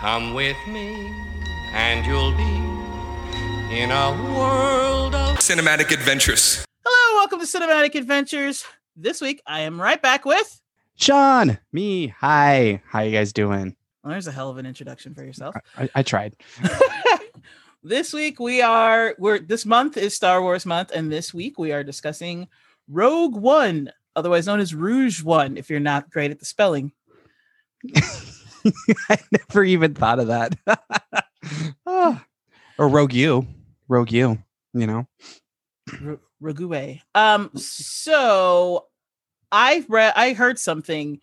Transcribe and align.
Come 0.00 0.32
with 0.32 0.56
me, 0.66 1.12
and 1.74 2.06
you'll 2.06 2.32
be 2.32 3.76
in 3.76 3.90
a 3.90 4.32
world 4.34 5.14
of 5.14 5.36
Cinematic 5.40 5.92
adventures. 5.92 6.64
Hello, 6.82 7.18
welcome 7.18 7.38
to 7.38 7.44
Cinematic 7.44 7.94
Adventures. 7.96 8.64
This 8.96 9.20
week 9.20 9.42
I 9.46 9.60
am 9.60 9.78
right 9.78 10.00
back 10.00 10.24
with. 10.24 10.62
Sean, 10.96 11.58
me, 11.70 12.06
hi. 12.06 12.80
How 12.86 13.02
you 13.02 13.12
guys 13.12 13.34
doing? 13.34 13.76
Well, 14.02 14.12
there's 14.12 14.26
a 14.26 14.32
hell 14.32 14.48
of 14.48 14.56
an 14.56 14.64
introduction 14.64 15.14
for 15.14 15.22
yourself. 15.22 15.54
I, 15.76 15.90
I 15.94 16.02
tried. 16.02 16.34
this 17.82 18.14
week 18.14 18.40
we 18.40 18.62
are 18.62 19.14
we're 19.18 19.38
this 19.38 19.66
month 19.66 19.98
is 19.98 20.16
Star 20.16 20.40
Wars 20.40 20.64
month, 20.64 20.92
and 20.94 21.12
this 21.12 21.34
week 21.34 21.58
we 21.58 21.72
are 21.72 21.84
discussing 21.84 22.48
Rogue 22.88 23.36
One, 23.36 23.92
otherwise 24.16 24.46
known 24.46 24.60
as 24.60 24.74
Rouge 24.74 25.22
One, 25.22 25.58
if 25.58 25.68
you're 25.68 25.78
not 25.78 26.08
great 26.08 26.30
at 26.30 26.38
the 26.38 26.46
spelling. 26.46 26.92
I 29.08 29.18
never 29.32 29.64
even 29.64 29.94
thought 29.94 30.18
of 30.20 30.28
that. 30.28 30.56
Ah. 31.86 32.24
Or 32.78 32.86
Rogue 32.88 33.12
You, 33.14 33.46
Rogue 33.88 34.12
You. 34.12 34.38
You 34.74 34.86
know. 34.86 35.06
R- 36.04 36.20
Rogue. 36.40 36.98
Um, 37.14 37.50
so 37.56 38.86
I 39.50 39.84
read 39.88 40.12
I 40.16 40.32
heard 40.34 40.58
something 40.58 41.18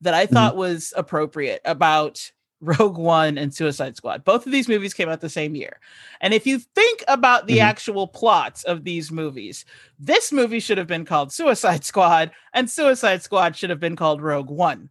that 0.00 0.14
I 0.14 0.26
thought 0.26 0.56
was 0.56 0.92
appropriate 0.96 1.60
about 1.64 2.30
Rogue 2.60 2.98
One 2.98 3.38
and 3.38 3.54
Suicide 3.54 3.96
Squad. 3.96 4.24
Both 4.24 4.46
of 4.46 4.52
these 4.52 4.68
movies 4.68 4.94
came 4.94 5.08
out 5.08 5.20
the 5.20 5.28
same 5.28 5.54
year. 5.54 5.78
And 6.20 6.34
if 6.34 6.46
you 6.46 6.58
think 6.58 7.04
about 7.06 7.46
the 7.46 7.58
Mhm. 7.58 7.62
actual 7.62 8.06
plots 8.08 8.64
of 8.64 8.84
these 8.84 9.12
movies, 9.12 9.64
this 9.98 10.32
movie 10.32 10.60
should 10.60 10.78
have 10.78 10.88
been 10.88 11.04
called 11.04 11.32
Suicide 11.32 11.84
Squad, 11.84 12.32
and 12.54 12.68
Suicide 12.68 13.22
Squad 13.22 13.54
should 13.54 13.70
have 13.70 13.80
been 13.80 13.96
called 13.96 14.22
Rogue 14.22 14.50
One. 14.50 14.90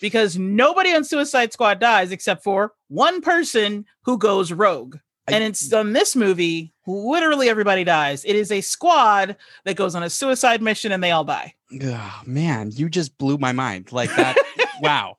Because 0.00 0.38
nobody 0.38 0.92
on 0.94 1.04
Suicide 1.04 1.52
Squad 1.52 1.78
dies 1.78 2.10
except 2.12 2.42
for 2.42 2.72
one 2.88 3.20
person 3.20 3.84
who 4.04 4.18
goes 4.18 4.52
rogue. 4.52 4.96
I- 5.28 5.34
and 5.34 5.44
it's 5.44 5.72
on 5.72 5.92
this 5.92 6.16
movie, 6.16 6.72
literally 6.86 7.48
everybody 7.48 7.84
dies. 7.84 8.24
It 8.24 8.34
is 8.34 8.50
a 8.50 8.60
squad 8.60 9.36
that 9.64 9.76
goes 9.76 9.94
on 9.94 10.02
a 10.02 10.10
suicide 10.10 10.60
mission 10.60 10.90
and 10.90 11.02
they 11.02 11.12
all 11.12 11.22
die. 11.24 11.54
Oh, 11.80 12.22
man, 12.26 12.70
you 12.72 12.88
just 12.88 13.16
blew 13.18 13.38
my 13.38 13.52
mind 13.52 13.92
like 13.92 14.10
that. 14.16 14.36
wow. 14.80 15.16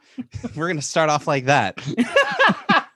We're 0.55 0.67
gonna 0.67 0.81
start 0.81 1.09
off 1.09 1.25
like 1.25 1.45
that. 1.45 1.79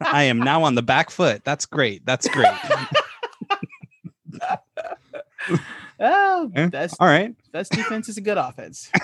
I 0.02 0.24
am 0.24 0.40
now 0.40 0.64
on 0.64 0.76
the 0.76 0.84
back 0.84 1.10
foot. 1.10 1.44
That's 1.46 1.66
great. 1.66 2.06
That's 2.06 2.28
great. 2.28 2.54
Oh, 6.00 6.52
Eh, 6.56 6.68
best, 6.68 6.96
All 7.00 7.08
right. 7.08 7.34
best 7.52 7.72
defense 7.72 8.08
is 8.10 8.18
a 8.18 8.22
good 8.22 8.38
offense. 8.38 8.90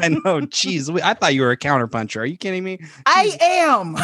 I 0.00 0.08
know. 0.08 0.40
Jeez, 0.40 1.00
I 1.00 1.14
thought 1.14 1.34
you 1.34 1.42
were 1.42 1.52
a 1.52 1.56
counterpuncher. 1.56 2.20
Are 2.20 2.24
you 2.26 2.36
kidding 2.36 2.64
me? 2.64 2.80
I 3.06 3.36
am. 3.40 3.94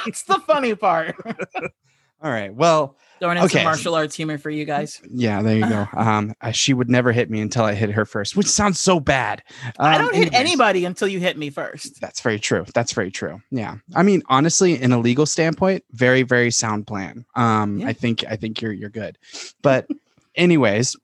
it's 0.06 0.22
the 0.22 0.38
funny 0.46 0.74
part. 0.74 1.16
All 2.22 2.30
right. 2.30 2.54
Well, 2.54 2.96
Throwing 3.20 3.36
in 3.38 3.42
Okay. 3.44 3.58
some 3.58 3.64
martial 3.64 3.94
arts 3.96 4.14
humor 4.14 4.38
for 4.38 4.48
you 4.50 4.64
guys. 4.64 5.00
yeah, 5.10 5.42
there 5.42 5.56
you 5.56 5.68
go. 5.68 5.86
Um, 5.96 6.34
she 6.52 6.72
would 6.72 6.88
never 6.88 7.10
hit 7.10 7.28
me 7.28 7.40
until 7.40 7.64
I 7.64 7.74
hit 7.74 7.90
her 7.90 8.04
first, 8.04 8.36
which 8.36 8.46
sounds 8.46 8.78
so 8.78 9.00
bad. 9.00 9.42
I 9.80 9.96
Um, 9.96 10.02
don't 10.02 10.14
hit 10.14 10.32
anybody 10.34 10.84
until 10.84 11.08
you 11.08 11.18
hit 11.18 11.36
me 11.36 11.50
first. 11.50 12.00
That's 12.00 12.20
very 12.20 12.38
true. 12.38 12.64
That's 12.74 12.92
very 12.92 13.10
true. 13.10 13.40
Yeah. 13.50 13.74
I 13.96 14.04
mean, 14.04 14.22
honestly, 14.28 14.80
in 14.80 14.92
a 14.92 15.00
legal 15.00 15.26
standpoint, 15.26 15.82
very, 15.90 16.22
very 16.22 16.52
sound 16.52 16.86
plan. 16.86 17.24
Um, 17.34 17.80
Yeah. 17.80 17.88
I 17.88 17.92
think 17.92 18.24
I 18.30 18.36
think 18.36 18.62
you're 18.62 18.72
you're 18.72 18.88
good. 18.88 19.18
But 19.62 19.88
anyways, 20.38 20.96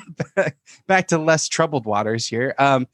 back 0.86 1.08
to 1.08 1.18
less 1.18 1.48
troubled 1.48 1.84
waters 1.84 2.26
here. 2.26 2.54
Um, 2.58 2.86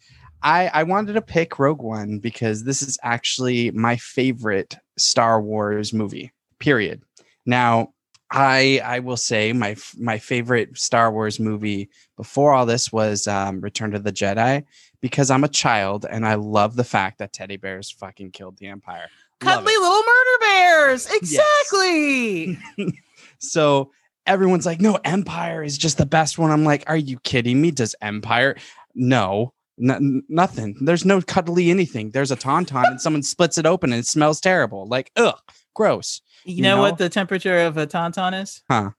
I 0.42 0.68
I 0.68 0.82
wanted 0.84 1.12
to 1.14 1.22
pick 1.22 1.58
Rogue 1.58 1.82
One 1.82 2.18
because 2.18 2.64
this 2.64 2.82
is 2.82 2.98
actually 3.02 3.70
my 3.72 3.96
favorite 3.96 4.76
Star 4.96 5.40
Wars 5.40 5.92
movie. 5.92 6.32
Period. 6.58 7.02
Now, 7.46 7.92
I 8.30 8.80
I 8.84 8.98
will 9.00 9.16
say 9.16 9.52
my 9.52 9.76
my 9.96 10.18
favorite 10.18 10.76
Star 10.78 11.12
Wars 11.12 11.38
movie 11.38 11.88
before 12.16 12.52
all 12.52 12.66
this 12.66 12.92
was 12.92 13.26
um, 13.26 13.60
Return 13.60 13.92
to 13.92 13.98
the 13.98 14.12
Jedi 14.12 14.64
because 15.00 15.30
I'm 15.30 15.44
a 15.44 15.48
child 15.48 16.06
and 16.10 16.26
I 16.26 16.34
love 16.34 16.74
the 16.76 16.84
fact 16.84 17.18
that 17.18 17.32
teddy 17.32 17.56
bears 17.56 17.90
fucking 17.90 18.32
killed 18.32 18.58
the 18.58 18.66
Empire. 18.66 19.08
Cuddly 19.40 19.72
little 19.72 20.02
murder 20.02 20.38
bears. 20.40 21.08
Exactly. 21.12 22.58
So 23.38 23.92
everyone's 24.28 24.66
like, 24.66 24.80
no, 24.80 24.98
Empire 25.04 25.62
is 25.64 25.76
just 25.78 25.98
the 25.98 26.06
best 26.06 26.38
one. 26.38 26.50
I'm 26.50 26.64
like, 26.64 26.84
are 26.86 26.96
you 26.96 27.18
kidding 27.20 27.60
me? 27.60 27.70
Does 27.72 27.94
Empire? 28.02 28.56
No, 28.94 29.52
n- 29.82 30.22
nothing. 30.28 30.76
There's 30.80 31.04
no 31.04 31.20
cuddly 31.20 31.70
anything. 31.70 32.10
There's 32.10 32.30
a 32.30 32.36
tauntaun 32.36 32.84
and 32.86 33.00
someone 33.00 33.22
splits 33.22 33.58
it 33.58 33.66
open 33.66 33.92
and 33.92 34.00
it 34.00 34.06
smells 34.06 34.40
terrible. 34.40 34.86
Like, 34.86 35.10
ugh, 35.16 35.38
gross. 35.74 36.20
you, 36.44 36.56
You 36.56 36.62
know, 36.62 36.76
know? 36.76 36.82
what 36.82 36.98
the 36.98 37.08
temperature 37.08 37.58
of 37.58 37.76
a 37.76 37.86
tauntaun 37.86 38.40
is? 38.42 38.62
Huh. 38.70 38.90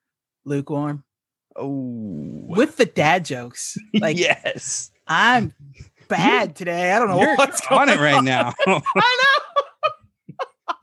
Lukewarm. 0.45 1.03
Oh, 1.55 2.43
With 2.47 2.77
the 2.77 2.85
dad 2.85 3.25
jokes. 3.25 3.77
Like 3.99 4.17
yes. 4.17 4.91
I'm 5.07 5.53
bad 6.07 6.55
today. 6.55 6.91
I 6.93 6.99
don't 6.99 7.09
know 7.09 7.19
You're 7.21 7.35
what's 7.35 7.65
going 7.67 7.81
on 7.81 7.89
it 7.89 7.99
right 7.99 8.23
now. 8.23 8.53
I 8.67 8.79
know. 9.23 9.89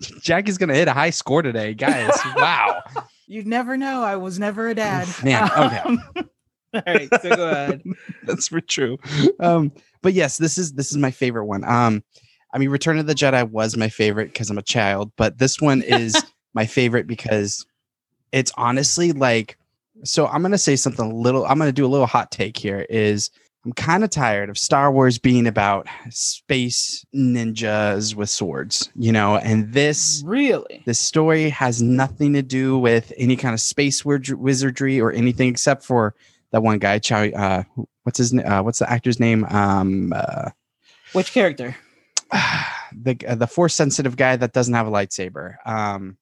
Jackie's 0.20 0.58
gonna 0.58 0.74
hit 0.74 0.88
a 0.88 0.92
high 0.92 1.10
score 1.10 1.42
today, 1.42 1.72
guys. 1.74 2.10
Wow. 2.36 2.82
You 3.26 3.44
never 3.44 3.76
know. 3.76 4.02
I 4.02 4.16
was 4.16 4.38
never 4.38 4.68
a 4.68 4.74
dad. 4.74 5.08
Man, 5.24 5.50
okay. 5.50 5.78
Um, 5.78 6.02
all 6.74 6.82
right, 6.86 7.08
so 7.22 7.36
go 7.36 7.50
ahead. 7.50 7.82
That's 8.22 8.48
for 8.48 8.60
true. 8.60 8.98
Um, 9.40 9.72
but 10.02 10.12
yes, 10.12 10.38
this 10.38 10.58
is 10.58 10.72
this 10.72 10.90
is 10.90 10.96
my 10.96 11.10
favorite 11.10 11.46
one. 11.46 11.64
Um, 11.64 12.04
I 12.52 12.58
mean, 12.58 12.70
Return 12.70 12.98
of 12.98 13.06
the 13.06 13.14
Jedi 13.14 13.48
was 13.50 13.76
my 13.76 13.88
favorite 13.88 14.32
because 14.32 14.48
I'm 14.50 14.58
a 14.58 14.62
child, 14.62 15.12
but 15.16 15.38
this 15.38 15.60
one 15.60 15.82
is 15.82 16.16
my 16.54 16.66
favorite 16.66 17.06
because 17.06 17.66
it's 18.32 18.52
honestly 18.56 19.12
like. 19.12 19.58
So 20.04 20.26
I'm 20.26 20.42
gonna 20.42 20.58
say 20.58 20.76
something 20.76 21.10
a 21.10 21.14
little. 21.14 21.46
I'm 21.46 21.58
gonna 21.58 21.72
do 21.72 21.86
a 21.86 21.88
little 21.88 22.06
hot 22.06 22.30
take 22.30 22.56
here. 22.58 22.86
Is 22.90 23.30
I'm 23.66 23.72
kind 23.72 24.04
of 24.04 24.10
tired 24.10 24.48
of 24.48 24.56
Star 24.56 24.92
Wars 24.92 25.18
being 25.18 25.44
about 25.48 25.88
space 26.10 27.04
ninjas 27.12 28.14
with 28.14 28.30
swords, 28.30 28.88
you 28.94 29.10
know, 29.10 29.38
and 29.38 29.72
this 29.72 30.22
Really? 30.24 30.84
this 30.86 31.00
story 31.00 31.50
has 31.50 31.82
nothing 31.82 32.32
to 32.34 32.42
do 32.42 32.78
with 32.78 33.12
any 33.16 33.34
kind 33.34 33.54
of 33.54 33.60
space 33.60 34.04
wizardry 34.04 35.00
or 35.00 35.10
anything 35.10 35.48
except 35.48 35.84
for 35.84 36.14
that 36.52 36.62
one 36.62 36.78
guy, 36.78 37.00
Chow. 37.00 37.24
Uh, 37.24 37.64
what's 38.04 38.18
his? 38.18 38.32
Uh, 38.32 38.62
what's 38.62 38.78
the 38.78 38.88
actor's 38.88 39.18
name? 39.18 39.44
Um, 39.46 40.12
uh, 40.14 40.50
Which 41.12 41.32
character? 41.32 41.74
the 42.32 43.16
uh, 43.26 43.34
the 43.34 43.48
force 43.48 43.74
sensitive 43.74 44.16
guy 44.16 44.36
that 44.36 44.52
doesn't 44.52 44.74
have 44.74 44.86
a 44.86 44.92
lightsaber. 44.92 45.56
Um, 45.66 46.18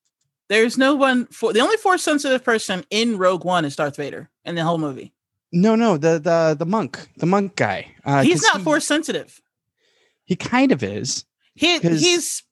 There's 0.48 0.78
no 0.78 0.94
one 0.94 1.26
for 1.26 1.52
the 1.52 1.60
only 1.60 1.76
force 1.76 2.02
sensitive 2.02 2.42
person 2.42 2.86
in 2.88 3.18
Rogue 3.18 3.44
One 3.44 3.66
is 3.66 3.76
Darth 3.76 3.96
Vader 3.96 4.30
in 4.46 4.54
the 4.54 4.64
whole 4.64 4.78
movie. 4.78 5.12
No, 5.54 5.76
no, 5.76 5.96
the 5.96 6.18
the 6.18 6.56
the 6.58 6.66
monk, 6.66 7.08
the 7.16 7.26
monk 7.26 7.56
guy. 7.56 7.94
Uh, 8.04 8.22
he's 8.22 8.42
not 8.42 8.58
he, 8.58 8.64
force 8.64 8.86
sensitive. 8.86 9.40
He 10.24 10.36
kind 10.36 10.72
of 10.72 10.82
is. 10.82 11.24
He 11.54 11.78
he's 11.78 12.42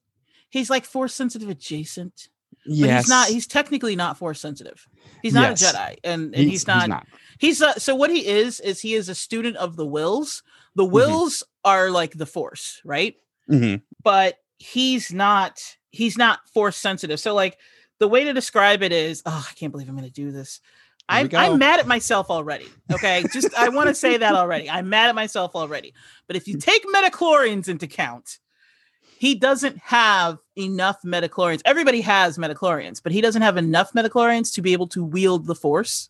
he's 0.51 0.71
like 0.71 0.85
force 0.85 1.13
sensitive 1.15 1.49
adjacent. 1.49 2.29
But 2.65 2.75
Yes, 2.75 3.03
he's 3.05 3.09
not 3.11 3.29
he's 3.29 3.47
technically 3.49 3.97
not 3.97 4.19
force 4.19 4.41
sensitive. 4.41 4.87
He's 5.21 5.35
not 5.35 5.51
Yes. 5.51 5.63
a 5.63 5.77
Jedi. 5.77 5.97
And 6.05 6.35
and 6.35 6.49
he's, 6.49 6.67
not 6.67 7.07
he's 7.39 7.61
uh, 7.61 7.75
so 7.75 7.97
what 7.97 8.11
he 8.11 8.25
is 8.27 8.61
is 8.61 8.81
he 8.81 8.95
is 8.95 9.09
a 9.09 9.15
student 9.17 9.57
of 9.57 9.75
the 9.77 9.87
Whills. 9.87 10.43
The 10.77 10.85
Mm-hmm. 10.85 10.95
Whills 10.95 11.43
are 11.65 11.91
like 11.91 12.13
the 12.17 12.27
force, 12.27 12.81
right? 12.85 13.17
Mhm. 13.51 13.83
but 14.05 14.37
he's 14.59 15.13
not 15.13 15.61
he's 15.91 16.17
not 16.17 16.39
force 16.55 16.77
sensitive 16.77 17.19
so 17.19 17.35
like 17.35 17.59
the 17.99 18.07
way 18.07 18.23
to 18.23 18.33
describe 18.33 18.85
it 18.85 18.93
is 18.93 19.21
oh 19.27 19.47
i 19.51 19.53
can't 19.55 19.73
believe 19.73 19.89
i'm 19.89 19.97
going 19.97 20.07
to 20.09 20.13
do 20.15 20.31
this 20.31 20.61
I'm. 21.09 21.29
I'm 21.35 21.59
mad 21.59 21.81
at 21.81 21.87
myself 21.87 22.31
already 22.31 22.69
okay 22.91 23.25
just 23.33 23.55
i 23.57 23.69
want 23.69 23.89
to 23.89 23.95
say 23.95 24.17
that 24.17 24.35
already 24.35 24.69
i'm 24.71 24.89
mad 24.89 25.09
at 25.09 25.15
myself 25.15 25.55
already 25.55 25.93
but 26.27 26.37
if 26.37 26.47
you 26.49 26.57
take 26.59 26.85
midichlorians 26.87 27.69
into 27.69 27.87
count 27.87 28.39
he 29.19 29.35
doesn't 29.35 29.79
have 29.79 30.39
enough 30.57 30.99
midichlorians 31.05 31.61
everybody 31.65 32.01
has 32.01 32.39
midichlorians 32.39 33.03
but 33.03 33.13
he 33.13 33.21
doesn't 33.21 33.43
have 33.43 33.57
enough 33.57 33.93
midichlorians 33.93 34.53
to 34.55 34.63
be 34.63 34.73
able 34.73 34.87
to 34.89 35.05
wield 35.05 35.47
the 35.47 35.55
force 35.55 36.09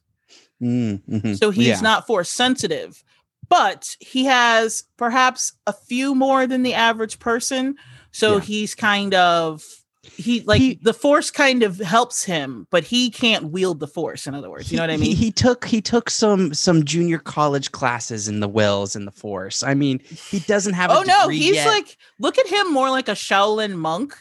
Mm, 0.62 1.02
mhm. 1.08 1.37
so 1.37 1.50
he's 1.50 1.66
Yeah. 1.66 1.81
not 1.81 2.06
force 2.06 2.31
sensitive, 2.31 3.02
but 3.49 3.96
he 3.99 4.26
has 4.26 4.84
perhaps 4.96 5.55
a 5.66 5.72
few 5.72 6.14
more 6.14 6.46
than 6.46 6.62
the 6.62 6.75
average 6.75 7.19
person. 7.19 7.75
So 8.12 8.34
Yeah. 8.37 8.40
he's 8.43 8.75
kind 8.76 9.12
of 9.12 9.64
he 10.02 10.40
like 10.43 10.60
He- 10.60 10.78
the 10.82 10.93
force 10.94 11.31
kind 11.31 11.62
of 11.62 11.78
helps 11.78 12.25
him, 12.25 12.66
but 12.70 12.84
he 12.84 13.08
can't 13.10 13.46
wield 13.52 13.78
the 13.81 13.87
force. 13.87 14.26
In 14.26 14.34
other 14.34 14.50
words, 14.50 14.70
you 14.70 14.76
know 14.76 14.82
what 14.82 14.90
I 14.90 14.96
mean? 14.96 15.14
He, 15.14 15.31
took 15.31 15.64
he 15.66 15.81
took 15.81 16.10
some 16.10 16.52
some 16.54 16.84
junior 16.84 17.19
college 17.19 17.70
classes 17.72 18.26
in 18.28 18.40
the 18.40 18.49
Whills 18.49 18.96
and 18.96 19.06
the 19.06 19.12
force. 19.12 19.62
I 19.62 19.75
mean, 19.75 20.00
he 20.00 20.40
doesn't 20.40 20.72
have. 20.75 20.90
a 20.90 20.94
oh 20.94 21.02
no, 21.02 21.28
he's 21.28 21.54
yet. 21.54 21.69
like 21.69 21.96
look 22.19 22.37
at 22.38 22.46
him 22.49 22.72
more 22.72 22.90
like 22.90 23.08
a 23.08 23.12
Shaolin 23.12 23.75
monk 23.76 24.16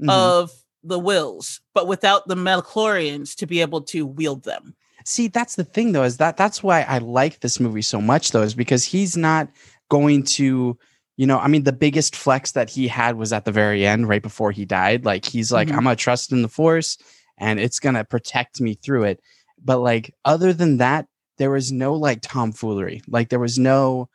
Mhm. 0.00 0.10
of 0.10 0.50
the 0.82 0.98
Whills, 0.98 1.60
but 1.74 1.86
without 1.86 2.26
the 2.26 2.34
midichlorians 2.34 3.36
to 3.36 3.46
be 3.46 3.60
able 3.60 3.82
to 3.82 4.04
wield 4.06 4.42
them. 4.42 4.74
See, 5.04 5.28
that's 5.28 5.54
the 5.54 5.64
thing 5.64 5.92
though, 5.92 6.02
is 6.02 6.16
that 6.16 6.36
that's 6.36 6.62
why 6.62 6.82
I 6.82 6.98
like 6.98 7.40
this 7.40 7.60
movie 7.60 7.82
so 7.82 8.00
much 8.00 8.32
though, 8.32 8.42
is 8.42 8.54
because 8.54 8.82
he's 8.84 9.16
not 9.16 9.48
going 9.88 10.22
to, 10.24 10.76
you 11.22 11.26
know, 11.28 11.38
I 11.38 11.46
mean, 11.46 11.62
the 11.62 11.72
biggest 11.72 12.16
flex 12.16 12.50
that 12.58 12.68
he 12.68 12.88
had 12.88 13.14
was 13.16 13.32
at 13.32 13.44
the 13.44 13.52
very 13.52 13.86
end, 13.86 14.08
right 14.08 14.20
before 14.20 14.50
he 14.50 14.64
died. 14.64 15.04
Like 15.04 15.24
he's 15.24 15.52
like, 15.52 15.68
Mhm. 15.68 15.76
I'm 15.76 15.84
gonna 15.84 15.94
trust 15.94 16.32
in 16.32 16.42
the 16.42 16.48
force 16.48 16.98
and 17.38 17.60
it's 17.60 17.78
gonna 17.78 18.02
protect 18.04 18.60
me 18.60 18.74
through 18.74 19.04
it. 19.04 19.20
But 19.64 19.78
like 19.78 20.12
other 20.24 20.52
than 20.52 20.78
that, 20.78 21.06
there 21.38 21.52
was 21.52 21.70
no 21.70 21.94
like 21.94 22.22
tomfoolery. 22.22 23.02
Like 23.06 23.28
there 23.28 23.38
was 23.38 23.56
no 23.56 24.08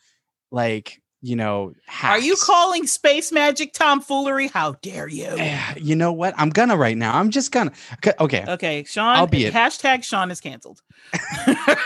like, 0.51 1.01
you 1.21 1.37
know, 1.37 1.71
Are 2.03 2.19
you 2.19 2.35
calling 2.43 2.85
space 2.85 3.31
magic 3.31 3.71
tomfoolery? 3.71 4.47
How 4.47 4.73
dare 4.81 5.07
you? 5.07 5.27
Eh, 5.37 5.75
you 5.77 5.95
know 5.95 6.11
what? 6.11 6.33
I'm 6.37 6.49
gonna 6.49 6.75
right 6.75 6.97
now. 6.97 7.17
I'm 7.17 7.31
just 7.31 7.53
gonna 7.53 7.71
okay. 7.99 8.13
okay. 8.19 8.43
Okay, 8.49 8.83
Sean. 8.83 9.15
Albeit- 9.15 9.53
Hashtag 9.53 10.03
Sean 10.03 10.29
is 10.29 10.41
canceled. 10.41 10.81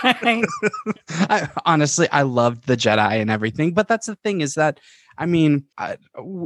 I, 0.08 1.48
honestly, 1.66 2.10
I 2.12 2.24
loved 2.24 2.66
the 2.66 2.76
Jedi 2.76 3.22
and 3.22 3.30
everything, 3.30 3.74
but 3.76 3.88
that's 3.88 4.08
the 4.08 4.16
thing 4.16 4.42
is 4.42 4.56
that 4.56 4.80
I 5.18 5.26
mean, 5.26 5.66
I, 5.78 5.98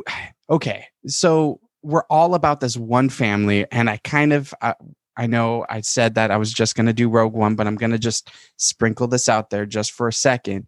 okay, 0.49 0.85
so 1.07 1.59
we're 1.81 2.05
all 2.09 2.35
about 2.35 2.59
this 2.59 2.77
one 2.77 3.09
family, 3.09 3.65
and 3.71 3.89
I 3.89 3.97
kind 3.97 4.33
of 4.33 4.53
I, 4.61 4.73
I 5.17 5.27
know 5.27 5.65
I 5.69 5.81
said 5.81 6.15
that 6.15 6.31
I 6.31 6.37
was 6.37 6.51
just 6.51 6.75
gonna 6.75 6.93
do 6.93 7.09
Rogue 7.09 7.33
One, 7.33 7.55
but 7.55 7.67
I'm 7.67 7.75
gonna 7.75 7.97
just 7.97 8.31
sprinkle 8.57 9.07
this 9.07 9.29
out 9.29 9.49
there 9.49 9.65
just 9.65 9.91
for 9.91 10.07
a 10.07 10.13
second. 10.13 10.67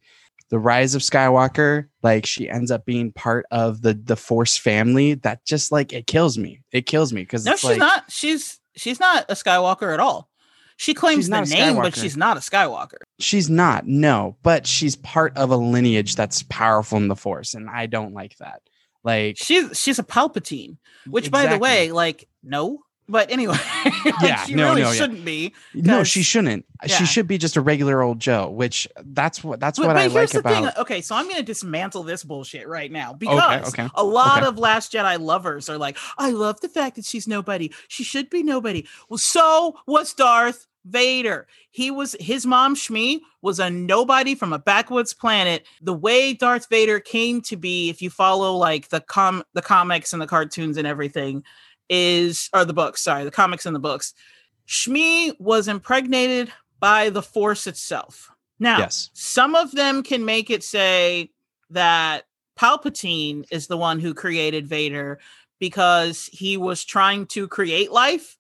The 0.50 0.60
Rise 0.60 0.96
of 0.96 1.02
Skywalker, 1.02 1.88
like 2.04 2.26
she 2.26 2.50
ends 2.50 2.72
up 2.72 2.86
being 2.86 3.12
part 3.12 3.46
of 3.52 3.82
the 3.82 3.94
the 3.94 4.16
Force 4.16 4.58
family. 4.58 5.16
That 5.16 5.44
just 5.46 5.72
like 5.72 5.92
it 5.92 6.08
kills 6.08 6.38
me. 6.38 6.62
It 6.72 6.86
kills 6.86 7.12
me 7.12 7.22
because 7.24 7.46
no, 7.46 7.54
it's 7.54 7.62
she's 7.62 7.72
like 7.72 7.80
not. 7.80 8.10
She's 8.10 8.60
she's 8.76 9.00
not 9.00 9.26
a 9.28 9.34
Skywalker 9.34 9.94
at 9.94 10.00
all. 10.00 10.30
She 10.78 10.94
claims 10.94 11.28
the 11.28 11.42
name, 11.42 11.76
but 11.76 11.96
she's 11.96 12.16
not 12.16 12.38
a 12.38 12.40
Skywalker. 12.40 13.00
She's 13.20 13.50
not, 13.50 13.88
no, 13.88 14.38
but 14.44 14.68
she's 14.68 14.96
part 14.96 15.36
of 15.36 15.50
a 15.50 15.58
lineage 15.58 16.16
that's 16.16 16.44
powerful 16.44 16.98
in 17.00 17.08
the 17.08 17.16
Force, 17.16 17.56
and 17.56 17.68
I 17.70 17.88
don't 17.88 18.14
like 18.14 18.38
that. 18.38 18.62
Like, 19.04 19.38
She's 19.38 19.78
she's 19.80 20.00
a 20.00 20.04
Palpatine, 20.04 20.78
which, 21.08 21.32
by 21.32 21.48
the 21.48 21.58
way, 21.58 21.92
like 21.92 22.28
no. 22.44 22.84
But 23.10 23.32
anyway, 23.32 23.56
Yeah, 24.22 24.44
she 24.44 24.54
no, 24.54 24.72
really 24.72 24.82
no, 24.82 24.92
shouldn't 24.92 25.24
be. 25.24 25.54
No, 25.74 26.04
she 26.04 26.24
shouldn't. 26.24 26.66
yeah. 26.86 26.98
She 26.98 27.06
should 27.06 27.26
be 27.26 27.38
just 27.38 27.56
a 27.56 27.62
regular 27.62 28.02
old 28.02 28.20
Joe. 28.20 28.50
Which 28.50 28.86
that's 29.02 29.42
what 29.42 29.62
that's 29.62 29.80
But, 29.80 29.88
what 29.88 29.94
but 29.94 30.02
I 30.02 30.08
like 30.08 30.30
the 30.30 30.40
about. 30.40 30.74
thing. 30.74 30.82
Okay, 30.82 31.00
so 31.00 31.16
I'm 31.16 31.24
going 31.24 31.38
to 31.38 31.44
dismantle 31.44 32.04
this 32.04 32.26
bullshit 32.26 32.68
right 32.68 32.92
now 32.92 33.14
because 33.14 33.70
okay, 33.70 33.88
a 33.96 34.04
lot 34.04 34.40
okay. 34.40 34.48
of 34.48 34.60
Last 34.60 34.92
Jedi 34.92 35.22
lovers 35.22 35.70
are 35.70 35.78
like, 35.78 35.98
I 36.18 36.32
love 36.32 36.60
the 36.60 36.68
fact 36.68 36.98
that 36.98 37.06
she's 37.06 37.30
nobody. 37.30 37.72
She 37.88 38.04
should 38.04 38.30
be 38.30 38.44
nobody. 38.44 38.86
Well, 39.08 39.18
so 39.18 39.78
was 39.88 40.14
Darth 40.14 40.67
Vader. 40.90 41.48
He 41.72 41.92
was 41.92 42.16
his 42.20 42.46
mom 42.46 42.76
Shmi 42.76 43.20
was 43.42 43.60
a 43.60 43.70
nobody 43.70 44.36
from 44.36 44.54
a 44.54 44.60
backwoods 44.60 45.14
planet. 45.14 45.66
The 45.82 45.94
way 45.94 46.34
Darth 46.34 46.68
Vader 46.70 47.00
came 47.00 47.42
to 47.42 47.56
be, 47.58 47.90
if 47.90 48.02
you 48.02 48.10
follow 48.10 48.56
like 48.56 48.90
the 48.90 49.02
com 49.02 49.44
the 49.54 49.62
comics 49.62 50.14
and 50.14 50.22
the 50.22 50.28
cartoons 50.28 50.78
and 50.78 50.88
everything, 50.88 51.44
is 51.90 52.50
or 52.54 52.66
the 52.66 52.74
books, 52.74 53.02
sorry, 53.02 53.24
the 53.24 53.32
comics 53.32 53.66
and 53.66 53.76
the 53.76 53.80
books. 53.80 54.14
Shmi 54.68 55.34
was 55.40 55.68
impregnated 55.68 56.52
by 56.80 57.10
the 57.10 57.22
Force 57.22 57.68
itself. 57.68 58.30
Now, 58.60 58.80
Yes. 58.80 59.10
some 59.14 59.56
of 59.56 59.72
them 59.72 60.04
can 60.04 60.26
make 60.26 60.50
it 60.50 60.64
say 60.64 61.32
that 61.70 62.26
Palpatine 62.60 63.46
is 63.52 63.68
the 63.68 63.78
one 63.78 64.00
who 64.00 64.14
created 64.14 64.68
Vader 64.68 65.20
because 65.60 66.30
he 66.32 66.58
was 66.58 66.84
trying 66.84 67.28
to 67.28 67.48
create 67.48 67.92
life 67.92 68.38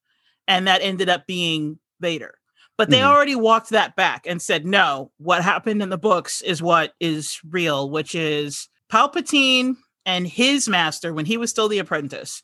and 0.47 0.67
that 0.67 0.81
ended 0.81 1.09
up 1.09 1.27
being 1.27 1.79
Vader. 1.99 2.35
But 2.77 2.89
they 2.91 2.99
Mhm. 2.99 3.05
already 3.07 3.35
walked 3.35 3.69
that 3.71 3.95
back 3.95 4.25
and 4.27 4.39
said, 4.41 4.65
no, 4.65 5.11
what 5.17 5.43
happened 5.43 5.81
in 5.81 5.89
the 5.89 5.97
books 5.97 6.41
is 6.41 6.61
what 6.61 6.93
is 6.99 7.39
real, 7.49 7.89
which 7.89 8.13
is 8.13 8.69
Palpatine 8.89 9.75
and 10.05 10.27
his 10.27 10.69
master, 10.69 11.11
when 11.13 11.25
he 11.25 11.37
was 11.37 11.49
still 11.49 11.67
the 11.67 11.79
apprentice, 11.79 12.43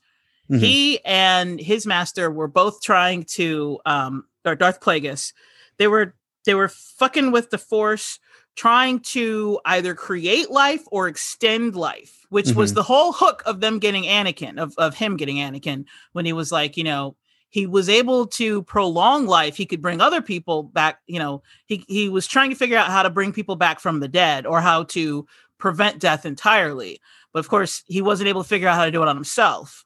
Mhm. 0.50 0.60
he 0.60 1.00
and 1.06 1.60
his 1.60 1.86
master 1.86 2.30
were 2.32 2.48
both 2.48 2.82
trying 2.82 3.24
to 3.36 3.80
um 3.86 4.26
or 4.46 4.56
Darth 4.56 4.82
Plagueis, 4.82 5.32
they 5.78 5.88
were 5.88 6.16
they 6.46 6.54
were 6.56 6.68
fucking 6.68 7.32
with 7.32 7.50
the 7.52 7.58
force 7.58 8.20
trying 8.56 9.00
to 9.00 9.60
either 9.66 9.96
create 9.96 10.52
life 10.52 10.84
or 10.92 11.08
extend 11.08 11.76
life 11.76 12.20
which 12.30 12.52
was 12.52 12.72
Mhm. 12.72 12.76
the 12.76 12.84
whole 12.84 13.14
hook 13.14 13.42
of 13.46 13.62
them 13.62 13.80
getting 13.80 14.04
anakin 14.04 14.60
of, 14.62 14.74
of 14.78 14.96
him 14.96 15.16
getting 15.18 15.38
anakin 15.38 15.86
when 16.12 16.26
he 16.26 16.34
was 16.34 16.52
like 16.52 16.76
you 16.78 16.84
know 16.84 17.16
he 17.54 17.68
was 17.68 17.88
able 17.88 18.26
to 18.26 18.64
prolong 18.64 19.28
life 19.28 19.56
he 19.56 19.66
could 19.68 19.82
bring 19.82 20.02
other 20.02 20.22
people 20.22 20.64
back 20.64 21.00
you 21.08 21.20
know 21.20 21.42
he, 21.68 21.86
he 21.88 22.10
was 22.10 22.26
trying 22.28 22.50
to 22.50 22.56
figure 22.56 22.78
out 22.78 22.88
how 22.88 23.04
to 23.04 23.10
bring 23.12 23.32
people 23.32 23.56
back 23.56 23.80
from 23.80 24.00
the 24.00 24.08
dead 24.08 24.46
or 24.48 24.60
how 24.60 24.84
to 24.84 25.26
prevent 25.60 26.00
death 26.00 26.26
entirely 26.26 27.00
but 27.32 27.40
of 27.40 27.48
course 27.50 27.84
he 27.86 28.02
wasn't 28.02 28.28
able 28.28 28.42
to 28.44 28.50
figure 28.50 28.68
out 28.68 28.76
how 28.76 28.86
to 28.86 28.92
do 28.92 29.02
it 29.04 29.08
on 29.08 29.16
himself 29.16 29.86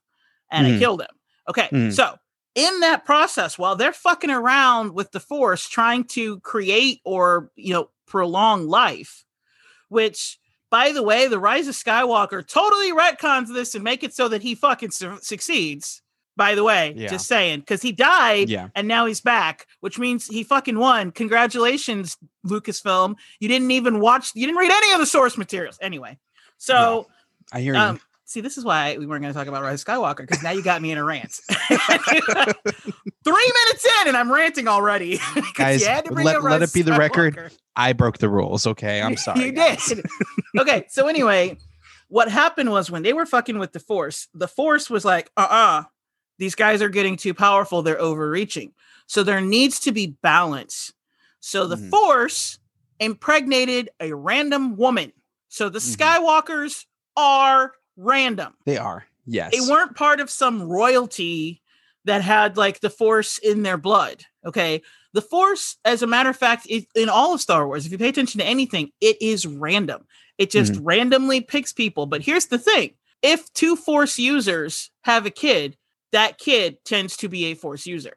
and 0.49 0.65
it 0.65 0.71
Mhm. 0.75 0.79
killed 0.79 1.01
him 1.01 1.15
okay 1.49 1.67
Mhm. 1.71 1.93
so 1.93 2.15
in 2.55 2.79
that 2.79 3.05
process 3.05 3.57
while 3.57 3.75
they're 3.75 3.93
fucking 3.93 4.31
around 4.31 4.93
with 4.93 5.11
the 5.11 5.19
force 5.19 5.67
trying 5.67 6.03
to 6.05 6.39
create 6.39 7.01
or 7.03 7.51
you 7.55 7.73
know 7.73 7.89
prolong 8.07 8.67
life 8.67 9.25
which 9.89 10.39
by 10.69 10.91
the 10.91 11.03
way 11.03 11.27
the 11.27 11.39
rise 11.39 11.67
of 11.67 11.75
skywalker 11.75 12.45
totally 12.45 12.91
retcons 12.91 13.53
this 13.53 13.75
and 13.75 13.83
make 13.83 14.03
it 14.03 14.13
so 14.13 14.27
that 14.29 14.41
he 14.41 14.55
fucking 14.55 14.91
su- 14.91 15.19
succeeds 15.21 16.01
by 16.37 16.55
the 16.55 16.63
way 16.63 16.93
Yeah. 16.95 17.07
just 17.09 17.27
saying 17.27 17.59
because 17.59 17.81
he 17.81 17.91
died 17.91 18.47
Yeah. 18.49 18.69
and 18.75 18.87
now 18.87 19.05
he's 19.07 19.19
back 19.21 19.65
which 19.81 19.99
means 19.99 20.27
he 20.27 20.43
fucking 20.43 20.77
won 20.79 21.11
congratulations 21.11 22.15
lucasfilm 22.45 23.15
you 23.39 23.47
didn't 23.49 23.71
even 23.71 23.99
watch 23.99 24.31
you 24.35 24.45
didn't 24.45 24.59
read 24.59 24.71
any 24.71 24.93
of 24.93 24.99
the 24.99 25.05
source 25.05 25.37
materials 25.37 25.77
anyway 25.81 26.17
so 26.57 27.07
I 27.51 27.61
hear 27.61 27.73
you. 27.75 27.79
um, 27.79 28.01
see, 28.25 28.41
this 28.41 28.57
is 28.57 28.65
why 28.65 28.97
we 28.97 29.05
weren't 29.05 29.21
going 29.21 29.33
to 29.33 29.37
talk 29.39 29.47
about 29.47 29.61
Rise 29.63 29.81
of 29.81 29.87
Skywalker 29.87 30.17
because 30.17 30.43
now 30.43 30.51
you 30.51 30.61
got 30.61 30.81
me 30.81 30.91
in 30.91 30.97
a 30.97 31.03
rant. 31.03 31.39
Three 33.23 33.51
minutes 33.63 33.85
in, 34.01 34.07
and 34.07 34.17
I'm 34.17 34.31
ranting 34.31 34.67
already. 34.67 35.19
Guys, 35.55 35.81
you 35.81 35.87
had 35.87 36.05
to 36.05 36.11
bring 36.11 36.25
let- 36.25 36.35
up 36.37 36.43
let 36.43 36.61
it 36.61 36.73
be 36.73 36.81
the 36.81 36.93
record. 36.93 37.51
I 37.75 37.93
broke 37.93 38.17
the 38.17 38.27
rules. 38.29 38.65
Okay, 38.67 39.01
I'm 39.01 39.17
sorry. 39.17 39.45
you 39.45 39.51
guys. 39.51 39.85
did. 39.85 40.05
okay, 40.59 40.85
so 40.89 41.07
anyway, 41.07 41.57
what 42.09 42.29
happened 42.29 42.71
was 42.71 42.89
when 42.89 43.03
they 43.03 43.13
were 43.13 43.25
fucking 43.25 43.59
with 43.59 43.71
the 43.71 43.79
Force, 43.79 44.27
the 44.33 44.47
Force 44.47 44.89
was 44.89 45.05
like, 45.05 45.29
uh 45.37 45.47
uh 45.49 45.83
these 46.37 46.55
guys 46.55 46.81
are 46.81 46.89
getting 46.89 47.17
too 47.17 47.33
powerful. 47.33 47.81
They're 47.81 47.99
overreaching. 47.99 48.73
So 49.07 49.23
there 49.23 49.41
needs 49.41 49.79
to 49.81 49.91
be 49.91 50.15
balance. 50.21 50.93
So 51.39 51.67
the 51.67 51.77
Mhm. 51.77 51.89
Force 51.89 52.59
impregnated 52.99 53.89
a 53.99 54.13
random 54.13 54.75
woman. 54.75 55.13
So 55.49 55.69
the 55.69 55.79
Mhm. 55.79 55.95
Skywalkers 55.95 56.85
are 57.15 57.73
random. 57.95 58.53
They 58.65 58.77
are. 58.77 59.07
Yes. 59.25 59.51
They 59.51 59.61
weren't 59.61 59.95
part 59.95 60.19
of 60.19 60.29
some 60.29 60.63
royalty 60.63 61.61
that 62.05 62.21
had 62.21 62.57
like 62.57 62.79
the 62.79 62.89
Force 62.89 63.37
in 63.37 63.63
their 63.63 63.77
blood. 63.77 64.23
Okay. 64.45 64.81
The 65.13 65.21
Force, 65.21 65.77
as 65.83 66.01
a 66.01 66.07
matter 66.07 66.29
of 66.29 66.37
fact, 66.37 66.67
it, 66.69 66.85
in 66.95 67.09
all 67.09 67.33
of 67.33 67.41
Star 67.41 67.65
Wars, 67.67 67.85
if 67.85 67.91
you 67.91 67.97
pay 67.97 68.09
attention 68.09 68.39
to 68.39 68.45
anything, 68.45 68.91
it 69.01 69.17
is 69.21 69.45
random. 69.45 70.05
It 70.37 70.51
just 70.51 70.75
randomly 70.81 71.41
picks 71.41 71.73
people. 71.73 72.05
But 72.05 72.21
here's 72.21 72.45
the 72.45 72.59
thing 72.59 72.93
if 73.23 73.51
two 73.53 73.75
Force 73.75 74.19
users 74.19 74.91
have 75.01 75.25
a 75.25 75.31
kid, 75.31 75.75
that 76.11 76.37
kid 76.37 76.77
tends 76.85 77.17
to 77.17 77.29
be 77.29 77.45
a 77.45 77.53
Force 77.55 77.85
user. 77.85 78.13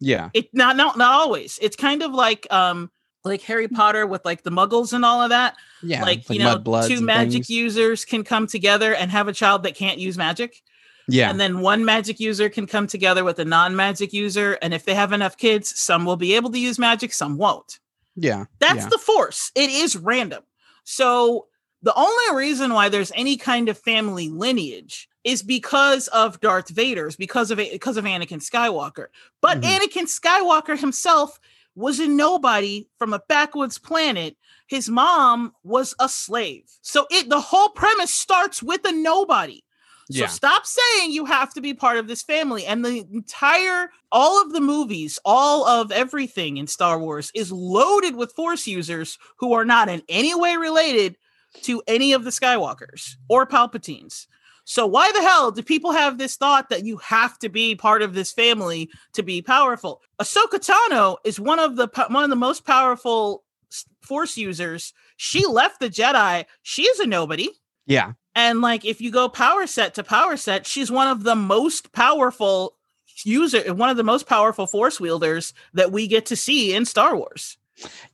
Yeah. 0.00 0.30
It 0.34 0.48
not 0.52 0.76
not 0.76 0.98
not 0.98 1.12
always. 1.14 1.58
It's 1.62 1.76
kind 1.76 2.02
of 2.02 2.12
like 2.12 2.46
um 2.52 2.90
like 3.24 3.40
Harry 3.42 3.68
Potter 3.68 4.06
with 4.06 4.24
like 4.24 4.42
the 4.42 4.50
muggles 4.50 4.92
and 4.92 5.04
all 5.04 5.22
of 5.22 5.30
that 5.30 5.56
Yeah. 5.82 6.02
like, 6.02 6.28
you 6.28 6.38
know 6.40 6.58
two 6.86 7.00
magic 7.00 7.32
things. 7.32 7.50
users 7.50 8.04
can 8.04 8.22
come 8.22 8.46
together 8.46 8.94
and 8.94 9.10
have 9.10 9.28
a 9.28 9.32
child 9.32 9.62
that 9.62 9.74
can't 9.74 9.98
use 9.98 10.18
magic 10.18 10.60
Yeah. 11.08 11.30
and 11.30 11.40
then 11.40 11.60
one 11.60 11.84
magic 11.86 12.20
user 12.20 12.50
can 12.50 12.66
come 12.66 12.86
together 12.86 13.24
with 13.24 13.38
a 13.38 13.44
non-magic 13.46 14.12
user 14.12 14.58
and 14.60 14.74
if 14.74 14.84
they 14.84 14.94
have 14.94 15.12
enough 15.12 15.38
kids 15.38 15.78
some 15.78 16.04
will 16.04 16.16
be 16.18 16.34
able 16.34 16.50
to 16.50 16.58
use 16.58 16.78
magic 16.78 17.14
some 17.14 17.38
won't 17.38 17.78
yeah. 18.14 18.44
that's 18.58 18.84
Yeah. 18.84 18.88
the 18.90 18.98
force 18.98 19.50
it 19.54 19.70
is 19.70 19.96
random 19.96 20.42
so 20.84 21.46
the 21.82 21.94
only 21.94 22.36
reason 22.36 22.74
why 22.74 22.90
there's 22.90 23.12
any 23.14 23.38
kind 23.38 23.70
of 23.70 23.78
family 23.78 24.28
lineage 24.28 25.08
is 25.24 25.42
because 25.42 26.08
of 26.08 26.40
Darth 26.40 26.68
Vader's 26.68 27.16
because 27.16 27.50
of 27.50 27.58
because 27.58 27.96
of 27.96 28.04
Anakin 28.04 28.40
Skywalker 28.42 29.06
but 29.40 29.60
Mhm. 29.60 29.78
Anakin 29.78 30.04
Skywalker 30.20 30.78
himself 30.78 31.40
was 31.74 31.98
a 31.98 32.06
nobody 32.06 32.86
from 32.98 33.12
a 33.12 33.20
backwoods 33.28 33.78
planet 33.78 34.36
his 34.66 34.88
mom 34.88 35.52
was 35.62 35.94
a 35.98 36.08
slave 36.08 36.64
so 36.82 37.06
it 37.10 37.28
the 37.28 37.40
whole 37.40 37.70
premise 37.70 38.12
starts 38.14 38.62
with 38.62 38.84
a 38.84 38.92
nobody 38.92 39.62
so 40.10 40.18
Yeah. 40.20 40.26
stop 40.26 40.66
saying 40.66 41.12
you 41.12 41.24
have 41.24 41.54
to 41.54 41.62
be 41.62 41.72
part 41.72 41.96
of 41.96 42.06
this 42.08 42.22
family. 42.22 42.66
And 42.66 42.84
the 42.84 43.06
entire, 43.10 43.90
all 44.12 44.42
of 44.42 44.52
the 44.52 44.60
movies, 44.60 45.18
all 45.24 45.66
of 45.66 45.90
everything 45.90 46.58
in 46.58 46.66
Star 46.66 46.98
Wars 46.98 47.30
is 47.34 47.50
loaded 47.50 48.14
with 48.14 48.34
Force 48.34 48.66
users 48.66 49.16
who 49.38 49.54
are 49.54 49.64
not 49.64 49.88
in 49.88 50.02
any 50.10 50.34
way 50.34 50.58
related 50.58 51.16
to 51.62 51.82
any 51.86 52.12
of 52.12 52.24
the 52.24 52.30
Skywalkers 52.30 53.16
or 53.30 53.46
Palpatines. 53.46 54.26
So 54.64 54.86
why 54.86 55.12
the 55.12 55.20
hell 55.20 55.50
do 55.50 55.62
people 55.62 55.92
have 55.92 56.18
this 56.18 56.36
thought 56.36 56.70
that 56.70 56.84
you 56.84 56.96
have 56.98 57.38
to 57.40 57.48
be 57.48 57.74
part 57.74 58.02
of 58.02 58.14
this 58.14 58.32
family 58.32 58.90
to 59.12 59.22
be 59.22 59.42
powerful? 59.42 60.00
Ahsoka 60.18 60.58
Tano 60.58 61.16
is 61.24 61.38
one 61.38 61.58
of 61.58 61.76
the 61.76 61.88
one 62.08 62.24
of 62.24 62.30
the 62.30 62.36
most 62.36 62.64
powerful 62.64 63.44
Force 64.00 64.36
users. 64.36 64.92
She 65.16 65.46
left 65.46 65.80
the 65.80 65.88
Jedi. 65.88 66.44
She 66.62 66.82
is 66.82 67.00
a 67.00 67.06
nobody. 67.06 67.48
Yeah. 67.86 68.12
And 68.34 68.60
like 68.60 68.84
if 68.84 69.00
you 69.00 69.10
go 69.10 69.28
power 69.28 69.66
set 69.66 69.94
to 69.94 70.04
power 70.04 70.36
set, 70.36 70.66
she's 70.66 70.90
one 70.90 71.08
of 71.08 71.22
the 71.22 71.34
most 71.34 71.92
powerful 71.92 72.76
user, 73.24 73.72
one 73.74 73.90
of 73.90 73.96
the 73.96 74.02
most 74.02 74.26
powerful 74.26 74.66
force 74.66 75.00
wielders 75.00 75.54
that 75.72 75.92
we 75.92 76.06
get 76.06 76.26
to 76.26 76.36
see 76.36 76.74
in 76.74 76.84
Star 76.84 77.16
Wars. 77.16 77.56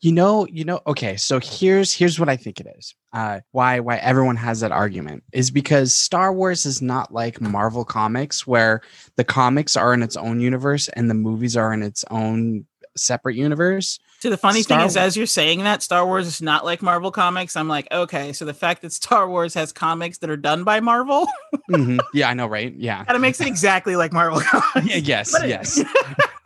You 0.00 0.12
know, 0.12 0.46
you 0.46 0.64
know, 0.64 0.80
okay, 0.86 1.16
so 1.16 1.38
here's 1.42 1.92
here's 1.92 2.18
what 2.18 2.28
I 2.28 2.36
think 2.36 2.60
it 2.60 2.66
is. 2.78 2.94
Uh 3.12 3.40
why 3.52 3.80
why 3.80 3.96
everyone 3.96 4.36
has 4.36 4.60
that 4.60 4.72
argument 4.72 5.22
is 5.32 5.50
because 5.50 5.92
Star 5.92 6.32
Wars 6.32 6.64
is 6.64 6.80
not 6.80 7.12
like 7.12 7.40
Marvel 7.40 7.84
comics 7.84 8.46
where 8.46 8.80
the 9.16 9.24
comics 9.24 9.76
are 9.76 9.92
in 9.92 10.02
its 10.02 10.16
own 10.16 10.40
universe 10.40 10.88
and 10.88 11.10
the 11.10 11.14
movies 11.14 11.56
are 11.56 11.72
in 11.72 11.82
its 11.82 12.04
own 12.10 12.64
separate 12.96 13.36
universe. 13.36 13.98
So 14.20 14.30
the 14.30 14.36
funny 14.36 14.62
Star 14.62 14.78
thing 14.80 14.86
is, 14.88 14.96
Wars- 14.96 15.06
as 15.06 15.16
you're 15.16 15.26
saying 15.26 15.62
that 15.64 15.82
Star 15.82 16.04
Wars 16.06 16.26
is 16.26 16.42
not 16.42 16.64
like 16.64 16.82
Marvel 16.82 17.10
comics, 17.10 17.56
I'm 17.56 17.68
like, 17.68 17.86
okay, 17.92 18.32
so 18.32 18.44
the 18.44 18.52
fact 18.54 18.82
that 18.82 18.92
Star 18.92 19.28
Wars 19.28 19.54
has 19.54 19.72
comics 19.72 20.18
that 20.18 20.28
are 20.30 20.36
done 20.36 20.64
by 20.64 20.80
Marvel 20.80 21.28
Mhm. 21.70 22.00
Yeah, 22.14 22.28
I 22.30 22.34
know, 22.34 22.46
right? 22.46 22.74
Yeah. 22.74 23.04
kind 23.04 23.14
of 23.16 23.22
makes 23.22 23.40
it 23.40 23.46
exactly 23.46 23.94
like 23.96 24.12
Marvel 24.12 24.40
comics. 24.44 24.86
Yeah, 24.88 24.96
yes, 24.96 25.34
yes. 25.44 25.82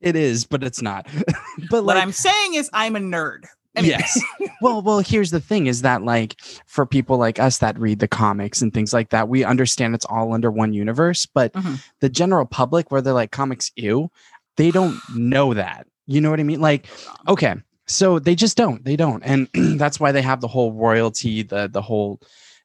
it 0.00 0.16
is, 0.16 0.44
but 0.46 0.62
it's 0.62 0.82
not. 0.82 1.06
but 1.70 1.84
what 1.84 1.96
I'm 1.96 2.12
saying 2.12 2.54
is, 2.54 2.70
I'm 2.72 2.96
a 2.96 3.00
nerd. 3.00 3.44
Yes. 3.80 4.20
well, 4.60 4.82
well, 4.82 4.98
here's 4.98 5.30
the 5.30 5.40
thing 5.40 5.66
is 5.68 5.82
that 5.82 6.02
like 6.02 6.36
for 6.66 6.84
people 6.84 7.18
like 7.18 7.38
us 7.38 7.58
that 7.58 7.78
read 7.78 8.00
the 8.00 8.08
comics 8.08 8.60
and 8.62 8.74
things 8.74 8.92
like 8.92 9.10
that, 9.10 9.28
we 9.28 9.44
understand 9.44 9.94
it's 9.94 10.04
all 10.06 10.32
under 10.34 10.50
one 10.50 10.72
universe, 10.72 11.24
but 11.26 11.52
Mhm. 11.52 11.80
the 12.00 12.08
general 12.08 12.46
public 12.46 12.90
where 12.90 13.00
they're 13.00 13.12
like 13.12 13.30
comics 13.30 13.70
ew, 13.76 14.10
they 14.56 14.70
don't 14.72 14.96
know 15.14 15.54
that. 15.54 15.86
You 16.06 16.20
know 16.20 16.30
what 16.30 16.40
I 16.40 16.42
mean? 16.42 16.60
Like, 16.60 16.88
okay, 17.28 17.54
so 17.86 18.18
they 18.18 18.34
just 18.34 18.56
don't. 18.56 18.84
They 18.84 18.96
don't. 18.96 19.22
And 19.22 19.48
that's 19.78 20.00
why 20.00 20.10
they 20.10 20.22
have 20.22 20.40
the 20.40 20.48
whole 20.48 20.72
royalty, 20.72 21.42
the 21.44 21.68
the 21.68 21.80
whole, 21.82 22.20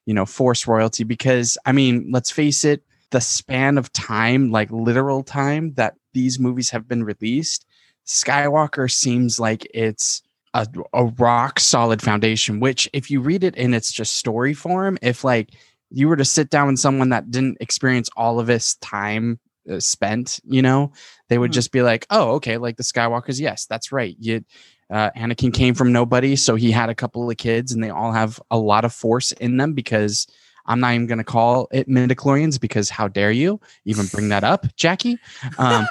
you 0.07 0.13
know, 0.15 0.25
force 0.25 0.65
royalty 0.65 1.03
because 1.03 1.55
I 1.67 1.71
mean, 1.71 2.09
let's 2.11 2.31
face 2.31 2.65
it, 2.65 2.81
the 3.15 3.21
span 3.21 3.77
of 3.77 3.93
time, 3.93 4.51
like 4.51 4.69
literal 4.71 5.23
time 5.23 5.73
that 5.75 5.93
these 6.13 6.37
movies 6.37 6.69
have 6.71 6.85
been 6.85 7.01
released, 7.05 7.65
Skywalker 8.05 8.91
seems 8.91 9.39
like 9.39 9.65
it's 9.73 10.21
a, 10.53 10.67
a 10.93 11.05
rock 11.05 11.59
solid 11.59 12.01
foundation 12.01 12.59
which 12.59 12.89
if 12.93 13.09
you 13.11 13.21
read 13.21 13.43
it 13.43 13.55
in 13.55 13.73
its 13.73 13.91
just 13.91 14.15
story 14.15 14.53
form 14.53 14.97
if 15.01 15.23
like 15.23 15.49
you 15.91 16.07
were 16.07 16.15
to 16.15 16.23
sit 16.25 16.49
down 16.49 16.67
with 16.67 16.79
someone 16.79 17.09
that 17.09 17.29
didn't 17.31 17.57
experience 17.59 18.09
all 18.15 18.39
of 18.39 18.47
this 18.47 18.75
time 18.75 19.37
uh, 19.69 19.79
spent 19.81 20.39
you 20.45 20.61
know 20.61 20.91
they 21.27 21.37
would 21.37 21.51
Mhm. 21.51 21.55
just 21.55 21.71
be 21.73 21.81
like 21.81 22.05
oh 22.09 22.35
okay 22.35 22.57
like 22.57 22.77
the 22.77 22.83
skywalkers 22.83 23.39
yes 23.39 23.65
that's 23.65 23.91
right 23.91 24.15
you 24.19 24.45
uh, 24.89 25.09
anakin 25.17 25.53
came 25.53 25.73
from 25.73 25.91
nobody 25.91 26.37
so 26.37 26.55
he 26.55 26.71
had 26.71 26.89
a 26.89 26.95
couple 26.95 27.29
of 27.29 27.35
kids 27.37 27.73
and 27.73 27.83
they 27.83 27.89
all 27.89 28.13
have 28.13 28.39
a 28.49 28.57
lot 28.57 28.85
of 28.85 28.93
force 28.93 29.33
in 29.33 29.57
them 29.57 29.73
because 29.73 30.25
i'm 30.67 30.79
not 30.79 30.93
even 30.93 31.07
going 31.07 31.17
to 31.17 31.23
call 31.23 31.67
it 31.71 31.87
midichlorians 31.87 32.59
because 32.59 32.89
how 32.89 33.07
dare 33.07 33.31
you 33.31 33.59
even 33.85 34.05
bring 34.07 34.29
that 34.29 34.43
up 34.43 34.65
jackie 34.75 35.17
um, 35.57 35.87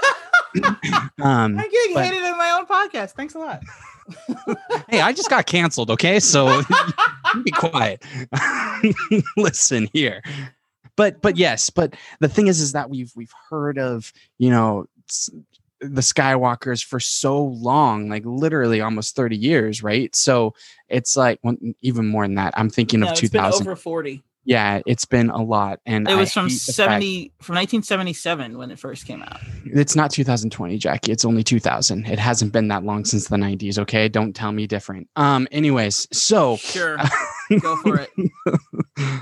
um, 0.64 0.78
I'm 1.18 1.56
getting 1.56 1.94
but- 1.94 2.04
hated 2.06 2.22
in 2.24 2.36
my 2.38 2.50
own 2.52 2.66
podcast. 2.66 3.10
Thanks 3.12 3.34
a 3.34 3.38
lot. 3.40 3.62
hey, 4.88 5.00
I 5.00 5.12
just 5.12 5.28
got 5.28 5.46
canceled, 5.46 5.90
okay? 5.90 6.20
So 6.20 6.62
be 7.44 7.50
quiet. 7.50 8.04
Listen 9.36 9.88
here. 9.92 10.22
But 10.96 11.20
but 11.22 11.36
yes, 11.36 11.70
but 11.70 11.94
the 12.20 12.28
thing 12.28 12.46
is 12.46 12.60
is 12.60 12.72
that 12.72 12.88
we've 12.88 13.12
we've 13.16 13.32
heard 13.50 13.78
of, 13.78 14.12
you 14.38 14.50
know, 14.50 14.86
the 15.80 16.02
Skywalkers 16.02 16.84
for 16.84 17.00
so 17.00 17.42
long, 17.42 18.08
like 18.08 18.22
literally 18.24 18.80
almost 18.80 19.16
30 19.16 19.36
years, 19.36 19.82
right? 19.82 20.14
So 20.14 20.54
it's 20.88 21.16
like 21.16 21.40
well, 21.42 21.56
even 21.82 22.06
more 22.06 22.24
than 22.26 22.36
that. 22.36 22.54
I'm 22.56 22.70
thinking 22.70 23.00
No, 23.00 23.06
of 23.06 23.12
it's 23.12 23.20
2000. 23.22 23.66
over 23.66 23.74
40. 23.74 24.22
Yeah, 24.44 24.80
it's 24.86 25.04
been 25.06 25.30
a 25.30 25.42
lot 25.42 25.80
and 25.86 26.08
It 26.08 26.14
was 26.16 26.30
I 26.30 26.32
from 26.32 26.48
the 26.48 26.54
fact- 26.54 26.74
70 26.76 27.32
from 27.40 27.54
1977 27.56 28.58
when 28.58 28.70
it 28.70 28.78
first 28.78 29.06
came 29.06 29.22
out. 29.22 29.40
it's 29.64 29.96
not 29.96 30.10
2020 30.10 30.76
jackie 30.78 31.12
it's 31.12 31.24
only 31.24 31.42
2000 31.42 32.06
it 32.06 32.18
hasn't 32.18 32.52
been 32.52 32.68
that 32.68 32.84
long 32.84 33.04
since 33.04 33.28
the 33.28 33.36
90s 33.36 33.78
okay 33.78 34.08
don't 34.08 34.34
tell 34.34 34.52
me 34.52 34.66
different 34.66 35.08
um 35.16 35.48
anyways 35.50 36.06
so 36.16 36.56
Sure. 36.56 36.96
Go 37.60 37.76
for 37.76 38.00
it. 38.00 38.10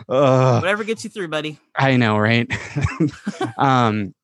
uh, 0.08 0.58
Whatever 0.60 0.84
gets 0.84 1.04
you 1.04 1.10
through, 1.10 1.28
buddy. 1.28 1.58
i 1.76 1.96
know 1.96 2.18
right 2.18 2.50
um 3.58 4.14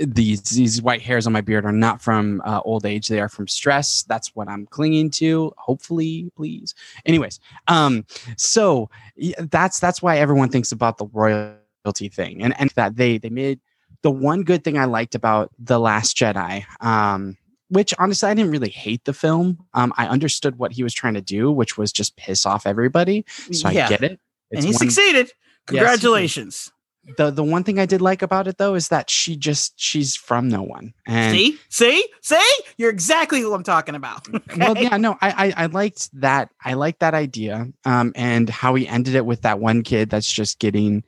these 0.00 0.42
these 0.42 0.82
white 0.82 1.02
hairs 1.02 1.26
on 1.26 1.32
my 1.32 1.40
beard 1.40 1.64
are 1.64 1.72
not 1.72 2.00
from 2.00 2.42
uh, 2.44 2.60
old 2.64 2.84
age. 2.84 3.08
They 3.08 3.20
are 3.20 3.28
from 3.28 3.48
stress. 3.48 4.02
That's 4.04 4.34
what 4.34 4.48
i'm 4.48 4.66
clinging 4.66 5.10
to 5.10 5.52
hopefully 5.56 6.30
please. 6.36 6.74
Anyways 7.06 7.40
um 7.68 8.04
so 8.36 8.90
that's 9.38 9.80
that's 9.80 10.02
why 10.02 10.18
everyone 10.18 10.48
thinks 10.48 10.72
about 10.72 10.98
the 10.98 11.06
royalty 11.06 12.08
thing 12.08 12.42
and 12.42 12.58
and 12.58 12.70
that 12.70 12.96
they 12.96 13.18
they 13.18 13.30
made 13.30 13.60
the 14.02 14.10
one 14.10 14.42
good 14.42 14.64
thing 14.64 14.78
i 14.78 14.84
liked 14.84 15.14
about 15.14 15.50
the 15.58 15.78
last 15.78 16.16
jedi 16.16 16.64
um 16.80 17.36
which 17.68 17.94
honestly 17.98 18.28
i 18.28 18.34
didn't 18.34 18.50
really 18.50 18.70
hate 18.70 19.04
the 19.04 19.12
film. 19.12 19.58
Um 19.74 19.92
i 19.96 20.06
understood 20.06 20.58
what 20.58 20.72
he 20.72 20.82
was 20.82 20.94
trying 20.94 21.14
to 21.14 21.22
do 21.22 21.50
which 21.50 21.78
was 21.78 21.92
just 21.92 22.16
piss 22.16 22.46
off 22.46 22.66
everybody. 22.66 23.24
So 23.52 23.68
yeah. 23.68 23.86
i 23.86 23.88
get 23.88 24.02
it. 24.02 24.20
And 24.52 24.64
he 24.64 24.70
one- 24.70 24.78
succeeded. 24.78 25.32
Congratulations. 25.66 26.70
The 27.16 27.30
the 27.30 27.44
one 27.44 27.64
thing 27.64 27.78
I 27.78 27.86
did 27.86 28.00
like 28.00 28.22
about 28.22 28.48
it 28.48 28.58
though 28.58 28.74
is 28.74 28.88
that 28.88 29.10
she 29.10 29.36
just 29.36 29.74
she's 29.78 30.16
from 30.16 30.48
no 30.48 30.62
one. 30.62 30.94
And 31.06 31.34
see? 31.36 31.58
See? 31.68 32.08
See? 32.22 32.60
You're 32.78 32.90
exactly 32.90 33.40
who 33.40 33.52
I'm 33.52 33.62
talking 33.62 33.94
about. 33.94 34.26
well, 34.56 34.76
yeah, 34.76 34.96
no, 34.96 35.16
I, 35.20 35.52
I 35.56 35.64
I 35.64 35.66
liked 35.66 36.08
that. 36.20 36.50
I 36.64 36.74
liked 36.74 37.00
that 37.00 37.14
idea. 37.14 37.68
Um, 37.84 38.12
and 38.16 38.48
how 38.48 38.74
he 38.74 38.88
ended 38.88 39.14
it 39.14 39.26
with 39.26 39.42
that 39.42 39.60
one 39.60 39.82
kid 39.82 40.10
that's 40.10 40.30
just 40.30 40.58
getting 40.58 41.04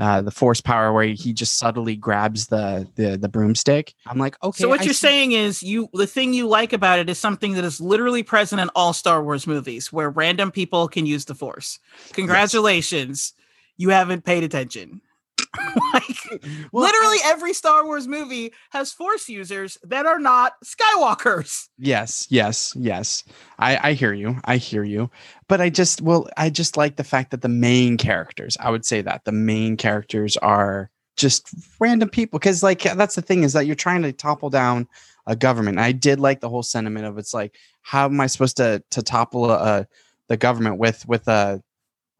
uh 0.00 0.20
the 0.22 0.32
force 0.32 0.60
power 0.60 0.92
where 0.92 1.06
he 1.06 1.32
just 1.32 1.56
subtly 1.56 1.94
grabs 1.94 2.48
the 2.48 2.88
the 2.96 3.16
the 3.16 3.28
broomstick. 3.28 3.94
I'm 4.06 4.18
like, 4.18 4.42
okay. 4.42 4.62
So 4.62 4.68
what 4.68 4.80
I 4.80 4.84
you're 4.84 4.94
see- 4.94 5.06
saying 5.06 5.32
is 5.32 5.62
you 5.62 5.88
the 5.92 6.06
thing 6.06 6.32
you 6.32 6.48
like 6.48 6.72
about 6.72 6.98
it 6.98 7.08
is 7.10 7.18
something 7.18 7.52
that 7.52 7.64
is 7.64 7.80
literally 7.80 8.22
present 8.22 8.60
in 8.60 8.70
all 8.74 8.92
Star 8.92 9.22
Wars 9.22 9.46
movies 9.46 9.92
where 9.92 10.10
random 10.10 10.50
people 10.50 10.88
can 10.88 11.06
use 11.06 11.26
the 11.26 11.34
force. 11.34 11.78
Congratulations. 12.12 13.34
You 13.76 13.90
haven't 13.90 14.24
paid 14.24 14.42
attention. 14.44 15.00
like 15.94 16.42
Well, 16.72 16.84
literally 16.84 17.18
every 17.24 17.52
Star 17.52 17.84
Wars 17.84 18.06
movie 18.06 18.52
has 18.70 18.92
force 18.92 19.28
users 19.28 19.78
that 19.82 20.06
are 20.06 20.18
not 20.18 20.54
Skywalkers. 20.64 21.68
Yes, 21.78 22.26
yes, 22.30 22.72
yes. 22.76 23.24
I, 23.58 23.90
I 23.90 23.92
hear 23.94 24.12
you. 24.12 24.36
I 24.44 24.56
hear 24.56 24.84
you. 24.84 25.10
But 25.48 25.60
I 25.60 25.70
just 25.70 26.00
well, 26.00 26.28
I 26.36 26.50
just 26.50 26.76
like 26.76 26.96
the 26.96 27.04
fact 27.04 27.30
that 27.30 27.42
the 27.42 27.48
main 27.48 27.96
characters, 27.96 28.56
I 28.60 28.70
would 28.70 28.84
say 28.84 29.02
that 29.02 29.24
the 29.24 29.32
main 29.32 29.76
characters 29.76 30.36
are 30.38 30.90
just 31.16 31.48
random 31.78 32.08
people. 32.08 32.38
Cause 32.38 32.62
like 32.62 32.82
that's 32.82 33.14
the 33.14 33.22
thing 33.22 33.42
is 33.42 33.52
that 33.52 33.66
you're 33.66 33.74
trying 33.76 34.02
to 34.02 34.12
topple 34.12 34.50
down 34.50 34.88
a 35.26 35.36
government. 35.36 35.78
I 35.78 35.92
did 35.92 36.20
like 36.20 36.40
the 36.40 36.48
whole 36.48 36.62
sentiment 36.62 37.06
of 37.06 37.18
it's 37.18 37.34
like, 37.34 37.56
how 37.82 38.06
am 38.06 38.20
I 38.20 38.26
supposed 38.26 38.56
to 38.58 38.82
to 38.90 39.02
topple 39.02 39.50
a, 39.50 39.86
the 40.28 40.36
government 40.36 40.78
with 40.78 41.06
with 41.06 41.26
a 41.28 41.62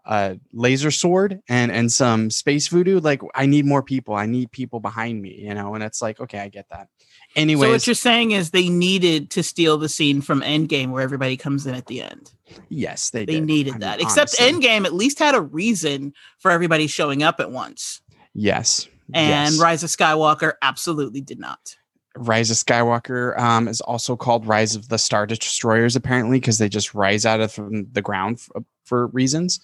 a 0.06 0.38
laser 0.52 0.90
sword 0.90 1.40
and 1.48 1.72
and 1.72 1.92
some 1.92 2.30
space 2.30 2.68
voodoo? 2.68 3.00
Like 3.00 3.22
I 3.34 3.46
need 3.46 3.64
more 3.66 3.82
people. 3.82 4.14
I 4.14 4.26
need 4.26 4.50
people 4.52 4.80
behind 4.80 5.22
me, 5.22 5.34
you 5.34 5.54
know, 5.54 5.74
and 5.74 5.82
it's 5.84 6.02
like, 6.02 6.20
okay, 6.20 6.38
I 6.40 6.48
get 6.48 6.68
that. 6.70 6.88
anyway 7.36 7.66
so 7.66 7.72
what 7.72 7.86
you're 7.86 7.94
saying 7.94 8.32
is 8.32 8.50
they 8.50 8.68
needed 8.68 9.30
to 9.30 9.42
steal 9.42 9.78
the 9.78 9.88
scene 9.88 10.20
from 10.20 10.40
Endgame 10.42 10.90
where 10.90 11.02
everybody 11.02 11.36
comes 11.36 11.66
in 11.66 11.74
at 11.74 11.86
the 11.86 12.02
end. 12.02 12.32
yes, 12.68 13.10
they 13.10 13.24
They 13.24 13.34
did. 13.34 13.44
needed 13.44 13.70
I 13.70 13.74
mean, 13.74 13.80
that. 13.80 14.00
Except 14.00 14.34
honestly. 14.40 14.68
Endgame 14.68 14.84
at 14.84 14.92
least 14.94 15.18
had 15.18 15.34
a 15.34 15.40
reason 15.40 16.12
for 16.38 16.50
everybody 16.50 16.86
showing 16.86 17.22
up 17.22 17.40
at 17.40 17.50
once. 17.50 18.00
Yes. 18.34 18.88
And 19.12 19.52
yes. 19.54 19.60
Rise 19.60 19.82
of 19.82 19.90
Skywalker 19.90 20.54
absolutely 20.62 21.20
did 21.20 21.38
not. 21.38 21.76
Rise 22.16 22.50
of 22.50 22.56
Skywalker 22.56 23.36
um, 23.38 23.66
is 23.68 23.80
also 23.80 24.16
called 24.16 24.46
Rise 24.46 24.76
of 24.76 24.88
the 24.88 24.98
Star 24.98 25.26
Destroyers, 25.26 25.96
apparently, 25.96 26.38
because 26.38 26.58
they 26.58 26.68
just 26.68 26.94
rise 26.94 27.26
out 27.26 27.40
of 27.40 27.54
the 27.56 28.00
ground 28.02 28.40
for, 28.40 28.64
for 28.84 29.06
reasons. 29.08 29.60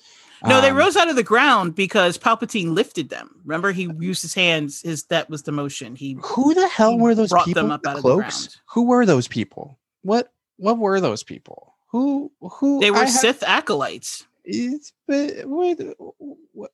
No, 0.47 0.61
they 0.61 0.71
Um, 0.71 0.77
rose 0.77 0.97
out 0.97 1.09
of 1.11 1.17
the 1.17 1.23
ground 1.23 1.75
because 1.75 2.17
Palpatine 2.17 2.75
lifted 2.75 3.09
them. 3.11 3.41
Remember, 3.45 3.73
he 3.73 3.91
used 3.99 4.23
his 4.23 4.35
hands. 4.35 4.81
His 4.83 5.05
that 5.05 5.29
was 5.29 5.43
the 5.43 5.53
motion. 5.53 5.97
He 5.97 6.17
Who 6.23 6.55
the 6.55 6.69
hell 6.69 6.99
were 6.99 7.15
those 7.15 7.29
brought 7.31 7.45
people? 7.47 7.63
them 7.63 7.71
up 7.73 7.83
the 7.83 7.91
out 7.91 7.97
of 7.97 8.03
the 8.03 8.09
cloaks? 8.09 8.47
ground. 8.47 8.57
Who 8.71 8.83
were 8.85 9.05
those 9.07 9.29
people? 9.29 9.79
What 10.03 10.33
What 10.57 10.79
were 10.79 11.01
those 11.01 11.23
people? 11.23 11.75
Who 11.89 12.31
Who 12.41 12.81
they 12.81 12.91
were 12.91 12.99
I 12.99 13.01
have- 13.07 13.11
Sith 13.11 13.43
acolytes. 13.43 14.27
is- 14.45 14.93
but 15.07 15.47
what- 15.47 15.79
where 16.53 16.69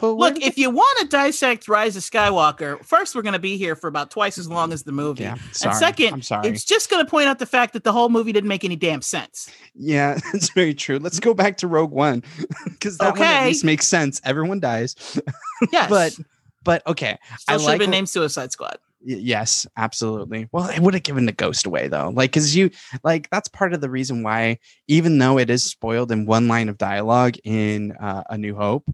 Look, 0.00 0.38
if 0.42 0.58
you 0.58 0.70
want 0.70 0.98
to 1.00 1.08
dissect 1.08 1.68
Rise 1.68 1.96
of 1.96 2.02
Skywalker, 2.02 2.84
first 2.84 3.14
we're 3.14 3.22
going 3.22 3.32
to 3.32 3.38
be 3.38 3.56
here 3.56 3.74
for 3.74 3.88
about 3.88 4.10
twice 4.10 4.36
as 4.36 4.48
long 4.48 4.72
as 4.72 4.82
the 4.82 4.92
movie. 4.92 5.22
yeah, 5.22 5.36
sorry, 5.52 5.74
second, 5.74 6.12
I'm 6.12 6.22
sorry. 6.22 6.48
It's 6.48 6.64
just 6.64 6.90
going 6.90 7.04
to 7.04 7.10
point 7.10 7.28
out 7.28 7.38
the 7.38 7.46
fact 7.46 7.72
that 7.72 7.82
the 7.84 7.92
whole 7.92 8.10
movie 8.10 8.32
didn't 8.32 8.48
make 8.48 8.64
any 8.64 8.76
damn 8.76 9.00
sense. 9.00 9.50
Yeah, 9.74 10.18
that's 10.32 10.50
very 10.50 10.74
true. 10.74 10.98
Let's 10.98 11.18
go 11.18 11.32
back 11.32 11.56
to 11.58 11.66
Rogue 11.66 11.92
One 11.92 12.22
because 12.64 12.98
that 12.98 13.14
one 13.14 13.22
at 13.22 13.46
least 13.46 13.64
makes 13.64 13.86
sense. 13.86 14.20
Everyone 14.24 14.60
dies, 14.60 15.18
Yes, 15.72 15.88
but 15.88 16.18
but 16.62 16.86
okay. 16.86 17.16
still 17.38 17.54
I 17.54 17.58
should 17.58 17.64
like 17.64 17.72
have 17.72 17.78
been 17.80 17.90
named 17.90 18.08
Suicide 18.08 18.52
Squad. 18.52 18.76
Y- 19.00 19.14
yes, 19.18 19.66
absolutely. 19.76 20.48
Well, 20.52 20.68
it 20.68 20.80
would 20.80 20.94
have 20.94 21.04
given 21.04 21.24
the 21.26 21.32
ghost 21.32 21.64
away 21.64 21.88
though. 21.88 22.10
Like, 22.10 22.32
cause 22.32 22.54
you 22.54 22.70
like 23.02 23.30
that's 23.30 23.48
part 23.48 23.72
of 23.72 23.80
the 23.80 23.88
reason 23.88 24.22
why, 24.22 24.58
even 24.88 25.16
though 25.18 25.38
it 25.38 25.48
is 25.48 25.64
spoiled 25.64 26.12
in 26.12 26.26
one 26.26 26.48
line 26.48 26.68
of 26.68 26.76
dialogue 26.76 27.36
in 27.44 27.92
uh, 27.92 28.24
A 28.28 28.36
New 28.36 28.54
Hope, 28.56 28.84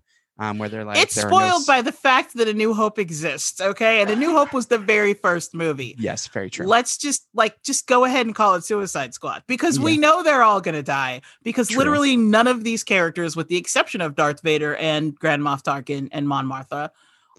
um, 0.42 0.58
where 0.58 0.68
they're 0.68 0.84
like, 0.84 0.99
it's 0.99 1.16
are 1.16 1.30
no 1.30 1.37
spoiled 1.37 1.66
by 1.66 1.82
the 1.82 1.92
fact 1.92 2.34
that 2.34 2.49
A 2.49 2.52
New 2.52 2.75
Hope 2.75 2.99
exists. 2.99 3.61
Okay, 3.61 4.00
and 4.00 4.11
A 4.11 4.16
New 4.16 4.32
Hope 4.32 4.52
was 4.52 4.66
the 4.66 4.78
very 4.78 5.14
first 5.14 5.54
movie. 5.54 5.94
Yes, 5.99 6.26
very 6.26 6.50
true. 6.50 6.66
Let's 6.66 6.99
just 6.99 7.28
like 7.32 7.62
just 7.62 7.87
go 7.87 8.04
ahead 8.04 8.26
and 8.26 8.34
call 8.34 8.56
it 8.56 8.64
Suicide 8.64 9.14
Squad 9.14 9.44
because 9.46 9.78
we 9.78 9.96
know 9.96 10.25
they're 10.25 10.42
all 10.42 10.61
gonna 10.61 10.82
die 10.82 11.20
because 11.44 11.68
True. 11.68 11.78
literally 11.78 12.16
none 12.16 12.49
of 12.49 12.64
these 12.64 12.82
characters, 12.82 13.37
with 13.37 13.46
the 13.46 13.56
exception 13.56 14.00
of 14.00 14.16
Darth 14.16 14.42
Vader 14.42 14.75
and 14.75 15.14
Grand 15.14 15.42
Moff 15.42 15.62
Tarkin 15.62 16.08
and 16.11 16.26
Mon 16.26 16.46
Mothma, 16.46 16.90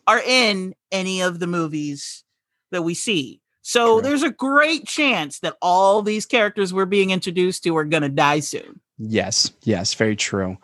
are 0.07 0.21
in 0.25 0.73
any 0.89 1.21
of 1.21 1.39
the 1.39 1.47
movies 1.47 2.23
that 2.71 2.83
we 2.83 2.93
see. 2.93 3.41
So 3.63 3.99
True. 3.99 4.01
there's 4.01 4.23
a 4.23 4.31
great 4.31 4.87
chance 4.87 5.39
that 5.39 5.57
all 5.61 6.03
these 6.03 6.25
characters 6.25 6.73
we're 6.73 6.85
being 6.85 7.09
introduced 7.11 7.65
to 7.65 7.75
are 7.75 7.83
gonna 7.83 8.07
die 8.07 8.39
soon. 8.39 8.79
Yes, 8.97 9.51
yes, 9.63 9.93
very 9.93 10.15
true. 10.15 10.57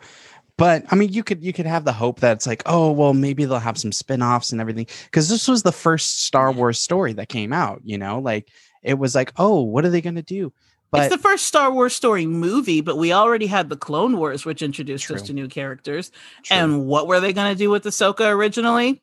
But 0.60 0.84
I 0.90 0.94
mean, 0.94 1.10
you 1.10 1.24
could 1.24 1.42
you 1.42 1.52
could 1.54 1.66
have 1.66 1.84
the 1.84 1.92
hope 1.92 2.20
that 2.20 2.36
it's 2.36 2.46
like, 2.46 2.62
oh 2.66 2.92
well, 2.92 3.14
maybe 3.14 3.46
they'll 3.46 3.58
have 3.58 3.78
some 3.78 3.92
spin-offs 3.92 4.52
and 4.52 4.60
everything. 4.60 4.86
Because 5.06 5.28
this 5.28 5.48
was 5.48 5.62
the 5.62 5.72
first 5.72 6.22
Star 6.24 6.52
Wars 6.52 6.78
story 6.78 7.14
that 7.14 7.30
came 7.30 7.52
out, 7.52 7.80
you 7.84 7.96
know, 7.98 8.18
like 8.18 8.50
it 8.82 8.98
was 8.98 9.14
like, 9.14 9.32
oh, 9.36 9.62
what 9.62 9.84
are 9.86 9.90
they 9.90 10.02
gonna 10.02 10.22
do? 10.22 10.52
But 10.92 11.04
it's 11.04 11.14
the 11.14 11.22
first 11.22 11.46
Star 11.46 11.72
Wars 11.72 11.94
story 11.94 12.26
movie, 12.26 12.80
but 12.80 12.98
we 12.98 13.12
already 13.12 13.46
had 13.46 13.68
the 13.68 13.76
Clone 13.76 14.18
Wars, 14.18 14.44
which 14.44 14.60
introduced 14.60 15.10
us 15.10 15.22
to 15.22 15.32
new 15.32 15.46
characters. 15.46 16.10
True. 16.42 16.56
And 16.56 16.86
what 16.88 17.06
were 17.06 17.20
they 17.20 17.32
going 17.32 17.52
to 17.54 17.56
do 17.56 17.70
with 17.70 17.84
Ahsoka 17.84 18.28
originally? 18.28 19.00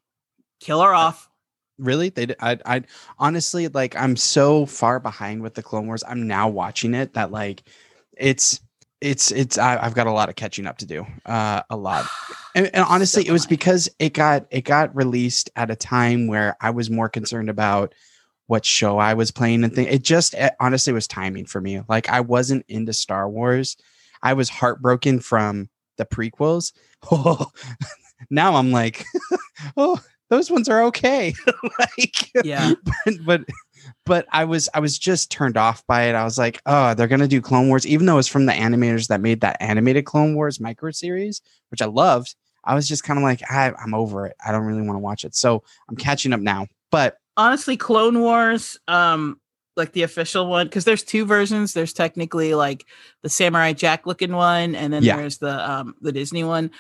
Kill 0.60 0.82
her 0.82 0.94
off. 0.94 1.30
really, 1.78 2.10
they, 2.10 2.36
I 2.40 2.58
I 2.66 2.84
honestly 3.20 3.68
like, 3.68 3.96
I'm 3.96 4.16
so 4.16 4.66
far 4.66 5.00
behind 5.00 5.42
with 5.42 5.54
the 5.54 5.64
Clone 5.64 5.88
Wars. 5.88 6.04
I'm 6.08 6.28
now 6.28 6.50
watching 6.50 6.94
it 6.94 7.14
that 7.14 7.32
like, 7.32 7.64
it's, 8.18 8.60
it's, 9.02 9.32
it's. 9.32 9.58
I, 9.58 9.78
I've 9.84 9.94
got 9.94 10.08
a 10.08 10.12
lot 10.12 10.30
of 10.30 10.36
catching 10.36 10.66
up 10.66 10.78
to 10.80 10.86
do. 10.86 11.06
Uh, 11.26 11.62
a 11.70 11.78
lot. 11.78 12.06
And, 12.56 12.72
and 12.74 12.86
honestly, 12.90 13.24
So 13.26 13.30
it 13.30 13.34
was 13.34 13.46
because 13.46 13.88
it 14.00 14.14
got 14.14 14.48
it 14.50 14.62
got 14.62 14.96
released 14.96 15.52
at 15.56 15.70
a 15.70 15.76
time 15.76 16.26
where 16.26 16.58
I 16.60 16.72
was 16.72 16.90
more 16.90 17.08
concerned 17.08 17.52
about 17.52 17.94
what 18.48 18.66
show 18.66 18.98
I 18.98 19.14
was 19.14 19.30
playing 19.30 19.64
and 19.64 19.72
thing. 19.72 19.86
It 19.86 20.02
just 20.02 20.34
it 20.34 20.54
honestly 20.60 20.92
was 20.92 21.08
timing 21.08 21.46
for 21.46 21.62
me. 21.62 21.82
Like 21.88 22.10
I 22.10 22.22
wasn't 22.22 22.66
into 22.68 22.94
Star 22.94 23.30
Wars. 23.30 23.78
I 24.24 24.34
was 24.34 24.50
heartbroken 24.50 25.20
from 25.20 25.70
the 25.98 26.06
prequels. 26.06 26.74
Oh, 27.12 27.52
now 28.32 28.56
I'm 28.56 28.72
like, 28.72 29.06
oh, 29.78 30.02
those 30.30 30.50
ones 30.50 30.68
are 30.68 30.82
okay. 30.86 31.36
like, 31.80 32.32
Yeah. 32.44 32.74
but, 33.06 33.14
but 33.24 33.42
but 34.08 34.26
I 34.32 34.46
was 34.46 34.70
I 34.74 34.80
was 34.80 34.98
just 34.98 35.30
turned 35.32 35.58
off 35.58 35.86
by 35.88 36.04
it. 36.04 36.16
I 36.16 36.24
was 36.24 36.38
like, 36.38 36.62
oh, 36.66 36.94
they're 36.94 37.08
gonna 37.08 37.28
do 37.28 37.42
Clone 37.42 37.68
Wars, 37.68 37.86
even 37.86 38.06
though 38.06 38.18
it's 38.18 38.28
from 38.28 38.46
the 38.46 38.54
animators 38.54 39.08
that 39.08 39.22
made 39.22 39.42
that 39.42 39.58
animated 39.60 40.06
Clone 40.06 40.36
Wars 40.36 40.60
micro 40.60 40.92
series, 40.92 41.42
which 41.70 41.82
I 41.82 41.86
loved. 41.86 42.36
I 42.64 42.76
was 42.76 42.88
just 42.88 43.04
kind 43.04 43.18
of 43.18 43.24
like, 43.24 43.42
I, 43.50 43.72
I'm 43.82 43.94
over 43.94 44.26
it. 44.26 44.36
I 44.46 44.52
don't 44.52 44.66
really 44.66 44.82
want 44.82 44.96
to 44.96 45.00
watch 45.00 45.24
it. 45.24 45.34
So 45.36 45.64
I'm 45.88 45.96
catching 45.96 46.34
up 46.34 46.42
now. 46.42 46.68
But 46.92 47.18
Honestly, 47.38 47.78
Clone 47.78 48.20
Wars, 48.20 48.78
um, 48.90 49.40
like 49.78 49.94
the 49.94 50.04
official 50.04 50.48
one, 50.48 50.66
because 50.68 50.84
there's 50.86 51.04
two 51.04 51.24
versions. 51.24 51.74
There's 51.74 51.94
technically 51.94 52.56
like 52.56 52.84
the 53.24 53.30
Samurai 53.30 53.74
Jack 53.74 54.06
looking 54.08 54.34
one, 54.36 54.76
and 54.76 54.92
then 54.92 55.04
Yeah. 55.04 55.16
there's 55.18 55.38
the 55.38 55.72
um 55.72 55.96
the 56.02 56.12
Disney 56.12 56.44
one. 56.44 56.72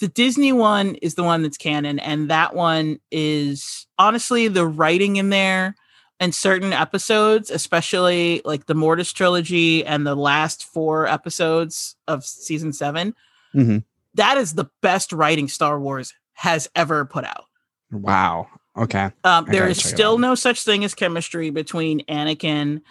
The 0.00 0.08
Disney 0.08 0.52
one 0.52 0.96
is 0.96 1.14
the 1.14 1.22
one 1.22 1.42
that's 1.42 1.56
canon, 1.58 1.98
and 1.98 2.30
that 2.30 2.54
one 2.54 2.98
is 3.10 3.86
honestly 3.98 4.48
the 4.48 4.66
writing 4.66 5.16
in 5.16 5.28
there 5.30 5.76
and 6.20 6.34
certain 6.34 6.72
episodes, 6.72 7.50
especially 7.50 8.42
like 8.44 8.66
the 8.66 8.74
Mortis 8.74 9.12
trilogy 9.12 9.84
and 9.84 10.06
the 10.06 10.14
last 10.14 10.64
four 10.64 11.06
episodes 11.08 11.96
of 12.06 12.24
season 12.24 12.72
7 12.72 13.14
Mhm. 13.54 13.82
that 14.14 14.36
is 14.38 14.54
the 14.54 14.70
best 14.82 15.12
writing 15.12 15.48
Star 15.48 15.80
Wars 15.80 16.12
has 16.34 16.68
ever 16.76 17.04
put 17.04 17.24
out. 17.24 17.46
wow, 17.90 18.46
okay, 18.76 19.10
Um, 19.24 19.46
there 19.50 19.66
is 19.66 19.82
still 19.82 20.18
no 20.18 20.34
such 20.36 20.62
thing 20.62 20.84
as 20.84 20.94
chemistry 20.94 21.50
between 21.50 22.00
Anakin 22.06 22.82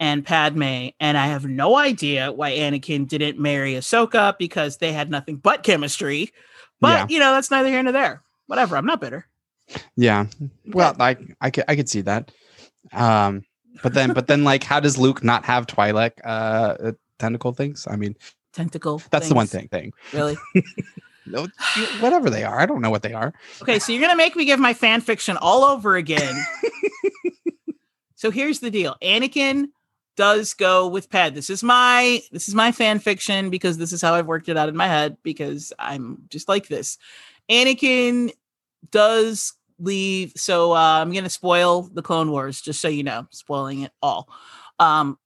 and 0.00 0.24
Padme, 0.24 0.88
and 0.98 1.16
I 1.18 1.26
have 1.26 1.44
no 1.44 1.76
idea 1.76 2.32
why 2.32 2.52
Anakin 2.52 3.06
didn't 3.06 3.38
marry 3.38 3.74
Ahsoka 3.74 4.36
because 4.38 4.78
they 4.78 4.92
had 4.92 5.10
nothing 5.10 5.36
but 5.36 5.62
chemistry. 5.62 6.32
But 6.80 7.10
Yeah. 7.10 7.14
you 7.14 7.18
know, 7.20 7.32
that's 7.32 7.50
neither 7.50 7.68
here 7.68 7.82
nor 7.82 7.92
there. 7.92 8.22
Whatever. 8.46 8.76
I'm 8.76 8.86
not 8.86 9.00
bitter. 9.00 9.26
yeah. 9.96 10.26
Well, 10.66 10.96
I 10.98 11.16
I 11.40 11.50
could 11.50 11.64
I 11.68 11.76
could 11.76 11.88
see 11.88 12.00
that. 12.02 12.30
Um, 12.92 13.44
but 13.82 13.94
then 13.94 14.12
but 14.12 14.26
then 14.26 14.44
like, 14.44 14.64
how 14.72 14.80
does 14.80 14.98
Luke 14.98 15.22
not 15.22 15.44
have 15.44 15.66
Twi'lek 15.66 16.12
uh 16.24 16.28
uh, 16.28 16.92
tentacle 17.18 17.52
things? 17.52 17.86
I 17.90 17.96
mean, 17.96 18.16
Tentacle. 18.52 19.02
that's 19.10 19.28
the 19.28 19.34
one 19.34 19.46
thing 19.46 19.68
thing. 19.68 19.92
Really? 20.12 20.36
No, 21.30 21.46
whatever 22.00 22.30
they 22.30 22.42
are, 22.42 22.58
I 22.58 22.64
don't 22.64 22.80
know 22.80 22.88
what 22.88 23.02
they 23.02 23.12
are. 23.12 23.34
Okay, 23.60 23.78
so 23.78 23.92
you're 23.92 24.00
gonna 24.00 24.16
make 24.16 24.34
me 24.34 24.44
give 24.44 24.58
my 24.58 24.72
fan 24.72 25.02
fiction 25.02 25.36
all 25.36 25.64
over 25.64 25.96
again. 25.96 26.34
so 28.14 28.30
here's 28.30 28.60
the 28.60 28.70
deal: 28.70 28.96
Anakin 29.02 29.66
does 30.16 30.54
go 30.54 30.88
with 30.88 31.10
Pad. 31.10 31.34
This 31.34 31.50
is 31.50 31.62
my 31.62 32.22
this 32.32 32.48
is 32.48 32.54
my 32.54 32.72
fan 32.72 32.98
fiction 32.98 33.50
because 33.50 33.78
this 33.78 33.92
is 33.92 34.00
how 34.00 34.14
I've 34.14 34.26
worked 34.26 34.48
it 34.48 34.56
out 34.56 34.68
in 34.68 34.76
my 34.76 34.86
head 34.86 35.16
because 35.22 35.72
I'm 35.78 36.22
just 36.28 36.48
like 36.48 36.68
this. 36.68 36.98
Anakin 37.50 38.32
does 38.90 39.52
leave. 39.78 40.32
So 40.36 40.72
uh, 40.72 41.00
I'm 41.00 41.12
gonna 41.12 41.28
spoil 41.30 41.82
the 41.82 42.02
Clone 42.02 42.30
Wars, 42.30 42.60
just 42.60 42.80
so 42.80 42.88
you 42.88 43.02
know, 43.02 43.26
spoiling 43.30 43.82
it 43.82 43.92
all. 44.02 44.28
Um, 44.78 45.18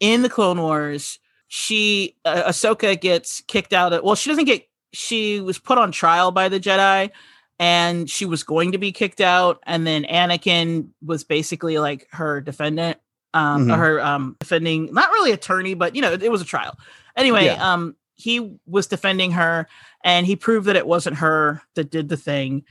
in 0.00 0.22
the 0.22 0.28
Clone 0.30 0.60
Wars, 0.60 1.18
she 1.48 2.16
uh, 2.24 2.44
Ahsoka 2.48 2.98
gets 3.00 3.40
kicked 3.42 3.72
out. 3.72 3.92
Of, 3.92 4.02
well, 4.02 4.14
she 4.14 4.30
doesn't 4.30 4.44
get. 4.44 4.66
She 4.92 5.40
was 5.40 5.58
put 5.58 5.78
on 5.78 5.92
trial 5.92 6.30
by 6.32 6.48
the 6.48 6.58
Jedi, 6.58 7.10
and 7.58 8.08
she 8.10 8.24
was 8.24 8.42
going 8.42 8.72
to 8.72 8.78
be 8.78 8.92
kicked 8.92 9.20
out. 9.20 9.62
And 9.64 9.86
then 9.86 10.04
Anakin 10.04 10.88
was 11.04 11.22
basically 11.24 11.78
like 11.78 12.08
her 12.10 12.40
defendant, 12.40 12.98
um, 13.34 13.66
Mhm. 13.66 13.76
her 13.76 14.00
um 14.00 14.36
defending, 14.40 14.92
not 14.92 15.10
really 15.10 15.32
attorney, 15.32 15.74
but 15.74 15.94
you 15.94 16.02
know, 16.02 16.12
it 16.12 16.30
was 16.30 16.40
a 16.42 16.46
trial. 16.46 16.76
Anyway, 17.16 17.44
Yeah. 17.46 17.72
um, 17.72 17.96
he 18.14 18.56
was 18.66 18.86
defending 18.86 19.32
her, 19.32 19.66
and 20.04 20.26
he 20.26 20.36
proved 20.36 20.66
that 20.66 20.76
it 20.76 20.86
wasn't 20.86 21.16
her 21.16 21.62
that 21.74 21.90
did 21.90 22.08
the 22.08 22.16
thing. 22.16 22.64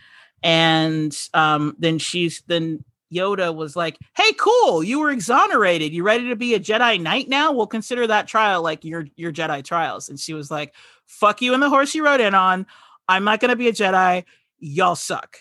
And 0.44 1.16
um, 1.34 1.76
then 1.80 2.00
she's 2.00 2.42
then 2.48 2.84
Yoda 3.14 3.54
was 3.54 3.76
like, 3.76 3.98
"Hey, 4.16 4.32
cool! 4.34 4.84
You 4.84 5.00
were 5.00 5.10
exonerated. 5.10 5.94
You 5.94 6.04
ready 6.04 6.30
to 6.30 6.36
be 6.36 6.54
a 6.54 6.60
Jedi 6.60 7.00
Knight 7.02 7.28
now? 7.28 7.52
We'll 7.52 7.68
consider 7.68 8.06
that 8.08 8.28
trial 8.28 8.62
like 8.62 8.84
your 8.86 9.08
your 9.16 9.32
Jedi 9.32 9.64
trials." 9.64 10.10
And 10.10 10.20
she 10.20 10.34
was 10.34 10.52
like, 10.52 10.74
"Fuck 11.06 11.42
you 11.42 11.54
and 11.54 11.62
the 11.62 11.70
horse 11.70 11.96
you 11.96 12.06
rode 12.06 12.22
in 12.22 12.36
on. 12.36 12.66
I'm 13.08 13.24
not 13.24 13.40
going 13.40 13.50
to 13.50 13.56
be 13.56 13.68
a 13.68 13.74
Jedi. 13.74 14.24
Y'all 14.60 14.96
suck." 14.96 15.38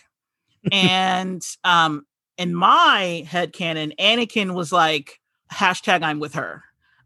and 0.73 1.43
um, 1.65 2.07
in 2.37 2.55
my 2.55 3.27
head 3.29 3.53
canon, 3.53 3.93
Anakin 3.99 4.55
was 4.55 4.73
like, 4.73 5.21
"Hashtag 5.53 6.03
I'm 6.03 6.21
with 6.21 6.35
her," 6.35 6.65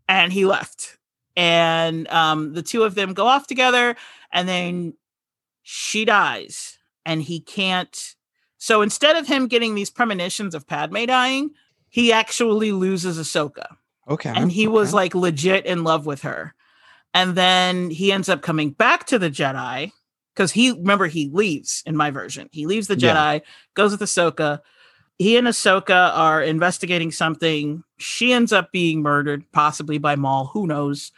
and 0.08 0.32
he 0.32 0.46
left. 0.46 0.98
And 1.34 2.06
um, 2.08 2.52
the 2.52 2.62
two 2.62 2.84
of 2.84 2.94
them 2.94 3.14
go 3.14 3.26
off 3.26 3.46
together, 3.46 3.96
and 4.32 4.48
then 4.48 4.94
she 5.62 6.04
dies, 6.04 6.71
and 7.06 7.22
he 7.22 7.40
can't 7.40 8.14
so 8.58 8.80
instead 8.80 9.16
of 9.16 9.26
him 9.26 9.48
getting 9.48 9.74
these 9.74 9.90
premonitions 9.90 10.54
of 10.54 10.68
Padme 10.68 11.04
dying, 11.06 11.50
he 11.88 12.12
actually 12.12 12.70
loses 12.70 13.18
Ahsoka. 13.18 13.76
Okay, 14.08 14.32
And 14.34 14.52
he 14.52 14.68
was 14.68 14.90
okay. 14.90 14.94
like 14.96 15.14
legit 15.16 15.66
in 15.66 15.82
love 15.82 16.06
with 16.06 16.22
her. 16.22 16.54
And 17.12 17.34
then 17.34 17.90
he 17.90 18.12
ends 18.12 18.28
up 18.28 18.40
coming 18.40 18.70
back 18.70 19.06
to 19.08 19.18
the 19.18 19.30
Jedi 19.30 19.90
because 20.32 20.52
he, 20.52 20.70
remember, 20.70 21.08
he 21.08 21.28
leaves 21.32 21.82
in 21.86 21.96
my 21.96 22.12
version. 22.12 22.48
He 22.52 22.66
leaves 22.66 22.86
the 22.86 22.94
Jedi, 22.94 23.34
Yeah. 23.34 23.40
goes 23.74 23.90
with 23.90 24.00
Ahsoka. 24.00 24.60
He 25.18 25.36
and 25.36 25.48
Ahsoka 25.48 26.16
are 26.16 26.40
investigating 26.40 27.10
something. 27.10 27.82
She 27.98 28.32
ends 28.32 28.52
up 28.52 28.70
being 28.70 29.02
murdered, 29.02 29.44
possibly 29.50 29.98
by 29.98 30.14
Maul. 30.14 30.46
Who 30.54 30.68
knows? 30.68 31.10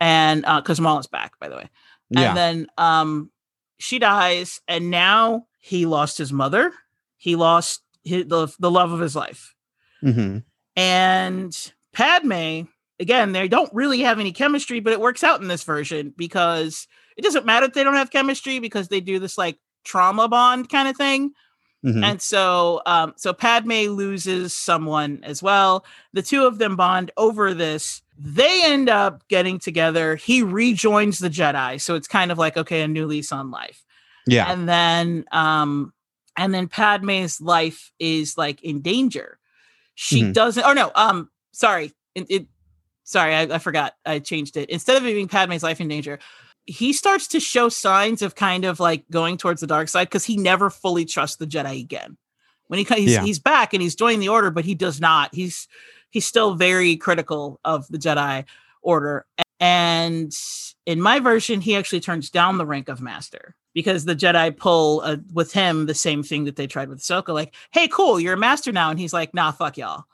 And 0.00 0.46
because 0.56 0.80
Maul 0.80 0.98
is 0.98 1.06
back, 1.06 1.38
by 1.38 1.48
the 1.50 1.56
way 1.56 1.68
yeah, 2.10 2.28
and 2.28 2.36
then 2.36 2.66
um 2.78 3.30
she 3.78 3.98
dies 3.98 4.60
and 4.68 4.90
now 4.90 5.46
he 5.58 5.86
lost 5.86 6.18
his 6.18 6.32
mother. 6.32 6.72
He 7.16 7.36
lost 7.36 7.82
his, 8.04 8.26
the, 8.26 8.48
the 8.58 8.70
love 8.70 8.92
of 8.92 9.00
his 9.00 9.16
life. 9.16 9.54
Mhm. 10.02 10.44
and 10.76 11.72
padme 11.94 12.62
again 13.00 13.32
they 13.32 13.48
don't 13.48 13.72
really 13.72 14.00
have 14.00 14.20
any 14.20 14.30
chemistry 14.30 14.78
but 14.78 14.92
it 14.92 15.00
works 15.00 15.24
out 15.24 15.40
in 15.40 15.48
this 15.48 15.64
version 15.64 16.12
because 16.18 16.86
it 17.16 17.22
doesn't 17.22 17.46
matter 17.46 17.64
if 17.64 17.72
they 17.72 17.82
don't 17.82 17.94
have 17.94 18.10
chemistry 18.10 18.58
because 18.58 18.88
they 18.88 19.00
do 19.00 19.18
this 19.18 19.38
like 19.38 19.58
trauma 19.84 20.28
bond 20.28 20.68
kind 20.68 20.86
of 20.86 20.96
thing 20.96 21.32
Mhm. 21.86 22.04
and 22.04 22.20
so 22.20 22.82
um 22.86 23.14
so 23.16 23.32
padme 23.32 23.86
loses 23.88 24.52
someone 24.52 25.20
as 25.22 25.42
well 25.42 25.84
the 26.12 26.22
two 26.22 26.44
of 26.44 26.58
them 26.58 26.74
bond 26.76 27.10
over 27.16 27.54
this 27.54 28.02
they 28.18 28.62
end 28.64 28.88
up 28.88 29.26
getting 29.28 29.58
together 29.58 30.16
he 30.16 30.42
rejoins 30.42 31.18
the 31.20 31.30
jedi 31.30 31.80
so 31.80 31.94
it's 31.94 32.08
kind 32.08 32.32
of 32.32 32.38
like 32.38 32.56
okay 32.56 32.82
a 32.82 32.88
new 32.88 33.06
lease 33.06 33.30
on 33.32 33.50
life 33.50 33.84
yeah, 34.26 34.50
and 34.52 34.68
then 34.68 35.24
um 35.30 35.92
and 36.36 36.52
then 36.52 36.66
padme's 36.66 37.40
life 37.40 37.92
is 38.00 38.36
like 38.36 38.60
in 38.64 38.80
danger 38.80 39.38
she 39.94 40.22
Mhm. 40.24 40.32
doesn't. 40.34 40.62
Oh 40.64 40.72
no, 40.74 40.90
um, 40.94 41.30
sorry, 41.52 41.92
it, 42.14 42.26
it 42.28 42.46
sorry, 43.04 43.34
I, 43.34 43.42
I 43.42 43.58
forgot. 43.58 43.94
I 44.04 44.18
changed 44.18 44.58
it. 44.58 44.68
Instead 44.68 44.98
of 44.98 45.06
it 45.06 45.14
being 45.14 45.26
Padme's 45.26 45.62
life 45.62 45.80
in 45.80 45.88
danger, 45.88 46.18
he 46.66 46.92
starts 46.92 47.28
to 47.28 47.40
show 47.40 47.68
signs 47.68 48.22
of 48.22 48.34
kind 48.34 48.64
of 48.64 48.80
like 48.80 49.04
going 49.10 49.36
towards 49.36 49.60
the 49.60 49.66
dark 49.66 49.88
side 49.88 50.06
because 50.06 50.24
he 50.24 50.36
never 50.36 50.68
fully 50.70 51.04
trusts 51.04 51.36
the 51.36 51.46
Jedi 51.46 51.80
again. 51.80 52.16
When 52.66 52.78
he 52.78 52.84
he's, 52.84 53.12
Yeah. 53.12 53.22
he's 53.22 53.38
back 53.38 53.72
and 53.72 53.82
he's 53.82 53.94
joining 53.94 54.20
the 54.20 54.28
Order, 54.28 54.50
but 54.50 54.64
he 54.64 54.74
does 54.74 55.00
not. 55.00 55.34
He's 55.34 55.68
he's 56.10 56.26
still 56.26 56.54
very 56.54 56.96
critical 56.96 57.60
of 57.64 57.86
the 57.88 57.98
Jedi 57.98 58.44
Order. 58.82 59.26
And 59.60 60.32
in 60.84 61.00
my 61.00 61.20
version, 61.20 61.60
he 61.60 61.76
actually 61.76 62.00
turns 62.00 62.30
down 62.30 62.58
the 62.58 62.66
rank 62.66 62.88
of 62.88 63.00
Master 63.00 63.54
because 63.72 64.04
the 64.04 64.16
Jedi 64.16 64.56
pull 64.56 65.02
uh, 65.04 65.16
with 65.32 65.52
him 65.52 65.86
the 65.86 65.94
same 65.94 66.22
thing 66.22 66.44
that 66.44 66.56
they 66.56 66.66
tried 66.66 66.88
with 66.88 67.00
Ahsoka. 67.00 67.32
Like, 67.32 67.54
hey, 67.70 67.88
cool, 67.88 68.18
you're 68.18 68.34
a 68.34 68.38
Master 68.38 68.72
now, 68.72 68.90
and 68.90 68.98
he's 68.98 69.12
like, 69.12 69.34
nah, 69.34 69.52
fuck 69.52 69.76
y'all. 69.76 70.04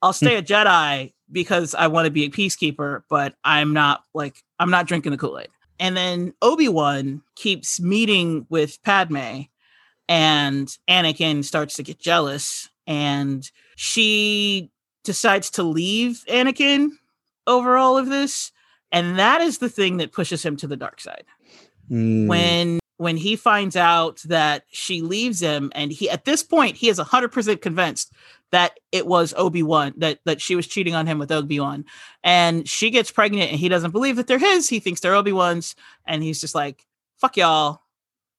I'll 0.00 0.12
stay 0.12 0.36
a 0.36 0.42
Jedi 0.42 1.12
because 1.30 1.74
I 1.74 1.88
want 1.88 2.04
to 2.06 2.10
be 2.10 2.24
a 2.24 2.30
peacekeeper, 2.30 3.02
but 3.10 3.34
I'm 3.42 3.72
not 3.72 4.04
like 4.14 4.42
I'm 4.60 4.70
not 4.70 4.86
drinking 4.86 5.12
the 5.12 5.18
Kool 5.18 5.38
Aid. 5.40 5.48
And 5.80 5.96
then 5.96 6.34
Obi 6.42 6.68
Wan 6.68 7.22
keeps 7.36 7.80
meeting 7.80 8.46
with 8.48 8.82
Padme, 8.82 9.42
and 10.08 10.68
Anakin 10.88 11.44
starts 11.44 11.76
to 11.76 11.82
get 11.82 11.98
jealous, 11.98 12.68
and 12.86 13.48
she 13.76 14.70
decides 15.04 15.50
to 15.50 15.62
leave 15.62 16.24
Anakin 16.28 16.90
over 17.46 17.76
all 17.76 17.96
of 17.96 18.08
this, 18.08 18.52
and 18.90 19.18
that 19.18 19.40
is 19.40 19.58
the 19.58 19.68
thing 19.68 19.98
that 19.98 20.12
pushes 20.12 20.44
him 20.44 20.56
to 20.56 20.66
the 20.66 20.76
dark 20.76 21.00
side. 21.00 21.24
Mm, 21.90 22.26
when 22.26 22.80
when 22.98 23.16
he 23.16 23.34
finds 23.36 23.76
out 23.76 24.18
that 24.26 24.64
she 24.70 25.00
leaves 25.00 25.40
him 25.40 25.72
and 25.74 25.90
he 25.90 26.10
at 26.10 26.24
this 26.24 26.42
point 26.42 26.76
he 26.76 26.88
is 26.88 26.98
100% 26.98 27.60
convinced 27.62 28.12
that 28.50 28.78
it 28.92 29.06
was 29.06 29.34
Obi-Wan 29.36 29.94
that 29.96 30.20
that 30.24 30.40
she 30.40 30.54
was 30.54 30.66
cheating 30.66 30.94
on 30.94 31.06
him 31.06 31.18
with 31.18 31.32
Obi-Wan 31.32 31.84
and 32.22 32.68
she 32.68 32.90
gets 32.90 33.10
pregnant 33.10 33.50
and 33.50 33.58
he 33.60 33.68
doesn't 33.68 33.92
believe 33.92 34.16
that 34.16 34.26
they're 34.26 34.38
his 34.38 34.68
he 34.68 34.80
thinks 34.80 35.00
they're 35.00 35.14
Obi-Wan's 35.14 35.74
and 36.06 36.22
he's 36.22 36.40
just 36.40 36.54
like 36.54 36.84
fuck 37.16 37.36
y'all 37.36 37.80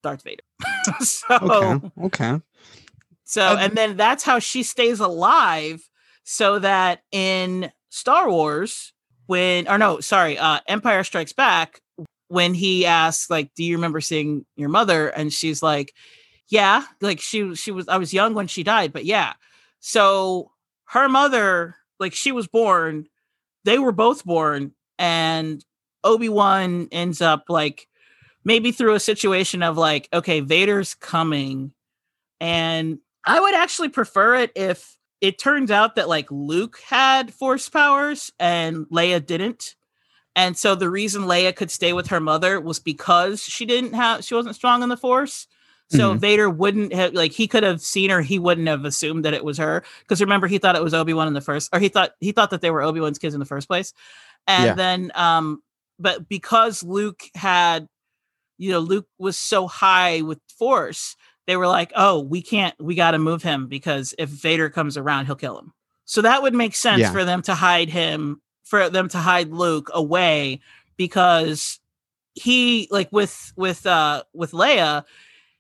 Darth 0.04 0.24
Vader 0.24 0.44
so 1.00 1.26
okay. 1.42 1.92
Okay. 2.04 2.42
so, 3.24 3.48
Um, 3.48 3.58
and 3.58 3.76
then 3.76 3.98
that's 3.98 4.24
how 4.24 4.40
she 4.40 4.64
stays 4.64 5.00
alive 5.00 5.90
so 6.24 6.60
that 6.60 7.02
in 7.12 7.72
Star 7.90 8.30
Wars, 8.30 8.94
when, 9.26 9.68
or 9.68 9.78
no, 9.78 10.00
sorry, 10.00 10.38
uh, 10.38 10.60
Empire 10.68 11.04
Strikes 11.04 11.34
Back, 11.34 11.82
when 12.30 12.54
he 12.54 12.86
asks, 12.86 13.30
like, 13.30 13.54
do 13.56 13.64
you 13.64 13.76
remember 13.76 14.02
seeing 14.02 14.46
your 14.56 14.70
mother? 14.70 15.10
And 15.10 15.32
she's 15.34 15.62
like, 15.62 15.94
yeah, 16.48 16.86
like 17.02 17.20
she, 17.20 17.54
she 17.56 17.72
was, 17.72 17.88
I 17.88 17.98
was 17.98 18.14
young 18.14 18.34
when 18.34 18.48
she 18.48 18.64
died, 18.64 18.94
but 18.94 19.06
yeah. 19.06 19.34
So 19.82 20.52
her 20.86 21.10
mother, 21.10 21.76
like, 22.00 22.14
she 22.14 22.32
was 22.32 22.48
born, 22.48 23.08
they 23.66 23.78
were 23.78 23.92
both 23.92 24.24
born, 24.24 24.72
and 24.98 25.64
Obi-Wan 26.04 26.88
ends 26.92 27.22
up 27.22 27.46
like, 27.50 27.88
maybe 28.46 28.72
through 28.72 28.96
a 28.96 29.00
situation 29.00 29.62
of 29.62 29.78
like, 29.78 30.08
okay, 30.14 30.40
Vader's 30.40 30.96
coming. 30.96 31.74
And 32.40 33.00
I 33.26 33.40
would 33.40 33.54
actually 33.54 33.90
prefer 33.90 34.36
it 34.36 34.52
if 34.56 34.98
it 35.22 35.38
turns 35.38 35.70
out 35.70 35.96
that 35.96 36.08
like 36.08 36.32
Luke 36.32 36.80
had 36.88 37.34
force 37.34 37.68
powers 37.68 38.32
and 38.40 38.86
Leia 38.88 39.24
didn't. 39.24 39.76
And 40.36 40.58
so 40.58 40.76
the 40.76 40.90
reason 40.90 41.24
Leia 41.24 41.56
could 41.56 41.72
stay 41.72 41.92
with 41.94 42.08
her 42.08 42.20
mother 42.20 42.62
was 42.62 42.80
because 42.80 43.42
she 43.44 43.66
didn't 43.66 43.94
have 43.94 44.24
she 44.24 44.36
wasn't 44.36 44.56
strong 44.56 44.84
in 44.84 44.90
the 44.90 44.98
force. 44.98 45.48
So 45.92 46.14
Mhm. 46.14 46.20
Vader 46.20 46.50
wouldn't 46.50 46.94
have 46.94 47.14
like 47.14 47.32
he 47.32 47.48
could 47.48 47.64
have 47.64 47.82
seen 47.82 48.10
her, 48.12 48.22
he 48.22 48.38
wouldn't 48.40 48.68
have 48.68 48.86
assumed 48.86 49.26
that 49.26 49.34
it 49.34 49.44
was 49.44 49.58
her. 49.58 49.84
Because 50.02 50.22
remember, 50.22 50.48
he 50.48 50.60
thought 50.60 50.76
it 50.76 50.84
was 50.84 50.94
Obi-Wan 50.94 51.28
in 51.28 51.34
the 51.34 51.42
first, 51.42 51.70
or 51.74 51.80
he 51.80 51.90
thought 51.90 52.12
he 52.20 52.32
thought 52.32 52.52
that 52.52 52.62
they 52.62 52.70
were 52.72 52.84
Obi-Wan's 52.84 53.18
kids 53.18 53.34
in 53.34 53.40
the 53.40 53.46
first 53.46 53.68
place. 53.68 53.92
And 54.48 54.66
Yeah. 54.66 54.74
then 54.76 55.12
um, 55.16 55.64
but 55.98 56.30
because 56.30 56.84
Luke 56.84 57.24
had, 57.34 57.88
you 58.58 58.72
know, 58.72 58.80
Luke 58.80 59.08
was 59.18 59.38
so 59.38 59.68
high 59.68 60.22
with 60.22 60.40
force, 60.58 61.16
they 61.48 61.58
were 61.58 61.68
like, 61.68 61.92
oh, 61.96 62.20
we 62.20 62.42
can't, 62.44 62.76
we 62.80 62.94
got 62.94 63.12
to 63.12 63.18
move 63.20 63.42
him 63.42 63.68
because 63.68 64.14
if 64.20 64.30
Vader 64.30 64.70
comes 64.70 64.96
around, 64.96 65.26
he'll 65.26 65.36
kill 65.36 65.58
him. 65.58 65.74
So 66.06 66.22
that 66.22 66.42
would 66.44 66.54
make 66.54 66.76
sense 66.76 67.02
Yeah. 67.02 67.12
for 67.12 67.26
them 67.26 67.42
to 67.44 67.56
hide 67.56 67.90
him, 67.90 68.42
for 68.70 68.90
them 68.90 69.10
to 69.10 69.18
hide 69.18 69.50
Luke 69.50 69.90
away 69.94 70.62
because 70.98 71.80
he, 72.36 72.88
like 72.92 73.10
with 73.12 73.52
with 73.56 73.86
uh 73.86 74.24
with 74.34 74.52
Leia, 74.52 75.04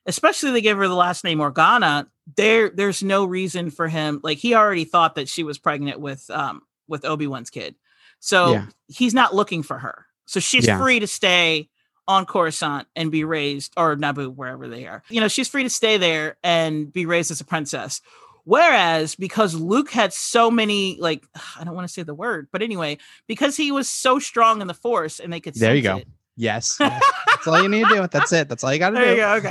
especially 0.06 0.52
they 0.52 0.62
give 0.62 0.78
her 0.78 0.88
the 0.88 0.94
last 0.96 1.24
name 1.24 1.40
Organa. 1.40 2.08
There, 2.36 2.70
there's 2.70 3.02
no 3.02 3.26
reason 3.26 3.72
for 3.72 3.88
him. 3.88 4.20
Like 4.24 4.38
he 4.38 4.54
already 4.54 4.86
thought 4.86 5.16
that 5.16 5.28
she 5.28 5.44
was 5.44 5.58
pregnant 5.58 6.00
with 6.00 6.30
um 6.30 6.62
with 6.88 7.06
Obi 7.06 7.28
Wan's 7.28 7.50
kid, 7.50 7.76
so 8.20 8.52
Yeah. 8.52 8.66
he's 8.88 9.14
not 9.14 9.34
looking 9.36 9.64
for 9.64 9.80
her. 9.80 10.06
So 10.26 10.40
she's 10.40 10.68
Yeah. 10.68 10.78
free 10.80 11.00
to 11.00 11.08
stay 11.08 11.70
on 12.08 12.26
Coruscant 12.26 12.88
and 12.96 13.12
be 13.12 13.24
raised, 13.24 13.74
or 13.78 13.96
Naboo, 13.96 14.34
wherever 14.36 14.68
they 14.68 14.88
are. 14.88 15.04
You 15.10 15.22
know, 15.22 15.28
she's 15.28 15.48
free 15.48 15.64
to 15.64 15.70
stay 15.70 15.98
there 15.98 16.38
and 16.44 16.92
be 16.92 17.06
raised 17.06 17.30
as 17.32 17.42
a 17.42 17.46
princess. 17.46 18.02
Whereas, 18.50 19.14
because 19.14 19.54
Luke 19.54 19.92
had 19.92 20.12
so 20.12 20.50
many, 20.50 20.98
like, 21.00 21.24
I 21.60 21.64
don't 21.64 21.76
want 21.76 21.88
to 21.88 21.94
say 21.94 22.02
the 22.02 22.16
word, 22.16 22.48
but 22.52 22.64
anyway, 22.64 22.98
because 23.28 23.56
he 23.56 23.72
was 23.72 23.88
so 23.88 24.18
strong 24.18 24.60
in 24.62 24.66
the 24.68 24.74
Force 24.74 25.20
and 25.20 25.32
they 25.32 25.40
could 25.40 25.54
There 25.54 25.76
you 25.76 25.84
go. 25.84 25.98
it, 25.98 26.08
Yes. 26.36 26.78
yes. 26.80 27.04
That's 27.28 27.46
all 27.48 27.62
you 27.62 27.70
need 27.70 27.88
to 27.88 27.94
do. 27.96 28.08
That's 28.12 28.32
it. 28.34 28.50
That's 28.50 28.64
all 28.64 28.74
you 28.74 28.80
got 28.80 28.90
to 28.92 28.96
do. 28.96 29.06
there 29.06 29.36
you 29.38 29.42
go. 29.42 29.50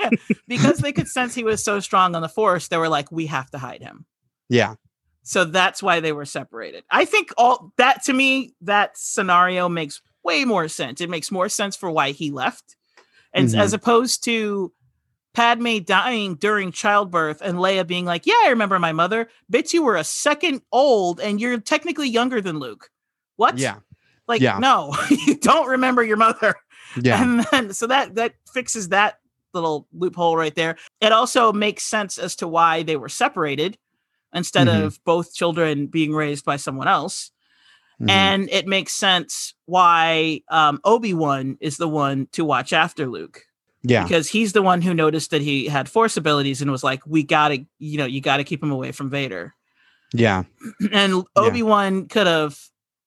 Okay. 0.00 0.16
because 0.48 0.78
they 0.78 0.92
could 0.92 1.08
sense 1.08 1.34
he 1.34 1.42
was 1.42 1.64
so 1.64 1.80
strong 1.80 2.14
on 2.14 2.22
the 2.22 2.28
Force, 2.28 2.68
they 2.68 2.76
were 2.76 2.88
like, 2.88 3.10
we 3.10 3.26
have 3.26 3.50
to 3.50 3.58
hide 3.58 3.82
him. 3.82 4.06
Yeah. 4.48 4.76
So 5.24 5.44
that's 5.44 5.82
why 5.82 5.98
they 5.98 6.12
were 6.12 6.24
separated. 6.24 6.84
I 6.88 7.04
think 7.04 7.32
all 7.36 7.72
that 7.78 8.04
to 8.04 8.12
me, 8.12 8.54
that 8.60 8.96
scenario 8.96 9.68
makes 9.68 10.00
way 10.22 10.44
more 10.44 10.68
sense. 10.68 11.00
It 11.00 11.10
makes 11.10 11.32
more 11.32 11.48
sense 11.48 11.74
for 11.74 11.90
why 11.90 12.12
he 12.12 12.30
left. 12.30 12.76
And 13.32 13.48
Mhm. 13.48 13.58
as 13.58 13.72
opposed 13.72 14.22
to 14.24 14.72
Padme 15.36 15.80
dying 15.84 16.34
during 16.36 16.72
childbirth 16.72 17.42
and 17.42 17.58
Leia 17.58 17.86
being 17.86 18.06
like, 18.06 18.24
Yeah, 18.24 18.40
I 18.44 18.48
remember 18.48 18.78
my 18.78 18.92
mother. 18.92 19.28
Bitch, 19.52 19.74
you 19.74 19.82
were 19.82 19.96
a 19.96 20.02
second 20.02 20.62
old 20.72 21.20
and 21.20 21.38
you're 21.38 21.60
technically 21.60 22.08
younger 22.08 22.40
than 22.40 22.58
Luke. 22.58 22.88
What? 23.36 23.58
Yeah. 23.58 23.76
Like, 24.26 24.40
Yeah. 24.40 24.58
no, 24.58 24.94
you 25.10 25.36
don't 25.36 25.68
remember 25.68 26.02
your 26.02 26.16
mother. 26.16 26.54
Yeah. 27.02 27.20
And 27.22 27.40
then 27.50 27.72
so 27.74 27.88
that 27.88 28.14
that 28.14 28.34
fixes 28.54 28.88
that 28.90 29.18
little 29.52 29.86
loophole 29.92 30.36
right 30.36 30.54
there. 30.54 30.76
It 31.00 31.10
also 31.12 31.52
makes 31.52 31.82
sense 31.82 32.16
as 32.16 32.36
to 32.36 32.48
why 32.48 32.84
they 32.84 32.96
were 32.96 33.08
separated 33.10 33.76
instead 34.32 34.68
Mhm. 34.68 34.84
of 34.84 35.04
both 35.04 35.34
children 35.34 35.88
being 35.88 36.12
raised 36.14 36.44
by 36.44 36.56
someone 36.56 36.86
else. 36.88 37.32
Mhm. 38.00 38.08
And 38.10 38.48
it 38.50 38.66
makes 38.66 38.92
sense 38.92 39.52
why 39.66 40.40
um, 40.48 40.80
Obi 40.84 41.12
Wan 41.12 41.58
is 41.60 41.76
the 41.76 41.88
one 41.88 42.28
to 42.32 42.44
watch 42.44 42.72
after 42.72 43.06
Luke 43.06 43.42
yeah. 43.86 44.02
because 44.02 44.28
he's 44.28 44.52
the 44.52 44.62
one 44.62 44.82
who 44.82 44.94
noticed 44.94 45.30
that 45.30 45.42
he 45.42 45.66
had 45.66 45.88
force 45.88 46.16
abilities 46.16 46.60
and 46.60 46.70
was 46.70 46.84
like, 46.84 47.06
"We 47.06 47.22
gotta, 47.22 47.64
you 47.78 47.98
know, 47.98 48.06
you 48.06 48.20
gotta 48.20 48.44
keep 48.44 48.62
him 48.62 48.70
away 48.70 48.92
from 48.92 49.10
Vader." 49.10 49.54
Yeah. 50.12 50.44
and 50.92 51.24
Obi 51.36 51.62
Wan 51.62 52.06
could 52.06 52.26
have, 52.26 52.58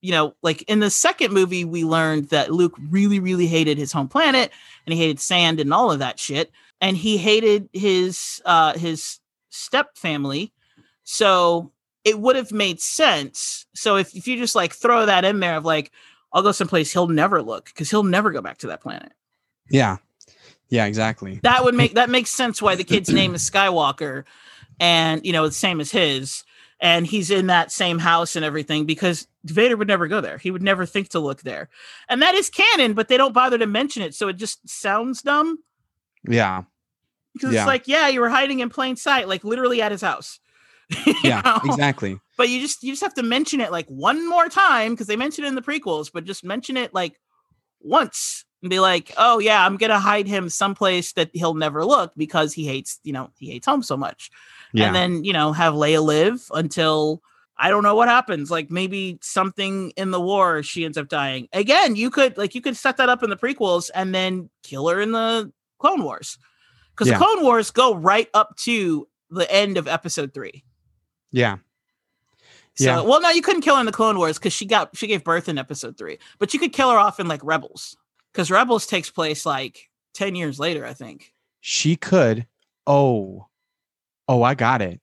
you 0.01 0.11
know, 0.11 0.35
like 0.41 0.61
in 0.63 0.79
the 0.79 0.89
second 0.89 1.33
movie, 1.33 1.65
we 1.65 1.83
learned 1.83 2.29
that 2.29 2.51
Luke 2.51 2.75
really, 2.89 3.19
really 3.19 3.47
hated 3.47 3.77
his 3.77 3.91
home 3.91 4.07
planet 4.07 4.51
and 4.85 4.93
he 4.93 4.99
hated 4.99 5.19
sand 5.19 5.59
and 5.59 5.73
all 5.73 5.91
of 5.91 5.99
that 5.99 6.19
shit, 6.19 6.51
and 6.81 6.95
he 6.95 7.17
hated 7.17 7.69
his 7.73 8.41
uh 8.45 8.77
his 8.77 9.19
step 9.49 9.97
family. 9.97 10.53
So 11.03 11.71
it 12.03 12.19
would 12.19 12.35
have 12.35 12.51
made 12.51 12.79
sense. 12.79 13.65
So 13.75 13.97
if, 13.97 14.15
if 14.15 14.27
you 14.27 14.37
just 14.37 14.55
like 14.55 14.73
throw 14.73 15.05
that 15.05 15.25
in 15.25 15.39
there 15.39 15.57
of 15.57 15.65
like, 15.65 15.91
I'll 16.31 16.43
go 16.43 16.51
someplace 16.51 16.93
he'll 16.93 17.07
never 17.07 17.41
look 17.41 17.65
because 17.65 17.89
he'll 17.89 18.03
never 18.03 18.31
go 18.31 18.41
back 18.41 18.59
to 18.59 18.67
that 18.67 18.81
planet. 18.81 19.11
Yeah. 19.69 19.97
Yeah. 20.69 20.85
Exactly. 20.85 21.39
That 21.43 21.63
would 21.63 21.75
make 21.75 21.95
that 21.95 22.09
makes 22.09 22.29
sense 22.29 22.61
why 22.61 22.75
the 22.75 22.83
kid's 22.83 23.09
name 23.09 23.33
is 23.35 23.49
Skywalker, 23.49 24.23
and 24.79 25.25
you 25.25 25.31
know 25.33 25.45
the 25.47 25.53
same 25.53 25.79
as 25.81 25.91
his, 25.91 26.43
and 26.79 27.05
he's 27.07 27.31
in 27.31 27.47
that 27.47 27.71
same 27.71 27.99
house 27.99 28.35
and 28.35 28.45
everything 28.45 28.85
because 28.85 29.27
Vader 29.45 29.75
would 29.77 29.87
never 29.87 30.07
go 30.07 30.21
there. 30.21 30.37
He 30.37 30.51
would 30.51 30.61
never 30.61 30.85
think 30.85 31.09
to 31.09 31.19
look 31.19 31.41
there, 31.41 31.69
and 32.07 32.21
that 32.21 32.35
is 32.35 32.49
canon, 32.49 32.93
but 32.93 33.07
they 33.07 33.17
don't 33.17 33.33
bother 33.33 33.57
to 33.57 33.65
mention 33.67 34.03
it, 34.03 34.13
so 34.13 34.27
it 34.27 34.33
just 34.37 34.67
sounds 34.69 35.21
dumb 35.21 35.57
Yeah. 36.27 36.63
because 37.33 37.53
Yeah. 37.53 37.61
it's 37.61 37.67
like, 37.67 37.87
yeah, 37.87 38.07
you 38.07 38.19
were 38.21 38.29
hiding 38.29 38.59
in 38.59 38.69
plain 38.69 38.95
sight, 38.95 39.27
like 39.27 39.43
literally 39.43 39.81
at 39.81 39.91
his 39.91 40.01
house. 40.01 40.39
Yeah. 41.23 41.41
know? 41.43 41.59
Exactly. 41.65 42.19
But 42.37 42.49
you 42.49 42.59
just 42.61 42.83
you 42.83 42.91
just 42.91 43.03
have 43.03 43.13
to 43.15 43.23
mention 43.23 43.59
it 43.61 43.71
like 43.71 43.87
one 43.87 44.27
more 44.27 44.49
time 44.49 44.93
because 44.93 45.07
they 45.07 45.15
mention 45.15 45.43
it 45.45 45.47
in 45.47 45.55
the 45.55 45.61
prequels, 45.61 46.11
but 46.13 46.25
just 46.25 46.43
mention 46.43 46.77
it 46.77 46.93
like 46.93 47.19
once 47.81 48.45
and 48.61 48.69
be 48.69 48.79
like, 48.79 49.13
oh 49.17 49.39
yeah, 49.39 49.65
I'm 49.65 49.77
gonna 49.77 49.99
hide 49.99 50.27
him 50.27 50.49
someplace 50.49 51.13
that 51.13 51.29
he'll 51.33 51.53
never 51.53 51.85
look 51.85 52.11
because 52.17 52.53
he 52.53 52.65
hates, 52.65 52.99
you 53.03 53.13
know, 53.13 53.29
he 53.39 53.49
hates 53.51 53.65
home 53.65 53.83
so 53.83 53.95
much. 53.97 54.29
Yeah. 54.73 54.87
And 54.87 54.95
then, 54.95 55.23
you 55.23 55.33
know, 55.33 55.51
have 55.53 55.73
Leia 55.73 56.03
live 56.03 56.43
until 56.53 57.21
I 57.57 57.69
don't 57.69 57.83
know 57.83 57.95
what 57.95 58.07
happens. 58.07 58.49
Like 58.51 58.69
maybe 58.71 59.17
something 59.21 59.91
in 59.97 60.11
the 60.11 60.21
war 60.21 60.63
she 60.63 60.85
ends 60.85 60.97
up 60.97 61.07
dying. 61.09 61.47
Again, 61.53 61.95
you 61.95 62.09
could 62.09 62.37
like 62.37 62.55
you 62.55 62.61
could 62.61 62.77
set 62.77 62.97
that 62.97 63.09
up 63.09 63.23
in 63.23 63.29
the 63.29 63.37
prequels 63.37 63.89
and 63.93 64.13
then 64.13 64.49
kill 64.63 64.87
her 64.89 65.01
in 65.01 65.11
the 65.11 65.51
Clone 65.79 66.03
Wars. 66.03 66.37
Because 66.91 67.07
Yeah. 67.07 67.17
the 67.17 67.23
Clone 67.25 67.43
Wars 67.43 67.71
go 67.71 67.95
right 67.95 68.29
up 68.33 68.55
to 68.57 69.07
the 69.29 69.49
end 69.51 69.77
of 69.77 69.87
episode 69.87 70.33
three. 70.33 70.63
yeah. 71.31 71.57
So, 72.75 72.85
Yeah. 72.85 73.01
well, 73.01 73.19
no, 73.19 73.29
you 73.29 73.41
couldn't 73.41 73.61
kill 73.61 73.75
her 73.75 73.81
in 73.81 73.85
the 73.85 73.91
Clone 73.91 74.17
Wars 74.17 74.37
because 74.37 74.53
she 74.53 74.65
got 74.65 74.95
she 74.95 75.05
gave 75.07 75.23
birth 75.23 75.49
in 75.49 75.57
Episode 75.57 75.97
three, 75.97 76.17
but 76.37 76.53
you 76.53 76.59
could 76.61 76.71
kill 76.71 76.89
her 76.91 76.97
off 76.97 77.19
in 77.19 77.27
like 77.27 77.41
Rebels 77.43 77.97
because 78.31 78.51
Rebels 78.51 78.85
takes 78.85 79.09
place 79.09 79.45
like 79.45 79.89
ten 80.13 80.35
years 80.35 80.59
later, 80.59 80.85
I 80.85 80.93
think. 80.93 81.33
She 81.59 81.95
could. 81.95 82.47
Oh, 82.87 83.47
oh, 84.27 84.43
I 84.43 84.55
got 84.55 84.81
it. 84.81 85.01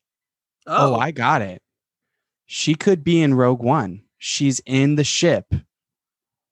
Oh, 0.67 0.95
oh, 0.95 0.99
I 0.99 1.11
got 1.11 1.43
it. 1.43 1.63
She 2.47 2.75
could 2.75 3.05
be 3.05 3.23
in 3.23 3.35
Rogue 3.35 3.63
One. 3.63 4.03
She's 4.19 4.61
in 4.67 4.97
the 4.97 5.05
ship, 5.05 5.53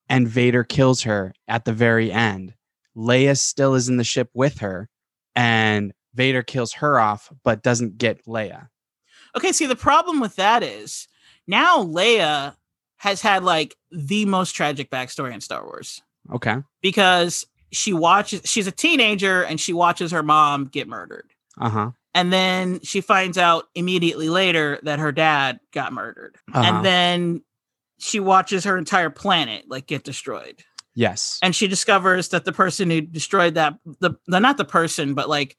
and 0.09 0.29
Vader 0.29 0.65
kills 0.65 1.03
her 1.03 1.35
at 1.49 1.65
the 1.65 1.73
very 1.73 2.13
end. 2.13 2.55
Leia 2.97 3.39
still 3.39 3.75
is 3.75 3.89
in 3.89 3.97
the 3.97 4.05
ship 4.05 4.31
with 4.35 4.59
her, 4.59 4.89
and 5.35 5.93
Vader 6.15 6.43
kills 6.43 6.75
her 6.75 6.99
off, 6.99 7.33
but 7.43 7.63
doesn't 7.63 7.99
get 7.99 8.25
Leia. 8.27 8.69
Okay, 9.37 9.53
see 9.53 9.67
the 9.67 9.75
problem 9.77 10.21
with 10.21 10.37
that 10.37 10.63
is 10.63 11.09
now 11.47 11.83
Leia 11.83 12.55
has 12.99 13.21
had 13.21 13.43
like 13.43 13.77
the 13.91 14.25
most 14.25 14.53
tragic 14.53 14.91
backstory 14.91 15.35
in 15.35 15.41
Star 15.41 15.65
Wars 15.65 16.03
Okay. 16.33 16.57
because 16.81 17.45
she 17.73 17.93
watches 17.93 18.41
she's 18.45 18.67
a 18.67 18.73
teenager 18.73 19.43
and 19.43 19.61
she 19.61 19.73
watches 19.73 20.13
her 20.13 20.23
mom 20.23 20.67
get 20.67 20.87
murdered. 20.89 21.31
Uh 21.61 21.69
huh. 21.71 21.91
And 22.15 22.33
then 22.33 22.81
she 22.83 23.01
finds 23.01 23.37
out 23.37 23.65
immediately 23.75 24.29
later 24.29 24.79
that 24.85 25.01
her 25.01 25.11
dad 25.11 25.59
got 25.73 25.93
murdered. 25.93 26.37
Uh-huh. 26.53 26.63
And 26.65 26.85
then 26.85 27.43
she 27.99 28.21
watches 28.21 28.63
her 28.65 28.79
entire 28.79 29.11
planet 29.11 29.65
like 29.69 29.87
get 29.87 30.05
destroyed. 30.05 30.63
Yes. 30.95 31.41
And 31.43 31.55
she 31.57 31.67
discovers 31.67 32.29
that 32.29 32.45
the 32.45 32.53
person 32.53 32.89
who 32.91 33.01
destroyed 33.01 33.55
that 33.55 33.75
the, 34.01 34.13
the 34.29 34.39
not 34.39 34.57
the 34.57 34.65
person, 34.65 35.15
but 35.15 35.29
like 35.29 35.57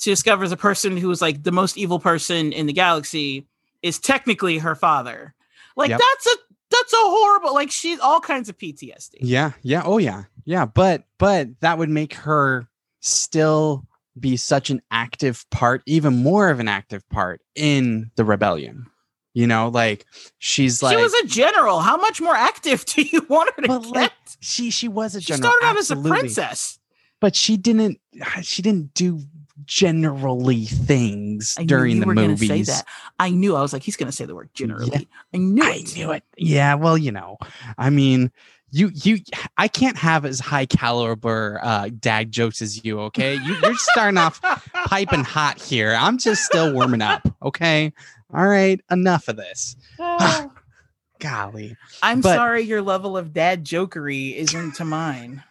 she 0.00 0.10
discovers 0.10 0.50
a 0.52 0.56
person 0.56 0.96
who 0.96 1.08
was 1.08 1.20
like 1.20 1.42
the 1.42 1.52
most 1.52 1.76
evil 1.76 1.98
person 1.98 2.52
in 2.52 2.66
the 2.66 2.72
galaxy 2.72 3.46
is 3.82 3.98
technically 3.98 4.58
her 4.58 4.74
father. 4.74 5.34
Like 5.76 5.90
Yep. 5.90 6.00
that's 6.00 6.26
a 6.26 6.36
that's 6.72 6.92
a 6.92 6.96
horrible 6.98 7.54
like 7.54 7.70
she's 7.70 8.00
all 8.00 8.20
kinds 8.20 8.48
of 8.48 8.58
PTSD. 8.58 9.16
Yeah. 9.20 9.52
Yeah. 9.62 9.82
Oh 9.84 9.98
yeah. 9.98 10.24
Yeah. 10.44 10.66
But 10.66 11.04
but 11.18 11.48
that 11.60 11.78
would 11.78 11.90
make 11.90 12.14
her 12.14 12.68
still 13.00 13.86
be 14.18 14.36
such 14.36 14.70
an 14.70 14.82
active 14.90 15.44
part, 15.50 15.82
even 15.86 16.22
more 16.22 16.50
of 16.50 16.60
an 16.60 16.68
active 16.68 17.08
part 17.08 17.40
in 17.54 18.10
the 18.16 18.24
rebellion. 18.24 18.86
You 19.34 19.46
know, 19.46 19.68
like 19.68 20.04
she's 20.38 20.82
like 20.82 20.96
she 20.96 21.02
was 21.02 21.14
a 21.14 21.26
general. 21.26 21.80
How 21.80 21.96
much 21.96 22.20
more 22.20 22.34
active 22.34 22.84
do 22.86 23.02
you 23.02 23.24
want 23.28 23.50
her 23.56 23.62
to 23.62 23.68
get? 23.68 23.86
like, 23.86 24.12
she 24.40 24.70
she 24.70 24.88
was 24.88 25.14
a 25.14 25.20
she 25.20 25.28
general. 25.28 25.50
She 25.52 25.58
started 25.58 25.66
out 25.66 25.78
as 25.78 25.90
a 25.90 25.96
princess. 25.96 26.78
but 27.20 27.34
she 27.34 27.56
didn't 27.56 27.98
she 28.42 28.60
didn't 28.60 28.92
do 28.94 29.20
generally 29.66 30.64
things 30.66 31.54
I 31.58 31.62
knew 31.62 31.66
during 31.68 31.96
you 31.96 32.00
the 32.04 32.06
movies. 32.14 32.48
say 32.48 32.62
that. 32.62 32.86
I 33.18 33.30
knew. 33.30 33.56
I 33.56 33.60
was 33.62 33.72
like, 33.72 33.82
he's 33.82 33.96
gonna 33.96 34.12
say 34.12 34.24
the 34.24 34.34
word 34.34 34.50
generally. 34.54 35.08
I 35.34 35.36
knew 35.38 35.62
I 35.64 35.70
it. 35.76 35.96
knew 35.96 36.10
it. 36.12 36.24
Yeah, 36.36 36.74
well, 36.74 36.96
you 36.98 37.12
know, 37.12 37.38
I 37.78 37.90
mean, 37.90 38.30
you 38.70 38.90
you 38.94 39.18
I 39.58 39.68
can't 39.68 39.96
have 39.98 40.24
as 40.24 40.40
high 40.40 40.66
caliber 40.66 41.60
uh 41.62 41.90
dad 42.00 42.32
jokes 42.32 42.62
as 42.62 42.84
you, 42.84 43.00
okay? 43.00 43.34
You, 43.34 43.56
you're 43.62 43.76
starting 43.76 44.18
off 44.18 44.40
piping 44.86 45.24
hot 45.24 45.60
here. 45.60 45.96
I'm 45.98 46.18
just 46.18 46.44
still 46.44 46.72
warming 46.72 47.02
up, 47.02 47.26
okay? 47.42 47.92
All 48.34 48.46
right, 48.48 48.80
enough 48.90 49.28
of 49.28 49.36
this. 49.36 49.76
Ah, 50.00 50.48
Golly. 51.20 51.76
I'm 52.02 52.20
But- 52.20 52.34
sorry, 52.36 52.62
your 52.62 52.82
level 52.82 53.16
of 53.16 53.32
dad 53.32 53.64
jokery 53.64 54.34
isn't 54.36 54.74
to 54.76 54.84
mine. 54.84 55.42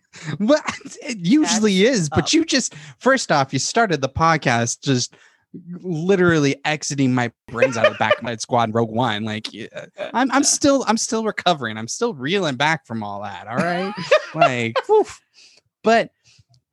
Well, 0.38 0.60
it 1.02 1.18
usually 1.18 1.84
is, 1.84 2.10
but 2.10 2.34
you 2.34 2.44
just 2.44 2.74
first 2.98 3.32
off, 3.32 3.52
you 3.52 3.58
started 3.58 4.02
the 4.02 4.08
podcast 4.10 4.82
just 4.82 5.16
literally 5.82 6.56
exiting 6.64 7.14
my 7.14 7.30
brains 7.48 7.76
out 7.76 7.86
of 7.86 7.92
the 7.92 7.98
back 7.98 8.16
of 8.18 8.22
my 8.22 8.36
squad 8.36 8.68
in 8.68 8.72
Rogue 8.72 8.90
One. 8.90 9.24
Like 9.24 9.52
yeah, 9.52 9.66
I'm 10.12 10.30
I'm 10.30 10.42
still 10.44 10.84
I'm 10.86 10.96
still 10.96 11.24
recovering. 11.24 11.78
I'm 11.78 11.88
still 11.88 12.14
reeling 12.14 12.56
back 12.56 12.86
from 12.86 13.02
all 13.02 13.22
that. 13.22 13.46
All 13.46 13.56
right. 13.56 13.94
like 14.34 14.76
woof. 14.88 15.20
but 15.82 16.10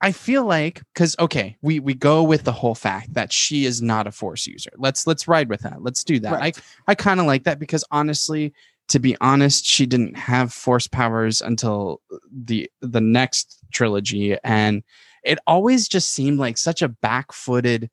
I 0.02 0.12
feel 0.12 0.46
like 0.46 0.82
because 0.94 1.16
okay, 1.20 1.58
we 1.62 1.80
we 1.80 1.94
go 1.94 2.24
with 2.24 2.44
the 2.44 2.54
whole 2.54 2.76
fact 2.76 3.14
that 3.14 3.34
she 3.34 3.66
is 3.66 3.82
not 3.82 4.08
a 4.08 4.12
force 4.12 4.48
user. 4.48 4.72
Let's 4.78 5.06
let's 5.06 5.28
ride 5.28 5.50
with 5.50 5.62
that. 5.62 5.84
Let's 5.84 6.04
do 6.04 6.20
that. 6.22 6.34
Right. 6.34 6.58
I 6.88 6.92
I 6.92 6.96
kind 6.96 7.20
of 7.20 7.26
like 7.26 7.44
that 7.44 7.60
because 7.60 7.84
honestly, 7.92 8.54
to 8.90 9.00
be 9.00 9.16
honest, 9.22 9.66
she 9.66 9.86
didn't 9.86 10.18
have 10.18 10.52
force 10.54 10.88
powers 10.88 11.42
until 11.42 12.02
the 12.32 12.70
the 12.82 13.02
next 13.02 13.58
trilogy, 13.72 14.36
and 14.44 14.84
it 15.24 15.40
always 15.48 15.88
just 15.88 16.12
seemed 16.12 16.40
like 16.40 16.58
such 16.58 16.82
a 16.82 16.88
back-footed, 16.90 17.90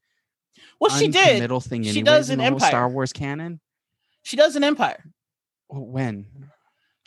Well, 0.80 0.90
she 0.90 1.09
did. 1.09 1.40
middle 1.40 1.61
thing. 1.61 1.82
She 1.85 2.02
does 2.02 2.28
the 2.28 2.40
Empire. 2.42 2.68
Star 2.68 2.88
Wars 2.88 3.12
canon. 3.12 3.61
She 4.22 4.37
does 4.37 4.56
an 4.56 4.64
Empire. 4.64 5.04
When? 5.68 6.26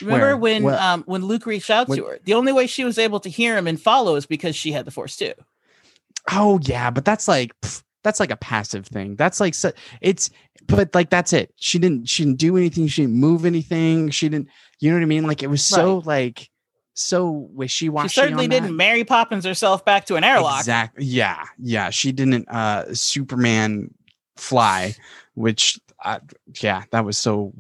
Remember 0.02 0.25
Where? 0.28 0.38
when 0.38 0.63
What? 0.63 0.80
um 0.80 1.04
when 1.08 1.25
Luke 1.25 1.45
reached 1.45 1.69
out 1.69 1.88
When- 1.88 1.97
to 1.99 2.06
her? 2.06 2.19
The 2.23 2.34
only 2.34 2.54
way 2.54 2.67
she 2.67 2.84
was 2.86 2.97
able 2.97 3.19
to 3.21 3.30
hear 3.30 3.58
him 3.58 3.67
and 3.67 3.80
follow 3.82 4.15
is 4.15 4.25
because 4.25 4.56
she 4.56 4.71
had 4.71 4.86
the 4.86 4.91
Force 4.91 5.15
too. 5.17 5.34
Oh 6.32 6.60
yeah, 6.63 6.89
but 6.89 7.06
that's 7.06 7.28
like 7.28 7.52
pff, 7.62 7.84
that's 8.04 8.20
like 8.20 8.32
a 8.32 8.38
passive 8.38 8.88
thing. 8.88 9.16
That's 9.16 9.40
like 9.40 9.54
so, 9.54 9.72
it's 10.02 10.30
but 10.68 10.94
like 10.94 11.10
that's 11.10 11.34
it. 11.34 11.54
She 11.58 11.80
didn't 11.80 12.08
she 12.08 12.24
didn't 12.24 12.40
do 12.40 12.58
anything. 12.58 12.88
She 12.88 13.04
didn't 13.04 13.18
move 13.18 13.46
anything. 13.46 14.10
She 14.10 14.30
didn't. 14.30 14.50
You 14.80 14.92
know 14.92 14.98
what 14.98 15.04
I 15.04 15.08
mean? 15.08 15.28
Like 15.28 15.44
it 15.44 15.48
was 15.48 15.64
so 15.64 16.02
like 16.06 16.50
so 16.94 17.30
wishy 17.30 17.90
washy. 17.90 18.10
She 18.10 18.22
certainly 18.22 18.48
didn't 18.48 18.76
Mary 18.76 19.04
Poppins 19.04 19.46
herself 19.46 19.84
back 19.86 20.06
to 20.06 20.16
an 20.16 20.24
airlock. 20.24 20.60
Exactly. 20.60 21.06
Yeah, 21.06 21.44
yeah. 21.58 21.90
She 21.90 22.12
didn't. 22.12 22.48
Uh, 22.50 22.94
Superman 22.94 23.94
fly, 24.38 24.96
which 25.34 25.80
uh, 26.04 26.20
yeah, 26.62 26.84
that 26.92 27.06
was 27.06 27.18
so. 27.18 27.54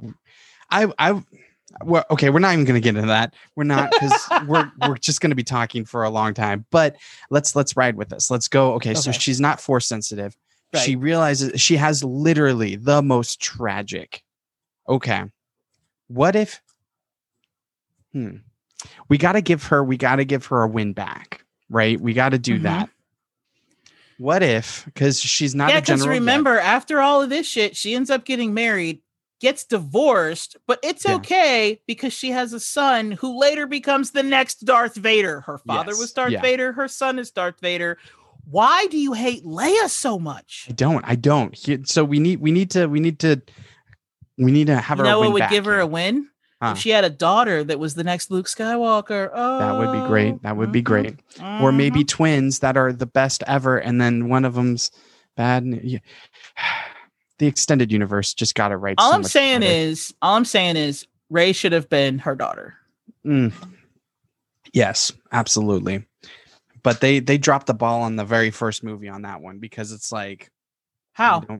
I 0.69 0.91
I. 0.97 1.21
Well, 1.83 2.03
okay, 2.11 2.29
we're 2.29 2.39
not 2.39 2.53
even 2.53 2.65
going 2.65 2.81
to 2.81 2.83
get 2.83 2.95
into 2.95 3.07
that. 3.07 3.33
We're 3.55 3.63
not 3.63 3.91
because 3.91 4.27
we're 4.47 4.71
we're 4.87 4.97
just 4.97 5.21
going 5.21 5.29
to 5.29 5.35
be 5.35 5.43
talking 5.43 5.85
for 5.85 6.03
a 6.03 6.09
long 6.09 6.33
time. 6.33 6.65
But 6.71 6.95
let's 7.29 7.55
let's 7.55 7.77
ride 7.77 7.95
with 7.95 8.09
this. 8.09 8.31
Let's 8.31 8.47
go. 8.47 8.73
Okay, 8.73 8.93
so 8.95 9.11
she's 9.11 9.39
not 9.39 9.61
force 9.61 9.85
sensitive. 9.85 10.35
She 10.83 10.95
realizes 10.95 11.59
she 11.59 11.77
has 11.77 12.03
literally 12.03 12.75
the 12.75 13.01
most 13.01 13.39
tragic. 13.41 14.23
Okay, 14.87 15.23
what 16.07 16.35
if? 16.35 16.61
Hmm. 18.13 18.37
We 19.07 19.17
got 19.17 19.33
to 19.33 19.41
give 19.41 19.63
her. 19.65 19.83
We 19.83 19.97
got 19.97 20.17
to 20.17 20.25
give 20.25 20.45
her 20.47 20.63
a 20.63 20.67
win 20.67 20.93
back, 20.93 21.43
right? 21.69 21.99
We 21.99 22.13
got 22.13 22.29
to 22.29 22.39
do 22.39 22.59
Mhm. 22.59 22.63
that. 22.63 22.89
What 24.17 24.43
if? 24.43 24.83
Because 24.85 25.19
she's 25.19 25.55
not 25.55 25.69
yeah, 25.69 25.79
because 25.79 25.99
general. 26.01 26.15
yet. 26.15 26.19
remember, 26.19 26.59
after 26.59 26.99
all 27.01 27.21
of 27.21 27.29
this 27.29 27.47
shit, 27.47 27.75
she 27.77 27.95
ends 27.95 28.09
up 28.09 28.25
getting 28.25 28.53
married, 28.53 29.01
gets 29.39 29.65
divorced, 29.65 30.57
but 30.67 30.79
it's 30.83 31.05
Yeah. 31.05 31.15
okay 31.15 31.81
because 31.87 32.13
she 32.13 32.31
has 32.31 32.53
a 32.53 32.59
son 32.59 33.11
who 33.11 33.39
later 33.39 33.65
becomes 33.67 34.11
the 34.11 34.23
next 34.23 34.65
Darth 34.65 34.95
Vader. 34.95 35.41
Her 35.41 35.57
father 35.59 35.91
Yes, 35.91 35.99
was 35.99 36.11
Darth 36.11 36.31
yeah. 36.33 36.41
Vader, 36.41 36.73
her 36.73 36.87
son 36.87 37.19
is 37.19 37.31
Darth 37.31 37.59
Vader. 37.61 37.97
Why 38.49 38.87
do 38.87 38.97
you 38.97 39.13
hate 39.13 39.43
Leia 39.45 39.89
so 39.89 40.17
much? 40.17 40.65
I 40.69 40.73
don't. 40.73 41.05
I 41.07 41.15
don't. 41.15 41.55
So 41.87 42.03
we 42.03 42.19
need. 42.19 42.39
We 42.39 42.51
need 42.51 42.71
to. 42.71 42.87
We 42.87 42.99
need 42.99 43.19
to. 43.19 43.41
We 44.37 44.51
need 44.51 44.67
to 44.67 44.77
have 44.77 44.97
You 44.97 45.03
her. 45.03 45.09
know 45.11 45.19
win 45.19 45.31
what 45.33 45.41
would 45.41 45.49
give 45.49 45.65
her 45.65 45.79
a 45.79 45.87
win? 45.87 46.29
Huh. 46.61 46.73
If 46.75 46.79
she 46.79 46.89
had 46.89 47.05
a 47.05 47.09
daughter 47.09 47.63
that 47.63 47.79
was 47.79 47.95
the 47.95 48.03
next 48.03 48.31
Luke 48.31 48.47
Skywalker. 48.47 49.29
Oh, 49.33 49.59
That 49.59 49.77
would 49.77 49.91
be 49.93 50.05
great. 50.07 50.41
That 50.43 50.57
would 50.57 50.71
be 50.73 50.81
mhm, 50.81 50.85
great. 50.85 51.13
Or 51.39 51.71
mhm. 51.71 51.77
maybe 51.77 52.03
twins 52.03 52.59
that 52.59 52.75
are 52.75 52.91
the 52.91 53.05
best 53.05 53.43
ever, 53.47 53.77
and 53.77 54.01
then 54.01 54.27
one 54.27 54.43
of 54.43 54.55
them's 54.55 54.91
bad. 55.37 55.63
The 57.39 57.47
extended 57.47 57.91
universe 57.91 58.33
just 58.33 58.53
got 58.53 58.71
it 58.71 58.75
right. 58.75 58.95
All 58.97 59.09
so 59.09 59.15
I'm 59.15 59.23
saying 59.23 59.61
better. 59.61 59.73
is, 59.73 60.13
all 60.21 60.35
I'm 60.35 60.45
saying 60.45 60.75
is, 60.75 61.07
Rey 61.29 61.53
should 61.53 61.71
have 61.71 61.89
been 61.89 62.19
her 62.19 62.35
daughter. 62.35 62.75
Mm. 63.25 63.53
Yes, 64.73 65.11
absolutely. 65.31 66.05
But 66.83 67.01
they 67.01 67.19
they 67.19 67.37
dropped 67.37 67.67
the 67.67 67.73
ball 67.73 68.01
on 68.01 68.15
the 68.15 68.25
very 68.25 68.51
first 68.51 68.83
movie 68.83 69.09
on 69.09 69.23
that 69.23 69.41
one 69.41 69.59
because 69.59 69.91
it's 69.91 70.11
like 70.11 70.51
How? 71.13 71.43
Oh 71.49 71.59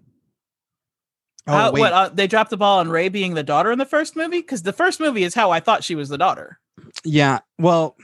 How, 1.46 1.72
wait, 1.72 1.80
what 1.80 1.94
uh, 1.94 2.10
they 2.10 2.28
dropped 2.28 2.52
the 2.52 2.58
ball 2.58 2.80
on 2.80 2.89
Rey 2.89 3.10
being 3.10 3.34
the 3.34 3.44
daughter 3.44 3.72
in 3.72 3.80
the 3.80 3.86
first 3.86 4.15
movie? 4.15 4.39
Because 4.39 4.63
the 4.63 4.74
first 4.74 5.00
movie 5.00 5.24
is 5.24 5.34
how 5.34 5.52
I 5.52 5.60
thought 5.60 5.84
she 5.84 5.96
was 5.96 6.10
the 6.10 6.18
daughter. 6.18 6.60
yeah. 7.04 7.39
Well, 7.58 7.98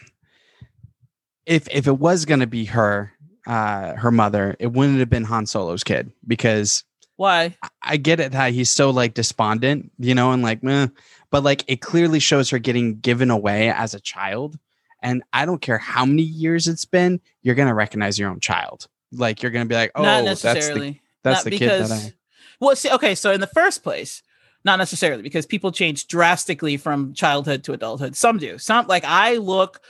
if 1.45 1.67
if 1.71 1.87
it 1.87 1.97
was 1.97 2.25
gonna 2.25 2.47
be 2.47 2.65
her, 2.65 3.11
uh, 3.47 3.93
her 3.95 4.11
mother, 4.11 4.55
it 4.59 4.71
wouldn't 4.71 4.99
have 4.99 5.09
been 5.09 5.25
Han 5.25 5.45
Solo's 5.45 5.83
kid 5.83 6.11
because 6.27 6.83
Why? 7.17 7.57
I- 7.81 7.97
get 7.97 8.19
it 8.19 8.31
that 8.33 8.53
he's 8.53 8.69
so 8.69 8.89
like 8.89 9.13
despondent, 9.13 9.91
you 9.97 10.13
know, 10.15 10.31
and 10.31 10.43
like, 10.43 10.63
meh, 10.63 10.87
but 11.31 11.43
like 11.43 11.63
it 11.67 11.81
clearly 11.81 12.19
shows 12.19 12.49
her 12.49 12.59
getting 12.59 12.99
given 12.99 13.31
away 13.31 13.69
as 13.71 13.93
a 13.93 13.99
child. 13.99 14.57
And 15.01 15.23
I 15.33 15.45
don't 15.45 15.61
care 15.61 15.77
how 15.77 16.05
many 16.05 16.23
years 16.23 16.67
it's 16.67 16.85
been, 16.85 17.21
you're 17.41 17.55
gonna 17.55 17.73
recognize 17.75 18.17
your 18.19 18.29
own 18.29 18.39
child. 18.39 18.87
Like 19.11 19.41
you're 19.41 19.51
gonna 19.51 19.65
be 19.65 19.75
like, 19.75 19.91
oh, 19.95 20.03
Not 20.03 20.25
that's 20.25 20.41
the 20.41 20.53
necessarily. 20.53 21.01
that's 21.23 21.37
Not 21.39 21.43
the 21.45 21.49
because. 21.51 21.89
kid 21.89 21.97
that 21.97 22.11
I. 22.11 22.13
Well, 22.59 22.75
see, 22.75 22.89
okay, 22.91 23.15
so 23.15 23.31
in 23.31 23.41
the 23.41 23.47
first 23.47 23.83
place, 23.83 24.23
not 24.63 24.77
necessarily 24.77 25.21
because 25.21 25.45
people 25.45 25.71
change 25.71 26.07
drastically 26.07 26.75
from 26.77 27.13
childhood 27.13 27.63
to 27.65 27.73
adulthood. 27.73 28.15
Some 28.15 28.39
do. 28.39 28.57
Some 28.57 28.87
like 28.87 29.03
I 29.05 29.37
look. 29.37 29.81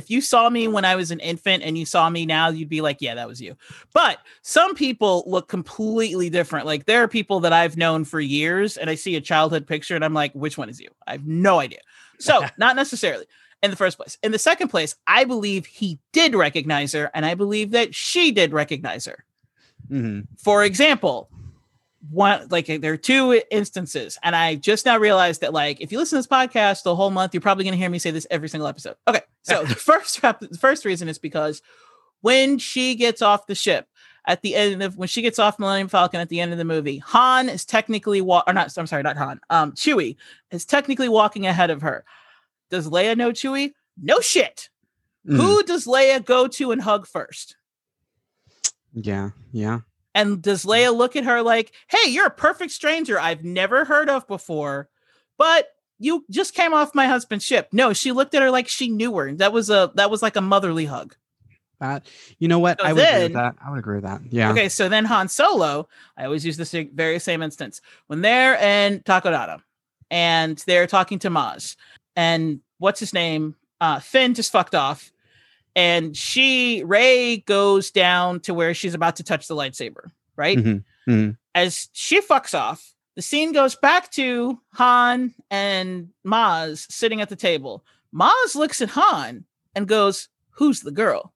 If 0.00 0.10
you 0.10 0.22
saw 0.22 0.48
me 0.48 0.66
when 0.66 0.86
I 0.86 0.96
was 0.96 1.10
an 1.10 1.20
infant 1.20 1.62
and 1.62 1.76
you 1.76 1.84
saw 1.84 2.08
me 2.08 2.24
now, 2.24 2.48
you'd 2.48 2.70
be 2.70 2.80
like, 2.80 2.96
yeah, 3.00 3.14
that 3.16 3.28
was 3.28 3.38
you. 3.38 3.54
But 3.92 4.18
some 4.40 4.74
people 4.74 5.24
look 5.26 5.46
completely 5.46 6.30
different. 6.30 6.64
Like 6.64 6.86
there 6.86 7.02
are 7.02 7.08
people 7.08 7.40
that 7.40 7.52
I've 7.52 7.76
known 7.76 8.04
for 8.06 8.18
years 8.18 8.78
and 8.78 8.88
I 8.88 8.94
see 8.94 9.14
a 9.14 9.20
childhood 9.20 9.66
picture 9.66 9.94
and 9.94 10.02
I'm 10.02 10.14
like, 10.14 10.32
which 10.32 10.56
one 10.56 10.70
is 10.70 10.80
you? 10.80 10.88
I 11.06 11.12
have 11.12 11.26
no 11.26 11.60
idea. 11.60 11.80
So, 12.18 12.42
not 12.56 12.76
necessarily 12.76 13.26
in 13.62 13.70
the 13.70 13.76
first 13.76 13.98
place. 13.98 14.16
In 14.22 14.32
the 14.32 14.38
second 14.38 14.68
place, 14.68 14.96
I 15.06 15.24
believe 15.24 15.66
he 15.66 15.98
did 16.12 16.34
recognize 16.34 16.92
her 16.94 17.10
and 17.12 17.26
I 17.26 17.34
believe 17.34 17.72
that 17.72 17.94
she 17.94 18.32
did 18.32 18.54
recognize 18.54 19.04
her. 19.04 19.26
Mhm. 19.90 20.26
For 20.38 20.64
example, 20.64 21.28
one 22.08 22.46
like 22.50 22.66
there 22.66 22.92
are 22.92 22.96
two 22.96 23.42
instances, 23.50 24.18
and 24.22 24.34
I 24.34 24.54
just 24.54 24.86
now 24.86 24.98
realized 24.98 25.42
that 25.42 25.52
like 25.52 25.80
if 25.80 25.92
you 25.92 25.98
listen 25.98 26.16
to 26.16 26.20
this 26.20 26.26
podcast 26.26 26.82
the 26.82 26.96
whole 26.96 27.10
month, 27.10 27.34
you're 27.34 27.40
probably 27.40 27.64
going 27.64 27.72
to 27.72 27.78
hear 27.78 27.90
me 27.90 27.98
say 27.98 28.10
this 28.10 28.26
every 28.30 28.48
single 28.48 28.66
episode. 28.66 28.96
Okay, 29.06 29.20
so 29.42 29.64
the 29.64 29.74
first 29.74 30.20
the 30.20 30.58
first 30.58 30.84
reason 30.84 31.08
is 31.08 31.18
because 31.18 31.60
when 32.22 32.58
she 32.58 32.94
gets 32.94 33.22
off 33.22 33.46
the 33.46 33.54
ship 33.54 33.86
at 34.26 34.42
the 34.42 34.54
end 34.54 34.82
of 34.82 34.96
when 34.96 35.08
she 35.08 35.22
gets 35.22 35.38
off 35.38 35.58
Millennium 35.58 35.88
Falcon 35.88 36.20
at 36.20 36.28
the 36.28 36.40
end 36.40 36.52
of 36.52 36.58
the 36.58 36.64
movie, 36.64 36.98
Han 36.98 37.48
is 37.48 37.64
technically 37.64 38.20
wa- 38.20 38.44
or 38.46 38.52
not. 38.52 38.72
I'm 38.76 38.86
sorry, 38.86 39.02
not 39.02 39.16
Han. 39.16 39.40
Um, 39.50 39.72
Chewie 39.72 40.16
is 40.50 40.64
technically 40.64 41.08
walking 41.08 41.46
ahead 41.46 41.70
of 41.70 41.82
her. 41.82 42.04
Does 42.70 42.88
Leia 42.88 43.16
know 43.16 43.32
Chewie? 43.32 43.72
No 44.00 44.20
shit. 44.20 44.70
Mm. 45.28 45.36
Who 45.36 45.62
does 45.64 45.86
Leia 45.86 46.24
go 46.24 46.48
to 46.48 46.72
and 46.72 46.80
hug 46.80 47.06
first? 47.06 47.56
Yeah, 48.94 49.30
yeah. 49.52 49.80
And 50.14 50.42
does 50.42 50.64
Leia 50.64 50.94
look 50.94 51.14
at 51.14 51.24
her 51.24 51.42
like, 51.42 51.72
hey, 51.88 52.10
you're 52.10 52.26
a 52.26 52.30
perfect 52.30 52.72
stranger 52.72 53.18
I've 53.18 53.44
never 53.44 53.84
heard 53.84 54.10
of 54.10 54.26
before, 54.26 54.88
but 55.38 55.68
you 56.00 56.24
just 56.30 56.54
came 56.54 56.74
off 56.74 56.94
my 56.94 57.06
husband's 57.06 57.44
ship. 57.44 57.68
No, 57.72 57.92
she 57.92 58.10
looked 58.10 58.34
at 58.34 58.42
her 58.42 58.50
like 58.50 58.66
she 58.66 58.88
knew 58.88 59.14
her. 59.16 59.32
That 59.34 59.52
was 59.52 59.70
a 59.70 59.92
that 59.94 60.10
was 60.10 60.22
like 60.22 60.34
a 60.34 60.40
motherly 60.40 60.86
hug. 60.86 61.14
That 61.78 62.06
you 62.38 62.48
know 62.48 62.58
what? 62.58 62.80
So 62.80 62.86
I 62.86 62.92
would 62.92 63.02
agree 63.04 63.22
with 63.24 63.32
that. 63.34 63.54
I 63.64 63.70
would 63.70 63.78
agree 63.78 63.96
with 63.96 64.04
that. 64.04 64.20
Yeah. 64.30 64.50
Okay, 64.50 64.68
so 64.68 64.88
then 64.88 65.04
Han 65.04 65.28
Solo, 65.28 65.88
I 66.16 66.24
always 66.24 66.44
use 66.44 66.56
this 66.56 66.72
very 66.72 67.18
same 67.18 67.42
instance 67.42 67.80
when 68.06 68.22
they're 68.22 68.54
in 68.56 69.00
Takodana 69.00 69.62
and 70.10 70.58
they're 70.66 70.86
talking 70.86 71.18
to 71.20 71.30
Maz, 71.30 71.76
and 72.16 72.60
what's 72.78 73.00
his 73.00 73.14
name? 73.14 73.54
Uh, 73.80 74.00
Finn 74.00 74.34
just 74.34 74.52
fucked 74.52 74.74
off, 74.74 75.12
and 75.76 76.16
she 76.16 76.82
Rey 76.84 77.38
goes 77.38 77.90
down 77.90 78.40
to 78.40 78.54
where 78.54 78.74
she's 78.74 78.94
about 78.94 79.16
to 79.16 79.24
touch 79.24 79.48
the 79.48 79.56
lightsaber, 79.56 80.10
right? 80.36 80.58
Mhm, 80.58 80.84
mhm. 81.08 81.36
As 81.54 81.88
she 81.92 82.20
fucks 82.20 82.58
off, 82.58 82.94
the 83.16 83.22
scene 83.22 83.52
goes 83.52 83.74
back 83.76 84.10
to 84.12 84.60
Han 84.74 85.34
and 85.50 86.10
Maz 86.26 86.90
sitting 86.90 87.20
at 87.20 87.28
the 87.28 87.36
table. 87.36 87.84
Maz 88.14 88.54
looks 88.54 88.80
at 88.80 88.90
Han 88.90 89.44
and 89.74 89.86
goes, 89.88 90.28
"Who's 90.52 90.80
the 90.80 90.90
girl?" 90.90 91.32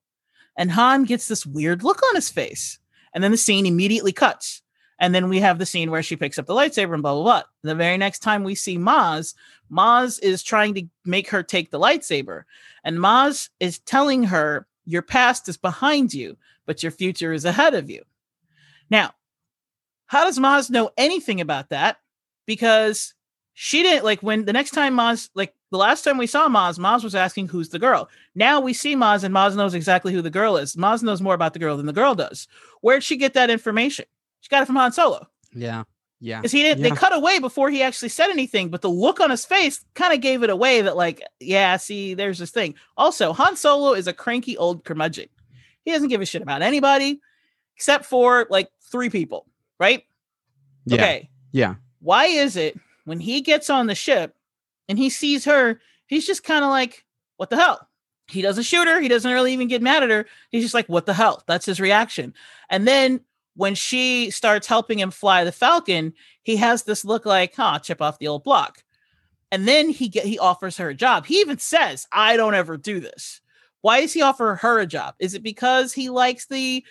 And 0.57 0.71
Han 0.71 1.03
gets 1.03 1.27
this 1.27 1.45
weird 1.45 1.83
look 1.83 2.01
on 2.03 2.15
his 2.15 2.29
face. 2.29 2.79
And 3.13 3.23
then 3.23 3.31
the 3.31 3.37
scene 3.37 3.65
immediately 3.65 4.11
cuts. 4.11 4.61
And 4.99 5.13
then 5.13 5.29
we 5.29 5.39
have 5.39 5.59
the 5.59 5.65
scene 5.65 5.91
where 5.91 6.03
she 6.03 6.15
picks 6.15 6.39
up 6.39 6.45
the 6.45 6.53
lightsaber 6.53 6.93
and 6.93 7.03
blah, 7.03 7.13
blah, 7.13 7.23
blah. 7.23 7.43
The 7.63 7.75
very 7.75 7.97
next 7.97 8.19
time 8.19 8.43
we 8.43 8.55
see 8.55 8.77
Maz, 8.77 9.35
Maz 9.71 10.21
is 10.23 10.41
trying 10.41 10.73
to 10.75 10.83
make 11.03 11.29
her 11.29 11.43
take 11.43 11.71
the 11.71 11.79
lightsaber. 11.79 12.43
And 12.83 12.97
Maz 12.97 13.49
is 13.59 13.79
telling 13.79 14.23
her, 14.23 14.67
Your 14.85 15.01
past 15.01 15.49
is 15.49 15.57
behind 15.57 16.13
you, 16.13 16.37
but 16.65 16.81
your 16.81 16.91
future 16.91 17.33
is 17.33 17.45
ahead 17.45 17.73
of 17.73 17.89
you. 17.89 18.03
Now, 18.89 19.13
how 20.07 20.23
does 20.23 20.39
Maz 20.39 20.69
know 20.69 20.91
anything 20.97 21.41
about 21.41 21.69
that? 21.69 21.97
Because 22.45 23.13
she 23.53 23.83
didn't 23.83 24.05
like 24.05 24.21
when 24.21 24.45
the 24.45 24.53
next 24.53 24.71
time 24.71 24.95
Maz, 24.95 25.29
like 25.33 25.53
the 25.71 25.77
last 25.77 26.03
time 26.03 26.17
we 26.17 26.27
saw 26.27 26.47
Maz, 26.47 26.77
Maz 26.77 27.03
was 27.03 27.15
asking 27.15 27.47
who's 27.47 27.69
the 27.69 27.79
girl. 27.79 28.09
Now 28.35 28.59
we 28.59 28.73
see 28.73 28.95
Maz 28.95 29.23
and 29.23 29.33
Maz 29.33 29.55
knows 29.55 29.73
exactly 29.73 30.13
who 30.13 30.21
the 30.21 30.29
girl 30.29 30.57
is. 30.57 30.75
Maz 30.75 31.03
knows 31.03 31.21
more 31.21 31.33
about 31.33 31.53
the 31.53 31.59
girl 31.59 31.75
than 31.75 31.85
the 31.85 31.93
girl 31.93 32.15
does. 32.15 32.47
Where'd 32.81 33.03
she 33.03 33.17
get 33.17 33.33
that 33.33 33.49
information? 33.49 34.05
She 34.45 34.49
got 34.49 34.61
it 34.61 34.67
from 34.67 34.75
Han 34.75 34.91
Solo. 34.91 35.27
Yeah. 35.55 35.85
Yeah. 36.19 36.37
Because 36.39 36.51
he 36.51 36.61
didn't 36.61 36.83
Yeah. 36.83 36.91
they 36.91 36.95
cut 36.95 37.15
away 37.15 37.39
before 37.39 37.71
he 37.71 37.81
actually 37.81 38.09
said 38.09 38.29
anything, 38.29 38.69
but 38.69 38.83
the 38.83 38.89
look 38.91 39.19
on 39.19 39.31
his 39.31 39.43
face 39.43 39.83
kind 39.95 40.13
of 40.13 40.21
gave 40.21 40.43
it 40.43 40.51
away 40.51 40.81
that, 40.81 40.95
like, 40.95 41.23
yeah, 41.39 41.77
see, 41.77 42.13
there's 42.13 42.37
this 42.37 42.51
thing. 42.51 42.75
Also, 42.95 43.33
Han 43.33 43.55
Solo 43.55 43.93
is 43.93 44.05
a 44.05 44.13
cranky 44.13 44.55
old 44.55 44.83
curmudgeon. 44.83 45.29
He 45.83 45.91
doesn't 45.91 46.09
give 46.09 46.21
a 46.21 46.27
shit 46.27 46.43
about 46.43 46.61
anybody 46.61 47.21
except 47.75 48.05
for 48.05 48.45
like 48.51 48.69
three 48.91 49.09
people, 49.09 49.47
right? 49.79 50.03
Yeah. 50.85 50.95
Okay. 51.01 51.29
Yeah. 51.51 51.75
Why 52.01 52.25
is 52.25 52.55
it 52.55 52.79
when 53.05 53.19
he 53.19 53.41
gets 53.41 53.71
on 53.71 53.87
the 53.87 53.95
ship 53.95 54.35
and 54.87 54.99
he 54.99 55.09
sees 55.09 55.45
her, 55.45 55.81
he's 56.05 56.27
just 56.27 56.43
kind 56.43 56.63
of 56.63 56.69
like, 56.69 57.03
what 57.37 57.49
the 57.49 57.55
hell? 57.55 57.89
He 58.27 58.43
doesn't 58.43 58.63
shoot 58.63 58.87
her. 58.87 59.01
He 59.01 59.07
doesn't 59.07 59.31
really 59.31 59.53
even 59.53 59.67
get 59.67 59.81
mad 59.81 60.03
at 60.03 60.11
her. 60.11 60.27
He's 60.51 60.61
just 60.61 60.75
like, 60.75 60.87
what 60.87 61.07
the 61.07 61.15
hell? 61.15 61.41
That's 61.47 61.65
his 61.65 61.79
reaction. 61.79 62.35
And 62.69 62.87
then 62.87 63.21
when 63.55 63.75
she 63.75 64.29
starts 64.31 64.67
helping 64.67 64.99
him 64.99 65.11
fly 65.11 65.43
the 65.43 65.51
Falcon, 65.51 66.13
he 66.43 66.57
has 66.57 66.83
this 66.83 67.05
look 67.05 67.25
like, 67.25 67.55
huh, 67.55 67.79
chip 67.79 68.01
off 68.01 68.19
the 68.19 68.27
old 68.27 68.43
block. 68.43 68.83
And 69.51 69.67
then 69.67 69.89
he 69.89 70.09
get 70.09 70.25
he 70.25 70.37
offers 70.37 70.77
her 70.77 70.89
a 70.89 70.95
job. 70.95 71.25
He 71.25 71.39
even 71.39 71.57
says, 71.57 72.07
I 72.11 72.35
don't 72.35 72.55
ever 72.55 72.77
do 72.77 72.99
this. 72.99 73.41
Why 73.81 74.01
does 74.01 74.13
he 74.13 74.21
offer 74.21 74.55
her 74.55 74.79
a 74.79 74.85
job? 74.85 75.15
Is 75.19 75.33
it 75.33 75.43
because 75.43 75.93
he 75.93 76.09
likes 76.09 76.47
the 76.47 76.83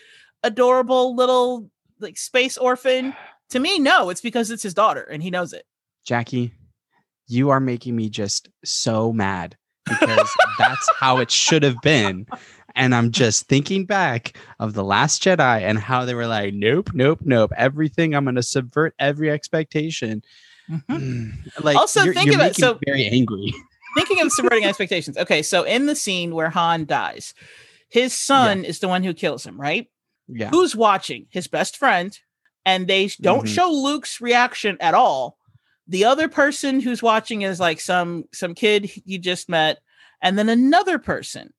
adorable 0.42 1.14
little 1.14 1.68
like 2.00 2.16
space 2.16 2.56
orphan? 2.56 3.14
To 3.50 3.58
me, 3.58 3.78
no, 3.78 4.08
it's 4.08 4.20
because 4.20 4.50
it's 4.50 4.62
his 4.62 4.74
daughter 4.74 5.02
and 5.02 5.22
he 5.22 5.30
knows 5.30 5.52
it. 5.52 5.66
Jackie, 6.06 6.52
you 7.26 7.50
are 7.50 7.60
making 7.60 7.96
me 7.96 8.08
just 8.08 8.48
so 8.64 9.12
mad 9.12 9.56
because 9.84 10.30
that's 10.58 10.90
how 10.98 11.18
it 11.18 11.30
should 11.30 11.62
have 11.62 11.80
been. 11.82 12.26
And 12.76 12.94
I'm 12.94 13.10
just 13.12 13.46
thinking 13.46 13.84
back 13.86 14.36
of 14.58 14.74
The 14.74 14.82
Last 14.84 15.22
Jedi 15.22 15.60
and 15.62 15.78
how 15.78 16.04
they 16.04 16.14
were 16.14 16.26
like, 16.26 16.54
nope, 16.54 16.90
nope, 16.92 17.20
nope. 17.22 17.52
Everything, 17.56 18.14
I'm 18.14 18.24
going 18.24 18.34
to 18.34 18.42
subvert 18.42 18.94
every 18.98 19.30
expectation. 19.30 20.22
Mm, 20.70 21.32
Like, 21.62 21.76
Also, 21.76 22.02
you're, 22.02 22.14
think 22.14 22.26
you're 22.26 22.34
about- 22.36 22.56
so- 22.56 22.78
very 22.84 23.06
angry. 23.06 23.54
Thinking 23.96 24.20
of 24.22 24.32
subverting 24.32 24.64
expectations. 24.64 25.16
Okay, 25.16 25.40
so 25.42 25.62
in 25.62 25.86
the 25.86 25.94
scene 25.94 26.34
where 26.34 26.50
Han 26.50 26.84
dies, 26.84 27.32
his 27.90 28.12
son 28.12 28.64
is 28.64 28.80
the 28.80 28.88
one 28.88 29.04
who 29.04 29.14
kills 29.14 29.46
him, 29.46 29.60
right? 29.60 29.88
Yeah. 30.26 30.48
Who's 30.50 30.74
watching? 30.74 31.26
His 31.30 31.46
best 31.46 31.76
friend. 31.76 32.18
And 32.66 32.88
they 32.88 33.08
don't 33.20 33.44
Mhm. 33.46 33.54
show 33.54 33.70
Luke's 33.70 34.20
reaction 34.20 34.76
at 34.80 34.94
all. 34.94 35.38
The 35.86 36.06
other 36.06 36.26
person 36.28 36.80
who's 36.80 37.02
watching 37.04 37.42
is 37.42 37.60
like 37.60 37.78
some 37.78 38.24
some 38.32 38.54
kid 38.54 38.90
you 39.04 39.18
just 39.18 39.48
met, 39.50 39.78
and 40.22 40.36
then 40.38 40.48
another 40.48 40.98
person. 40.98 41.52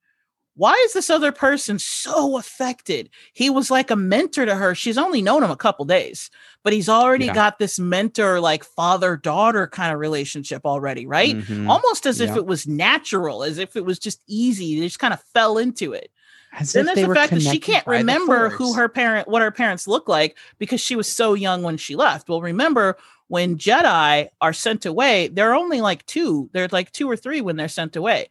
Why 0.58 0.74
is 0.86 0.94
this 0.94 1.10
other 1.10 1.32
person 1.34 1.80
so 1.80 2.38
affected? 2.38 3.10
He 3.34 3.50
was 3.50 3.70
like 3.70 3.92
a 3.92 3.96
mentor 3.96 4.46
to 4.46 4.56
her. 4.56 4.74
She's 4.74 4.98
only 4.98 5.22
known 5.22 5.44
him 5.44 5.52
a 5.52 5.58
couple 5.58 5.84
days, 5.84 6.30
but 6.64 6.72
he's 6.72 6.88
already 6.88 7.26
Yeah. 7.26 7.34
got 7.34 7.60
this 7.60 7.78
mentor, 7.78 8.40
like 8.40 8.64
father 8.64 9.18
daughter 9.18 9.68
kind 9.68 9.94
of 9.94 10.00
relationship 10.00 10.66
already, 10.66 11.06
right? 11.06 11.36
Mhm. 11.36 11.70
almost 11.70 12.06
as 12.06 12.22
if 12.22 12.36
it 12.38 12.46
was 12.46 12.66
natural, 12.68 13.44
as 13.44 13.58
if 13.58 13.76
it 13.76 13.84
was 13.86 14.00
just 14.00 14.22
easy. 14.28 14.80
They 14.80 14.86
just 14.88 15.00
kind 15.00 15.14
of 15.14 15.22
fell 15.34 15.58
into 15.58 15.92
it. 15.92 16.10
As 16.58 16.72
Then 16.72 16.86
there's 16.86 17.06
the 17.06 17.14
fact 17.14 17.34
that 17.34 17.42
she 17.42 17.60
can't 17.60 17.86
remember 17.86 18.48
who 18.50 18.76
her 18.76 18.88
parent, 18.88 19.28
what 19.28 19.42
her 19.42 19.52
parents 19.52 19.88
look 19.90 20.08
like 20.08 20.38
because 20.58 20.80
she 20.80 20.96
was 20.96 21.12
so 21.12 21.34
young 21.34 21.64
when 21.64 21.76
she 21.76 21.98
left. 21.98 22.30
Well, 22.30 22.40
remember 22.40 22.98
when 23.28 23.58
Jedi 23.58 24.30
are 24.40 24.54
sent 24.54 24.86
away, 24.86 25.28
they're 25.28 25.54
only 25.54 25.82
like 25.82 26.06
two. 26.06 26.50
They're 26.54 26.70
like 26.72 26.94
two 26.94 27.10
or 27.12 27.18
three 27.18 27.42
when 27.42 27.58
they're 27.58 27.68
sent 27.68 27.98
away. 27.98 28.30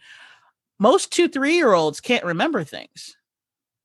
Most 0.79 1.13
two, 1.13 1.29
three 1.29 1.57
year 1.57 1.73
olds 1.73 2.01
can't 2.01 2.25
remember 2.25 2.65
things. 2.65 3.17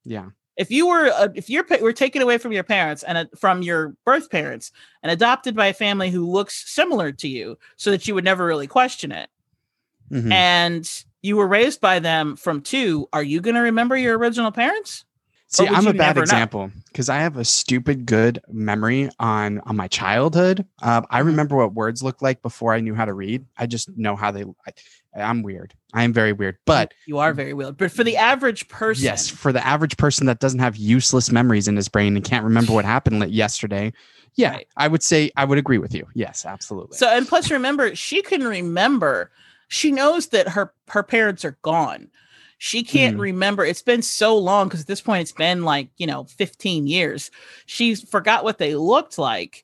Yeah. 0.03 0.29
If 0.57 0.71
you 0.71 0.87
were, 0.87 1.07
uh, 1.07 1.29
if 1.35 1.49
you're 1.49 1.65
were 1.81 1.93
taken 1.93 2.21
away 2.21 2.37
from 2.37 2.51
your 2.51 2.63
parents 2.63 3.03
and 3.03 3.17
uh, 3.17 3.25
from 3.37 3.61
your 3.61 3.95
birth 4.05 4.29
parents 4.29 4.71
and 5.03 5.11
adopted 5.11 5.55
by 5.55 5.67
a 5.67 5.73
family 5.73 6.09
who 6.09 6.29
looks 6.29 6.69
similar 6.69 7.11
to 7.13 7.27
you, 7.29 7.57
so 7.77 7.91
that 7.91 8.07
you 8.07 8.15
would 8.15 8.25
never 8.25 8.45
really 8.45 8.67
question 8.67 9.11
it, 9.13 9.29
Mhm. 10.11 10.31
and 10.33 11.03
you 11.21 11.37
were 11.37 11.47
raised 11.47 11.79
by 11.79 11.99
them 11.99 12.35
from 12.35 12.61
two, 12.61 13.07
are 13.13 13.23
you 13.23 13.39
going 13.39 13.55
to 13.55 13.61
remember 13.61 13.95
your 13.95 14.17
original 14.17 14.51
parents? 14.51 15.05
See, 15.47 15.67
I'm 15.67 15.87
a 15.87 15.93
bad 15.93 16.17
example 16.17 16.71
because 16.89 17.09
I 17.09 17.17
have 17.19 17.37
a 17.37 17.45
stupid 17.45 18.05
good 18.05 18.39
memory 18.49 19.09
on 19.19 19.61
on 19.61 19.75
my 19.77 19.87
childhood. 19.87 20.65
Uh, 20.81 21.01
I 21.09 21.21
Mhm. 21.21 21.25
remember 21.25 21.55
what 21.55 21.73
words 21.73 22.03
looked 22.03 22.21
like 22.21 22.41
before 22.41 22.73
I 22.73 22.81
knew 22.81 22.93
how 22.93 23.05
to 23.05 23.13
read. 23.13 23.45
I 23.57 23.65
just 23.65 23.89
know 23.97 24.15
how 24.15 24.29
they. 24.29 24.43
I, 24.43 24.73
I'm 25.21 25.41
weird. 25.43 25.73
I 25.93 26.03
am 26.03 26.13
very 26.13 26.33
weird. 26.33 26.57
But 26.65 26.93
you 27.05 27.17
are 27.17 27.33
very 27.33 27.53
weird. 27.53 27.77
But 27.77 27.91
for 27.91 28.03
the 28.03 28.17
average 28.17 28.67
person, 28.67 29.03
yes, 29.05 29.29
for 29.29 29.51
the 29.51 29.65
average 29.65 29.97
person 29.97 30.25
that 30.27 30.39
doesn't 30.39 30.59
have 30.59 30.75
useless 30.77 31.31
memories 31.31 31.67
in 31.67 31.75
his 31.75 31.89
brain 31.89 32.15
and 32.15 32.23
can't 32.23 32.43
remember 32.43 32.73
what 32.73 32.85
happened 32.85 33.19
like 33.19 33.31
yesterday, 33.31 33.91
yeah, 34.35 34.51
Right. 34.51 34.67
I 34.77 34.87
would 34.87 35.03
say 35.03 35.31
I 35.35 35.45
would 35.45 35.57
agree 35.57 35.79
with 35.79 35.93
you. 35.93 36.05
Yes, 36.13 36.45
absolutely. 36.45 36.97
So 36.97 37.07
and 37.09 37.27
plus 37.27 37.49
remember, 37.51 37.95
she 37.95 38.21
can 38.21 38.43
remember. 38.43 39.31
She 39.67 39.91
knows 39.91 40.27
that 40.27 40.49
her 40.49 40.73
her 40.89 41.03
parents 41.03 41.43
are 41.43 41.57
gone. 41.61 42.09
She 42.57 42.83
can't 42.83 43.17
Mhm. 43.17 43.21
remember. 43.21 43.65
It's 43.65 43.81
been 43.81 44.01
so 44.01 44.37
long 44.37 44.67
because 44.67 44.81
at 44.81 44.87
this 44.87 45.01
point 45.01 45.21
it's 45.21 45.31
been 45.31 45.63
like, 45.63 45.89
you 45.97 46.05
know, 46.05 46.25
15 46.25 46.87
years. 46.87 47.31
She 47.65 47.95
forgot 47.95 48.43
what 48.43 48.57
they 48.57 48.75
looked 48.75 49.17
like 49.17 49.63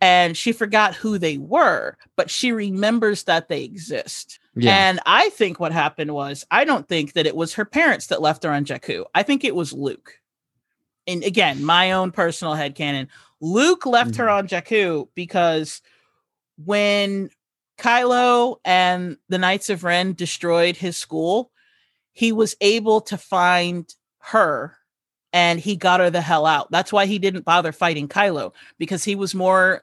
and 0.00 0.34
she 0.36 0.52
forgot 0.52 0.94
who 0.94 1.18
they 1.18 1.36
were, 1.36 1.96
but 2.16 2.30
she 2.30 2.52
remembers 2.52 3.24
that 3.24 3.48
they 3.48 3.62
exist. 3.64 4.38
Yeah. 4.54 4.74
And 4.88 5.00
I 5.06 5.28
think 5.30 5.60
what 5.60 5.72
happened 5.72 6.12
was 6.12 6.44
I 6.50 6.64
don't 6.64 6.88
think 6.88 7.12
that 7.12 7.26
it 7.26 7.36
was 7.36 7.54
her 7.54 7.64
parents 7.64 8.08
that 8.08 8.20
left 8.22 8.42
her 8.44 8.50
on 8.50 8.64
Jakku. 8.64 9.04
I 9.14 9.22
think 9.22 9.44
it 9.44 9.54
was 9.54 9.72
Luke. 9.72 10.14
And 11.06 11.22
again, 11.24 11.64
my 11.64 11.92
own 11.92 12.10
personal 12.10 12.54
head 12.54 12.74
headcanon. 12.74 13.08
Luke 13.40 13.86
left 13.86 14.16
her 14.16 14.26
mm-hmm. 14.26 14.38
on 14.38 14.48
Jakku 14.48 15.08
because 15.14 15.80
when 16.64 17.30
Kylo 17.78 18.56
and 18.64 19.16
the 19.28 19.38
Knights 19.38 19.70
of 19.70 19.84
Ren 19.84 20.12
destroyed 20.12 20.76
his 20.76 20.96
school, 20.96 21.50
he 22.12 22.32
was 22.32 22.54
able 22.60 23.00
to 23.02 23.16
find 23.16 23.92
her 24.18 24.76
and 25.32 25.58
he 25.60 25.76
got 25.76 26.00
her 26.00 26.10
the 26.10 26.20
hell 26.20 26.44
out. 26.44 26.70
That's 26.70 26.92
why 26.92 27.06
he 27.06 27.18
didn't 27.18 27.44
bother 27.44 27.72
fighting 27.72 28.08
Kylo 28.08 28.52
because 28.78 29.04
he 29.04 29.14
was 29.14 29.34
more 29.34 29.82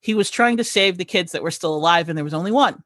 he 0.00 0.14
was 0.14 0.30
trying 0.30 0.56
to 0.56 0.64
save 0.64 0.98
the 0.98 1.04
kids 1.04 1.32
that 1.32 1.42
were 1.42 1.50
still 1.50 1.74
alive 1.74 2.08
and 2.08 2.16
there 2.16 2.24
was 2.24 2.34
only 2.34 2.52
one 2.52 2.82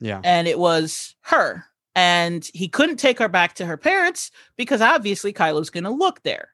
yeah. 0.00 0.20
and 0.24 0.48
it 0.48 0.58
was 0.58 1.14
her. 1.22 1.64
And 1.94 2.48
he 2.52 2.68
couldn't 2.68 2.98
take 2.98 3.18
her 3.18 3.28
back 3.28 3.54
to 3.54 3.66
her 3.66 3.76
parents 3.76 4.30
because 4.56 4.82
obviously 4.82 5.32
Kylo's 5.32 5.70
going 5.70 5.84
to 5.84 5.90
look 5.90 6.22
there. 6.22 6.50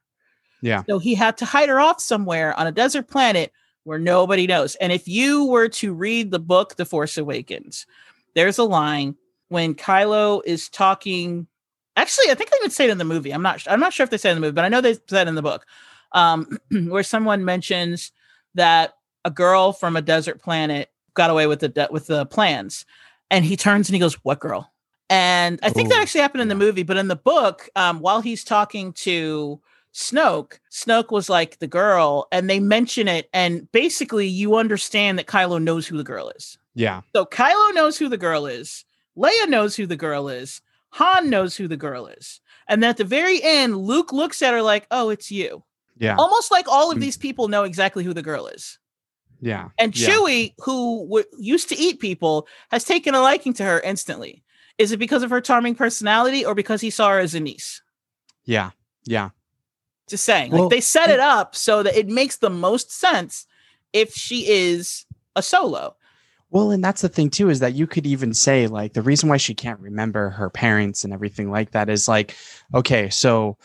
Yeah. 0.61 0.84
So 0.88 1.01
he 1.01 1.14
had 1.14 1.36
to 1.38 1.45
hide 1.45 1.68
her 1.68 1.80
off 1.80 2.01
somewhere 2.01 2.59
on 2.59 2.68
a 2.68 2.72
desert 2.72 3.09
planet 3.09 3.53
where 3.84 3.99
nobody 3.99 4.47
knows. 4.47 4.76
And 4.76 4.93
if 4.93 5.09
you 5.09 5.45
were 5.47 5.68
to 5.70 5.93
read 5.93 6.30
the 6.30 6.38
book 6.38 6.76
The 6.76 6.84
Force 6.84 7.18
Awakens, 7.18 7.86
there's 8.34 8.59
a 8.59 8.64
line 8.64 9.16
when 9.49 9.74
Kylo 9.74 10.40
is 10.45 10.68
talking. 10.68 11.47
Actually, 11.97 12.30
I 12.30 12.34
think 12.34 12.51
they 12.51 12.59
would 12.62 12.72
say 12.72 12.84
it 12.84 12.90
in 12.90 12.99
the 12.99 13.05
movie. 13.05 13.32
I'm 13.32 13.43
not. 13.43 13.62
I'm 13.66 13.80
not 13.80 13.93
sure 13.93 14.05
if 14.05 14.11
they 14.11 14.18
said 14.18 14.30
it 14.30 14.36
in 14.36 14.40
the 14.40 14.47
movie, 14.47 14.55
but 14.55 14.64
I 14.64 14.68
know 14.68 14.80
they 14.80 14.95
said 15.09 15.26
it 15.26 15.28
in 15.28 15.34
the 15.34 15.43
book, 15.43 15.66
um, 16.12 16.59
where 16.70 17.03
someone 17.03 17.45
mentions 17.45 18.12
that 18.55 18.95
a 19.24 19.30
girl 19.30 19.72
from 19.72 19.97
a 19.97 20.03
desert 20.03 20.40
planet 20.40 20.90
got 21.14 21.30
away 21.30 21.47
with 21.47 21.61
the 21.61 21.68
de- 21.68 21.88
with 21.90 22.07
the 22.07 22.24
plans, 22.26 22.86
and 23.33 23.45
he 23.45 23.57
turns 23.57 23.89
and 23.89 23.95
he 23.95 24.01
goes, 24.01 24.14
"What 24.22 24.39
girl?" 24.39 24.72
And 25.11 25.59
I 25.62 25.70
think 25.70 25.89
that 25.89 26.01
actually 26.01 26.20
happened 26.20 26.43
in 26.43 26.49
the 26.49 26.55
movie, 26.55 26.85
but 26.85 26.97
in 26.97 27.09
the 27.09 27.16
book, 27.16 27.68
um, 27.76 27.99
while 28.01 28.20
he's 28.20 28.45
talking 28.45 28.93
to 28.95 29.61
Snoke, 29.93 30.59
Snoke 30.70 31.11
was 31.11 31.28
like 31.28 31.59
the 31.59 31.66
girl, 31.66 32.28
and 32.33 32.49
they 32.49 32.61
mention 32.61 33.09
it, 33.09 33.28
and 33.35 33.70
basically 33.72 34.26
you 34.26 34.55
understand 34.57 35.18
that 35.18 35.26
Kylo 35.26 35.61
knows 35.62 35.87
who 35.87 35.99
the 35.99 36.05
girl 36.05 36.30
is. 36.30 36.57
Yeah. 36.74 37.03
So 37.14 37.26
Kylo 37.26 37.74
knows 37.74 37.99
who 37.99 38.09
the 38.09 38.16
girl 38.16 38.47
is, 38.47 38.85
Leia 39.18 39.49
knows 39.49 39.76
who 39.76 39.87
the 39.87 39.97
girl 39.97 40.28
is, 40.28 40.62
Han 40.91 41.28
knows 41.28 41.57
who 41.57 41.68
the 41.68 41.76
girl 41.76 42.07
is, 42.07 42.41
and 42.68 42.83
then 42.83 42.89
at 42.91 42.97
the 42.97 43.05
very 43.05 43.43
end, 43.43 43.76
Luke 43.76 44.12
looks 44.12 44.41
at 44.41 44.55
her 44.55 44.62
like, 44.62 44.87
"Oh, 44.91 45.11
it's 45.11 45.30
you," 45.30 45.62
Yeah. 45.99 46.16
almost 46.16 46.51
like 46.51 46.66
all 46.68 46.91
of 46.91 46.97
Mm. 46.97 47.01
these 47.03 47.18
people 47.18 47.49
know 47.49 47.64
exactly 47.64 48.03
who 48.05 48.14
the 48.14 48.22
girl 48.22 48.47
is. 48.47 48.78
Yeah. 49.43 49.68
And 49.76 49.95
Yeah. 49.99 50.09
Chewie, 50.09 50.55
who 50.59 51.05
w- 51.07 51.26
used 51.36 51.68
to 51.68 51.76
eat 51.76 52.01
people, 52.01 52.47
has 52.70 52.84
taken 52.84 53.14
a 53.14 53.20
liking 53.20 53.53
to 53.55 53.64
her 53.64 53.80
instantly. 53.80 54.43
Is 54.78 54.93
it 54.93 54.97
because 54.99 55.22
of 55.22 55.30
her 55.30 55.40
charming 55.40 55.74
personality 55.74 56.47
or 56.47 56.55
because 56.55 56.80
he 56.80 56.90
saw 56.90 57.11
her 57.11 57.18
as 57.18 57.34
a 57.34 57.40
niece? 57.40 57.82
Yeah. 58.45 58.70
Yeah. 59.05 59.30
Just 60.09 60.24
saying. 60.24 60.53
Well, 60.53 60.62
like 60.62 60.70
they 60.70 60.80
set 60.80 61.11
it 61.11 61.20
up 61.20 61.55
so 61.55 61.82
that 61.82 61.97
it 61.97 62.09
makes 62.09 62.38
the 62.38 62.51
most 62.51 62.93
sense 62.93 63.47
if 63.93 64.14
she 64.14 64.49
is 64.49 65.05
a 65.36 65.43
solo. 65.43 65.97
Well, 66.51 66.70
and 66.70 66.84
that's 66.84 67.01
the 67.01 67.09
thing 67.09 67.30
too, 67.30 67.49
is 67.49 67.61
that 67.61 67.74
you 67.74 67.86
could 67.86 68.07
even 68.07 68.34
say 68.34 68.66
like 68.66 68.93
the 68.93 69.03
reason 69.03 69.28
why 69.28 69.38
she 69.38 69.55
can't 69.55 69.80
remember 69.80 70.30
her 70.30 70.51
parents 70.51 71.03
and 71.03 71.12
everything 71.12 71.51
like 71.51 71.72
that 71.72 71.88
is 71.88 72.07
like, 72.07 72.36
okay, 72.74 73.09
so 73.09 73.57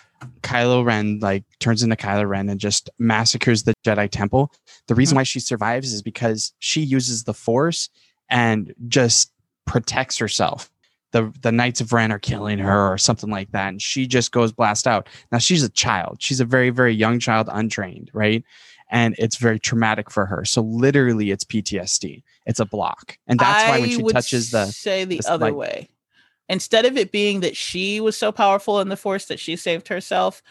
Kylo 0.42 0.84
Ren 0.86 1.20
like 1.20 1.44
turns 1.60 1.84
into 1.84 1.96
Kylo 1.96 2.28
Ren 2.28 2.50
and 2.50 2.60
just 2.60 2.90
massacres 3.00 3.64
the 3.64 3.74
Jedi 3.86 4.10
Temple. 4.10 4.52
The 4.88 4.96
reason 4.96 5.16
Mhm. 5.16 5.20
why 5.20 5.24
she 5.24 5.40
survives 5.40 5.94
is 5.94 6.02
because 6.02 6.54
she 6.60 6.82
uses 6.82 7.24
the 7.26 7.34
Force 7.34 7.90
and 8.30 8.74
just 8.88 9.32
protects 9.66 10.18
herself. 10.18 10.72
The 11.12 11.32
the 11.42 11.52
Knights 11.52 11.82
of 11.82 11.94
Ren 11.94 12.12
are 12.12 12.20
killing 12.20 12.60
her 12.60 12.92
or 12.94 12.98
something 12.98 13.30
like 13.30 13.52
that, 13.52 13.70
and 13.70 13.82
she 13.82 14.08
just 14.08 14.32
goes 14.32 14.52
blast 14.52 14.88
out. 14.88 15.08
Now 15.32 15.38
she's 15.38 15.64
a 15.64 15.70
child. 15.70 16.18
She's 16.20 16.40
a 16.40 16.46
very 16.46 16.70
very 16.70 16.94
young 16.94 17.20
child, 17.20 17.50
untrained, 17.52 18.10
right? 18.14 18.44
And 18.90 19.16
it's 19.18 19.36
very 19.36 19.60
traumatic 19.60 20.10
for 20.10 20.26
her. 20.26 20.46
So 20.46 20.62
literally, 20.62 21.32
it's 21.32 21.44
PTSD. 21.44 22.24
It's 22.46 22.60
a 22.62 22.66
block, 22.66 23.18
and 23.28 23.38
that's 23.40 23.70
why 23.70 23.80
when 23.82 23.90
she 23.90 24.04
touches 24.04 24.52
the 24.52 24.66
say 24.68 25.04
the 25.06 25.18
this, 25.18 25.28
other 25.28 25.48
like- 25.48 25.56
way. 25.56 25.90
Instead 26.50 26.86
of 26.86 26.98
it 26.98 27.12
being 27.12 27.42
that 27.42 27.58
she 27.58 28.00
was 28.00 28.18
so 28.18 28.32
powerful 28.32 28.80
in 28.80 28.90
the 28.90 28.96
force 28.98 29.26
that 29.26 29.40
she 29.40 29.56
saved 29.56 29.88
herself, 29.88 30.42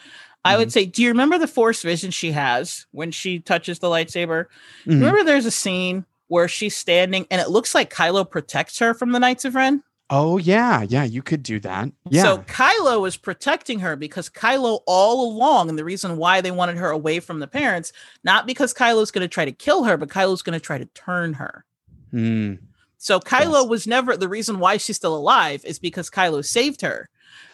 I 0.45 0.51
Mm-hmm. 0.51 0.59
would 0.59 0.71
say, 0.71 0.85
do 0.85 1.01
you 1.01 1.09
remember 1.09 1.37
the 1.37 1.47
force 1.47 1.81
vision 1.81 2.11
she 2.11 2.31
has 2.31 2.85
when 2.91 3.11
she 3.11 3.39
touches 3.39 3.79
the 3.79 3.87
lightsaber? 3.87 4.45
Mhm. 4.85 4.93
Remember 5.01 5.23
there's 5.23 5.45
a 5.45 5.51
scene 5.51 6.05
where 6.27 6.47
she's 6.47 6.75
standing 6.75 7.25
and 7.31 7.41
it 7.41 7.49
looks 7.49 7.73
like 7.73 7.93
Kylo 7.93 8.29
protects 8.29 8.79
her 8.79 8.93
from 8.93 9.11
the 9.11 9.19
Knights 9.19 9.43
of 9.45 9.55
Ren? 9.55 9.83
Oh 10.09 10.37
yeah, 10.37 10.83
yeah, 10.87 11.03
you 11.03 11.21
could 11.21 11.43
do 11.43 11.59
that. 11.59 11.89
Yeah. 12.09 12.21
So 12.23 12.37
Kylo 12.43 13.05
is 13.05 13.17
protecting 13.17 13.79
her 13.79 13.97
because 13.97 14.29
Kylo 14.29 14.79
all 14.85 15.29
along, 15.29 15.67
and 15.67 15.77
the 15.77 15.83
reason 15.83 16.15
why 16.15 16.39
they 16.39 16.51
wanted 16.51 16.77
her 16.77 16.89
away 16.91 17.19
from 17.19 17.39
the 17.39 17.47
parents, 17.47 17.91
not 18.23 18.45
because 18.47 18.73
Kylo's 18.73 19.11
going 19.11 19.23
to 19.23 19.27
try 19.27 19.43
to 19.43 19.51
kill 19.51 19.83
her, 19.83 19.97
but 19.97 20.07
Kylo's 20.07 20.43
going 20.43 20.57
to 20.57 20.63
try 20.65 20.77
to 20.77 20.85
turn 20.85 21.33
her. 21.33 21.65
Mm, 22.13 22.59
So 22.97 23.19
Kylo 23.19 23.61
Yes. 23.61 23.67
was 23.69 23.87
never 23.87 24.17
the 24.17 24.27
reason 24.29 24.59
why 24.59 24.77
she's 24.77 24.95
still 24.95 25.15
alive 25.15 25.63
is 25.65 25.79
because 25.79 26.09
Kylo 26.09 26.43
saved 26.43 26.81
her, 26.81 27.09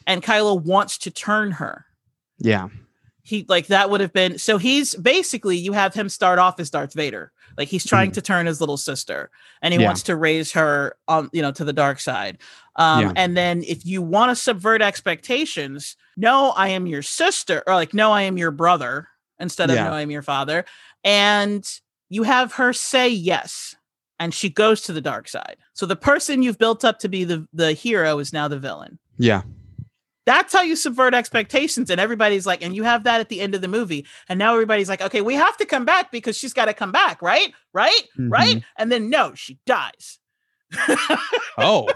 and 0.08 0.24
Kylo 0.24 0.62
wants 0.62 0.98
to 1.00 1.12
turn 1.12 1.52
her. 1.54 1.86
yeah. 2.40 2.68
He 3.26 3.46
like 3.48 3.68
that 3.68 3.90
would 3.90 4.02
have 4.02 4.12
been 4.12 4.38
so 4.38 4.58
he's 4.58 4.96
basically 4.96 5.56
you 5.56 5.72
have 5.72 5.94
him 5.94 6.10
start 6.10 6.40
off 6.40 6.60
as 6.60 6.70
Darth 6.70 6.94
Vader. 6.94 7.32
Like 7.58 7.70
he's 7.70 7.86
trying 7.86 8.12
Mhm. 8.12 8.16
to 8.16 8.22
turn 8.22 8.46
his 8.48 8.60
little 8.60 8.76
sister 8.76 9.32
and 9.62 9.74
he 9.74 9.80
Yeah. 9.80 9.86
wants 9.86 10.04
to 10.04 10.18
raise 10.18 10.52
her 10.52 10.98
on 11.08 11.30
you 11.32 11.42
know 11.42 11.54
to 11.54 11.64
the 11.64 11.72
dark 11.72 12.02
side. 12.02 12.40
Um 12.76 13.02
Yeah. 13.02 13.14
and 13.16 13.38
then 13.38 13.64
if 13.64 13.86
you 13.86 14.02
want 14.02 14.32
to 14.32 14.36
subvert 14.36 14.82
expectations, 14.82 15.96
no, 16.18 16.50
I 16.52 16.68
am 16.70 16.86
your 16.86 17.02
sister, 17.02 17.64
or 17.66 17.76
like 17.76 17.94
no, 17.94 18.12
I 18.12 18.24
am 18.24 18.38
your 18.38 18.52
brother 18.52 19.08
instead 19.40 19.70
of 19.70 19.78
Yeah. 19.78 19.86
no, 19.86 19.94
I 19.94 20.02
am 20.02 20.12
your 20.12 20.22
father. 20.22 20.66
And 21.06 21.66
you 22.10 22.24
have 22.24 22.54
her 22.56 22.74
say 22.74 23.08
yes. 23.08 23.74
And 24.24 24.34
she 24.34 24.50
goes 24.50 24.82
to 24.84 24.94
the 24.94 25.02
dark 25.02 25.28
side. 25.28 25.58
So 25.74 25.86
the 25.86 25.96
person 25.96 26.42
you've 26.44 26.58
built 26.58 26.86
up 26.86 27.00
to 27.00 27.10
be 27.10 27.24
the, 27.26 27.46
the 27.54 27.74
hero 27.74 28.20
is 28.20 28.32
now 28.32 28.48
the 28.48 28.58
villain 28.60 28.98
Yeah. 29.18 29.42
that's 30.26 30.54
how 30.54 30.62
you 30.62 30.76
subvert 30.78 31.14
expectations 31.14 31.90
and 31.90 32.00
everybody's 32.00 32.46
like 32.46 32.64
and 32.64 32.74
you 32.76 32.84
have 32.84 33.04
that 33.04 33.20
at 33.20 33.28
the 33.30 33.42
end 33.42 33.54
of 33.56 33.62
the 33.62 33.68
movie 33.68 34.06
and 34.30 34.40
now 34.40 34.54
everybody's 34.54 34.88
like 34.88 35.02
okay 35.02 35.20
we 35.22 35.34
have 35.36 35.58
to 35.58 35.66
come 35.66 35.84
back 35.84 36.12
because 36.12 36.38
she's 36.38 36.54
got 36.54 36.66
to 36.66 36.74
come 36.74 36.92
back 36.94 37.22
right 37.22 37.54
right 37.74 38.04
right 38.18 38.58
Mhm. 38.58 38.64
and 38.78 38.90
then 38.92 39.10
no 39.10 39.34
she 39.36 39.60
dies 39.66 40.20
Oh. 41.58 41.88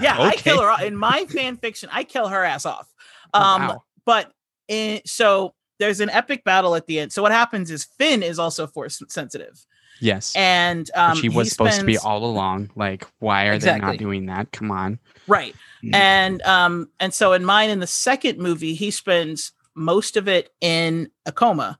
yeah 0.00 0.16
i 0.18 0.34
kill 0.36 0.60
her 0.62 0.70
off. 0.70 0.82
in 0.82 0.96
my 0.96 1.26
fan 1.26 1.56
fiction 1.58 1.88
i 1.92 2.02
kill 2.04 2.28
her 2.28 2.42
ass 2.44 2.64
off 2.66 2.92
um 3.34 3.68
Wow. 3.68 3.82
but 4.04 4.32
in, 4.68 5.00
so 5.04 5.54
there's 5.78 6.00
an 6.00 6.08
epic 6.10 6.42
battle 6.44 6.74
at 6.74 6.86
the 6.86 6.98
end 7.00 7.12
so 7.12 7.20
what 7.22 7.32
happens 7.32 7.70
is 7.70 7.84
finn 7.98 8.22
is 8.22 8.38
also 8.38 8.66
force 8.66 9.02
sensitive 9.08 9.64
Yes. 10.00 10.34
and 10.36 10.90
um 10.94 11.16
she 11.16 11.28
was 11.28 11.50
supposed 11.50 11.80
to 11.80 11.86
be 11.86 11.98
all 11.98 12.24
along. 12.24 12.70
Like, 12.76 13.06
why 13.18 13.46
are 13.46 13.58
they 13.58 13.78
not 13.78 13.96
doing 13.98 14.26
that? 14.26 14.52
Come 14.52 14.70
on. 14.70 14.98
right 15.26 15.54
Mm. 15.84 15.94
and 15.94 16.42
um 16.42 16.88
and 16.98 17.12
so 17.12 17.34
in 17.34 17.44
mine 17.44 17.68
in 17.68 17.80
the 17.80 17.86
second 17.86 18.38
movie 18.38 18.72
he 18.74 18.90
spends 18.90 19.52
most 19.74 20.16
of 20.16 20.26
it 20.26 20.50
in 20.62 21.10
a 21.26 21.32
coma 21.32 21.78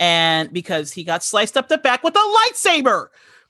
and 0.00 0.50
because 0.52 0.92
he 0.92 1.04
got 1.04 1.22
sliced 1.22 1.56
up 1.56 1.68
the 1.68 1.76
back 1.78 2.02
with 2.02 2.16
a 2.16 2.18
lightsaber 2.18 3.08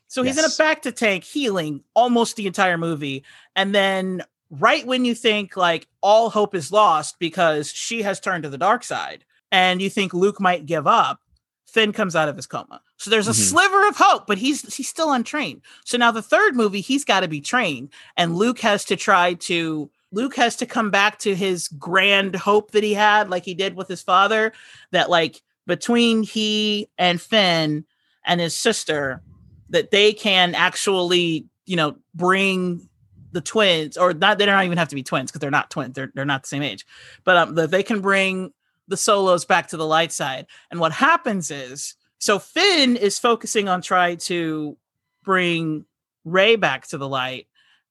so 0.09 0.23
he's 0.25 0.37
in 0.37 0.45
a 0.45 0.49
bacta 0.49 0.93
tank 0.95 1.23
healing 1.23 1.83
almost 1.95 2.35
the 2.37 2.47
entire 2.49 2.77
movie 2.77 3.25
and 3.55 3.73
then 3.73 4.23
right 4.51 4.85
when 4.85 5.05
you 5.05 5.15
think 5.15 5.57
like 5.57 5.87
all 6.03 6.29
hope 6.29 6.57
is 6.57 6.73
lost 6.73 7.17
because 7.21 7.71
she 7.71 8.03
has 8.03 8.19
turned 8.19 8.43
to 8.43 8.49
the 8.51 8.59
dark 8.59 8.83
side 8.83 9.25
and 9.53 9.81
you 9.81 9.89
think 9.89 10.13
luke 10.13 10.41
might 10.41 10.67
give 10.67 10.89
up 10.89 11.21
finn 11.67 11.93
comes 11.93 12.17
out 12.17 12.29
of 12.29 12.35
his 12.37 12.47
coma 12.47 12.81
so 12.99 13.09
there's 13.11 13.29
a 13.29 13.31
Mhm. 13.33 13.49
sliver 13.49 13.87
of 13.89 13.97
hope 13.97 14.27
but 14.27 14.37
he's 14.39 14.75
he's 14.75 14.89
still 14.89 15.13
untrained 15.13 15.63
so 15.85 15.97
now 15.97 16.11
the 16.11 16.21
third 16.23 16.55
movie 16.55 16.81
he's 16.83 17.05
got 17.05 17.21
to 17.21 17.29
be 17.29 17.41
trained 17.41 17.89
and 18.17 18.37
Luke 18.37 18.59
has 18.61 18.85
to 18.87 18.97
try 18.97 19.35
to 19.35 19.89
Luke 20.13 20.37
has 20.37 20.57
to 20.57 20.67
come 20.67 20.91
back 20.91 21.19
to 21.21 21.35
his 21.35 21.69
grand 21.69 22.35
hope 22.37 22.73
that 22.73 22.83
he 22.83 22.95
had 22.95 23.31
like 23.31 23.45
he 23.45 23.55
did 23.55 23.75
with 23.77 23.89
his 23.89 24.03
father 24.03 24.53
that 24.91 25.09
like 25.11 25.43
between 25.67 26.23
he 26.23 26.89
and 26.99 27.21
Finn 27.21 27.85
and 28.25 28.41
his 28.41 28.57
sister 28.57 29.23
that 29.71 29.91
they 29.91 30.13
can 30.13 30.55
actually 30.55 31.47
you 31.67 31.77
know 31.77 31.97
bring 32.15 32.89
the 33.33 33.41
twins 33.43 33.97
or 33.99 34.15
not 34.15 34.39
they 34.39 34.47
don't 34.47 34.65
even 34.65 34.79
have 34.79 34.89
to 34.89 34.95
be 34.95 35.03
twins 35.03 35.31
because 35.31 35.41
they're 35.41 35.51
not 35.51 35.71
twins 35.71 35.95
they're, 35.95 36.11
they're 36.15 36.25
not 36.25 36.43
the 36.43 36.49
same 36.49 36.63
age 36.63 36.87
but 37.25 37.37
um 37.37 37.55
that 37.55 37.71
they 37.71 37.83
can 37.83 38.01
bring 38.01 38.53
the 38.89 38.97
solos 38.97 39.45
back 39.45 39.69
to 39.69 39.77
the 39.77 39.85
light 39.87 40.11
side 40.11 40.47
and 40.71 40.81
what 40.81 40.93
happens 40.93 41.51
is 41.51 41.95
so 42.19 42.39
Finn 42.39 42.97
is 42.97 43.19
focusing 43.19 43.69
on 43.69 43.83
trying 43.83 44.19
to 44.19 44.77
bring 45.25 45.85
Rey 46.25 46.57
back 46.57 46.87
to 46.89 46.99
the 46.99 47.09
light, 47.09 47.47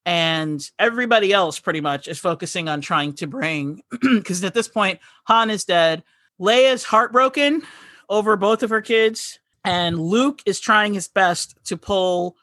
and 0.06 0.62
everybody 0.78 1.34
else 1.34 1.60
pretty 1.60 1.82
much 1.82 2.08
is 2.08 2.20
focusing 2.20 2.70
on 2.70 2.82
trying 2.82 3.14
to 3.14 3.28
bring 3.28 3.82
because 4.02 4.44
at 4.44 4.54
this 4.54 4.68
point 4.68 5.00
Han 5.26 5.50
is 5.50 5.66
dead, 5.66 6.04
Leia's 6.40 6.84
heartbroken 6.84 7.64
over 8.10 8.36
both 8.36 8.64
of 8.64 8.70
her 8.70 8.82
kids, 8.82 9.40
and 9.64 10.00
Luke 10.00 10.42
is 10.46 10.60
trying 10.60 10.94
his 10.94 11.08
best 11.08 11.58
to 11.66 11.78
pull 11.78 12.38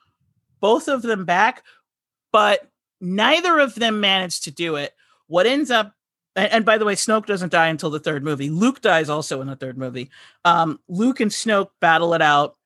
both 0.60 0.88
of 0.88 1.02
them 1.02 1.24
back, 1.24 1.62
but 2.32 2.68
neither 3.00 3.58
of 3.58 3.74
them 3.74 4.00
managed 4.00 4.44
to 4.44 4.50
do 4.50 4.76
it. 4.76 4.92
What 5.26 5.46
ends 5.46 5.70
up 5.70 5.94
and, 6.36 6.52
and 6.52 6.64
by 6.64 6.78
the 6.78 6.84
way, 6.84 6.94
Snoke 6.94 7.26
doesn't 7.26 7.52
die 7.52 7.68
until 7.68 7.90
the 7.90 8.00
third 8.00 8.24
movie. 8.24 8.50
Luke 8.50 8.80
dies 8.80 9.08
also 9.08 9.40
in 9.40 9.46
the 9.46 9.56
third 9.56 9.78
movie. 9.78 10.10
Um, 10.44 10.80
Luke 10.88 11.20
and 11.20 11.30
Snoke 11.30 11.70
battle 11.80 12.14
it 12.14 12.22
out. 12.22 12.56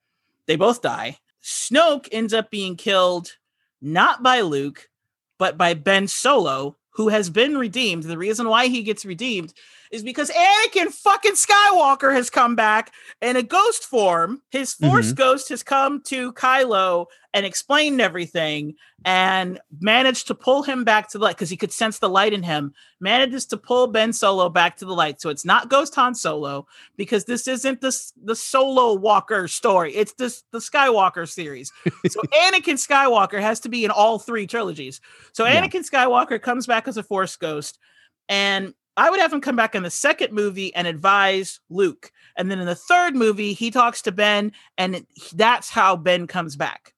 They 0.45 0.55
both 0.55 0.81
die. 0.81 1.17
Snoke 1.43 2.07
ends 2.11 2.33
up 2.33 2.49
being 2.49 2.75
killed 2.75 3.37
not 3.81 4.23
by 4.23 4.41
Luke, 4.41 4.89
but 5.37 5.57
by 5.57 5.73
Ben 5.73 6.07
Solo, 6.07 6.77
who 6.91 7.09
has 7.09 7.29
been 7.29 7.57
redeemed. 7.57 8.03
The 8.03 8.17
reason 8.17 8.49
why 8.49 8.67
he 8.67 8.83
gets 8.83 9.05
redeemed 9.05 9.53
is 9.91 10.03
because 10.03 10.29
Anakin 10.29 10.91
fucking 10.91 11.33
Skywalker 11.33 12.13
has 12.13 12.29
come 12.29 12.55
back 12.55 12.93
in 13.21 13.35
a 13.35 13.43
ghost 13.43 13.85
form. 13.85 14.41
His 14.51 14.73
Force 14.73 15.11
Mhm. 15.11 15.15
ghost 15.15 15.49
has 15.49 15.63
come 15.63 16.01
to 16.03 16.31
Kylo 16.33 17.07
and 17.33 17.45
explained 17.45 17.99
everything 17.99 18.75
and 19.05 19.59
managed 19.79 20.27
to 20.27 20.35
pull 20.35 20.61
him 20.63 20.83
back 20.83 21.09
to 21.09 21.17
the 21.17 21.23
light 21.23 21.35
because 21.35 21.49
he 21.49 21.57
could 21.57 21.71
sense 21.71 21.97
the 21.99 22.09
light 22.09 22.33
in 22.33 22.43
him. 22.43 22.73
Manages 22.99 23.45
to 23.47 23.57
pull 23.57 23.87
Ben 23.87 24.13
Solo 24.13 24.49
back 24.49 24.77
to 24.77 24.85
the 24.85 24.93
light. 24.93 25.21
So 25.21 25.29
it's 25.29 25.45
not 25.45 25.69
Ghost 25.69 25.95
Han 25.95 26.13
Solo 26.13 26.67
because 26.97 27.25
this 27.25 27.47
isn't 27.47 27.81
the, 27.81 27.95
the 28.23 28.35
Solo 28.35 28.93
Walker 28.93 29.47
story. 29.47 29.95
It's 29.95 30.13
this 30.13 30.43
the 30.51 30.59
Skywalker 30.59 31.27
series. 31.27 31.71
so 32.09 32.21
Anakin 32.21 32.75
Skywalker 32.77 33.41
has 33.41 33.59
to 33.61 33.69
be 33.69 33.85
in 33.85 33.91
all 33.91 34.19
three 34.19 34.45
trilogies. 34.45 35.01
So 35.33 35.45
Yeah. 35.45 35.61
Anakin 35.65 35.87
Skywalker 35.89 36.39
comes 36.41 36.67
back 36.67 36.87
as 36.87 36.97
a 36.97 37.03
Force 37.03 37.35
ghost, 37.35 37.79
and 38.27 38.73
I 38.97 39.09
would 39.09 39.19
have 39.19 39.31
him 39.31 39.41
come 39.41 39.55
back 39.55 39.75
in 39.75 39.83
the 39.83 39.89
second 39.89 40.33
movie 40.33 40.73
and 40.75 40.87
advise 40.87 41.59
Luke. 41.69 42.11
And 42.35 42.49
then 42.49 42.59
in 42.59 42.65
the 42.65 42.75
third 42.75 43.15
movie, 43.15 43.53
he 43.53 43.71
talks 43.71 44.01
to 44.03 44.11
Ben, 44.11 44.51
and 44.77 45.05
that's 45.33 45.69
how 45.69 45.95
Ben 45.95 46.27
comes 46.27 46.55
back. 46.55 46.93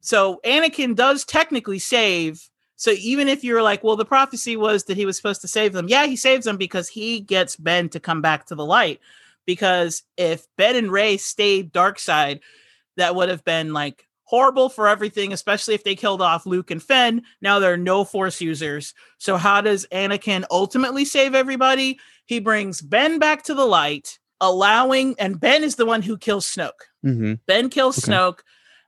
So 0.00 0.40
Anakin 0.44 0.94
does 0.94 1.24
technically 1.24 1.78
save. 1.78 2.48
So 2.76 2.90
even 2.92 3.28
if 3.28 3.44
you're 3.44 3.62
like, 3.62 3.84
well, 3.84 3.96
the 3.96 4.04
prophecy 4.04 4.56
was 4.56 4.84
that 4.84 4.96
he 4.96 5.06
was 5.06 5.16
supposed 5.16 5.40
to 5.42 5.48
save 5.48 5.72
them, 5.72 5.88
yeah, 5.88 6.06
he 6.06 6.16
saves 6.16 6.44
them 6.44 6.56
because 6.56 6.88
he 6.88 7.20
gets 7.20 7.56
Ben 7.56 7.88
to 7.90 8.00
come 8.00 8.20
back 8.20 8.46
to 8.46 8.54
the 8.54 8.64
light. 8.64 9.00
Because 9.46 10.02
if 10.16 10.46
Ben 10.56 10.76
and 10.76 10.90
Rey 10.90 11.16
stayed 11.16 11.72
dark 11.72 11.98
side, 11.98 12.40
that 12.96 13.14
would 13.14 13.28
have 13.28 13.44
been 13.44 13.72
like 13.72 14.08
horrible 14.32 14.70
for 14.70 14.88
everything, 14.88 15.30
especially 15.30 15.74
if 15.74 15.84
they 15.84 15.94
killed 15.94 16.22
off 16.22 16.46
Luke 16.46 16.70
and 16.70 16.82
Finn. 16.82 17.22
Now 17.42 17.58
there 17.58 17.74
are 17.74 17.76
no 17.76 18.02
Force 18.02 18.40
users. 18.40 18.94
So 19.18 19.36
how 19.36 19.60
does 19.60 19.86
Anakin 19.92 20.44
ultimately 20.50 21.04
save 21.04 21.34
everybody? 21.34 22.00
He 22.24 22.40
brings 22.40 22.80
Ben 22.80 23.18
back 23.18 23.42
to 23.42 23.52
the 23.52 23.66
light, 23.66 24.18
allowing, 24.40 25.16
and 25.18 25.38
Ben 25.38 25.62
is 25.62 25.76
the 25.76 25.84
one 25.84 26.00
who 26.00 26.16
kills 26.16 26.46
Snoke. 26.46 26.70
hmm 27.02 27.34
Ben 27.46 27.68
kills 27.68 27.98
Okay. 27.98 28.10
Snoke, 28.10 28.38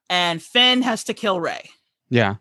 and 0.09 0.43
Finn 0.43 0.81
has 0.81 1.05
to 1.05 1.13
kill 1.13 1.39
Rey. 1.41 1.69
Yeah. 2.09 2.37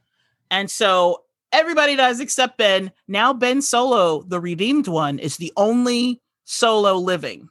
And 0.49 0.71
so 0.71 1.23
everybody 1.51 1.97
dies 1.97 2.21
except 2.21 2.57
Ben. 2.57 2.89
Now 3.09 3.33
Ben 3.33 3.61
Solo, 3.61 4.21
the 4.21 4.39
redeemed 4.39 4.87
one, 4.87 5.19
is 5.19 5.35
the 5.35 5.51
only 5.57 6.21
Solo 6.45 6.95
living. 6.95 7.49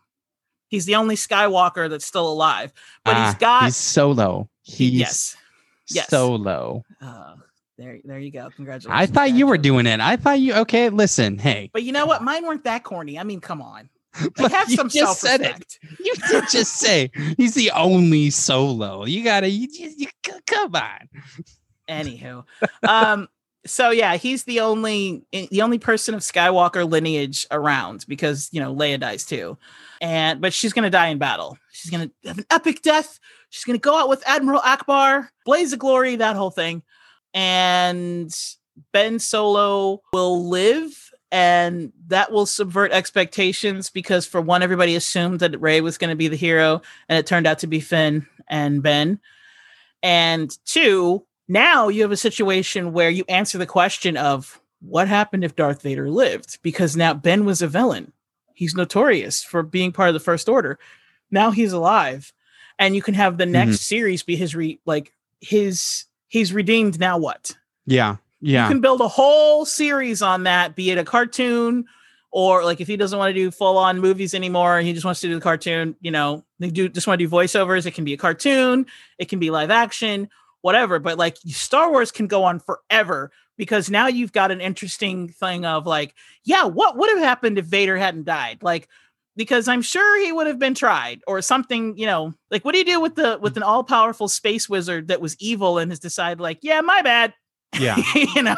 He's 0.68 0.86
the 0.86 0.94
only 0.94 1.16
Skywalker 1.16 1.90
that's 1.90 2.06
still 2.06 2.32
alive. 2.32 2.72
But 3.04 3.26
he's 3.26 3.34
got 3.34 3.64
he's 3.64 3.76
solo. 3.76 4.48
He's 4.62 4.92
yes. 4.92 5.36
Yes. 5.94 6.08
solo. 6.08 6.82
Uh, 7.00 7.34
there, 7.78 7.98
there 8.04 8.18
you 8.18 8.30
go. 8.30 8.48
Congratulations. 8.54 8.90
I 8.90 9.06
thought 9.06 9.32
you 9.32 9.46
were 9.46 9.58
doing 9.58 9.86
it. 9.86 10.00
I 10.00 10.16
thought 10.16 10.40
you 10.40 10.54
okay. 10.54 10.88
Listen, 10.88 11.38
hey, 11.38 11.70
But 11.72 11.82
you 11.82 11.92
know 11.92 12.06
what? 12.06 12.22
Mine 12.22 12.46
weren't 12.46 12.64
that 12.64 12.84
corny. 12.84 13.18
I 13.18 13.24
mean, 13.24 13.40
come 13.40 13.62
on. 13.62 13.88
Like, 14.38 14.52
have 14.52 14.68
you 14.68 14.76
some 14.76 14.88
just 14.90 15.20
said 15.20 15.40
it. 15.40 15.78
You 16.04 16.14
did 16.28 16.44
just 16.50 16.74
say 16.74 17.10
he's 17.38 17.54
the 17.54 17.70
only 17.70 18.28
solo. 18.28 19.06
You 19.06 19.24
gotta, 19.24 19.48
you, 19.48 19.68
you, 19.72 19.90
you 19.96 20.08
come 20.46 20.74
on. 20.74 21.08
Anywho, 21.88 22.44
um, 22.86 23.28
so 23.64 23.90
yeah, 23.90 24.16
he's 24.16 24.44
the 24.44 24.60
only 24.60 25.24
eh, 25.32 25.46
the 25.50 25.62
only 25.62 25.78
person 25.78 26.14
of 26.14 26.20
Skywalker 26.20 26.88
lineage 26.88 27.46
around 27.50 28.04
because 28.08 28.48
you 28.52 28.60
know 28.60 28.74
Leia 28.74 28.98
dies 28.98 29.24
too, 29.24 29.56
and 30.00 30.40
but 30.40 30.52
she's 30.52 30.72
gonna 30.72 30.90
die 30.90 31.08
in 31.08 31.18
battle. 31.18 31.56
She's 31.70 31.90
gonna 31.90 32.10
have 32.24 32.38
an 32.38 32.46
epic 32.50 32.82
death. 32.82 33.18
She's 33.52 33.64
gonna 33.64 33.78
go 33.78 33.94
out 33.94 34.08
with 34.08 34.26
Admiral 34.26 34.60
Ackbar, 34.60 35.28
blaze 35.44 35.74
of 35.74 35.78
glory, 35.78 36.16
that 36.16 36.36
whole 36.36 36.50
thing, 36.50 36.82
and 37.34 38.34
Ben 38.92 39.18
Solo 39.18 40.00
will 40.14 40.48
live. 40.48 41.10
And 41.30 41.94
that 42.08 42.30
will 42.30 42.44
subvert 42.44 42.92
expectations 42.92 43.88
because, 43.88 44.26
for 44.26 44.42
one, 44.42 44.62
everybody 44.62 44.94
assumed 44.96 45.40
that 45.40 45.58
Rey 45.58 45.80
was 45.80 45.96
going 45.96 46.10
to 46.10 46.16
be 46.16 46.28
the 46.28 46.36
hero, 46.36 46.82
and 47.08 47.18
it 47.18 47.26
turned 47.26 47.46
out 47.46 47.58
to 47.60 47.66
be 47.66 47.80
Finn 47.80 48.26
and 48.48 48.82
Ben. 48.82 49.18
And 50.02 50.54
two, 50.66 51.24
now 51.48 51.88
you 51.88 52.02
have 52.02 52.12
a 52.12 52.18
situation 52.18 52.92
where 52.92 53.08
you 53.08 53.24
answer 53.30 53.56
the 53.56 53.64
question 53.64 54.18
of 54.18 54.60
what 54.80 55.08
happened 55.08 55.42
if 55.42 55.56
Darth 55.56 55.80
Vader 55.80 56.10
lived? 56.10 56.58
Because 56.60 56.98
now 56.98 57.14
Ben 57.14 57.46
was 57.46 57.62
a 57.62 57.66
villain. 57.66 58.12
He's 58.52 58.74
notorious 58.74 59.42
for 59.42 59.62
being 59.62 59.90
part 59.90 60.10
of 60.10 60.14
the 60.14 60.20
First 60.20 60.50
Order. 60.50 60.78
Now 61.30 61.50
he's 61.50 61.72
alive. 61.72 62.34
And 62.82 62.96
you 62.96 63.02
can 63.02 63.14
have 63.14 63.38
the 63.38 63.44
mm-hmm. 63.44 63.52
next 63.52 63.82
series 63.82 64.22
be 64.22 64.36
his 64.36 64.54
re 64.54 64.80
like 64.84 65.12
his 65.40 66.04
he's 66.28 66.52
redeemed. 66.52 66.98
Now 66.98 67.18
what? 67.18 67.56
Yeah, 67.86 68.16
yeah, 68.40 68.64
You 68.64 68.74
can 68.74 68.80
build 68.80 69.00
a 69.00 69.08
whole 69.08 69.64
series 69.64 70.20
on 70.20 70.42
that, 70.42 70.74
be 70.74 70.90
it 70.90 70.98
a 70.98 71.04
cartoon 71.04 71.86
or 72.32 72.64
like 72.64 72.80
if 72.80 72.88
he 72.88 72.96
doesn't 72.96 73.18
want 73.18 73.30
to 73.30 73.34
do 73.34 73.50
full 73.50 73.78
on 73.78 74.00
movies 74.00 74.34
anymore, 74.34 74.80
he 74.80 74.92
just 74.92 75.04
wants 75.04 75.20
to 75.20 75.28
do 75.28 75.34
the 75.34 75.40
cartoon, 75.40 75.94
you 76.00 76.10
know, 76.10 76.42
they 76.58 76.70
do 76.70 76.88
just 76.88 77.06
want 77.06 77.20
to 77.20 77.26
do 77.26 77.30
voiceovers. 77.30 77.86
It 77.86 77.92
can 77.92 78.04
be 78.04 78.14
a 78.14 78.18
cartoon, 78.18 78.86
it 79.18 79.28
can 79.28 79.38
be 79.38 79.50
live 79.50 79.70
action, 79.70 80.28
whatever. 80.62 80.98
But 80.98 81.18
like 81.18 81.36
Star 81.46 81.90
Wars 81.90 82.10
can 82.10 82.26
go 82.26 82.42
on 82.42 82.58
forever 82.58 83.30
because 83.56 83.90
now 83.90 84.08
you've 84.08 84.32
got 84.32 84.50
an 84.50 84.60
interesting 84.60 85.28
thing 85.28 85.64
of 85.64 85.86
like, 85.86 86.14
yeah, 86.42 86.64
what 86.64 86.96
would 86.96 87.10
have 87.10 87.20
happened 87.20 87.58
if 87.58 87.66
Vader 87.66 87.96
hadn't 87.96 88.24
died? 88.24 88.62
Like, 88.62 88.88
because 89.36 89.68
I'm 89.68 89.82
sure 89.82 90.20
he 90.24 90.32
would 90.32 90.46
have 90.46 90.58
been 90.58 90.74
tried 90.74 91.20
or 91.26 91.40
something, 91.42 91.96
you 91.96 92.06
know, 92.06 92.34
like 92.50 92.64
what 92.64 92.72
do 92.72 92.78
you 92.78 92.84
do 92.84 93.00
with 93.00 93.14
the 93.14 93.38
with 93.40 93.56
an 93.56 93.62
all 93.62 93.84
powerful 93.84 94.28
space 94.28 94.68
wizard 94.68 95.08
that 95.08 95.20
was 95.20 95.36
evil 95.40 95.78
and 95.78 95.90
has 95.90 95.98
decided, 95.98 96.40
like, 96.40 96.58
yeah, 96.62 96.80
my 96.80 97.02
bad, 97.02 97.32
yeah. 97.78 97.96
you 98.14 98.42
know 98.42 98.56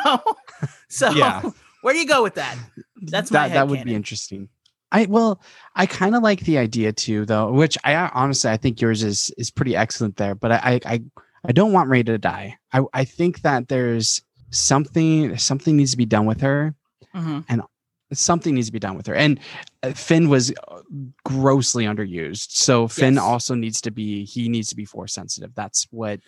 so 0.89 1.11
Yeah. 1.11 1.43
where 1.83 1.95
do 1.95 2.01
you 2.01 2.07
go 2.07 2.23
with 2.23 2.35
that 2.35 2.57
That's 3.03 3.31
my 3.31 3.49
that. 3.49 3.55
That 3.55 3.69
would 3.69 3.85
be 3.85 3.95
interesting. 3.95 4.49
I 4.93 5.07
well, 5.07 5.41
I 5.75 5.87
kind 5.87 6.15
of 6.15 6.23
like 6.23 6.41
the 6.41 6.59
idea 6.59 6.93
too, 6.93 7.25
though. 7.27 7.51
Which 7.51 7.77
I 7.85 7.95
honestly, 7.97 8.51
I 8.51 8.57
think 8.57 8.81
yours 8.81 9.03
is 9.03 9.31
is 9.37 9.51
pretty 9.51 9.75
excellent 9.75 10.17
there. 10.17 10.35
But 10.37 10.53
I, 10.53 10.81
I, 10.87 11.03
I, 11.45 11.53
don't 11.53 11.73
want 11.73 11.89
Rey 11.91 12.05
to 12.05 12.17
die. 12.17 12.57
I, 12.73 12.83
I 12.93 13.05
think 13.05 13.41
that 13.43 13.67
there's 13.69 14.23
something, 14.51 15.37
something 15.37 15.77
needs 15.77 15.91
to 15.91 15.97
be 15.97 16.07
done 16.07 16.27
with 16.27 16.41
her. 16.43 16.77
Mhm. 17.13 17.45
Something 18.13 18.55
needs 18.55 18.69
to 18.69 18.73
be 18.73 18.79
done 18.79 18.97
with 18.97 19.07
her. 19.07 19.15
And 19.15 19.41
uh, 19.83 19.93
Finn 19.93 20.29
was 20.29 20.53
uh, 20.69 20.81
grossly 21.25 21.85
underused. 21.85 22.51
So 22.51 22.87
Finn 22.87 23.15
Yes. 23.15 23.23
also 23.23 23.55
needs 23.55 23.81
to 23.83 23.91
be 23.91 24.25
he 24.25 24.49
needs 24.49 24.69
to 24.69 24.77
be 24.77 24.85
force 24.85 25.13
sensitive. 25.13 25.55
That's 25.55 25.87
what 25.91 26.21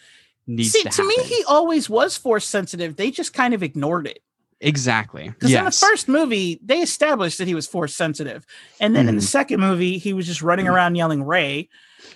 needs 0.49 0.73
see 0.73 0.83
to 0.85 0.89
to, 0.91 1.05
me 1.07 1.15
he 1.25 1.45
always 1.49 1.91
was 1.91 2.17
force 2.17 2.45
sensitive 2.47 2.95
they 2.95 3.11
just 3.11 3.33
kind 3.35 3.53
of 3.53 3.65
ignored 3.65 4.07
it 4.07 4.21
exactly. 4.61 5.29
because 5.29 5.53
in 5.53 5.65
the 5.65 5.73
first 5.73 6.07
movie 6.09 6.61
they 6.65 6.79
established 6.83 7.39
that 7.39 7.49
he 7.49 7.55
was 7.55 7.67
force 7.67 7.93
sensitive 7.93 8.47
and 8.79 8.95
then 8.95 9.09
in 9.09 9.17
the 9.17 9.21
Mhm. 9.21 9.25
second 9.27 9.59
movie 9.61 9.99
he 9.99 10.13
was 10.13 10.25
just 10.25 10.43
running 10.43 10.69
around 10.69 10.95
yelling 10.95 11.25
rey 11.25 11.69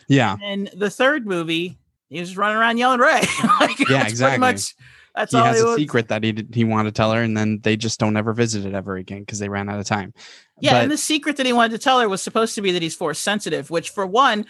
yeah. 0.06 0.36
and 0.44 0.70
the 0.76 0.88
third 0.90 1.26
movie 1.26 1.76
he 2.08 2.20
was 2.20 2.36
running 2.36 2.56
around 2.56 2.78
yelling 2.78 3.00
rey 3.00 3.20
Like, 3.60 3.76
pretty 3.76 3.94
exactly. 3.96 4.38
much 4.38 4.76
that's 5.14 5.32
He 5.32 5.38
all 5.38 5.44
has 5.44 5.60
a 5.60 5.64
was. 5.66 5.76
secret 5.76 6.08
that 6.08 6.22
he 6.24 6.32
did, 6.32 6.54
he 6.54 6.64
wanted 6.64 6.90
to 6.94 6.96
tell 6.96 7.12
her, 7.12 7.22
and 7.22 7.36
then 7.36 7.60
they 7.62 7.76
just 7.76 7.98
don't 8.00 8.16
ever 8.16 8.32
visit 8.32 8.64
it 8.64 8.74
ever 8.74 8.96
again 8.96 9.20
because 9.20 9.38
they 9.38 9.48
ran 9.48 9.68
out 9.68 9.78
of 9.80 9.86
time. 9.86 10.14
Yeah, 10.60 10.72
But- 10.74 10.82
and 10.84 10.92
the 10.92 10.96
secret 10.96 11.36
that 11.36 11.46
he 11.46 11.52
wanted 11.52 11.72
to 11.72 11.78
tell 11.78 12.00
her 12.00 12.08
was 12.08 12.22
supposed 12.22 12.54
to 12.54 12.62
be 12.62 12.72
that 12.72 12.82
he's 12.82 12.94
force 12.94 13.18
sensitive, 13.18 13.70
which 13.70 13.90
for 13.90 14.06
one, 14.06 14.46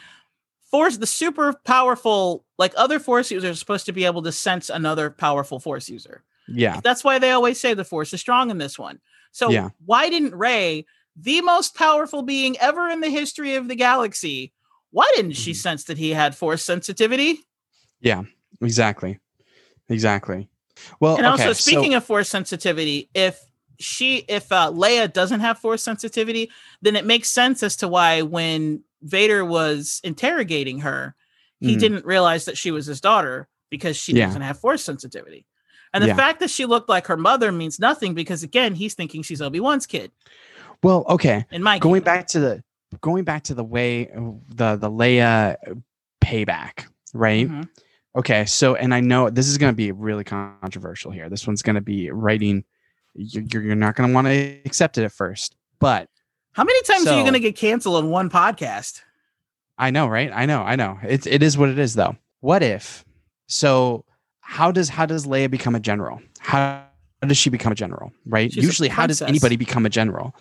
force 0.71 0.97
the 0.99 1.07
super 1.07 1.53
powerful, 1.65 2.45
like 2.59 2.73
other 2.77 2.99
force 3.01 3.31
users 3.31 3.51
are 3.51 3.59
supposed 3.59 3.87
to 3.87 3.93
be 3.93 4.05
able 4.05 4.23
to 4.23 4.33
sense 4.33 4.71
another 4.71 5.11
powerful 5.11 5.59
force 5.59 5.89
user. 5.89 6.23
Yeah. 6.47 6.81
That's 6.83 7.03
why 7.05 7.19
they 7.19 7.31
always 7.33 7.61
say 7.61 7.75
the 7.75 7.85
force 7.85 8.13
is 8.13 8.21
strong 8.21 8.51
in 8.51 8.59
this 8.59 8.79
one. 8.79 9.01
So 9.33 9.51
Yeah. 9.51 9.71
why 9.85 10.09
didn't 10.11 10.35
Rey, 10.35 10.85
the 11.17 11.41
most 11.43 11.75
powerful 11.75 12.23
being 12.23 12.57
ever 12.59 12.89
in 12.89 13.01
the 13.01 13.11
history 13.11 13.55
of 13.57 13.69
the 13.69 13.75
galaxy, 13.77 14.53
why 14.91 15.11
didn't 15.17 15.33
she 15.33 15.53
Mhm. 15.53 15.57
sense 15.57 15.85
that 15.85 15.99
he 15.99 16.11
had 16.11 16.37
force 16.37 16.65
sensitivity? 16.65 17.41
Yeah, 18.01 18.23
exactly. 18.61 19.19
Exactly. 19.91 20.49
Well, 21.01 21.17
and 21.17 21.27
okay, 21.27 21.31
also 21.45 21.53
so- 21.53 21.71
speaking 21.71 21.95
of 21.95 22.05
force 22.05 22.29
sensitivity 22.31 23.11
if 23.15 23.39
she 23.79 24.19
if 24.29 24.51
uh, 24.53 24.71
leia 24.71 25.11
doesn't 25.13 25.41
have 25.41 25.59
force 25.59 25.83
sensitivity 25.83 26.51
then 26.83 26.97
it 26.97 27.05
makes 27.07 27.31
sense 27.31 27.63
as 27.63 27.77
to 27.77 27.89
why 27.89 28.21
when 28.23 28.83
vader 29.03 29.43
was 29.45 30.01
interrogating 30.05 30.81
her 30.81 31.15
he 31.61 31.77
Mhm. 31.77 31.81
didn't 31.81 32.05
realize 32.07 32.45
that 32.45 32.59
she 32.59 32.71
was 32.71 32.85
his 32.87 33.01
daughter 33.01 33.49
because 33.71 33.97
she 33.97 34.13
Yeah. 34.13 34.27
doesn't 34.27 34.43
have 34.43 34.59
force 34.61 34.85
sensitivity 34.85 35.47
and 35.95 36.05
the 36.05 36.09
Yeah. 36.09 36.17
fact 36.17 36.41
that 36.41 36.51
she 36.51 36.67
looked 36.67 36.91
like 36.91 37.07
her 37.07 37.17
mother 37.17 37.51
means 37.53 37.79
nothing 37.81 38.13
because 38.15 38.43
again 38.43 38.75
he's 38.75 38.93
thinking 38.95 39.23
she's 39.23 39.41
obi-wan's 39.43 39.87
kid 39.87 40.13
well, 40.83 41.05
okay. 41.09 41.47
in 41.51 41.63
my 41.63 41.79
going 41.79 42.03
kingdom. 42.03 42.05
back 42.15 42.27
to 42.29 42.41
the 42.41 42.63
going 43.01 43.25
back 43.25 43.45
to 43.45 43.55
the 43.55 43.65
way 43.65 44.11
the 44.49 44.77
the 44.77 44.91
Leia 44.91 45.57
payback, 46.23 46.87
right? 47.15 47.49
Mhm. 47.49 47.69
Okay, 48.17 48.45
so 48.45 48.75
and 48.75 48.93
I 48.93 49.01
know 49.01 49.31
this 49.31 49.47
is 49.47 49.57
going 49.57 49.73
to 49.73 49.77
be 49.77 49.93
really 49.93 50.25
controversial 50.25 51.11
here. 51.13 51.29
This 51.29 51.47
one's 51.47 51.63
going 51.63 51.77
to 51.77 51.81
be 51.81 52.11
writing. 52.11 52.65
You're, 53.15 53.63
you're 53.63 53.75
not 53.77 53.95
going 53.95 54.09
to 54.09 54.15
want 54.15 54.27
to 54.27 54.59
accept 54.65 54.99
it 54.99 55.05
at 55.05 55.13
first, 55.13 55.57
but 55.79 56.09
How 56.53 56.65
many 56.65 56.83
times 56.83 57.07
are 57.07 57.17
you 57.17 57.23
going 57.23 57.35
to 57.35 57.41
get 57.41 57.57
canceled 57.57 57.97
on 57.97 58.11
one 58.11 58.31
podcast? 58.31 59.03
I 59.79 59.91
know, 59.91 60.09
right? 60.09 60.31
I 60.33 60.47
know, 60.47 60.63
I 60.63 60.77
know. 60.77 60.99
It's 61.03 61.27
it 61.27 61.43
is 61.43 61.57
what 61.57 61.69
it 61.69 61.79
is, 61.79 61.95
though. 61.95 62.17
What 62.41 62.63
if? 62.63 63.05
So 63.47 64.05
how 64.41 64.73
does 64.73 64.89
how 64.89 65.07
does 65.07 65.27
Leia 65.27 65.51
become 65.51 65.75
a 65.75 65.81
general? 65.81 66.21
How, 66.41 66.85
how 67.23 67.29
does 67.29 67.39
she 67.39 67.51
become 67.51 67.73
a 67.73 67.77
general? 67.77 68.13
Right? 68.27 68.53
She's 68.53 68.65
Usually, 68.65 68.89
how 68.89 69.07
does 69.07 69.23
anybody 69.23 69.57
become 69.57 69.87
a 69.87 69.89
general? 69.89 70.35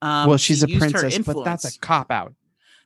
Um, 0.00 0.28
well, 0.28 0.38
she's 0.38 0.64
she 0.66 0.76
a 0.76 0.78
princess, 0.78 1.18
but 1.18 1.44
that's 1.44 1.76
a 1.76 1.78
cop 1.80 2.10
out. 2.10 2.34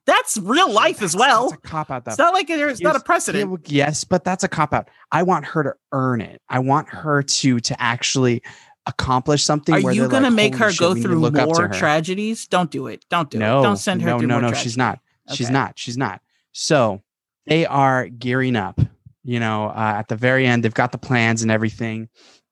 That's 0.07 0.36
real 0.38 0.70
life 0.70 1.03
as 1.03 1.14
well. 1.14 1.50
That's 1.50 1.64
a 1.64 1.68
cop 1.68 1.90
out. 1.90 2.03
It's 2.07 2.18
not 2.18 2.34
like 2.34 2.48
there's 2.48 2.80
not 2.80 2.96
a 2.96 3.00
precedent. 3.00 3.50
Well, 3.50 3.61
yes, 3.66 4.05
but 4.05 4.24
that's 4.24 4.44
a 4.44 4.48
cop 4.48 4.72
out. 4.72 4.88
I 5.11 5.22
want 5.22 5.44
her 5.46 5.62
to 5.62 5.74
earn 5.92 6.20
it. 6.20 6.40
I 6.48 6.59
want 6.59 6.88
her 6.88 7.22
to 7.22 7.61
to 7.61 7.82
actually 7.82 8.42
accomplish 8.86 9.44
something. 9.44 9.74
Are 9.74 9.80
where 9.80 9.94
you 9.94 10.09
going 10.09 10.24
to 10.24 10.30
make 10.30 10.57
her 10.57 10.70
shit, 10.70 10.80
go 10.80 10.88
we 10.88 10.94
need 10.96 11.03
to 11.03 11.09
through 11.09 11.18
look 11.18 11.38
up 11.38 11.48
to 11.50 11.55
more 11.55 11.68
her." 11.68 11.74
tragedies? 11.74 12.46
Don't 12.48 12.70
do 12.70 12.88
it. 12.88 13.05
Don't 13.11 13.30
do 13.30 13.38
no, 13.38 13.61
it. 13.61 13.62
Don't 13.62 13.76
send 13.76 14.03
her 14.03 14.11
no, 14.11 14.18
through 14.18 14.28
no, 14.28 14.34
more 14.34 14.42
no. 14.42 14.48
tragedy. 14.48 14.64
She's 14.64 14.76
not. 14.76 14.98
She's 15.32 15.46
Okay. 15.46 15.53
not. 15.53 15.78
She's 15.78 15.96
not. 15.96 16.20
So 16.53 17.03
they 17.46 17.64
are 17.66 18.09
gearing 18.09 18.57
up. 18.57 18.80
You 19.24 19.38
know, 19.38 19.66
uh, 19.66 19.94
at 19.98 20.09
the 20.09 20.16
very 20.16 20.46
end, 20.46 20.64
they've 20.64 20.74
got 20.74 20.90
the 20.90 20.98
plans 20.98 21.42
and 21.42 21.50
everything, 21.50 22.09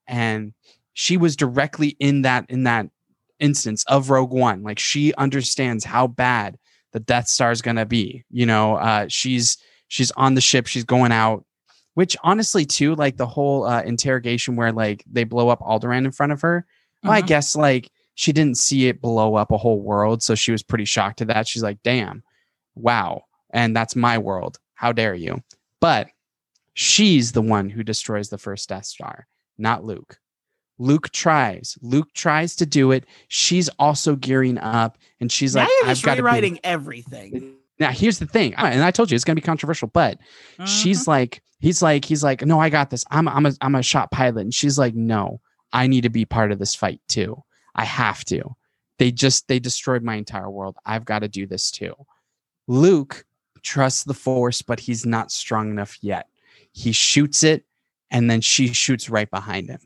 and 0.07 0.53
she 0.93 1.17
was 1.17 1.35
directly 1.35 1.97
in 1.99 2.21
that 2.21 2.45
in 2.49 2.63
that 2.63 2.87
instance 3.39 3.83
of 3.87 4.09
Rogue 4.09 4.31
One. 4.31 4.63
Like 4.63 4.79
she 4.79 5.13
understands 5.15 5.83
how 5.83 6.07
bad 6.07 6.57
the 6.93 6.99
Death 6.99 7.27
Star 7.27 7.51
is 7.51 7.61
going 7.61 7.77
to 7.77 7.85
be. 7.85 8.23
You 8.29 8.45
know, 8.45 8.75
uh, 8.75 9.05
she's 9.07 9.57
she's 9.87 10.11
on 10.11 10.35
the 10.35 10.41
ship. 10.41 10.67
She's 10.67 10.83
going 10.83 11.11
out. 11.11 11.45
Which 11.93 12.15
honestly, 12.23 12.65
too, 12.65 12.95
like 12.95 13.17
the 13.17 13.25
whole 13.27 13.65
uh, 13.65 13.81
interrogation 13.83 14.55
where 14.55 14.71
like 14.71 15.03
they 15.11 15.25
blow 15.25 15.49
up 15.49 15.59
Alderaan 15.59 16.05
in 16.05 16.11
front 16.11 16.31
of 16.31 16.41
her. 16.41 16.65
Well, 17.03 17.11
I 17.11 17.21
Mhm. 17.21 17.27
guess 17.27 17.55
like 17.55 17.91
she 18.15 18.31
didn't 18.31 18.57
see 18.57 18.87
it 18.87 19.01
blow 19.01 19.35
up 19.35 19.51
a 19.51 19.57
whole 19.57 19.81
world, 19.81 20.23
so 20.23 20.33
she 20.35 20.51
was 20.53 20.63
pretty 20.63 20.85
shocked 20.85 21.17
to 21.19 21.25
that. 21.25 21.47
She's 21.47 21.63
like, 21.63 21.79
"Damn, 21.83 22.23
wow!" 22.75 23.23
And 23.53 23.75
that's 23.75 23.95
my 23.95 24.17
world. 24.17 24.57
How 24.75 24.93
dare 24.93 25.13
you? 25.15 25.43
But 25.81 26.07
she's 26.73 27.33
the 27.33 27.41
one 27.41 27.69
who 27.69 27.83
destroys 27.83 28.29
the 28.29 28.37
first 28.37 28.69
Death 28.69 28.85
Star, 28.85 29.27
not 29.57 29.83
Luke. 29.83 30.17
Luke 30.81 31.11
tries. 31.11 31.77
Luke 31.81 32.11
tries 32.13 32.55
to 32.55 32.65
do 32.65 32.91
it. 32.91 33.05
She's 33.27 33.69
also 33.77 34.15
gearing 34.15 34.57
up, 34.57 34.97
and 35.19 35.31
she's 35.31 35.53
now 35.55 35.61
like, 35.61 35.69
"I've 35.83 35.87
just 35.89 36.03
got 36.03 36.15
to." 36.15 36.23
rewriting 36.23 36.59
everything. 36.63 37.55
Now, 37.79 37.91
here's 37.91 38.19
the 38.19 38.25
thing, 38.25 38.53
and 38.55 38.83
I 38.83 38.91
told 38.91 39.11
you 39.11 39.15
it's 39.15 39.23
going 39.23 39.35
to 39.35 39.41
be 39.41 39.45
controversial, 39.45 39.87
but 39.89 40.17
Mhm. 40.59 40.67
she's 40.67 41.07
like 41.07 41.41
he's 41.59 41.81
like 41.83 42.03
he's 42.05 42.23
like 42.23 42.43
no 42.43 42.59
i 42.59 42.69
got 42.69 42.89
this 42.89 43.05
i'm 43.11 43.27
i'm 43.27 43.45
a, 43.45 43.51
I'm 43.61 43.75
a 43.75 43.83
shot 43.83 44.09
pilot 44.09 44.41
and 44.41 44.51
she's 44.53 44.79
like 44.79 44.95
no 44.95 45.39
i 45.71 45.85
need 45.85 46.01
to 46.01 46.09
be 46.09 46.25
part 46.25 46.51
of 46.51 46.57
this 46.57 46.73
fight 46.73 46.99
too 47.07 47.43
i 47.75 47.85
have 47.85 48.25
to 48.25 48.55
they 48.97 49.11
just 49.11 49.47
they 49.47 49.59
destroyed 49.59 50.01
my 50.01 50.15
entire 50.15 50.49
world 50.49 50.75
i've 50.87 51.05
got 51.05 51.19
to 51.19 51.27
do 51.27 51.45
this 51.45 51.69
too 51.69 51.93
luke 52.67 53.25
trusts 53.61 54.03
the 54.05 54.15
force 54.15 54.63
but 54.63 54.79
he's 54.79 55.05
not 55.05 55.31
strong 55.31 55.69
enough 55.69 55.97
yet 56.01 56.25
he 56.71 56.91
shoots 56.91 57.43
it 57.43 57.63
and 58.09 58.27
then 58.27 58.41
she 58.41 58.73
shoots 58.73 59.07
right 59.07 59.29
behind 59.29 59.69
him 59.69 59.79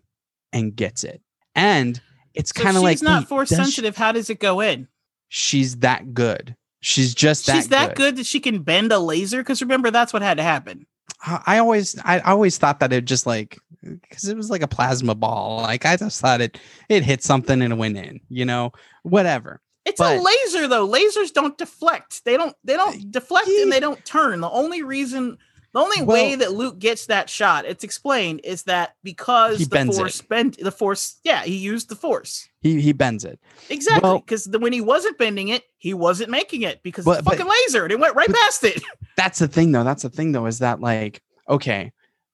and 0.54 0.76
gets 0.76 1.04
it 1.04 1.22
and 1.56 2.02
it's 2.34 2.52
So 2.56 2.64
kind 2.64 2.78
of 2.78 2.84
like 2.84 2.96
she's 2.98 3.04
not 3.04 3.28
force 3.28 3.50
does 3.50 3.58
she- 3.58 3.64
sensitive. 3.64 3.96
How 3.98 4.12
does 4.12 4.30
it 4.30 4.40
go 4.40 4.60
in? 4.62 4.88
she's 5.30 5.78
that 5.78 6.14
good 6.14 6.56
she's 6.82 7.16
just 7.16 7.48
that 7.48 7.56
She's 7.56 7.70
that 7.70 7.90
good. 7.90 7.98
good 7.98 8.16
that 8.18 8.26
she 8.28 8.40
can 8.40 8.62
bend 8.62 8.92
a 8.92 9.00
laser. 9.00 9.40
Because 9.40 9.60
remember, 9.62 9.90
that's 9.90 10.14
what 10.14 10.22
had 10.22 10.38
to 10.38 10.44
happen. 10.44 10.86
I 11.26 11.42
I 11.48 11.58
always 11.58 12.00
I 12.06 12.20
always 12.20 12.58
thought 12.60 12.80
that 12.82 12.94
it 12.94 13.06
just 13.06 13.26
like 13.26 13.58
because 13.82 14.28
it 14.28 14.38
was 14.38 14.50
like 14.52 14.62
a 14.62 14.68
plasma 14.68 15.16
ball. 15.16 15.62
Like 15.64 15.86
I 15.86 15.96
just 15.98 16.22
thought 16.22 16.42
it 16.42 16.60
it 16.88 17.04
hit 17.04 17.24
something 17.24 17.62
and 17.64 17.74
it 17.74 17.76
went 17.78 17.98
in, 17.98 18.20
you 18.30 18.46
know, 18.46 18.72
whatever. 19.04 19.62
It's 19.86 20.00
But- 20.00 20.18
a 20.18 20.22
laser 20.22 20.68
though. 20.68 20.88
Lasers 20.88 21.34
don't 21.34 21.58
deflect. 21.58 22.24
They 22.24 22.38
don't. 22.38 22.56
They 22.64 22.76
don't 22.76 23.10
deflect 23.12 23.48
yeah. 23.50 23.64
and 23.64 23.72
they 23.72 23.80
don't 23.80 24.04
turn. 24.06 24.42
The 24.42 24.50
only 24.52 24.84
reason, 24.84 25.38
the 25.76 25.82
only 25.82 26.02
Well- 26.02 26.08
way 26.24 26.36
that 26.36 26.54
Luke 26.54 26.80
gets 26.80 27.06
that 27.08 27.30
shot, 27.30 27.66
it's 27.66 27.84
explained, 27.84 28.42
is 28.44 28.64
that 28.64 28.96
because 29.04 29.60
He 29.60 29.66
the 29.66 29.86
force 29.86 30.20
it. 30.22 30.30
bent 30.30 30.58
the 30.58 30.72
force. 30.72 31.18
Yeah, 31.24 31.44
he 31.44 31.56
used 31.58 31.90
the 31.90 31.96
force 31.96 32.48
He 32.62 32.82
he 32.82 32.94
bends 32.94 33.24
it. 33.26 33.40
exactly 33.70 34.10
Well- 34.10 34.20
because 34.20 34.48
when 34.48 34.74
he 34.74 34.82
wasn't 34.82 35.18
bending 35.20 35.50
it, 35.50 35.64
he 35.78 35.94
wasn't 35.94 36.32
making 36.32 36.64
it 36.64 36.82
because 36.82 37.06
But- 37.06 37.20
it's 37.20 37.22
a 37.22 37.24
but- 37.26 37.38
fucking 37.38 37.52
laser 37.68 37.84
and 37.84 37.92
it 37.92 38.00
went 38.00 38.16
right 38.16 38.34
past 38.34 38.64
it. 38.64 38.82
That's 39.18 39.38
the 39.40 39.48
thing 39.48 39.72
though. 39.74 39.84
That's 39.84 40.04
the 40.04 40.10
thing 40.10 40.32
though, 40.32 40.46
is 40.48 40.60
that 40.60 40.80
like, 40.80 41.22
okay, 41.50 41.92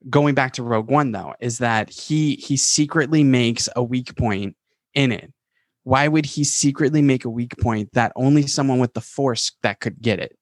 going 0.10 0.36
back 0.36 0.54
to 0.54 0.64
Rogue 0.64 0.90
One 0.90 1.12
though, 1.12 1.34
is 1.40 1.58
that 1.58 1.90
he 1.90 2.36
he 2.36 2.56
secretly 2.58 3.24
makes 3.24 3.68
a 3.76 3.84
weak 3.84 4.16
point 4.16 4.56
in 4.94 5.12
it. 5.12 5.34
Why 5.84 6.08
would 6.08 6.28
he 6.28 6.44
secretly 6.44 7.02
make 7.02 7.26
a 7.26 7.30
weak 7.30 7.58
point 7.60 7.90
that 7.94 8.12
only 8.16 8.46
someone 8.46 8.78
with 8.78 8.94
the 8.94 9.02
force 9.02 9.52
that 9.64 9.80
could 9.80 10.00
get 10.00 10.20
it? 10.20 10.38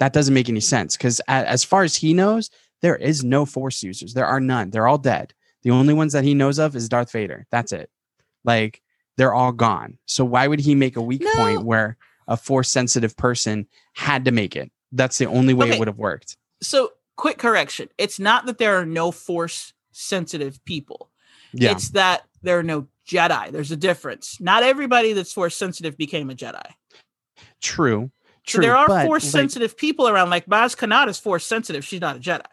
That 0.00 0.12
doesn't 0.12 0.34
make 0.34 0.48
any 0.48 0.60
sense 0.60 0.96
because 0.96 1.20
as 1.28 1.62
far 1.62 1.84
as 1.84 1.94
he 1.94 2.12
knows, 2.14 2.50
there 2.82 2.96
is 2.96 3.22
no 3.22 3.44
force 3.46 3.82
users. 3.82 4.14
There 4.14 4.26
are 4.26 4.40
none. 4.40 4.70
They're 4.70 4.88
all 4.88 4.98
dead. 4.98 5.32
The 5.62 5.70
only 5.70 5.94
ones 5.94 6.14
that 6.14 6.24
he 6.24 6.34
knows 6.34 6.58
of 6.58 6.74
is 6.74 6.88
Darth 6.88 7.12
Vader. 7.12 7.46
That's 7.50 7.70
it. 7.72 7.90
Like 8.42 8.82
they're 9.18 9.34
all 9.34 9.52
gone. 9.52 9.98
So 10.06 10.24
why 10.24 10.48
would 10.48 10.60
he 10.60 10.74
make 10.74 10.96
a 10.96 11.02
weak 11.02 11.20
No. 11.22 11.32
point 11.34 11.64
where 11.64 11.96
a 12.26 12.36
force 12.36 12.70
sensitive 12.70 13.16
person 13.16 13.66
had 13.92 14.24
to 14.24 14.30
make 14.32 14.56
it? 14.56 14.72
That's 14.90 15.18
the 15.18 15.26
only 15.26 15.52
way 15.54 15.66
Okay. 15.66 15.76
it 15.76 15.78
would 15.78 15.88
have 15.88 15.98
worked. 15.98 16.36
So, 16.62 16.92
quick 17.16 17.36
correction: 17.38 17.88
it's 17.98 18.18
not 18.18 18.46
that 18.46 18.56
there 18.58 18.76
are 18.76 18.86
no 18.86 19.12
force 19.12 19.72
sensitive 19.92 20.64
people. 20.64 21.10
Yeah. 21.52 21.72
It's 21.72 21.90
that 21.90 22.24
there 22.42 22.58
are 22.58 22.62
no 22.62 22.88
Jedi. 23.06 23.50
There's 23.52 23.70
a 23.70 23.76
difference. 23.76 24.40
Not 24.40 24.62
everybody 24.62 25.12
that's 25.12 25.32
force 25.32 25.56
sensitive 25.56 25.96
became 25.98 26.30
a 26.30 26.34
Jedi. 26.34 26.64
True. 27.60 28.10
So 28.46 28.60
there 28.60 28.76
are 28.76 28.86
force 29.06 29.24
like, 29.24 29.30
sensitive 29.30 29.76
people 29.76 30.08
around. 30.08 30.30
Like 30.30 30.46
Maz 30.46 30.76
Kanata 30.76 31.08
is 31.08 31.18
force 31.18 31.46
sensitive. 31.46 31.84
She's 31.84 32.00
not 32.00 32.16
a 32.16 32.18
Jedi. 32.20 32.44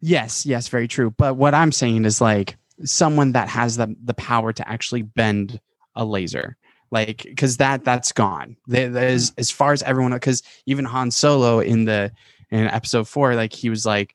Yes, 0.00 0.44
yes, 0.44 0.68
very 0.68 0.88
true. 0.88 1.10
But 1.10 1.36
what 1.36 1.54
I'm 1.54 1.72
saying 1.72 2.04
is 2.04 2.20
like 2.20 2.56
someone 2.84 3.32
that 3.32 3.48
has 3.48 3.76
the 3.76 3.94
the 4.02 4.14
power 4.14 4.52
to 4.52 4.68
actually 4.68 5.02
bend 5.02 5.60
a 5.94 6.04
laser. 6.04 6.56
Like 6.90 7.22
because 7.22 7.56
that 7.56 7.84
that's 7.84 8.12
gone. 8.12 8.56
There's 8.66 9.32
as 9.38 9.50
far 9.50 9.72
as 9.72 9.82
everyone 9.82 10.12
because 10.12 10.42
even 10.66 10.84
Han 10.84 11.10
Solo 11.10 11.60
in 11.60 11.86
the 11.86 12.12
in 12.50 12.66
episode 12.66 13.08
four, 13.08 13.34
like 13.34 13.52
he 13.52 13.70
was 13.70 13.86
like, 13.86 14.14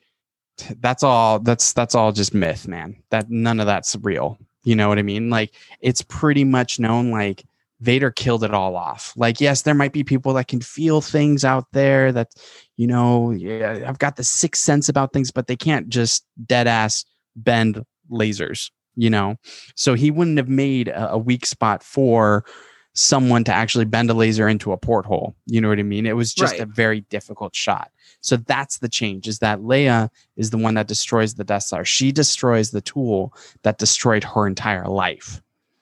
that's 0.80 1.04
all 1.04 1.40
that's 1.40 1.74
that's 1.74 1.96
all 1.96 2.12
just 2.12 2.34
myth, 2.34 2.68
man. 2.68 3.02
That 3.10 3.30
none 3.30 3.60
of 3.60 3.66
that's 3.66 3.96
real. 4.02 4.38
You 4.64 4.76
know 4.76 4.90
what 4.90 5.00
I 5.00 5.04
mean? 5.04 5.30
Like 5.30 5.54
it's 5.82 6.02
pretty 6.02 6.44
much 6.44 6.80
known 6.80 7.10
like 7.12 7.46
Vader 7.80 8.10
killed 8.12 8.44
it 8.44 8.54
all 8.54 8.76
off. 8.76 9.14
Like, 9.16 9.40
yes, 9.40 9.62
there 9.62 9.76
might 9.76 9.94
be 9.94 10.04
people 10.04 10.34
that 10.34 10.48
can 10.48 10.62
feel 10.62 11.00
things 11.02 11.46
out 11.46 11.66
there 11.74 12.12
that, 12.12 12.30
you 12.76 12.88
know, 12.88 13.32
yeah, 13.32 13.86
I've 13.88 14.00
got 14.00 14.16
the 14.16 14.24
sixth 14.24 14.64
sense 14.64 14.90
about 14.90 15.14
things, 15.14 15.32
but 15.32 15.48
they 15.48 15.56
can't 15.56 15.88
just 15.90 16.26
dead 16.46 16.68
ass 16.68 17.06
bend 17.36 17.84
lasers, 18.12 18.72
you 18.96 19.10
know? 19.10 19.36
So 19.76 19.94
he 19.94 20.10
wouldn't 20.10 20.38
have 20.38 20.50
made 20.50 20.88
a, 20.88 21.12
a 21.12 21.18
weak 21.18 21.46
spot 21.46 21.84
for 21.84 22.46
someone 22.94 23.44
to 23.44 23.54
actually 23.54 23.86
bend 23.86 24.10
a 24.10 24.14
laser 24.16 24.48
into 24.48 24.72
a 24.72 24.78
porthole. 24.78 25.36
You 25.46 25.62
know 25.62 25.70
what 25.70 25.78
I 25.78 25.84
mean? 25.84 26.08
It 26.08 26.16
was 26.16 26.34
just 26.34 26.54
Right. 26.54 26.62
a 26.62 26.66
very 26.66 27.02
difficult 27.02 27.56
shot. 27.56 27.92
So 28.22 28.38
that's 28.38 28.80
the 28.80 28.90
change 28.90 29.28
is 29.28 29.38
that 29.40 29.60
Leia 29.60 30.10
is 30.36 30.50
the 30.50 30.58
one 30.58 30.74
that 30.74 30.88
destroys 30.88 31.36
the 31.36 31.44
Death 31.44 31.64
Star. 31.64 31.86
She 31.86 32.12
destroys 32.12 32.72
the 32.72 32.82
tool 32.82 33.36
that 33.62 33.78
destroyed 33.78 34.24
her 34.24 34.48
entire 34.48 34.88
life. 34.88 35.42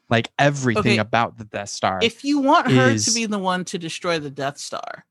Like 0.10 0.32
everything 0.38 0.80
Okay. 0.80 0.97
about 0.97 1.38
the 1.38 1.45
Death 1.45 1.70
Star. 1.70 1.99
If 2.01 2.24
you 2.24 2.39
want 2.39 2.72
her 2.72 2.91
is- 2.91 3.06
to 3.06 3.12
be 3.14 3.26
the 3.26 3.39
one 3.39 3.66
to 3.66 3.78
destroy 3.78 4.20
the 4.20 4.30
Death 4.30 4.58
Star, 4.58 5.06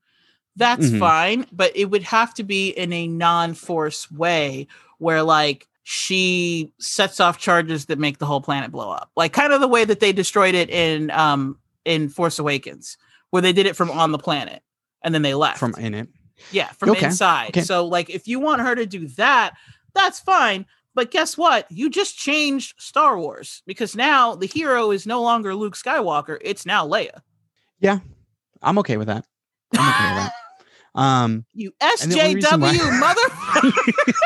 that's 0.55 0.85
Mhm. 0.87 0.99
fine. 0.99 1.47
But 1.51 1.71
it 1.75 1.85
would 1.85 2.03
have 2.03 2.33
to 2.35 2.43
be 2.43 2.69
in 2.69 2.93
a 2.93 3.07
non-force 3.07 4.09
way, 4.11 4.67
where 4.99 5.21
like 5.23 5.67
she 5.83 6.71
sets 6.79 7.19
off 7.19 7.37
charges 7.37 7.85
that 7.87 7.99
make 7.99 8.17
the 8.19 8.25
whole 8.25 8.41
planet 8.41 8.71
blow 8.71 8.89
up, 8.89 9.11
like 9.15 9.33
kind 9.33 9.51
of 9.53 9.59
the 9.61 9.67
way 9.67 9.83
that 9.85 9.99
they 9.99 10.11
destroyed 10.13 10.55
it 10.55 10.69
in 10.69 11.11
um 11.11 11.59
in 11.83 12.09
Force 12.09 12.39
Awakens, 12.39 12.97
where 13.29 13.41
they 13.41 13.53
did 13.53 13.65
it 13.67 13.75
from 13.75 13.91
on 13.91 14.11
the 14.11 14.17
planet 14.17 14.63
and 15.03 15.13
then 15.13 15.21
they 15.21 15.33
left 15.35 15.59
from 15.59 15.75
in 15.77 15.93
it. 15.93 16.07
Yeah, 16.51 16.69
from 16.71 16.89
Okay, 16.91 17.05
inside. 17.07 17.49
okay. 17.49 17.61
So, 17.61 17.85
like, 17.85 18.09
if 18.09 18.27
you 18.27 18.39
want 18.39 18.61
her 18.61 18.75
to 18.75 18.85
do 18.85 19.07
that, 19.09 19.53
that's 19.93 20.19
fine. 20.19 20.65
But 20.95 21.11
guess 21.11 21.37
what? 21.37 21.69
You 21.69 21.89
just 21.89 22.17
changed 22.17 22.73
Star 22.81 23.19
Wars 23.19 23.61
because 23.67 23.95
now 23.95 24.33
the 24.35 24.47
hero 24.47 24.89
is 24.91 25.05
no 25.05 25.21
longer 25.21 25.53
Luke 25.53 25.75
Skywalker. 25.75 26.37
It's 26.41 26.65
now 26.65 26.87
Leia. 26.87 27.19
Yeah, 27.79 27.99
I'm 28.63 28.77
okay 28.79 28.97
with 28.97 29.07
that. 29.07 29.25
I'm 29.77 29.81
okay 29.89 30.13
with 30.15 30.23
that. 30.23 30.31
Um, 30.97 31.43
You 31.53 31.73
And 31.81 32.09
the 32.09 32.21
only 32.21 32.35
reason 32.35 32.61
why- 32.61 32.73
SJW, 32.73 32.99
mother. 33.73 34.21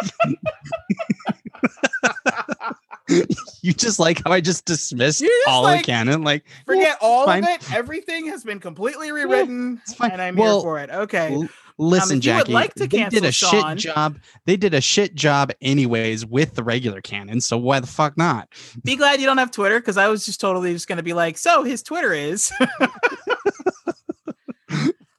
you 3.63 3.73
just 3.73 3.97
like 3.99 4.21
how 4.23 4.31
I 4.31 4.39
just 4.39 4.65
dismissed 4.65 5.21
just 5.21 5.47
all 5.47 5.63
like, 5.63 5.81
the 5.81 5.85
canon. 5.91 6.21
Like, 6.23 6.45
Forget 6.67 6.99
well, 7.01 7.11
all 7.11 7.25
fine. 7.25 7.43
of 7.43 7.49
it. 7.49 7.73
Everything 7.73 8.27
has 8.27 8.43
been 8.43 8.59
completely 8.59 9.11
rewritten, 9.11 9.81
it's 9.83 9.95
fine. 9.95 10.11
and 10.11 10.21
I'm 10.21 10.35
Well, 10.35 10.57
here 10.59 10.63
for 10.63 10.79
it. 10.79 10.89
Okay. 10.91 11.33
L- 11.33 11.49
Listen, 11.79 12.17
you 12.17 12.21
Jackie, 12.21 12.51
like 12.51 12.73
to 12.75 12.87
they 12.87 13.05
did 13.05 13.23
a 13.23 13.31
Sean- 13.31 13.77
shit 13.77 13.93
job. 13.93 14.19
They 14.45 14.57
did 14.57 14.73
a 14.73 14.81
shit 14.81 15.15
job 15.15 15.51
anyways 15.61 16.25
with 16.25 16.55
the 16.55 16.63
regular 16.63 17.01
canon. 17.01 17.39
So 17.41 17.57
why 17.57 17.79
the 17.79 17.87
fuck 17.87 18.17
not? 18.17 18.49
Be 18.83 18.95
glad 18.97 19.19
you 19.21 19.25
don't 19.25 19.37
have 19.37 19.49
Twitter 19.51 19.79
because 19.79 19.97
I 19.97 20.07
was 20.09 20.25
just 20.25 20.41
totally 20.41 20.73
just 20.73 20.87
going 20.87 20.97
to 20.97 21.03
be 21.03 21.13
like, 21.13 21.37
so 21.37 21.63
his 21.63 21.81
Twitter 21.81 22.11
is 22.13 22.51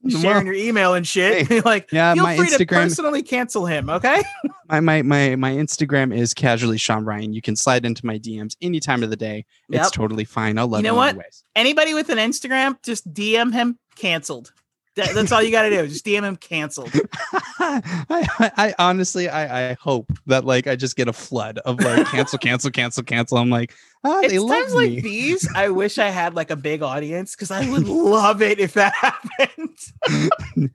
sharing 0.08 0.46
your 0.46 0.54
email 0.54 0.94
and 0.94 1.06
shit. 1.06 1.46
Hey, 1.48 1.61
like, 1.64 1.90
yeah, 1.92 2.14
feel 2.14 2.24
my 2.24 2.36
free 2.36 2.48
to 2.50 2.56
Instagram- 2.64 2.68
personally 2.68 3.22
cancel 3.22 3.66
him. 3.66 3.88
Okay. 3.90 4.22
My 4.70 4.78
my 4.78 5.02
my 5.02 5.34
my 5.34 5.50
Instagram 5.50 6.16
is 6.16 6.32
casually 6.32 6.78
Sean 6.78 7.04
Ryan. 7.04 7.32
You 7.32 7.42
can 7.42 7.56
slide 7.56 7.84
into 7.84 8.06
my 8.06 8.20
DMs 8.20 8.54
any 8.62 8.78
time 8.78 9.02
of 9.02 9.11
the 9.11 9.16
day. 9.16 9.44
It's 9.68 9.90
totally 9.90 10.24
fine. 10.24 10.58
I'll 10.58 10.68
love 10.68 10.82
You 10.82 10.86
you, 10.86 10.92
know 10.92 10.96
what? 10.96 11.08
anyways. 11.08 11.42
Anybody 11.56 11.92
with 11.92 12.08
an 12.08 12.18
Instagram, 12.18 12.80
just 12.84 13.12
DM 13.12 13.52
him 13.52 13.80
canceled. 13.96 14.52
That- 14.97 15.14
that's 15.14 15.30
all 15.32 15.43
you 15.43 15.51
got 15.51 15.62
to 15.62 15.70
do. 15.70 15.86
Just 15.86 16.05
DM 16.05 16.24
him 16.24 16.36
canceled. 16.36 16.91
I, 17.59 17.80
I, 18.11 18.51
I 18.57 18.74
honestly 18.78 19.28
I, 19.28 19.70
I 19.70 19.76
hope 19.80 20.11
that 20.26 20.45
like 20.45 20.66
I 20.66 20.76
just 20.76 20.97
get 20.97 21.07
a 21.09 21.12
flood 21.12 21.59
of 21.59 21.78
like 21.80 22.07
cancel 22.07 22.38
cancel 22.43 22.70
cancel 22.70 23.03
cancel. 23.05 23.38
I'm 23.38 23.51
like 23.51 23.72
ah, 24.05 24.20
It's 24.20 24.32
they 24.32 24.38
love 24.38 24.62
times 24.62 24.74
like 24.74 24.91
me. 24.91 25.01
these. 25.01 25.49
I 25.55 25.68
wish 25.82 25.99
I 25.99 26.09
had 26.09 26.34
like 26.34 26.51
a 26.51 26.57
big 26.57 26.82
audience 26.82 27.34
because 27.36 27.51
I 27.51 27.68
would 27.70 27.86
love 27.88 28.43
it 28.43 28.59
if 28.59 28.74
that 28.74 28.93
happened. 28.95 29.78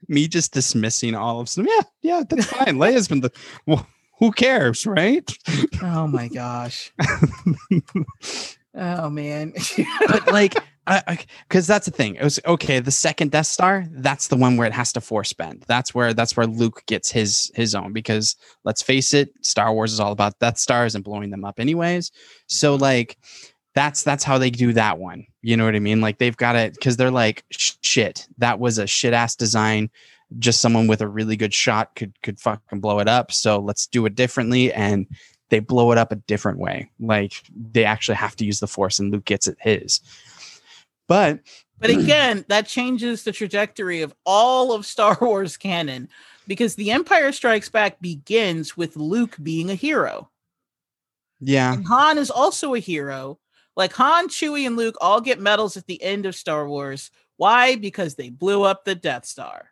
me 0.07 0.28
just 0.28 0.53
dismissing 0.53 1.13
all 1.16 1.39
of 1.41 1.53
them. 1.53 1.68
Yeah, 1.68 1.82
yeah, 2.01 2.24
that's 2.30 2.45
fine. 2.45 2.78
Leia's 2.78 3.07
been 3.07 3.22
the 3.22 3.32
well, 3.66 3.86
who 4.20 4.32
cares, 4.32 4.86
right? 4.86 5.30
Oh 5.82 6.07
my 6.07 6.30
gosh. 6.30 6.93
oh 8.76 9.09
man. 9.09 9.53
But 10.07 10.32
like, 10.32 10.55
because 10.86 11.67
that's 11.67 11.86
the 11.86 11.91
thing. 11.91 12.15
It 12.15 12.23
was 12.23 12.39
okay. 12.45 12.79
The 12.79 12.91
second 12.91 13.31
Death 13.31 13.47
Star, 13.47 13.86
that's 13.91 14.27
the 14.27 14.36
one 14.36 14.57
where 14.57 14.67
it 14.67 14.73
has 14.73 14.93
to 14.93 15.01
force 15.01 15.33
bend. 15.33 15.65
That's 15.67 15.93
where 15.93 16.13
that's 16.13 16.38
where 16.38 16.47
Luke 16.47 16.83
gets 16.86 17.11
his 17.11 17.51
his 17.55 17.75
own. 17.75 17.93
Because 17.93 18.36
let's 18.63 18.81
face 18.81 19.13
it, 19.13 19.33
Star 19.41 19.73
Wars 19.73 19.93
is 19.93 19.99
all 19.99 20.11
about 20.11 20.39
Death 20.39 20.57
Stars 20.57 20.95
and 20.95 21.03
blowing 21.03 21.31
them 21.31 21.45
up, 21.45 21.59
anyways. 21.59 22.11
So 22.47 22.73
mm-hmm. 22.73 22.83
like. 22.83 23.17
That's 23.73 24.03
that's 24.03 24.23
how 24.23 24.38
they 24.38 24.51
do 24.51 24.71
that 24.71 24.99
one. 24.99 25.25
You 25.41 25.57
know 25.57 25.65
what 25.65 25.75
I 25.75 25.79
mean? 25.79 25.99
Like 25.99 26.17
they've 26.17 26.38
got 26.38 26.55
it 26.55 26.75
because 26.75 26.95
they're 26.95 27.11
like 27.11 27.43
shit. 27.51 28.25
That 28.38 28.57
was 28.57 28.77
a 28.77 28.88
shit 28.88 29.11
ass 29.11 29.36
design. 29.36 29.89
Just 30.39 30.61
someone 30.61 30.88
with 30.88 31.01
a 31.01 31.09
really 31.09 31.36
good 31.36 31.53
shot 31.53 31.93
could 31.93 32.13
could 32.21 32.39
fucking 32.39 32.79
blow 32.79 32.99
it 32.99 33.09
up. 33.09 33.33
So 33.33 33.59
let's 33.59 33.86
do 33.86 34.05
it 34.05 34.15
differently. 34.15 34.71
And 34.71 35.07
they 35.49 35.59
blow 35.59 35.91
it 35.91 35.97
up 35.97 36.13
a 36.13 36.15
different 36.15 36.59
way. 36.59 36.89
Like 37.01 37.33
they 37.53 37.83
actually 37.83 38.15
have 38.15 38.38
to 38.38 38.45
use 38.45 38.61
the 38.61 38.67
force, 38.67 38.97
and 38.97 39.11
Luke 39.11 39.25
gets 39.25 39.45
it 39.45 39.57
his. 39.59 39.99
But 41.08 41.39
But 41.80 41.89
again, 41.91 42.45
that 42.47 42.68
changes 42.68 43.24
the 43.24 43.32
trajectory 43.32 44.01
of 44.01 44.14
all 44.26 44.72
of 44.72 44.86
Star 44.86 45.18
Wars 45.22 45.58
canon 45.58 46.10
because 46.47 46.76
The 46.76 46.91
Empire 46.91 47.32
Strikes 47.32 47.70
Back 47.70 47.99
begins 48.01 48.76
with 48.78 48.95
Luke 48.95 49.36
being 49.41 49.70
a 49.70 49.76
hero. 49.76 50.30
yeah, 51.39 51.74
And 51.74 51.86
Han 51.88 52.18
is 52.18 52.32
also 52.32 52.74
a 52.76 52.80
hero. 52.80 53.39
Like 53.76 53.93
Han, 53.93 54.30
Chewie, 54.30 54.66
and 54.66 54.78
Luke 54.78 54.95
all 55.01 55.20
get 55.20 55.39
medals 55.39 55.76
at 55.76 55.86
the 55.86 56.01
end 56.01 56.26
of 56.26 56.36
Star 56.36 56.68
Wars. 56.68 57.12
Why? 57.38 57.76
Because 57.76 58.16
they 58.16 58.30
blew 58.30 58.64
up 58.64 58.86
the 58.86 58.95
Death 58.95 59.26
Star. 59.26 59.72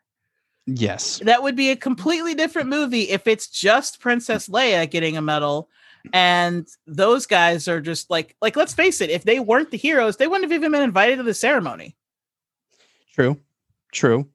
yes, 0.68 1.20
That 1.20 1.42
would 1.42 1.56
be 1.56 1.70
a 1.72 1.76
completely 1.78 2.36
different 2.36 2.70
movie 2.70 3.04
if 3.10 3.28
it's 3.28 3.48
just 3.48 4.02
Princess 4.02 4.50
Leia 4.50 4.90
getting 4.90 5.16
a 5.16 5.22
medal 5.22 5.70
and 6.12 6.68
those 6.86 7.26
guys 7.26 7.68
are 7.68 7.80
just 7.80 8.10
like 8.10 8.36
like 8.42 8.56
let's 8.56 8.74
face 8.74 9.00
it, 9.02 9.10
if 9.10 9.24
they 9.24 9.40
weren't 9.40 9.72
the 9.72 9.78
heroes, 9.78 10.18
they 10.18 10.28
wouldn't 10.28 10.44
have 10.52 10.58
even 10.58 10.72
been 10.72 10.84
invited 10.84 11.18
to 11.18 11.24
the 11.24 11.34
ceremony. 11.34 11.96
true, 13.14 13.40
true. 13.92 14.28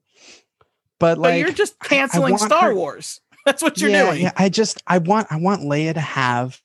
But 0.99 1.15
But 1.15 1.19
like 1.19 1.39
you're 1.39 1.51
just 1.53 1.79
canceling 1.79 2.37
Star 2.37 2.69
her- 2.69 2.75
Wars. 2.75 3.21
That's 3.45 3.61
what 3.63 3.79
you're 3.79 3.89
yeah, 3.89 4.05
doing. 4.11 4.21
Yeah, 4.23 4.31
I 4.35 4.49
just 4.49 4.81
I 4.87 4.97
want 4.97 5.27
I 5.31 5.37
want 5.37 5.61
Leia 5.61 5.93
to 5.93 5.99
have 6.01 6.61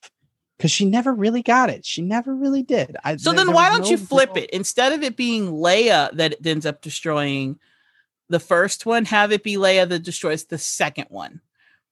because 0.57 0.71
she 0.71 0.85
never 0.85 1.13
really 1.13 1.41
got 1.41 1.69
it. 1.69 1.85
She 1.85 2.01
never 2.01 2.33
really 2.35 2.63
did. 2.63 2.95
I, 3.03 3.15
So 3.17 3.31
then 3.33 3.51
why 3.53 3.69
don't 3.69 3.81
no 3.83 3.89
you 3.89 3.97
flip 3.97 4.31
real- 4.35 4.43
it? 4.43 4.49
Instead 4.51 4.93
of 4.93 5.03
it 5.03 5.15
being 5.15 5.51
Leia 5.51 6.11
that 6.17 6.45
ends 6.45 6.65
up 6.65 6.81
destroying 6.81 7.59
the 8.29 8.39
first 8.39 8.85
one, 8.85 9.05
have 9.05 9.31
it 9.31 9.43
be 9.43 9.55
Leia 9.55 9.87
that 9.87 9.99
destroys 9.99 10.45
the 10.45 10.57
second 10.57 11.05
one. 11.09 11.41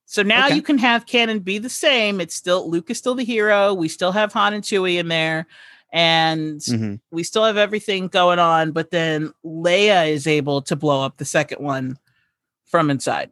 So 0.06 0.22
now 0.22 0.47
Okay. 0.47 0.56
you 0.56 0.62
can 0.62 0.78
have 0.78 1.06
canon 1.06 1.39
be 1.39 1.58
the 1.58 1.70
same. 1.70 2.20
It's 2.22 2.36
still 2.36 2.70
Luke 2.70 2.89
is 2.89 2.97
still 2.97 3.16
the 3.16 3.24
hero. 3.24 3.74
We 3.74 3.88
still 3.88 4.12
have 4.12 4.34
Han 4.34 4.54
and 4.54 4.64
Chewie 4.64 4.97
in 4.99 5.08
there, 5.08 5.47
and 5.91 6.60
Mhm. 6.60 6.99
we 7.12 7.24
still 7.24 7.45
have 7.45 7.58
everything 7.58 8.08
going 8.10 8.39
on. 8.39 8.72
But 8.72 8.91
then 8.91 9.34
Leia 9.45 10.10
is 10.10 10.28
able 10.28 10.62
to 10.64 10.76
blow 10.76 11.01
up 11.04 11.18
the 11.18 11.26
second 11.26 11.64
one 11.64 11.97
from 12.66 12.89
inside. 12.91 13.32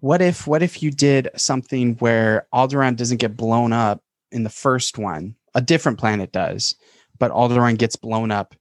What 0.00 0.20
if 0.20 0.46
what 0.46 0.62
if 0.62 0.82
you 0.82 0.90
did 0.90 1.28
something 1.36 1.94
where 1.96 2.46
Alderaan 2.52 2.96
doesn't 2.96 3.18
get 3.18 3.36
blown 3.36 3.72
up 3.72 4.02
in 4.32 4.42
the 4.42 4.50
first 4.50 4.98
one? 4.98 5.36
A 5.54 5.60
different 5.60 5.98
planet 5.98 6.32
does, 6.32 6.74
but 7.18 7.30
Alderaan 7.30 7.78
gets 7.78 7.94
blown 7.94 8.30
up 8.32 8.54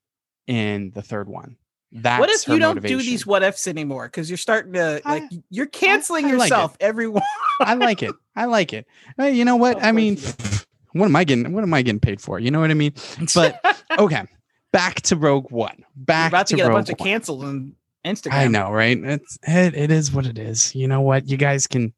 in 0.45 0.91
the 0.91 1.01
third 1.01 1.29
one. 1.29 1.55
That's 1.93 2.19
what 2.19 2.29
if 2.29 2.47
you 2.47 2.57
don't 2.59 2.81
do 2.81 2.97
these 2.97 3.25
what 3.25 3.43
ifs 3.43 3.67
anymore? 3.67 4.05
Because 4.07 4.29
you're 4.29 4.37
starting 4.37 4.73
to 4.73 5.01
I- 5.05 5.19
like 5.19 5.23
you're 5.49 5.65
canceling 5.67 6.25
I 6.25 6.31
like 6.33 6.49
yourself. 6.49 6.77
Everyone. 6.79 7.21
I 7.59 7.73
like 7.73 8.01
it. 8.03 8.15
I 8.35 8.45
like 8.45 8.71
it. 8.73 8.85
Hey, 9.17 9.33
you 9.33 9.43
know 9.45 9.57
what? 9.57 9.77
Of 9.77 9.83
I 9.83 9.91
mean, 9.91 10.15
you 10.17 10.23
what 10.93 11.05
am 11.05 11.15
I 11.15 11.23
getting? 11.23 11.51
What 11.53 11.63
am 11.63 11.73
I 11.73 11.81
getting 11.81 11.99
paid 11.99 12.21
for? 12.21 12.39
You 12.39 12.49
know 12.51 12.59
what 12.61 12.71
I 12.71 12.75
mean? 12.75 12.93
But 13.35 13.59
okay, 13.99 14.23
back 14.71 15.01
to 15.03 15.15
Rogue 15.15 15.51
One. 15.51 15.75
You're 15.77 15.85
Back 15.95 16.31
about 16.31 16.47
to, 16.47 16.51
to 16.51 16.57
get 16.57 16.65
a 16.65 16.69
Rogue 16.69 16.77
bunch 16.77 16.89
of 16.89 16.99
One. 16.99 17.07
cancels 17.09 17.43
on 17.43 17.75
Instagram. 18.05 18.33
I 18.33 18.47
know, 18.47 18.71
right? 18.71 18.97
It's 18.97 19.37
it, 19.43 19.75
it 19.75 19.91
is 19.91 20.11
what 20.13 20.25
it 20.25 20.37
is. 20.39 20.73
You 20.75 20.87
know 20.87 21.01
what? 21.01 21.27
You 21.27 21.37
guys 21.37 21.67
can 21.67 21.93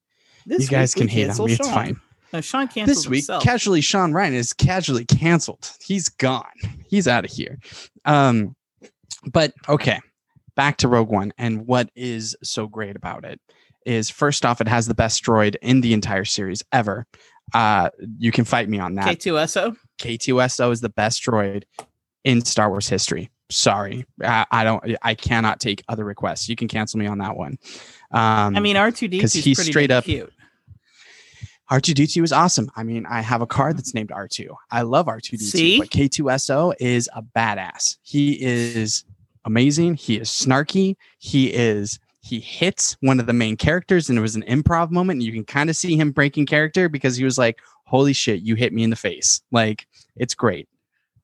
This 0.45 0.63
you 0.63 0.67
guys 0.69 0.95
week 0.95 1.01
can 1.01 1.07
hate 1.07 1.29
on 1.29 1.45
me. 1.45 1.53
It's 1.53 1.69
fine. 1.69 1.99
No, 2.33 2.41
Sean 2.41 2.67
canceled 2.67 2.87
This 2.97 3.07
week, 3.07 3.19
himself. 3.19 3.43
casually 3.43 3.81
Sean 3.81 4.11
Ryan 4.11 4.33
is 4.33 4.53
casually 4.53 5.05
canceled. 5.05 5.71
He's 5.85 6.09
gone. 6.09 6.45
He's 6.89 7.07
out 7.07 7.25
of 7.25 7.31
here. 7.31 7.59
Um, 8.05 8.55
but 9.31 9.53
okay, 9.69 9.99
back 10.55 10.77
to 10.77 10.87
Rogue 10.87 11.09
One, 11.09 11.33
and 11.37 11.65
what 11.67 11.89
is 11.95 12.35
so 12.43 12.67
great 12.67 12.95
about 12.95 13.25
it 13.25 13.39
is 13.85 14.09
first 14.09 14.45
off, 14.45 14.61
it 14.61 14.67
has 14.67 14.87
the 14.87 14.93
best 14.93 15.23
droid 15.23 15.55
in 15.61 15.81
the 15.81 15.93
entire 15.93 16.25
series 16.25 16.63
ever. 16.71 17.05
Uh, 17.53 17.89
you 18.17 18.31
can 18.31 18.45
fight 18.45 18.69
me 18.69 18.79
on 18.79 18.95
that. 18.95 19.19
K2SO. 19.19 19.75
K2SO 19.99 20.71
is 20.71 20.81
the 20.81 20.89
best 20.89 21.21
droid 21.23 21.63
in 22.23 22.43
Star 22.43 22.69
Wars 22.69 22.87
history. 22.87 23.29
Sorry, 23.49 24.05
I, 24.23 24.45
I 24.51 24.63
don't. 24.63 24.83
I 25.03 25.13
cannot 25.13 25.59
take 25.59 25.83
other 25.87 26.05
requests. 26.05 26.47
You 26.49 26.55
can 26.55 26.67
cancel 26.67 26.99
me 26.99 27.05
on 27.05 27.17
that 27.19 27.35
one. 27.35 27.57
Um, 28.11 28.55
I 28.55 28.59
mean, 28.59 28.75
R2D 28.77 29.19
'cause 29.19 29.35
is 29.35 29.43
he's 29.43 29.57
pretty 29.57 29.71
straight 29.71 29.91
up- 29.91 30.05
cute. 30.05 30.31
R2D2 31.71 32.23
is 32.23 32.31
awesome. 32.31 32.69
I 32.75 32.83
mean, 32.83 33.05
I 33.05 33.21
have 33.21 33.41
a 33.41 33.47
card 33.47 33.77
that's 33.77 33.93
named 33.93 34.09
R2. 34.09 34.47
I 34.69 34.81
love 34.81 35.07
R2D2, 35.07 35.79
but 35.79 35.89
K2SO 35.89 36.73
is 36.79 37.09
a 37.15 37.21
badass. 37.23 37.97
He 38.03 38.33
is 38.41 39.05
amazing. 39.45 39.95
He 39.95 40.17
is 40.19 40.29
snarky. 40.29 40.95
He 41.19 41.53
is 41.53 41.99
he 42.21 42.39
hits 42.39 42.95
one 43.01 43.19
of 43.19 43.25
the 43.25 43.33
main 43.33 43.57
characters 43.57 44.09
and 44.09 44.17
it 44.17 44.21
was 44.21 44.35
an 44.37 44.43
improv 44.47 44.91
moment 44.91 45.17
and 45.17 45.23
you 45.23 45.33
can 45.33 45.43
kind 45.43 45.69
of 45.69 45.75
see 45.75 45.97
him 45.97 46.11
breaking 46.11 46.45
character 46.45 46.87
because 46.87 47.17
he 47.17 47.25
was 47.25 47.37
like, 47.37 47.59
"Holy 47.85 48.13
shit, 48.13 48.41
you 48.41 48.55
hit 48.55 48.71
me 48.73 48.83
in 48.83 48.89
the 48.89 48.95
face." 48.95 49.41
Like, 49.51 49.85
it's 50.15 50.33
great. 50.33 50.67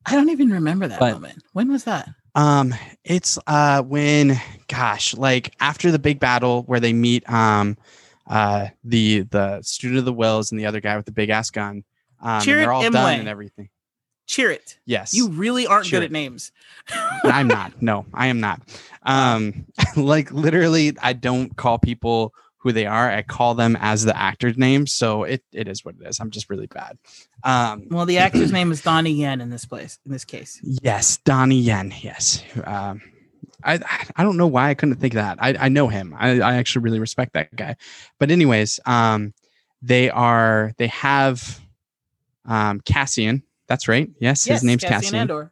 I 0.06 0.16
don't 0.16 0.30
even 0.30 0.50
remember 0.50 0.88
that 0.88 1.00
But- 1.00 1.14
moment. 1.14 1.44
When 1.54 1.72
was 1.72 1.84
that? 1.86 2.10
Um, 2.36 2.76
it's 3.04 3.40
uh 3.48 3.82
when 3.82 4.40
gosh, 4.68 5.16
like 5.16 5.54
after 5.60 5.90
the 5.92 6.00
big 6.00 6.20
battle 6.20 6.64
where 6.64 6.80
they 6.80 6.94
meet 6.94 7.28
um 7.30 7.76
uh 8.28 8.68
the 8.84 9.22
the 9.22 9.62
student 9.64 9.98
of 10.00 10.06
the 10.06 10.14
Whills 10.14 10.52
and 10.52 10.60
the 10.60 10.66
other 10.68 10.80
guy 10.80 10.96
with 10.96 11.06
the 11.06 11.12
big 11.12 11.30
ass 11.30 11.50
gun. 11.50 11.84
Um 12.22 12.44
they're 12.46 12.72
all 12.72 12.84
Imwe. 12.84 12.92
done 12.92 13.20
and 13.22 13.28
everything. 13.28 13.70
Chirrut. 14.30 14.78
Yes. 14.86 15.14
You 15.16 15.30
really 15.30 15.66
aren't 15.66 15.88
Sure. 15.88 16.00
good 16.00 16.06
at 16.06 16.12
names. 16.12 16.52
I'm 17.24 17.48
not. 17.48 17.74
No, 17.82 18.06
I 18.14 18.28
am 18.28 18.40
not. 18.40 18.62
Um 19.04 19.66
like 19.98 20.32
literally 20.32 20.96
I 21.02 21.14
don't 21.14 21.56
call 21.58 21.80
people 21.80 22.34
who 22.58 22.72
they 22.72 22.86
are. 22.86 23.10
I 23.10 23.22
call 23.24 23.56
them 23.56 23.76
as 23.80 24.04
the 24.04 24.16
actor's 24.16 24.56
name. 24.58 24.86
So 24.86 25.24
it 25.24 25.44
it 25.52 25.68
is 25.68 25.84
what 25.84 25.96
it 26.00 26.08
is. 26.08 26.20
I'm 26.20 26.30
just 26.30 26.50
really 26.50 26.68
bad. 26.68 26.98
Um 27.44 27.88
Well, 27.90 28.06
the 28.06 28.20
actor's 28.20 28.52
name 28.52 28.72
is 28.72 28.84
Donnie 28.84 29.14
Yen 29.14 29.42
in 29.42 29.50
this 29.50 29.66
place. 29.66 29.98
In 30.06 30.12
this 30.12 30.26
case, 30.26 30.60
Yes, 30.64 31.18
Donnie 31.18 31.60
Yen. 31.60 31.92
Yes. 32.02 32.44
Um, 32.66 33.02
I 33.64 33.80
I 34.16 34.24
don't 34.24 34.38
know 34.38 34.48
why 34.48 34.70
I 34.70 34.74
couldn't 34.76 34.96
think 34.98 35.14
of 35.16 35.24
that. 35.24 35.38
I, 35.42 35.56
I 35.66 35.70
know 35.70 35.88
him. 35.88 36.16
I, 36.18 36.40
I 36.40 36.56
actually 36.56 36.84
really 36.84 37.00
respect 37.00 37.34
that 37.34 37.54
guy. 37.56 37.76
But 38.20 38.30
anyways, 38.32 38.80
um, 38.86 39.34
they 39.82 40.10
are 40.12 40.72
they 40.78 40.88
have 40.88 41.60
um 42.46 42.80
Cassian. 42.82 43.44
That's 43.70 43.88
right. 43.88 44.10
Yes, 44.20 44.44
his 44.44 44.64
name's 44.64 44.84
Cassian. 44.84 45.16
Andor. 45.16 45.52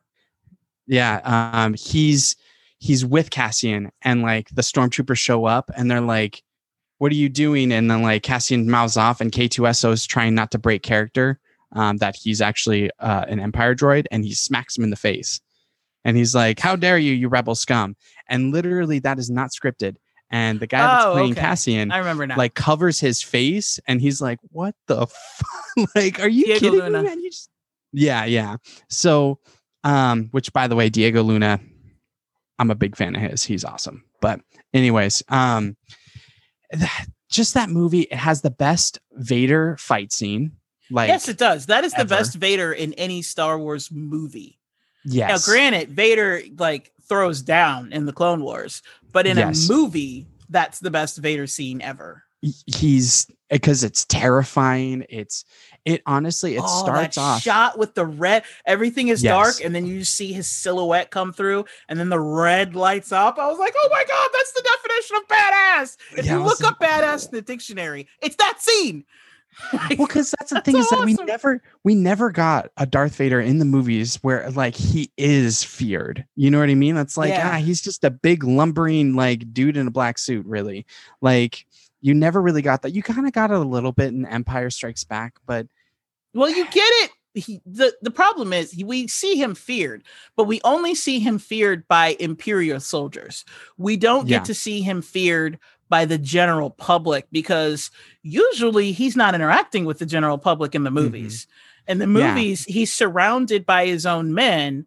Yeah. 0.88 1.22
Um, 1.54 1.74
he's 1.76 2.36
he's 2.80 3.06
with 3.06 3.30
Cassian, 3.30 3.92
and 4.02 4.22
like 4.24 4.50
the 4.50 4.62
stormtroopers 4.62 5.18
show 5.18 5.46
up, 5.46 5.70
and 5.78 5.90
they're 5.90 6.02
like, 6.02 6.44
"What 6.98 7.12
are 7.12 7.16
you 7.16 7.30
doing?" 7.30 7.72
And 7.72 7.90
then 7.90 8.02
like 8.02 8.24
Cassian 8.24 8.70
mouths 8.70 8.98
off, 8.98 9.22
and 9.22 9.32
K2SO 9.32 9.92
is 9.94 10.06
trying 10.06 10.36
not 10.36 10.52
to 10.52 10.58
break 10.58 10.84
character. 10.84 11.40
Um, 11.74 11.98
that 11.98 12.16
he's 12.16 12.42
actually 12.42 12.90
uh, 13.00 13.26
an 13.28 13.40
Empire 13.40 13.76
droid, 13.76 14.06
and 14.10 14.24
he 14.26 14.34
smacks 14.34 14.78
him 14.78 14.84
in 14.86 14.90
the 14.90 14.96
face, 14.96 15.40
and 16.06 16.16
he's 16.18 16.34
like, 16.34 16.60
"How 16.60 16.76
dare 16.76 16.98
you, 16.98 17.14
you 17.14 17.28
rebel 17.30 17.56
scum!" 17.56 17.96
And 18.30 18.52
literally, 18.54 19.00
that 19.00 19.20
is 19.20 19.30
not 19.30 19.52
scripted. 19.52 19.98
and 20.32 20.60
the 20.60 20.68
guy 20.68 20.80
that's 20.80 21.06
Oh, 21.06 21.12
playing 21.14 21.32
okay. 21.34 21.42
Cassian 21.42 21.92
I 21.92 21.98
remember 22.00 22.26
now. 22.28 22.36
like 22.38 22.54
covers 22.56 23.00
his 23.02 23.22
face, 23.22 23.80
and 23.88 24.00
he's 24.02 24.22
like, 24.22 24.40
"What 24.50 24.76
the 24.88 25.08
fuck? 25.78 25.90
like, 25.96 26.20
are 26.22 26.30
you 26.30 26.46
Diego 26.46 26.60
kidding 26.60 26.80
Luna. 26.80 27.02
me, 27.04 27.10
man? 27.10 27.20
You 27.20 27.30
just 27.32 27.50
yeah, 27.98 28.26
yeah." 28.26 28.58
So, 28.90 29.40
um, 29.84 30.30
which 30.32 30.52
by 30.54 30.68
the 30.68 30.76
way, 30.76 30.90
Diego 30.90 31.24
Luna, 31.24 31.60
I'm 32.60 32.72
a 32.72 32.76
big 32.76 32.96
fan 32.96 33.16
of 33.16 33.22
his. 33.22 33.44
He's 33.44 33.64
awesome. 33.66 34.04
But 34.22 34.42
anyways, 34.74 35.24
um, 35.30 35.78
that, 36.72 37.08
just 37.30 37.54
that 37.54 37.70
movie, 37.70 38.02
it 38.02 38.14
has 38.16 38.42
the 38.42 38.50
best 38.52 39.00
Vader 39.14 39.78
fight 39.78 40.12
scene. 40.12 40.54
Like, 40.90 41.10
yes, 41.10 41.28
it 41.28 41.38
does. 41.38 41.66
That 41.68 41.84
is 41.84 41.94
the 41.94 42.06
best 42.06 42.36
Vader 42.36 42.72
in 42.72 42.94
any 42.94 43.22
Star 43.22 43.60
Wars 43.60 43.90
movie. 43.92 44.58
yes, 45.06 45.30
Now, 45.48 45.52
granted, 45.54 45.90
Vader 45.92 46.42
like 46.58 46.92
throws 47.10 47.42
down 47.42 47.92
in 47.92 48.06
the 48.06 48.14
Clone 48.14 48.42
Wars, 48.42 48.82
but 49.12 49.28
in 49.28 49.38
Yes. 49.38 49.68
a 49.70 49.74
movie, 49.74 50.28
that's 50.50 50.80
the 50.80 50.90
best 50.92 51.18
Vader 51.18 51.46
scene 51.48 51.82
ever. 51.82 52.24
he's 52.68 53.28
because 53.50 53.84
it's 53.84 54.06
terrifying. 54.06 55.06
It's 55.10 55.44
it 55.88 56.02
honestly 56.06 56.56
it 56.58 56.64
Oh, 56.64 56.82
starts 56.84 57.18
off 57.18 57.42
shot 57.42 57.80
with 57.80 57.96
the 57.96 58.06
red. 58.06 58.44
Everything 58.66 59.08
is 59.08 59.24
Yes. 59.24 59.32
dark, 59.32 59.66
and 59.66 59.74
then 59.74 59.86
you 59.86 60.04
see 60.04 60.34
his 60.34 60.48
silhouette 60.48 61.10
come 61.12 61.32
through, 61.34 61.66
and 61.88 62.00
then 62.00 62.10
the 62.10 62.20
red 62.20 62.76
lights 62.76 63.12
up. 63.12 63.40
I 63.40 63.48
was 63.48 63.58
like, 63.58 63.74
"Oh 63.78 63.90
my 63.92 64.04
god, 64.08 64.30
that's 64.34 64.52
the 64.52 64.62
definition 64.62 65.16
of 65.18 65.28
badass!" 65.28 65.98
If 66.20 66.26
Yeah, 66.26 66.34
you 66.38 66.44
look 66.44 66.64
up 66.64 66.80
"badass" 66.80 67.30
in 67.30 67.36
the 67.36 67.42
dictionary, 67.42 68.08
it's 68.22 68.36
that 68.36 68.62
scene. 68.62 69.06
Well 69.98 70.06
because 70.08 70.36
that's 70.38 70.52
the 70.52 70.56
That's 70.58 70.66
thing 70.66 70.78
is 70.78 70.90
that 70.90 71.00
awesome. 71.00 71.06
we 71.06 71.26
never 71.26 71.64
we 71.84 71.96
never 71.96 72.30
got 72.32 72.70
a 72.78 72.86
darth 72.86 73.16
vader 73.16 73.42
in 73.42 73.58
the 73.58 73.66
movies 73.66 74.16
where 74.22 74.50
like 74.52 74.76
he 74.76 75.12
is 75.18 75.64
feared 75.64 76.26
you 76.36 76.52
know 76.52 76.60
what 76.60 76.70
i 76.70 76.76
mean 76.76 76.96
it's 76.96 77.18
like 77.18 77.34
Yeah. 77.34 77.54
ah 77.54 77.58
he's 77.58 77.82
just 77.82 78.04
a 78.04 78.12
big 78.12 78.44
lumbering 78.44 79.16
like 79.16 79.52
dude 79.54 79.76
in 79.76 79.88
a 79.88 79.92
black 79.92 80.20
suit 80.20 80.46
really 80.46 80.86
like 81.22 81.66
you 82.02 82.14
never 82.14 82.40
really 82.40 82.62
got 82.62 82.84
that 82.84 82.94
you 82.94 83.02
kind 83.02 83.26
of 83.26 83.34
got 83.34 83.50
it 83.50 83.56
a 83.58 83.60
little 83.60 83.92
bit 83.92 84.10
in 84.14 84.28
empire 84.28 84.70
strikes 84.70 85.04
back 85.04 85.34
but 85.48 85.66
Well, 86.38 86.50
you 86.50 86.66
get 86.66 86.78
it. 87.04 87.12
He, 87.34 87.62
the 87.66 87.94
the 88.02 88.12
problem 88.12 88.52
is 88.54 88.72
he- 88.72 88.84
we 88.84 89.08
see 89.08 89.36
him 89.36 89.54
feared, 89.56 90.04
but 90.36 90.46
we 90.46 90.60
only 90.64 90.96
see 90.96 91.20
him 91.20 91.38
feared 91.40 91.88
by 91.88 92.16
imperial 92.20 92.80
soldiers. 92.80 93.46
We 93.78 93.96
don't 93.98 94.28
Yeah. 94.28 94.38
get 94.38 94.46
to 94.46 94.54
see 94.54 94.82
him 94.82 95.02
feared 95.02 95.60
by 95.90 96.06
the 96.06 96.18
general 96.18 96.70
public 96.72 97.28
because 97.32 97.92
usually 98.24 98.92
he's 98.92 99.16
not 99.16 99.36
interacting 99.36 99.86
with 99.86 100.00
the 100.00 100.06
general 100.06 100.38
public 100.38 100.74
in 100.76 100.84
the 100.84 100.92
movies. 100.92 101.48
In 101.88 102.00
the 102.00 102.06
Mm-hmm. 102.06 102.18
Yeah. 102.18 102.28
movies, 102.34 102.66
he's 102.66 102.92
surrounded 102.92 103.66
by 103.66 103.86
his 103.86 104.06
own 104.06 104.34
men 104.34 104.86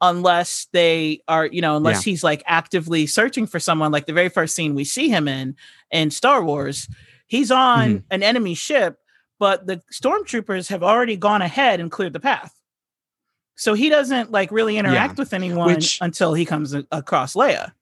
unless 0.00 0.66
they 0.72 1.22
are, 1.28 1.46
you 1.46 1.60
know, 1.60 1.76
unless 1.76 2.02
he's 2.02 2.24
like 2.24 2.42
actively 2.46 3.06
searching 3.06 3.46
for 3.46 3.60
someone 3.60 3.92
like 3.92 4.06
the 4.06 4.12
very 4.12 4.28
first 4.28 4.54
scene 4.56 4.74
we 4.74 4.84
see 4.84 5.08
him 5.08 5.28
in 5.28 5.54
in 5.90 6.10
Star 6.10 6.42
Wars. 6.44 6.88
He's 7.26 7.50
on 7.50 7.88
Mm-hmm. 7.88 8.06
an 8.10 8.22
enemy 8.22 8.54
ship 8.54 8.98
but 9.42 9.66
the 9.66 9.82
stormtroopers 9.92 10.68
have 10.68 10.84
already 10.84 11.16
gone 11.16 11.42
ahead 11.42 11.80
and 11.80 11.90
cleared 11.90 12.12
the 12.12 12.20
path. 12.20 12.56
So 13.56 13.74
he 13.74 13.88
doesn't 13.88 14.30
like 14.30 14.52
really 14.52 14.78
interact 14.78 15.18
with 15.18 15.34
anyone 15.34 15.66
which- 15.74 15.98
until 16.00 16.32
he 16.32 16.44
comes 16.44 16.72
across 16.92 17.34
Leia. 17.34 17.72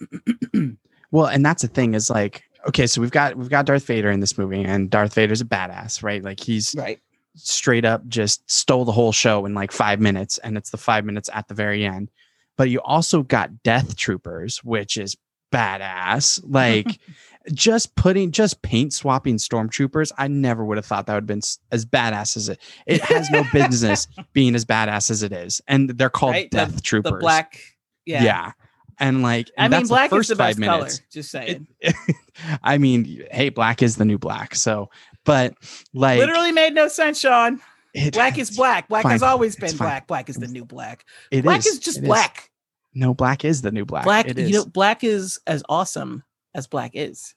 well 1.12 1.26
and 1.26 1.46
that's 1.46 1.62
the 1.62 1.68
thing 1.68 1.94
is 1.94 2.10
like 2.10 2.42
okay 2.66 2.86
so 2.88 3.00
we've 3.00 3.12
got 3.12 3.36
we've 3.36 3.48
got 3.48 3.64
darth 3.64 3.84
vader 3.86 4.10
in 4.10 4.18
this 4.20 4.36
movie 4.36 4.64
and 4.64 4.90
darth 4.90 5.14
vader's 5.14 5.40
a 5.40 5.44
badass 5.44 6.02
right 6.02 6.22
like 6.24 6.40
he's 6.40 6.74
Right. 6.76 6.98
straight 7.36 7.84
up 7.84 8.06
just 8.08 8.48
stole 8.50 8.84
the 8.84 8.92
whole 8.92 9.12
show 9.12 9.44
in 9.46 9.54
like 9.54 9.70
five 9.72 10.00
minutes 10.00 10.38
and 10.38 10.56
it's 10.56 10.70
the 10.70 10.76
five 10.78 11.04
minutes 11.04 11.30
at 11.32 11.46
the 11.48 11.54
very 11.54 11.84
end 11.84 12.10
but 12.56 12.70
you 12.70 12.80
also 12.80 13.22
got 13.22 13.62
death 13.62 13.96
troopers 13.96 14.62
which 14.64 14.96
is 14.96 15.16
badass 15.52 16.40
like 16.44 16.98
just 17.52 17.94
putting 17.96 18.30
just 18.32 18.60
paint 18.62 18.92
swapping 18.92 19.36
stormtroopers 19.36 20.12
i 20.18 20.28
never 20.28 20.64
would 20.64 20.76
have 20.76 20.86
thought 20.86 21.06
that 21.06 21.14
would 21.14 21.22
have 21.22 21.26
been 21.26 21.40
as 21.72 21.84
badass 21.86 22.36
as 22.36 22.48
it 22.48 22.58
it 22.86 23.00
has 23.02 23.30
no 23.30 23.44
business 23.52 24.06
being 24.32 24.54
as 24.54 24.64
badass 24.64 25.10
as 25.10 25.22
it 25.22 25.32
is 25.32 25.60
and 25.68 25.90
they're 25.90 26.10
called 26.10 26.32
Right, 26.32 26.50
the- 26.50 26.56
death 26.58 26.82
troopers 26.82 27.12
The 27.12 27.18
black. 27.18 27.60
Yeah. 28.06 28.22
yeah. 28.22 28.52
and 28.98 29.22
like 29.22 29.50
and 29.56 29.74
I 29.74 29.78
mean, 29.78 29.86
black 29.88 30.10
the 30.10 30.16
is 30.16 30.28
the 30.28 30.36
five 30.36 30.56
best 30.58 30.66
color. 30.68 30.88
Just 31.12 31.30
saying. 31.30 31.66
it, 31.80 31.94
I 32.62 32.78
mean, 32.78 33.24
hey, 33.30 33.48
black 33.50 33.82
is 33.82 33.96
the 33.96 34.04
new 34.06 34.18
black. 34.18 34.54
So, 34.54 34.88
but 35.24 35.54
like, 35.92 36.18
Literally 36.18 36.52
made 36.52 36.72
no 36.74 36.88
sense, 36.88 37.20
Sean. 37.20 37.60
it- 37.94 38.14
Black 38.14 38.38
is 38.38 38.50
black. 38.56 38.88
Black 38.88 39.04
has 39.04 39.22
always 39.22 39.56
been 39.56 39.68
fine. 39.70 39.78
black. 39.88 40.06
Black 40.06 40.28
is 40.30 40.36
the 40.36 40.48
new 40.48 40.64
black. 40.64 41.04
It 41.30 41.42
black 41.42 41.58
is, 41.66 41.78
just 41.78 41.98
It 41.98 42.04
black. 42.04 42.50
No, 42.94 43.12
black 43.14 43.44
is 43.44 43.60
the 43.62 43.70
new 43.70 43.84
black. 43.84 44.04
Black, 44.04 44.26
you 44.26 44.32
is. 44.36 44.50
know, 44.52 44.64
black 44.64 45.04
is 45.04 45.38
as 45.46 45.62
awesome 45.68 46.24
as 46.54 46.66
black 46.66 46.92
is. 46.94 47.34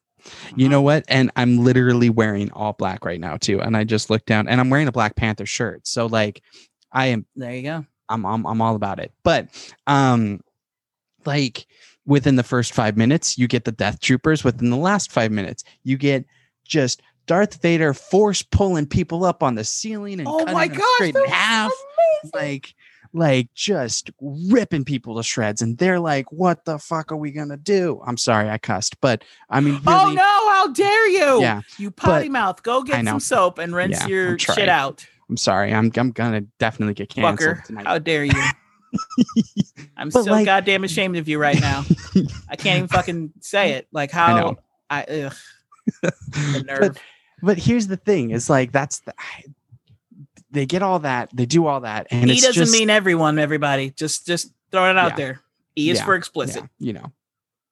You 0.55 0.69
know 0.69 0.81
what? 0.81 1.03
And 1.07 1.31
I'm 1.35 1.59
literally 1.59 2.09
wearing 2.09 2.51
all 2.51 2.73
black 2.73 3.05
right 3.05 3.19
now 3.19 3.37
too. 3.37 3.61
And 3.61 3.75
I 3.77 3.83
just 3.83 4.09
looked 4.09 4.25
down, 4.25 4.47
and 4.47 4.59
I'm 4.59 4.69
wearing 4.69 4.87
a 4.87 4.91
Black 4.91 5.15
Panther 5.15 5.45
shirt. 5.45 5.87
So 5.87 6.05
like, 6.05 6.41
I 6.91 7.07
am. 7.07 7.25
There 7.35 7.53
you 7.55 7.63
go. 7.63 7.85
I'm. 8.09 8.25
I'm. 8.25 8.45
I'm 8.45 8.61
all 8.61 8.75
about 8.75 8.99
it. 8.99 9.11
But, 9.23 9.47
um, 9.87 10.41
like 11.25 11.65
within 12.05 12.35
the 12.35 12.43
first 12.43 12.73
five 12.73 12.97
minutes, 12.97 13.37
you 13.37 13.47
get 13.47 13.63
the 13.65 13.71
Death 13.71 13.99
Troopers. 13.99 14.43
Within 14.43 14.69
the 14.69 14.77
last 14.77 15.11
five 15.11 15.31
minutes, 15.31 15.63
you 15.83 15.97
get 15.97 16.25
just 16.65 17.01
Darth 17.27 17.61
Vader 17.61 17.93
force 17.93 18.41
pulling 18.41 18.85
people 18.87 19.23
up 19.23 19.43
on 19.43 19.55
the 19.55 19.63
ceiling 19.63 20.19
and 20.19 20.27
Oh 20.27 20.39
cutting 20.39 20.53
my 20.53 20.67
them 20.67 20.77
gosh, 20.77 20.87
straight 20.95 21.15
in 21.15 21.25
half. 21.25 21.71
amazing. 22.23 22.31
like 22.33 22.75
like 23.13 23.49
just 23.53 24.09
ripping 24.21 24.85
people 24.85 25.15
to 25.17 25.23
shreds 25.23 25.61
and 25.61 25.77
they're 25.77 25.99
like 25.99 26.31
what 26.31 26.63
the 26.65 26.77
fuck 26.79 27.11
are 27.11 27.17
we 27.17 27.31
gonna 27.31 27.57
do 27.57 28.01
i'm 28.05 28.15
sorry 28.17 28.49
i 28.49 28.57
cussed 28.57 28.99
but 29.01 29.23
i 29.49 29.59
mean 29.59 29.79
oh, 29.85 30.05
really 30.05 30.11
oh 30.11 30.13
no! 30.15 30.51
How 30.51 30.67
dare 30.71 31.09
you? 31.09 31.41
Yeah, 31.41 31.61
You 31.79 31.89
potty 31.91 32.29
mouth. 32.29 32.61
Go 32.63 32.83
get 32.83 33.03
some 33.03 33.19
soap 33.19 33.57
and 33.57 33.73
rinse 33.75 33.99
Yeah, 34.01 34.07
your 34.07 34.39
shit 34.39 34.69
out. 34.69 35.05
i'm 35.29 35.37
sorry 35.37 35.73
i'm, 35.73 35.91
I'm 35.97 36.11
gonna 36.11 36.41
definitely 36.59 36.93
get 36.93 37.09
canceled 37.09 37.57
Fucker. 37.57 37.63
tonight 37.65 37.85
How 37.87 37.97
dare 37.97 38.23
you? 38.25 38.31
I'm 39.97 40.09
But, 40.09 40.23
so 40.23 40.31
like- 40.31 40.45
goddamn 40.45 40.83
ashamed 40.83 41.15
of 41.17 41.27
you 41.27 41.39
right 41.39 41.59
now. 41.59 41.83
I 42.49 42.55
can't 42.55 42.77
even 42.77 42.87
fucking 42.89 43.31
say 43.39 43.71
it. 43.73 43.87
Like 43.91 44.11
how 44.19 44.37
know. 44.39 44.57
I, 44.89 45.03
ugh, 45.03 45.33
the 46.01 46.63
nerve. 46.67 46.79
but 46.79 46.97
but 47.41 47.57
here's 47.57 47.87
the 47.87 47.97
thing 47.97 48.31
is 48.31 48.49
like 48.49 48.71
that's 48.71 48.99
the 48.99 49.13
they 50.51 50.65
get 50.65 50.81
all 50.83 50.99
that 50.99 51.29
they 51.33 51.45
do 51.45 51.65
all 51.67 51.81
that 51.81 52.07
and 52.11 52.29
he 52.29 52.37
it's 52.37 52.45
doesn't 52.45 52.63
just, 52.65 52.71
mean 52.71 52.89
everyone, 52.89 53.39
everybody. 53.39 53.89
Just 53.91 54.25
just 54.27 54.51
throwing 54.71 54.91
it 54.91 54.97
out 54.97 55.11
Yeah. 55.11 55.15
there. 55.15 55.39
E 55.77 55.89
is 55.89 55.99
Yeah. 55.99 56.05
for 56.05 56.15
explicit. 56.15 56.63
yeah, 56.77 56.87
you 56.87 56.93
know 56.93 57.11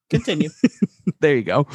Continue. 0.10 0.50
there 1.20 1.36
you 1.36 1.44
go 1.44 1.68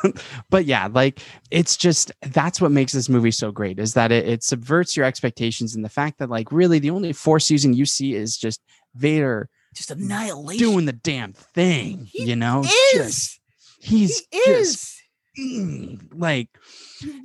but 0.50 0.64
yeah 0.64 0.88
like 0.92 1.20
it's 1.50 1.76
just 1.76 2.12
that's 2.20 2.60
what 2.60 2.70
makes 2.70 2.92
this 2.92 3.08
movie 3.08 3.30
so 3.30 3.50
great 3.50 3.78
is 3.78 3.94
that 3.94 4.12
it, 4.12 4.28
it 4.28 4.42
subverts 4.44 4.96
your 4.96 5.06
expectations 5.06 5.74
and 5.74 5.84
the 5.84 5.88
fact 5.88 6.18
that 6.18 6.28
like 6.30 6.52
really 6.52 6.78
the 6.78 6.90
only 6.90 7.12
force 7.12 7.50
using 7.50 7.72
you 7.72 7.86
see 7.86 8.14
is 8.14 8.36
just 8.36 8.60
vader 8.94 9.48
Just 9.74 9.90
annihilation. 9.90 10.58
doing 10.64 10.84
the 10.84 10.92
damn 10.92 11.32
thing 11.32 12.04
He 12.12 12.24
you 12.24 12.36
know 12.36 12.60
is. 12.62 12.70
just 12.94 13.40
he's 13.80 14.22
he 14.30 14.38
just 14.46 14.48
is. 14.48 15.02
mm, 15.38 16.00
like 16.14 16.48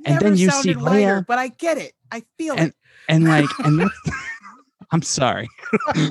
and 0.06 0.18
then 0.20 0.36
you 0.36 0.50
see 0.50 0.74
Leia- 0.74 1.26
but 1.26 1.38
I 1.38 1.48
get 1.48 1.76
it. 1.78 1.92
I 2.10 2.22
feel 2.38 2.54
And- 2.56 2.68
it. 2.68 2.74
And 3.08 3.24
like 3.24 3.48
and 3.60 3.80
that's, 3.80 4.00
i'm 4.92 5.02
sorry. 5.02 5.48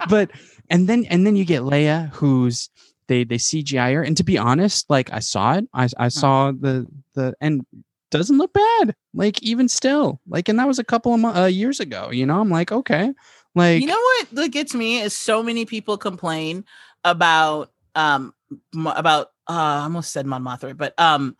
But 0.09 0.31
and 0.69 0.87
then 0.87 1.05
and 1.05 1.25
then 1.25 1.35
you 1.35 1.45
get 1.45 1.61
leia 1.61 2.09
who's 2.13 2.69
they 3.07 3.23
they 3.23 3.37
cgi 3.37 3.93
her. 3.93 4.03
And 4.03 4.17
to 4.17 4.23
be 4.23 4.37
honest 4.37 4.89
like 4.89 5.11
i 5.11 5.19
saw 5.19 5.53
it. 5.55 5.67
I 5.73 5.87
i 5.97 6.07
saw 6.07 6.51
the 6.51 6.87
the 7.13 7.35
and 7.41 7.65
doesn't 8.11 8.37
look 8.37 8.53
bad. 8.53 8.95
Like 9.13 9.41
even 9.43 9.67
still. 9.67 10.21
Like 10.27 10.49
and 10.49 10.59
that 10.59 10.67
was 10.67 10.79
a 10.79 10.83
couple 10.83 11.13
of 11.13 11.23
uh, 11.37 11.45
years 11.45 11.79
ago 11.79 12.11
you 12.11 12.25
know? 12.25 12.39
I'm 12.39 12.49
like 12.49 12.71
okay. 12.71 13.13
Like 13.53 13.81
you 13.81 13.87
know 13.87 13.93
what 13.99 14.27
that 14.33 14.49
gets 14.49 14.73
me 14.73 15.01
is 15.01 15.13
so 15.13 15.41
many 15.41 15.65
people 15.65 15.97
complain 15.97 16.65
about 17.03 17.71
um 17.95 18.33
about 18.73 19.27
uh 19.47 19.53
I 19.53 19.83
almost 19.83 20.11
said 20.11 20.25
Mon 20.25 20.43
Mothma, 20.43 20.75
but 20.75 20.93
um 20.99 21.37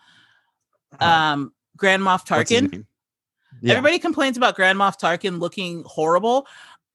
um 1.00 1.52
Grand 1.78 2.02
Moff 2.02 2.26
Tarkin. 2.26 2.86
Yeah. 3.62 3.74
Everybody 3.74 4.00
complains 4.00 4.38
about 4.38 4.56
Grand 4.56 4.78
Moff 4.80 5.00
Tarkin 5.00 5.40
looking 5.40 5.84
horrible. 5.86 6.48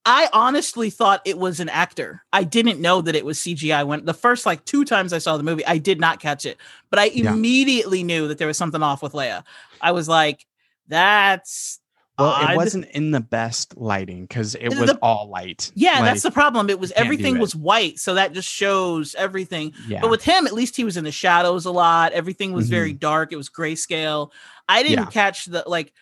I 0.07 0.29
honestly 0.33 0.89
thought 0.89 1.21
it 1.27 1.37
was 1.39 1.61
an 1.61 1.69
actor. 1.69 2.23
I 2.33 2.45
didn't 2.45 2.81
know 2.81 3.03
that 3.03 3.15
it 3.15 3.25
was 3.25 3.39
CGI. 3.39 3.87
When 3.87 4.05
the 4.07 4.15
first 4.15 4.47
like 4.47 4.65
two 4.65 4.85
times 4.85 5.13
I 5.13 5.19
saw 5.19 5.37
the 5.37 5.43
movie, 5.43 5.65
I 5.67 5.77
did 5.79 6.01
not 6.01 6.21
catch 6.21 6.47
it, 6.47 6.57
but 6.89 6.99
I 6.99 7.05
Yeah. 7.07 7.33
immediately 7.35 8.03
knew 8.03 8.27
that 8.29 8.39
there 8.39 8.47
was 8.47 8.57
something 8.57 8.83
off 8.83 9.03
with 9.03 9.13
Leia. 9.13 9.45
I 9.81 9.93
was 9.93 10.09
like, 10.09 10.47
"That's 10.89 11.81
well 12.19 12.29
odd. 12.31 12.51
it 12.53 12.57
wasn't 12.57 12.87
in 12.93 13.11
the 13.13 13.21
best 13.21 13.77
lighting 13.79 14.23
because 14.23 14.55
it 14.55 14.71
The- 14.71 14.81
was 14.81 14.91
all 15.03 15.29
light 15.31 15.71
Yeah, 15.75 15.93
Like, 16.01 16.05
that's 16.05 16.23
the 16.23 16.31
problem. 16.31 16.69
It 16.69 16.79
was 16.81 16.93
everything 16.93 17.37
it. 17.37 17.41
was 17.41 17.55
white, 17.55 17.99
so 17.99 18.15
that 18.15 18.33
just 18.35 18.49
shows 18.49 19.15
everything. 19.17 19.73
yeah 19.89 20.01
But 20.01 20.11
with 20.11 20.23
him, 20.25 20.47
at 20.47 20.53
least 20.53 20.77
he 20.77 20.85
was 20.85 20.97
in 20.97 21.05
the 21.05 21.13
shadows 21.13 21.65
a 21.65 21.71
lot. 21.71 22.13
Everything 22.13 22.53
was 22.53 22.69
very 22.69 22.93
dark. 22.93 23.33
It 23.33 23.37
was 23.37 23.49
grayscale. 23.49 24.31
I 24.69 24.83
didn't 24.83 25.07
Mm-hmm. 25.07 25.09
Yeah. 25.19 25.23
catch 25.25 25.45
the 25.47 25.65
like. 25.67 25.93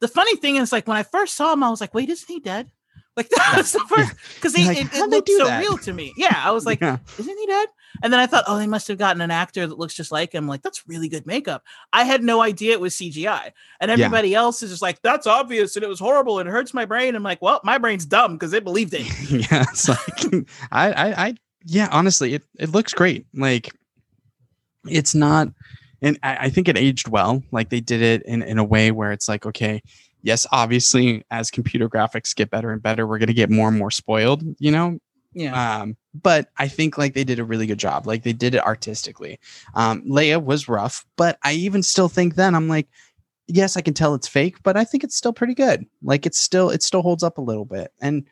The 0.00 0.08
funny 0.08 0.36
thing 0.36 0.56
is, 0.56 0.72
like 0.72 0.86
when 0.86 0.96
I 0.96 1.02
first 1.02 1.36
saw 1.36 1.52
him, 1.52 1.62
I 1.62 1.70
was 1.70 1.80
like, 1.80 1.94
"Wait, 1.94 2.08
isn't 2.08 2.28
he 2.28 2.40
dead?" 2.40 2.70
Like 3.16 3.28
that 3.36 3.54
was 3.56 3.72
the 3.72 3.84
first 3.88 4.14
because 4.34 4.54
he 4.54 4.66
like, 4.66 4.78
it, 4.78 4.94
it 4.94 5.08
looked 5.08 5.28
so 5.28 5.46
that?" 5.46 5.60
real 5.60 5.78
to 5.78 5.92
me. 5.92 6.12
Yeah, 6.16 6.40
I 6.44 6.50
was 6.50 6.66
like, 6.70 6.80
yeah. 6.80 6.98
"Isn't 7.18 7.38
he 7.38 7.46
dead?" 7.46 7.68
And 8.02 8.12
then 8.12 8.20
I 8.20 8.26
thought, 8.26 8.44
oh, 8.46 8.58
they 8.58 8.66
must 8.66 8.88
have 8.88 8.98
gotten 8.98 9.20
an 9.20 9.30
actor 9.30 9.66
that 9.66 9.78
looks 9.78 9.94
just 9.94 10.12
like 10.12 10.32
him. 10.32 10.46
Like, 10.46 10.62
that's 10.62 10.86
really 10.86 11.08
good 11.08 11.26
makeup. 11.26 11.62
I 11.92 12.04
had 12.04 12.22
no 12.22 12.40
idea 12.40 12.72
it 12.72 12.80
was 12.80 12.94
CGI. 12.94 13.52
And 13.80 13.90
everybody 13.90 14.30
yeah. 14.30 14.38
else 14.38 14.62
is 14.62 14.70
just 14.70 14.82
like, 14.82 15.00
that's 15.02 15.26
obvious 15.26 15.76
and 15.76 15.82
it 15.82 15.88
was 15.88 15.98
horrible 15.98 16.38
and 16.38 16.48
it 16.48 16.52
hurts 16.52 16.74
my 16.74 16.84
brain. 16.84 17.14
I'm 17.14 17.22
like, 17.22 17.42
well, 17.42 17.60
my 17.64 17.78
brain's 17.78 18.06
dumb 18.06 18.34
because 18.34 18.52
it 18.52 18.64
believed 18.64 18.94
it. 18.94 19.06
yeah. 19.50 19.64
It's 19.68 19.88
like, 19.88 20.46
I, 20.70 20.92
I, 20.92 21.26
I, 21.26 21.34
yeah, 21.64 21.88
honestly, 21.90 22.34
it, 22.34 22.44
it 22.58 22.70
looks 22.70 22.94
great. 22.94 23.26
Like, 23.34 23.74
it's 24.86 25.14
not, 25.14 25.48
and 26.02 26.18
I, 26.22 26.36
I 26.36 26.48
think 26.50 26.68
it 26.68 26.76
aged 26.76 27.08
well. 27.08 27.42
Like, 27.50 27.70
they 27.70 27.80
did 27.80 28.02
it 28.02 28.22
in, 28.22 28.42
in 28.42 28.58
a 28.58 28.64
way 28.64 28.90
where 28.90 29.12
it's 29.12 29.28
like, 29.28 29.46
okay, 29.46 29.82
yes, 30.22 30.46
obviously, 30.52 31.24
as 31.30 31.50
computer 31.50 31.88
graphics 31.88 32.34
get 32.34 32.50
better 32.50 32.70
and 32.70 32.82
better, 32.82 33.06
we're 33.06 33.18
going 33.18 33.28
to 33.28 33.34
get 33.34 33.50
more 33.50 33.68
and 33.68 33.78
more 33.78 33.90
spoiled, 33.90 34.42
you 34.58 34.70
know? 34.70 34.98
Yeah. 35.34 35.80
Um, 35.80 35.96
but 36.14 36.48
I 36.56 36.68
think 36.68 36.98
like 36.98 37.14
they 37.14 37.22
did 37.22 37.38
a 37.38 37.44
really 37.44 37.66
good 37.66 37.78
job. 37.78 38.06
Like 38.06 38.22
they 38.22 38.32
did 38.32 38.54
it 38.54 38.64
artistically. 38.64 39.38
Um, 39.74 40.02
Leia 40.02 40.42
was 40.42 40.68
rough, 40.68 41.04
but 41.16 41.38
I 41.44 41.52
even 41.52 41.82
still 41.82 42.08
think 42.08 42.34
then 42.34 42.54
I'm 42.54 42.66
like, 42.66 42.88
yes, 43.46 43.76
I 43.76 43.82
can 43.82 43.94
tell 43.94 44.14
it's 44.14 44.26
fake, 44.26 44.56
but 44.62 44.76
I 44.76 44.84
think 44.84 45.04
it's 45.04 45.16
still 45.16 45.32
pretty 45.32 45.54
good. 45.54 45.84
Like 46.02 46.26
it's 46.26 46.38
still, 46.38 46.70
it 46.70 46.82
still 46.82 47.02
holds 47.02 47.22
up 47.22 47.38
a 47.38 47.42
little 47.42 47.66
bit. 47.66 47.92
And 48.00 48.26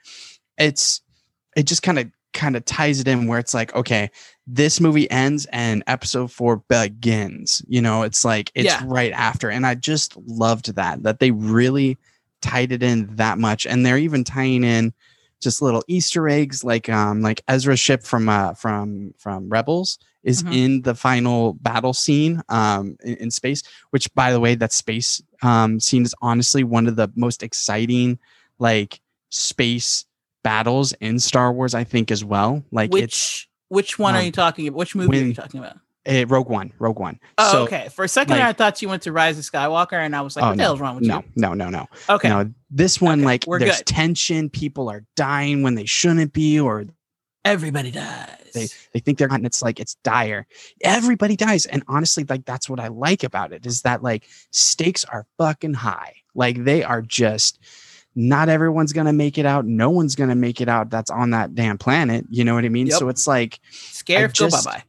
it's, 0.59 1.03
it 1.55 1.65
just 1.65 1.83
kind 1.83 1.99
of, 1.99 2.11
kind 2.37 2.57
of 2.57 2.65
ties 2.65 3.01
it 3.01 3.09
in 3.09 3.27
where 3.27 3.41
it's 3.41 3.55
like, 3.55 3.75
okay, 3.75 4.11
this 4.47 4.81
movie 4.81 5.11
ends 5.11 5.47
and 5.47 5.83
episode 5.89 6.31
four 6.31 6.59
begins. 6.69 7.63
You 7.67 7.83
know, 7.83 8.03
it's 8.03 8.25
like, 8.25 8.53
it's 8.55 8.67
yeah. 8.67 8.83
right 8.87 9.13
after. 9.13 9.51
And 9.51 9.67
I 9.67 9.75
just 9.75 10.17
loved 10.17 10.77
that, 10.77 11.03
that 11.03 11.19
they 11.19 11.33
really 11.33 11.99
tied 12.43 12.71
it 12.71 12.83
in 12.83 13.17
that 13.17 13.39
much. 13.39 13.67
And 13.67 13.85
they're 13.85 13.99
even 13.99 14.23
tying 14.23 14.63
in, 14.63 14.93
just 15.41 15.61
little 15.61 15.83
Easter 15.87 16.29
eggs, 16.29 16.65
like 16.65 16.89
um, 16.89 17.21
like 17.21 17.43
Ezra's 17.47 17.81
ship 17.81 18.03
from 18.03 18.29
uh, 18.29 18.55
from 18.55 19.13
from 19.19 19.49
Rebels 19.49 19.99
is 20.25 20.43
mm-hmm. 20.43 20.53
in 20.53 20.83
the 20.83 20.95
final 20.95 21.55
battle 21.55 21.93
scene 21.93 22.43
um, 22.49 22.97
in, 23.05 23.17
in, 23.17 23.31
space. 23.31 23.63
Which, 23.91 24.13
by 24.15 24.33
the 24.33 24.41
way, 24.41 24.55
that 24.55 24.73
space 24.73 25.23
um, 25.43 25.79
scene 25.79 26.05
is 26.05 26.15
honestly 26.23 26.65
one 26.65 26.87
of 26.87 26.97
the 26.97 27.11
most 27.15 27.43
exciting 27.43 28.19
like 28.59 29.01
space 29.29 30.07
battles 30.47 30.93
in 31.01 31.19
Star 31.19 31.53
Wars. 31.53 31.75
I 31.75 31.83
think 31.83 32.13
as 32.13 32.25
well. 32.25 32.63
Like 32.71 32.93
which 32.93 33.49
which 33.69 33.99
one 33.99 34.15
um, 34.15 34.21
are 34.21 34.25
you 34.25 34.31
talking 34.31 34.69
about? 34.69 34.79
Which 34.79 34.95
movie 34.95 35.09
when, 35.09 35.25
are 35.25 35.27
you 35.27 35.35
talking 35.35 35.59
about? 35.59 35.79
Uh, 36.09 36.25
Rogue 36.29 36.49
One, 36.49 36.73
Rogue 36.79 37.01
One. 37.01 37.19
Oh, 37.37 37.53
so, 37.53 37.63
okay. 37.65 37.89
For 37.93 38.05
a 38.05 38.09
second, 38.09 38.37
like, 38.37 38.45
I 38.45 38.53
thought 38.53 38.81
you 38.81 38.89
went 38.89 39.03
to 39.03 39.13
Rise 39.13 39.39
of 39.39 39.45
Skywalker, 39.45 39.95
and 39.95 40.15
I 40.15 40.21
was 40.21 40.37
like, 40.37 40.45
oh, 40.45 40.49
"What 40.51 40.57
the 40.57 40.63
hell's 40.63 40.79
wrong 40.79 40.95
with 40.95 41.05
no, 41.05 41.17
you?" 41.17 41.25
No, 41.35 41.55
no, 41.55 41.69
no, 41.69 41.79
no. 41.81 42.15
Okay. 42.15 42.29
No, 42.29 42.49
this 42.71 43.01
one, 43.01 43.21
okay, 43.21 43.27
like, 43.27 43.45
there's 43.45 43.79
good. 43.79 43.87
tension. 43.87 44.49
People 44.49 44.89
are 44.89 45.05
dying 45.17 45.65
when 45.65 45.75
they 45.75 45.85
shouldn't 45.85 46.33
be, 46.33 46.61
or 46.61 46.85
everybody 47.45 47.91
dies. 47.91 48.53
They 48.55 48.69
they 48.93 49.01
think 49.01 49.19
they're 49.19 49.27
not. 49.27 49.41
And 49.41 49.47
it's 49.47 49.63
like 49.63 49.81
it's 49.81 49.97
dire. 50.05 50.47
Everybody 50.83 51.35
dies, 51.35 51.67
and 51.67 51.83
honestly, 51.89 52.25
like 52.29 52.45
that's 52.45 52.71
what 52.71 52.79
I 52.79 52.87
like 52.87 53.25
about 53.25 53.53
it 53.53 53.67
is 53.67 53.83
that 53.83 54.05
like 54.05 54.29
stakes 54.53 55.05
are 55.07 55.27
fucking 55.39 55.75
high. 55.75 56.15
Like 56.37 56.63
they 56.63 56.85
are 56.85 57.03
just 57.03 57.59
not 58.17 58.49
everyone's 58.49 58.93
gonna 58.93 59.13
make 59.13 59.39
it 59.39 59.47
out. 59.47 59.67
No 59.67 59.91
one's 59.91 60.17
gonna 60.17 60.35
make 60.35 60.61
it 60.61 60.69
out. 60.69 60.91
That's 60.91 61.11
on 61.11 61.31
that 61.31 61.55
damn 61.55 61.79
planet. 61.79 62.25
You 62.31 62.45
know 62.45 62.55
what 62.55 62.65
I 62.65 62.71
mean? 62.71 62.87
Yep. 62.89 62.99
So 62.99 63.09
it's 63.09 63.27
like 63.27 63.61
scare 63.71 64.29
go 64.29 64.49
bye 64.49 64.63
bye. 64.65 64.83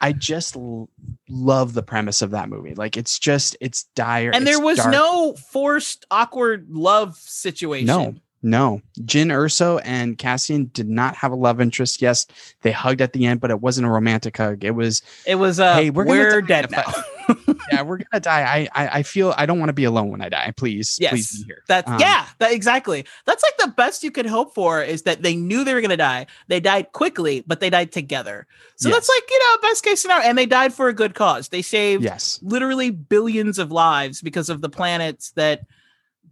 I 0.00 0.12
just 0.12 0.56
l- 0.56 0.88
love 1.28 1.74
the 1.74 1.82
premise 1.82 2.22
of 2.22 2.30
that 2.30 2.48
movie. 2.48 2.74
Like 2.74 2.96
it's 2.96 3.18
just 3.18 3.54
it's 3.60 3.84
dire. 3.94 4.30
And 4.32 4.46
there 4.46 4.58
was 4.58 4.78
dark. 4.78 4.92
no 4.92 5.34
forced 5.34 6.06
awkward 6.10 6.68
love 6.70 7.16
situation. 7.16 7.86
No. 7.86 8.14
No, 8.42 8.80
Jyn 9.00 9.26
Erso 9.26 9.80
and 9.84 10.16
Cassian 10.16 10.70
did 10.72 10.88
not 10.88 11.14
have 11.16 11.30
a 11.30 11.36
love 11.36 11.60
interest. 11.60 12.00
Yes, 12.00 12.26
they 12.62 12.72
hugged 12.72 13.02
at 13.02 13.12
the 13.12 13.26
end, 13.26 13.40
but 13.40 13.50
it 13.50 13.60
wasn't 13.60 13.86
a 13.86 13.90
romantic 13.90 14.36
hug. 14.38 14.64
It 14.64 14.70
was. 14.70 15.02
It 15.26 15.34
was. 15.34 15.60
Uh, 15.60 15.74
hey, 15.74 15.90
we're, 15.90 16.06
we're 16.06 16.40
dead 16.40 16.70
now. 16.70 16.90
yeah, 17.72 17.82
we're 17.82 17.98
gonna 17.98 18.20
die. 18.20 18.42
I, 18.42 18.68
I, 18.74 18.88
I 18.98 19.02
feel 19.02 19.34
I 19.36 19.44
don't 19.44 19.58
want 19.58 19.68
to 19.68 19.74
be 19.74 19.84
alone 19.84 20.10
when 20.10 20.22
I 20.22 20.30
die. 20.30 20.52
Please, 20.56 20.96
yes, 20.98 21.12
please 21.12 21.38
be 21.38 21.44
here. 21.44 21.62
That's 21.68 21.90
um, 21.90 22.00
yeah, 22.00 22.26
that 22.38 22.52
exactly. 22.52 23.04
That's 23.26 23.42
like 23.42 23.58
the 23.58 23.68
best 23.68 24.02
you 24.02 24.10
could 24.10 24.26
hope 24.26 24.54
for 24.54 24.82
is 24.82 25.02
that 25.02 25.22
they 25.22 25.36
knew 25.36 25.62
they 25.62 25.74
were 25.74 25.82
gonna 25.82 25.98
die. 25.98 26.26
They 26.48 26.60
died 26.60 26.92
quickly, 26.92 27.44
but 27.46 27.60
they 27.60 27.68
died 27.68 27.92
together. 27.92 28.46
So 28.76 28.88
yes. 28.88 28.96
that's 28.96 29.08
like 29.08 29.30
you 29.30 29.38
know 29.38 29.56
best 29.62 29.84
case 29.84 30.00
scenario, 30.00 30.26
and 30.26 30.38
they 30.38 30.46
died 30.46 30.72
for 30.72 30.88
a 30.88 30.94
good 30.94 31.14
cause. 31.14 31.48
They 31.48 31.62
saved 31.62 32.04
yes. 32.04 32.40
literally 32.42 32.90
billions 32.90 33.58
of 33.58 33.70
lives 33.70 34.22
because 34.22 34.48
of 34.48 34.62
the 34.62 34.70
planets 34.70 35.32
that 35.32 35.66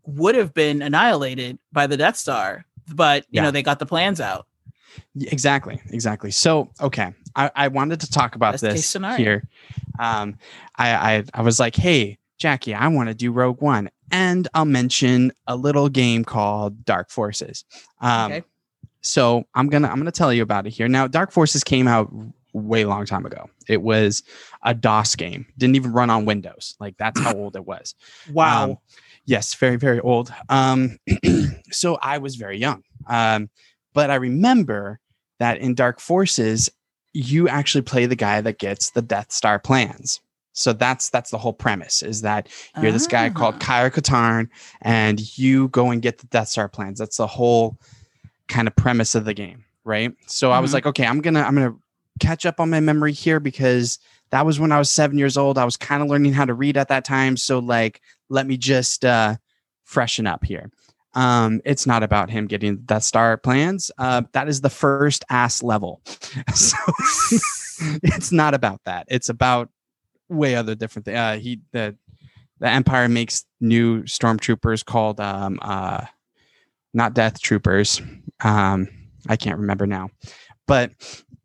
would 0.09 0.34
have 0.34 0.54
been 0.54 0.80
annihilated 0.80 1.59
by 1.72 1.86
the 1.86 1.96
Death 1.96 2.16
Star, 2.16 2.64
but 2.94 3.24
you 3.30 3.36
yeah. 3.36 3.42
know 3.42 3.50
they 3.50 3.62
got 3.62 3.78
the 3.78 3.86
plans 3.86 4.20
out. 4.20 4.46
Exactly, 5.20 5.80
exactly. 5.90 6.30
So 6.30 6.70
okay, 6.80 7.12
I, 7.36 7.50
I 7.54 7.68
wanted 7.68 8.00
to 8.00 8.11
talk 8.11 8.34
about 8.34 8.61
Best 8.61 8.62
this 8.62 9.16
here. 9.16 9.44
Um, 9.98 10.38
I, 10.76 10.94
I 10.94 11.24
I 11.34 11.42
was 11.42 11.61
like, 11.61 11.76
hey 11.76 12.18
Jackie, 12.38 12.74
I 12.74 12.88
want 12.88 13.09
to 13.09 13.14
do 13.14 13.30
Rogue 13.30 13.61
One, 13.61 13.90
and 14.11 14.48
I'll 14.54 14.64
mention 14.64 15.32
a 15.46 15.56
little 15.56 15.88
game 15.88 16.24
called 16.24 16.84
Dark 16.84 17.11
Forces. 17.11 17.64
Um, 18.00 18.32
okay. 18.32 18.44
So 19.02 19.44
I'm 19.54 19.68
gonna 19.68 19.88
I'm 19.88 19.98
gonna 19.98 20.11
tell 20.11 20.32
you 20.32 20.42
about 20.42 20.66
it 20.66 20.70
here. 20.70 20.88
Now, 20.88 21.06
Dark 21.06 21.32
Forces 21.32 21.62
came 21.62 21.86
out 21.86 22.11
way 22.52 22.84
long 22.84 23.06
time 23.06 23.26
ago. 23.26 23.48
It 23.68 23.82
was 23.82 24.22
a 24.62 24.74
DOS 24.74 25.16
game. 25.16 25.46
Didn't 25.59 25.76
even 25.76 25.92
run 25.92 26.11
on 26.11 26.24
Windows. 26.24 26.76
Like 26.80 26.96
that's 26.96 27.20
how 27.20 27.34
old 27.34 27.56
it 27.56 27.64
was. 27.64 27.94
Wow. 28.32 28.64
Um, 28.64 28.78
yes, 29.28 29.54
very 29.54 29.76
very 29.76 30.00
old. 30.00 30.32
Um, 30.48 30.98
so 31.70 31.98
I 32.02 32.18
was 32.18 32.36
very 32.36 32.58
young. 32.58 32.82
Um, 33.06 33.50
but 33.92 34.10
I 34.10 34.16
remember 34.16 34.98
that 35.38 35.58
in 35.58 35.74
Dark 35.74 36.00
Forces, 36.00 36.70
you 37.12 37.48
actually 37.48 37.82
play 37.82 38.06
the 38.06 38.16
guy 38.16 38.40
that 38.40 38.58
gets 38.58 38.90
the 38.90 39.02
Death 39.02 39.30
Star 39.30 39.58
plans. 39.58 40.20
So 40.52 40.72
that's 40.72 41.10
that's 41.10 41.30
the 41.30 41.38
whole 41.38 41.52
premise 41.52 42.02
is 42.02 42.22
that 42.22 42.48
you're 42.82 42.90
this 42.90 43.06
guy 43.06 43.30
called 43.30 43.56
ah. 43.56 43.58
Kyle 43.58 43.90
Katarn 43.90 44.48
and 44.82 45.38
you 45.38 45.68
go 45.68 45.90
and 45.90 46.02
get 46.02 46.18
the 46.18 46.26
Death 46.26 46.48
Star 46.48 46.68
plans. 46.68 46.98
That's 46.98 47.18
the 47.18 47.28
whole 47.28 47.76
kind 48.48 48.66
of 48.66 48.74
premise 48.74 49.14
of 49.14 49.24
the 49.24 49.34
game, 49.34 49.64
right? 49.84 50.12
So 50.26 50.48
mm-hmm. 50.48 50.56
I 50.56 50.60
was 50.60 50.70
mm-hmm. 50.70 50.76
like, 50.76 50.86
okay, 50.86 51.06
I'm 51.06 51.20
gonna 51.20 51.42
I'm 51.42 51.54
gonna 51.54 51.76
catch 52.18 52.44
up 52.44 52.58
on 52.58 52.70
my 52.70 52.80
memory 52.80 53.12
here 53.12 53.38
because 53.38 54.00
that 54.30 54.46
was 54.46 54.60
when 54.60 54.72
I 54.72 54.78
was 54.78 54.90
seven 54.90 55.18
years 55.18 55.36
old. 55.36 55.58
I 55.58 55.64
was 55.64 55.76
kind 55.76 56.02
of 56.02 56.08
learning 56.08 56.32
how 56.32 56.44
to 56.44 56.54
read 56.54 56.76
at 56.76 56.88
that 56.88 57.04
time. 57.04 57.36
So 57.36 57.58
like, 57.58 58.00
let 58.28 58.46
me 58.46 58.56
just 58.56 59.04
uh, 59.04 59.36
freshen 59.84 60.26
up 60.26 60.44
here. 60.44 60.70
Um, 61.14 61.60
it's 61.64 61.86
not 61.86 62.02
about 62.02 62.30
him 62.30 62.46
getting 62.46 62.76
Death 62.78 63.02
Star 63.02 63.36
plans. 63.36 63.90
Uh, 63.98 64.22
that 64.32 64.48
is 64.48 64.60
the 64.60 64.70
first 64.70 65.24
ass 65.30 65.62
level. 65.62 66.00
so 66.54 66.76
it's 68.02 68.30
not 68.30 68.54
about 68.54 68.80
that. 68.84 69.06
It's 69.08 69.28
about 69.28 69.70
way 70.28 70.54
other 70.54 70.74
different 70.74 71.06
things. 71.06 71.18
Uh, 71.18 71.38
he 71.40 71.60
the 71.72 71.96
the 72.60 72.68
Empire 72.68 73.08
makes 73.08 73.44
new 73.60 74.02
stormtroopers 74.02 74.84
called 74.84 75.20
um, 75.20 75.58
uh, 75.62 76.04
not 76.92 77.14
Death 77.14 77.40
Troopers. 77.40 78.02
Um, 78.40 78.88
I 79.28 79.36
can't 79.36 79.58
remember 79.58 79.86
now, 79.86 80.10
but 80.66 80.92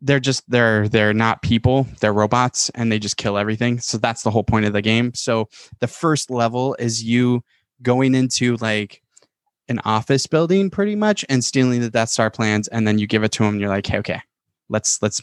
they're 0.04 0.20
just 0.20 0.48
they're 0.50 0.86
they're 0.86 1.14
not 1.14 1.40
people 1.40 1.86
they're 2.00 2.12
robots 2.12 2.70
and 2.74 2.92
they 2.92 2.98
just 2.98 3.16
kill 3.16 3.38
everything. 3.38 3.80
So 3.80 3.98
that's 3.98 4.22
the 4.22 4.30
whole 4.30 4.44
point 4.44 4.66
of 4.66 4.74
the 4.74 4.82
game. 4.82 5.14
So 5.14 5.48
the 5.80 5.88
first 5.88 6.30
level 6.30 6.76
is 6.78 7.02
you 7.02 7.42
going 7.82 8.14
into 8.14 8.56
like 8.56 9.02
an 9.68 9.80
office 9.84 10.26
building 10.26 10.68
pretty 10.68 10.94
much 10.94 11.24
and 11.30 11.42
stealing 11.42 11.80
the 11.80 11.90
death 11.90 12.10
star 12.10 12.30
plans 12.30 12.68
and 12.68 12.86
then 12.86 12.98
you 12.98 13.06
give 13.06 13.24
it 13.24 13.32
to 13.32 13.42
them 13.42 13.54
and 13.54 13.60
you're 13.60 13.70
like 13.70 13.86
hey 13.86 13.98
okay 13.98 14.20
let's 14.68 15.00
let's 15.02 15.22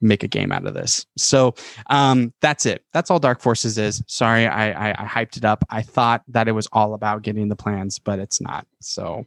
make 0.00 0.22
a 0.22 0.28
game 0.28 0.52
out 0.52 0.66
of 0.66 0.74
this. 0.74 1.06
So 1.16 1.54
um 1.88 2.34
that's 2.42 2.66
it. 2.66 2.84
That's 2.92 3.10
all 3.10 3.18
dark 3.18 3.40
forces 3.40 3.78
is. 3.78 4.02
Sorry 4.06 4.46
I, 4.46 4.90
I 4.90 5.04
i 5.04 5.06
hyped 5.06 5.38
it 5.38 5.44
up. 5.46 5.64
I 5.70 5.80
thought 5.80 6.22
that 6.28 6.48
it 6.48 6.52
was 6.52 6.68
all 6.72 6.92
about 6.92 7.22
getting 7.22 7.48
the 7.48 7.56
plans 7.56 7.98
but 7.98 8.18
it's 8.18 8.42
not. 8.42 8.66
So 8.80 9.24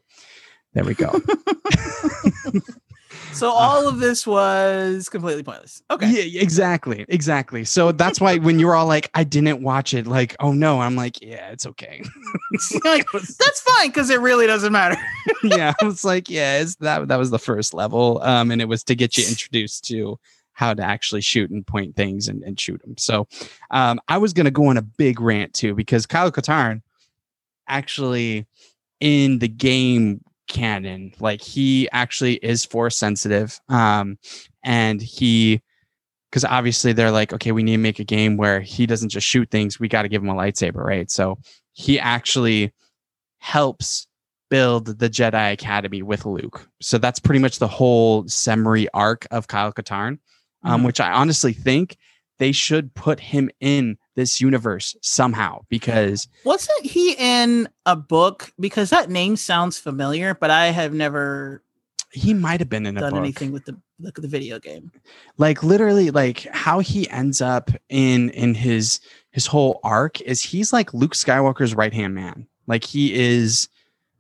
there 0.74 0.84
we 0.84 0.94
go 0.94 1.20
So 3.34 3.50
all 3.50 3.88
of 3.88 4.00
this 4.00 4.28
was 4.28 5.10
completely 5.10 5.44
pointless. 5.44 5.82
Okay. 5.90 6.28
Yeah, 6.28 6.42
exactly. 6.42 7.06
Exactly. 7.08 7.64
So 7.64 7.92
that's 7.92 8.20
why 8.20 8.38
when 8.38 8.60
you're 8.60 8.76
all 8.76 8.86
like, 8.86 9.10
I 9.14 9.24
didn't 9.24 9.62
watch 9.62 9.94
it, 9.94 10.06
like, 10.06 10.36
oh 10.40 10.52
no, 10.52 10.82
I'm 10.82 10.96
like, 10.96 11.22
yeah, 11.22 11.50
it's 11.50 11.66
okay. 11.66 12.04
like, 12.84 13.06
that's 13.14 13.62
fine 13.62 13.90
because 13.90 14.10
it 14.10 14.20
really 14.20 14.48
doesn't 14.48 14.72
matter. 14.72 15.00
yeah. 15.44 15.74
I 15.82 15.86
was 15.86 16.04
like, 16.04 16.30
yeah, 16.30 16.60
it's 16.60 16.76
that 16.78 17.08
that 17.08 17.18
was 17.18 17.30
the 17.30 17.40
first 17.40 17.74
level. 17.74 18.22
Um, 18.24 18.52
and 18.52 18.62
it 18.62 18.66
was 18.66 18.84
to 18.86 18.96
get 18.96 19.18
you 19.18 19.28
introduced 19.28 19.86
to 19.86 20.20
how 20.54 20.74
to 20.74 20.84
actually 20.84 21.22
shoot 21.22 21.50
and 21.50 21.66
point 21.66 21.96
things 21.96 22.28
and, 22.28 22.44
and 22.44 22.60
shoot 22.60 22.82
them. 22.82 22.98
So 22.98 23.28
um, 23.72 24.00
I 24.08 24.18
was 24.18 24.34
gonna 24.34 24.52
go 24.52 24.66
on 24.66 24.78
a 24.78 24.82
big 24.82 25.20
rant 25.20 25.54
too, 25.54 25.74
because 25.74 26.06
Kyle 26.06 26.32
Katarn 26.32 26.82
actually 27.68 28.46
in 29.00 29.40
the 29.40 29.48
game 29.48 30.22
canon. 30.52 31.14
Like 31.20 31.42
he 31.42 31.90
actually 31.92 32.36
is 32.36 32.66
force 32.66 32.98
sensitive. 32.98 33.60
Um, 33.70 34.18
and 34.64 35.02
he, 35.02 35.62
because 36.30 36.46
obviously 36.46 36.94
they're 36.94 37.12
like, 37.12 37.34
okay, 37.34 37.52
we 37.52 37.64
need 37.64 37.74
to 37.74 37.78
make 37.78 38.00
a 38.00 38.04
game 38.04 38.38
where 38.38 38.62
he 38.62 38.86
doesn't 38.86 39.10
just 39.10 39.28
shoot 39.28 39.50
things. 39.52 39.80
We 39.80 39.88
got 39.88 40.04
to 40.04 40.10
give 40.10 40.22
him 40.22 40.30
a 40.30 40.36
lightsaber, 40.36 40.84
right? 40.84 41.10
So 41.12 41.38
he 41.74 42.00
actually 42.00 42.74
helps 43.40 44.08
build 44.50 45.00
the 45.00 45.10
Jedi 45.10 45.54
Academy 45.54 46.02
with 46.04 46.26
Luke. 46.26 46.68
So 46.82 46.98
that's 46.98 47.20
pretty 47.20 47.40
much 47.40 47.60
the 47.60 47.68
whole 47.68 48.28
summary 48.28 48.88
arc 48.94 49.26
of 49.32 49.48
Kyle 49.48 49.74
Katarn. 49.74 50.20
um, 50.64 50.82
Mhm. 50.82 50.86
which 50.86 51.00
I 51.00 51.12
honestly 51.12 51.54
think 51.54 51.98
they 52.42 52.52
should 52.52 52.92
put 52.96 53.20
him 53.20 53.52
in 53.60 54.00
this 54.16 54.42
universe 54.42 54.96
somehow 55.02 55.62
because 55.70 56.28
Wasn't 56.44 56.84
he 56.84 57.14
in 57.20 57.70
a 57.86 57.96
book? 57.96 58.52
Because 58.60 58.90
that 58.90 59.12
name 59.12 59.36
sounds 59.36 59.78
familiar, 59.78 60.34
but 60.34 60.50
I 60.50 60.72
have 60.72 60.92
never 60.92 61.62
he 62.12 62.34
might 62.34 62.60
have 62.60 62.68
been 62.68 62.88
in 62.88 62.98
a 62.98 63.00
done 63.00 63.12
book. 63.12 63.20
anything 63.20 63.52
with 63.52 63.66
the 63.66 63.80
the, 64.00 64.12
the 64.20 64.28
video 64.28 64.58
game. 64.58 64.92
like 65.38 65.62
literally 65.62 66.10
like 66.10 66.48
how 66.52 66.80
he 66.80 67.08
ends 67.12 67.42
up 67.42 67.70
in 67.90 68.32
in 68.32 68.56
his 68.56 69.00
his 69.30 69.46
whole 69.46 69.80
arc 69.84 70.20
is 70.22 70.42
he's 70.42 70.74
like 70.74 70.96
luke 70.96 71.14
skywalker's 71.14 71.76
right 71.76 71.94
hand 71.94 72.16
man 72.16 72.48
like 72.66 72.84
he 72.84 73.14
is 73.14 73.70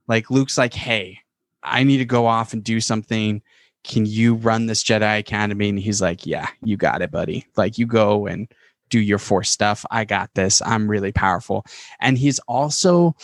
like 0.07 0.29
luke's 0.29 0.59
like 0.59 0.75
hey 0.75 1.17
i 1.63 1.83
need 1.83 1.97
to 1.97 2.05
go 2.05 2.27
off 2.27 2.53
and 2.53 2.63
do 2.63 2.79
something 2.79 3.41
can 3.83 4.05
you 4.05 4.35
run 4.35 4.65
this 4.65 4.83
jedi 4.83 5.19
academy 5.19 5.69
and 5.69 5.79
he's 5.79 6.01
like 6.01 6.25
yeah 6.25 6.47
you 6.63 6.77
got 6.77 7.01
it 7.01 7.11
buddy 7.11 7.45
like 7.55 7.77
you 7.77 7.85
go 7.85 8.27
and 8.27 8.51
do 8.89 8.99
your 8.99 9.17
force 9.17 9.49
stuff 9.49 9.85
i 9.91 10.03
got 10.03 10.29
this 10.33 10.61
i'm 10.65 10.89
really 10.89 11.11
powerful 11.11 11.65
and 11.99 12.17
he's 12.17 12.39
also 12.47 13.15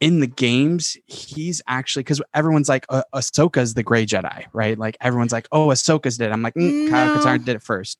in 0.00 0.20
the 0.20 0.26
games, 0.26 0.96
he's 1.06 1.60
actually 1.66 2.04
because 2.04 2.22
everyone's 2.32 2.68
like, 2.68 2.86
uh, 2.88 3.02
Ahsoka's 3.14 3.74
the 3.74 3.82
gray 3.82 4.06
Jedi, 4.06 4.46
right? 4.52 4.78
Like 4.78 4.96
everyone's 5.00 5.32
like, 5.32 5.48
oh, 5.50 5.68
Ahsoka's 5.68 6.18
did. 6.18 6.28
it." 6.28 6.32
I'm 6.32 6.42
like, 6.42 6.54
mm, 6.54 6.88
Kyle 6.88 7.16
Katarn 7.16 7.44
did 7.44 7.56
it 7.56 7.62
first. 7.62 7.98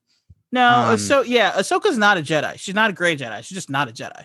No, 0.50 0.90
Um, 0.90 0.98
so 0.98 1.22
yeah, 1.22 1.52
Ahsoka's 1.52 1.98
not 1.98 2.16
a 2.16 2.22
Jedi. 2.22 2.58
She's 2.58 2.74
not 2.74 2.90
a 2.90 2.92
gray 2.92 3.16
Jedi. 3.16 3.38
She's 3.38 3.56
just 3.56 3.68
not 3.68 3.88
a 3.88 3.92
Jedi. 3.92 4.24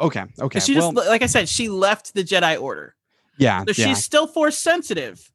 Okay, 0.00 0.24
okay. 0.40 0.60
She 0.60 0.76
well, 0.76 0.92
just 0.92 1.08
like 1.08 1.22
I 1.22 1.26
said, 1.26 1.48
she 1.48 1.68
left 1.68 2.14
the 2.14 2.24
Jedi 2.24 2.60
Order. 2.60 2.96
yeah, 3.38 3.60
So 3.60 3.74
yeah, 3.76 3.88
she's 3.88 4.02
still 4.02 4.26
force 4.26 4.58
sensitive. 4.58 5.30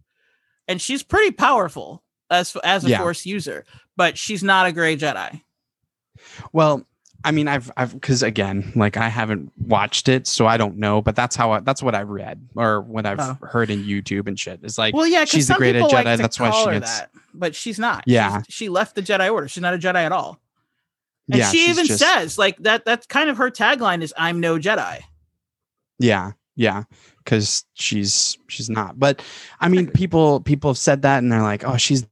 And 0.72 0.82
she's 0.82 1.04
pretty 1.04 1.32
powerful 1.32 2.02
as 2.30 2.56
as 2.64 2.86
a 2.86 2.90
Yeah. 2.90 3.00
force 3.00 3.26
user, 3.26 3.66
but 3.98 4.18
she's 4.18 4.42
not 4.44 4.66
a 4.68 4.72
gray 4.72 4.96
Jedi. 4.98 5.42
well. 6.54 6.86
I 7.24 7.30
mean, 7.30 7.48
I've, 7.48 7.70
I've, 7.78 7.94
because 7.94 8.24
again, 8.24 8.74
like 8.76 8.98
I 8.98 9.08
haven't 9.08 9.52
watched 9.56 10.10
it, 10.10 10.26
so 10.26 10.48
I 10.48 10.58
don't 10.58 10.78
know. 10.78 11.04
But 11.04 11.16
that's 11.16 11.36
how 11.36 11.52
I, 11.52 11.60
that's 11.60 11.84
what 11.84 11.94
I've 11.94 12.10
read 12.10 12.48
or 12.56 12.82
what 12.82 13.06
I've 13.06 13.20
Oh. 13.20 13.38
heard 13.46 13.70
in 13.70 13.84
YouTube 13.84 14.28
and 14.28 14.40
shit. 14.40 14.60
It's 14.64 14.80
like, 14.80 14.96
Well, 14.96 15.06
yeah, 15.06 15.26
she's 15.26 15.48
the 15.48 15.54
greater 15.54 15.78
people 15.82 15.92
like 15.94 16.08
Jedi, 16.08 16.18
that's 16.18 16.40
why 16.40 16.50
she 16.50 16.72
gets- 16.72 17.00
that, 17.00 17.12
but 17.36 17.54
she's 17.54 17.78
not. 17.78 18.04
Yeah. 18.08 18.30
She's- 18.42 18.46
she 18.50 18.70
left 18.70 18.96
the 18.96 19.04
Jedi 19.04 19.32
Order. 19.32 19.48
She's 19.48 19.62
not 19.62 19.76
a 19.76 19.78
Jedi 19.78 20.04
at 20.04 20.12
all. 20.12 20.40
And 21.32 21.38
yeah, 21.38 21.52
she 21.52 21.70
even 21.70 21.86
just- 21.86 22.00
says 22.00 22.40
like 22.40 22.58
that. 22.64 22.86
That's 22.86 23.06
kind 23.06 23.30
of 23.30 23.38
her 23.38 23.52
tagline 23.52 24.02
is 24.02 24.16
"I'm 24.18 24.40
no 24.40 24.58
Jedi." 24.58 25.02
Yeah, 26.00 26.32
yeah, 26.56 26.86
because 27.24 27.66
she's 27.74 28.38
she's 28.48 28.70
not. 28.70 29.00
But 29.00 29.22
I 29.60 29.70
mean, 29.70 29.88
people 29.88 30.42
people 30.42 30.70
have 30.72 30.78
said 30.78 31.04
that, 31.04 31.20
and 31.20 31.32
they're 31.32 31.42
like, 31.42 31.64
"Oh, 31.64 31.78
she's 31.78 32.06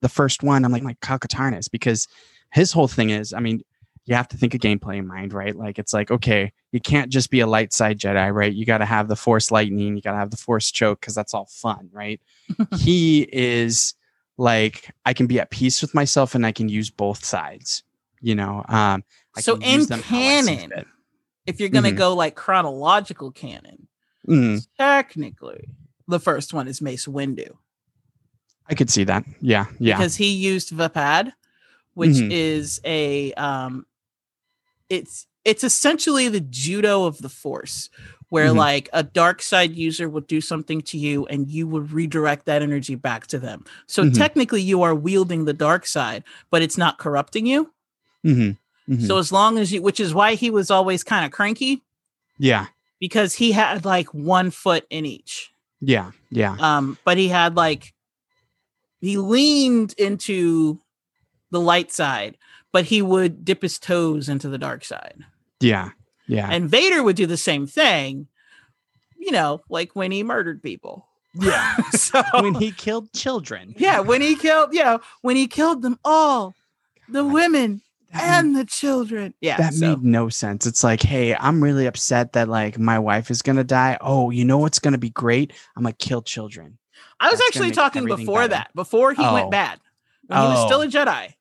the 0.00 0.08
first 0.08 0.42
one." 0.42 0.64
I'm 0.64 0.72
like, 0.72 0.82
like 0.82 1.00
Kyle 1.00 1.18
Katarn 1.18 1.58
is 1.58 1.68
because 1.68 2.08
his 2.52 2.72
whole 2.72 2.88
thing 2.88 3.10
is, 3.10 3.32
I 3.32 3.40
mean, 3.40 3.62
you 4.06 4.14
have 4.14 4.28
to 4.28 4.36
think 4.36 4.54
of 4.54 4.60
gameplay 4.60 4.98
in 4.98 5.06
mind, 5.06 5.32
right? 5.32 5.56
Like, 5.56 5.78
it's 5.78 5.92
like, 5.92 6.10
okay, 6.10 6.52
you 6.72 6.80
can't 6.80 7.10
just 7.10 7.30
be 7.30 7.40
a 7.40 7.46
light 7.46 7.72
side 7.72 7.98
Jedi, 7.98 8.32
right? 8.32 8.52
You 8.52 8.66
got 8.66 8.78
to 8.78 8.84
have 8.84 9.08
the 9.08 9.16
Force 9.16 9.50
lightning, 9.50 9.96
you 9.96 10.02
got 10.02 10.12
to 10.12 10.18
have 10.18 10.30
the 10.30 10.36
Force 10.36 10.70
choke, 10.70 11.00
because 11.00 11.14
that's 11.14 11.34
all 11.34 11.46
fun, 11.46 11.88
right? 11.92 12.20
he 12.76 13.22
is 13.32 13.94
like, 14.36 14.94
I 15.06 15.14
can 15.14 15.26
be 15.26 15.40
at 15.40 15.50
peace 15.50 15.80
with 15.80 15.94
myself, 15.94 16.34
and 16.34 16.44
I 16.44 16.52
can 16.52 16.68
use 16.68 16.90
both 16.90 17.24
sides. 17.24 17.82
You 18.20 18.34
know, 18.34 18.64
um, 18.68 19.04
I 19.36 19.40
So 19.40 19.56
in 19.56 19.84
them 19.86 20.02
I 20.10 20.40
see 20.42 20.56
canon. 20.56 20.86
If 21.46 21.60
you're 21.60 21.68
gonna 21.68 21.90
Mhm. 21.92 21.96
go 21.96 22.14
like 22.14 22.34
chronological 22.34 23.30
canon, 23.30 23.86
Mhm. 24.28 24.66
technically 24.78 25.68
the 26.08 26.20
first 26.20 26.52
one 26.54 26.68
is 26.68 26.80
Mace 26.80 27.06
Windu 27.06 27.56
I 28.66 28.74
could 28.74 28.88
see 28.88 29.04
that. 29.04 29.24
Yeah, 29.42 29.66
yeah. 29.78 29.96
because 29.96 30.16
he 30.16 30.30
used 30.32 30.70
Vaapad, 30.70 31.32
which 31.92 32.12
Mhm. 32.16 32.30
is 32.32 32.80
a 32.84 33.32
um, 33.34 33.84
it's 34.88 35.26
it's 35.44 35.62
essentially 35.62 36.28
the 36.30 36.40
judo 36.40 37.04
of 37.04 37.18
the 37.18 37.28
Force, 37.28 37.90
where 38.30 38.48
Mhm. 38.52 38.56
like 38.56 38.88
a 38.94 39.02
dark 39.02 39.42
side 39.42 39.72
user 39.76 40.08
would 40.08 40.26
do 40.26 40.40
something 40.40 40.80
to 40.80 40.96
you 40.96 41.26
and 41.26 41.50
you 41.50 41.66
would 41.68 41.92
redirect 41.92 42.46
that 42.46 42.62
energy 42.62 42.94
back 42.94 43.26
to 43.26 43.38
them. 43.38 43.62
So 43.86 44.04
Mhm. 44.04 44.14
technically, 44.14 44.62
you 44.62 44.80
are 44.80 44.94
wielding 44.94 45.44
the 45.44 45.52
dark 45.52 45.86
side, 45.86 46.24
but 46.50 46.62
it's 46.62 46.78
not 46.78 46.96
corrupting 46.96 47.44
you. 47.44 47.70
Mhm. 48.24 48.56
Mhm. 48.88 49.06
So 49.06 49.18
as 49.18 49.32
long 49.32 49.58
as 49.58 49.72
you, 49.72 49.80
which 49.82 49.98
is 50.00 50.12
why 50.14 50.34
he 50.34 50.50
was 50.50 50.70
always 50.70 51.02
kind 51.02 51.24
of 51.24 51.30
cranky 51.32 51.82
yeah, 52.38 52.66
because 53.00 53.34
he 53.34 53.52
had 53.52 53.84
like 53.84 54.08
one 54.12 54.50
foot 54.50 54.86
in 54.90 55.06
each. 55.06 55.50
yeah, 55.80 56.10
yeah, 56.30 56.56
Um, 56.58 56.98
but 57.04 57.16
he 57.16 57.28
had 57.28 57.56
like 57.56 57.94
he 59.00 59.16
leaned 59.18 59.94
into 59.98 60.80
the 61.50 61.60
light 61.60 61.92
side, 61.92 62.36
but 62.72 62.86
he 62.86 63.00
would 63.02 63.44
dip 63.44 63.62
his 63.62 63.78
toes 63.78 64.28
into 64.28 64.48
the 64.48 64.58
dark 64.58 64.84
side. 64.84 65.24
yeah, 65.60 65.90
yeah. 66.26 66.48
And 66.50 66.68
Vader 66.68 67.02
would 67.02 67.16
do 67.16 67.26
the 67.26 67.36
same 67.36 67.66
thing, 67.66 68.26
you 69.16 69.30
know, 69.30 69.62
like 69.68 69.94
when 69.94 70.10
he 70.10 70.22
murdered 70.22 70.62
people. 70.62 71.06
Yeah. 71.34 71.76
so 71.92 72.22
when 72.34 72.54
he 72.54 72.70
killed 72.72 73.12
children. 73.12 73.74
yeah, 73.78 74.00
when 74.00 74.20
he 74.20 74.36
killed, 74.36 74.74
you 74.74 74.82
know, 74.84 75.00
when 75.22 75.36
he 75.36 75.46
killed 75.46 75.82
them 75.82 75.98
all, 76.04 76.54
the 77.08 77.22
God, 77.22 77.32
women 77.32 77.80
Mm-hmm. 78.14 78.30
and 78.30 78.56
the 78.56 78.64
children. 78.64 79.34
Yeah. 79.40 79.56
that 79.58 79.74
so- 79.74 79.88
made 79.90 80.02
no 80.04 80.28
sense. 80.28 80.66
It's 80.66 80.84
like, 80.84 81.02
hey, 81.02 81.34
I'm 81.34 81.62
really 81.62 81.86
upset 81.86 82.32
that 82.34 82.48
like 82.48 82.78
my 82.78 82.98
wife 82.98 83.30
is 83.30 83.42
gonna 83.42 83.64
die. 83.64 83.98
Oh, 84.00 84.30
you 84.30 84.44
know 84.44 84.58
what's 84.58 84.78
gonna 84.78 84.98
be 84.98 85.10
great? 85.10 85.52
I'm 85.76 85.82
gonna 85.82 85.92
kill 85.94 86.22
children. 86.22 86.78
I 87.20 87.30
was 87.30 87.38
That's 87.38 87.48
actually 87.48 87.70
talking 87.72 88.04
before 88.06 88.40
better. 88.40 88.48
that, 88.48 88.70
before 88.74 89.12
he 89.14 89.22
Oh. 89.24 89.34
went 89.34 89.50
bad, 89.50 89.80
when 90.26 90.40
he 90.40 90.46
was 90.48 90.66
still 90.66 90.80
Oh. 90.80 90.82
a 90.82 90.86
Jedi. 90.88 91.34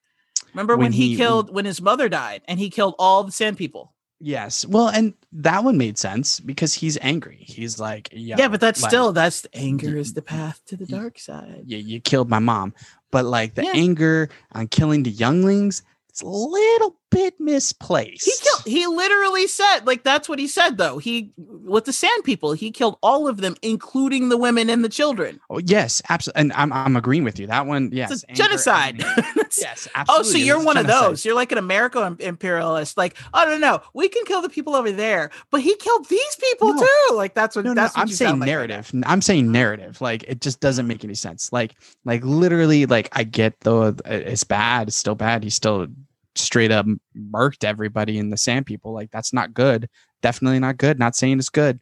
Remember 0.53 0.75
when, 0.75 0.85
When 0.85 0.91
he, 0.93 1.09
he- 1.09 1.15
killed 1.15 1.53
when 1.53 1.65
his 1.65 1.81
mother 1.81 2.07
died 2.09 2.41
and 2.47 2.59
he 2.59 2.69
killed 2.69 2.95
all 2.99 3.23
the 3.23 3.31
sand 3.31 3.57
people? 3.57 3.93
Yes. 4.19 4.65
Well, 4.65 4.87
and 4.87 5.15
that 5.33 5.63
one 5.65 5.77
made 5.77 5.97
sense 5.97 6.39
because 6.39 6.73
he's 6.73 6.97
angry. 7.01 7.39
He's 7.45 7.77
like, 7.79 8.07
Yeah, 8.13 8.37
"Yo, 8.37 8.47
but 8.49 8.61
that's 8.61 8.81
like, 8.81 8.89
still 8.89 9.11
that's 9.11 9.45
anger 9.53 9.87
y- 9.95 9.97
is 9.99 10.13
the 10.13 10.21
path 10.21 10.61
to 10.67 10.77
the 10.77 10.85
dark 10.85 11.19
side. 11.19 11.63
you, 11.65 11.77
you 11.77 11.99
killed 11.99 12.29
my 12.29 12.39
mom. 12.39 12.73
But 13.11 13.25
like 13.25 13.55
the 13.55 13.63
Yeah. 13.65 13.71
anger 13.73 14.29
on 14.53 14.67
killing 14.69 15.03
the 15.03 15.11
younglings, 15.11 15.81
it's 16.13 16.21
a 16.21 16.27
little 16.27 16.99
bit 17.13 17.39
misplaced. 17.39 18.25
He 18.25 18.31
killed. 18.41 18.63
He 18.65 18.87
literally 18.87 19.47
said, 19.47 19.81
like 19.85 20.03
that's 20.03 20.27
what 20.27 20.39
he 20.39 20.47
said 20.47 20.77
though. 20.77 20.97
He 20.97 21.31
with 21.37 21.85
the 21.85 21.93
sand 21.93 22.23
people, 22.23 22.53
he 22.53 22.71
killed 22.71 22.97
all 23.01 23.27
of 23.27 23.37
them, 23.37 23.55
including 23.61 24.29
the 24.29 24.37
women 24.37 24.69
and 24.69 24.83
the 24.83 24.89
children. 24.89 25.39
Oh, 25.49 25.59
yes, 25.59 26.01
absolutely. 26.09 26.41
And 26.41 26.53
I'm 26.53 26.73
I'm 26.73 26.95
agreeing 26.95 27.23
with 27.23 27.39
you. 27.39 27.47
That 27.47 27.65
one, 27.65 27.89
yes. 27.93 28.23
Genocide. 28.33 28.99
yes, 29.59 29.87
Oh, 30.09 30.23
so 30.23 30.37
you're 30.37 30.63
one 30.63 30.77
of 30.77 30.87
those. 30.87 31.23
You're 31.25 31.35
like 31.35 31.51
an 31.51 31.57
American 31.57 32.17
imperialist. 32.19 32.97
Like, 32.97 33.17
oh 33.33 33.45
no, 33.45 33.57
no, 33.57 33.81
we 33.93 34.09
can 34.09 34.25
kill 34.25 34.41
the 34.41 34.49
people 34.49 34.75
over 34.75 34.91
there, 34.91 35.29
but 35.51 35.61
he 35.61 35.75
killed 35.75 36.07
these 36.09 36.35
people 36.39 36.73
No. 36.73 36.81
too. 36.81 37.15
Like 37.15 37.33
that's 37.35 37.55
what 37.55 37.65
No, 37.65 37.71
no, 37.73 37.81
that's 37.81 37.95
what 37.95 38.01
I'm 38.01 38.07
saying 38.07 38.29
sound 38.29 38.39
like 38.41 38.47
right 38.47 38.69
now. 38.69 38.75
narrative. 38.75 38.91
I'm 39.05 39.21
saying 39.21 39.51
narrative. 39.51 40.01
Like 40.01 40.23
it 40.23 40.41
just 40.41 40.59
doesn't 40.59 40.87
make 40.87 41.03
any 41.03 41.15
sense. 41.15 41.51
Like 41.51 41.75
like 42.05 42.23
literally, 42.23 42.85
like 42.85 43.09
I 43.13 43.23
get 43.23 43.59
though 43.61 43.95
it's 44.05 44.43
bad. 44.43 44.87
It's 44.87 44.97
still 44.97 45.15
bad. 45.15 45.43
He 45.43 45.49
still 45.49 45.87
straight 46.35 46.71
up 46.71 46.85
murked 47.15 47.63
everybody 47.63 48.17
in 48.17 48.29
the 48.29 48.37
sand 48.37 48.65
people. 48.65 48.93
Like 48.93 49.11
that's 49.11 49.33
not 49.33 49.53
good. 49.53 49.89
Definitely 50.21 50.59
not 50.59 50.77
good. 50.77 50.99
Not 50.99 51.15
saying 51.15 51.39
it's 51.39 51.49
good. 51.49 51.79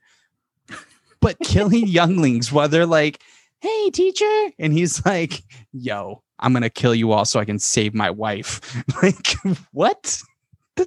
But 1.20 1.38
killing 1.44 1.88
younglings 1.88 2.52
while 2.52 2.68
they're 2.68 2.86
like, 2.86 3.22
"Hey, 3.60 3.90
teacher," 3.92 4.50
and 4.60 4.74
he's 4.74 5.06
like, 5.06 5.44
"Yo, 5.72 6.24
I'm 6.40 6.54
gonna 6.54 6.70
kill 6.70 6.96
you 6.96 7.12
all 7.12 7.26
so 7.26 7.40
I 7.40 7.46
can 7.46 7.60
save 7.60 7.94
my 7.94 8.10
wife." 8.10 8.60
like 9.04 9.36
what? 9.72 10.22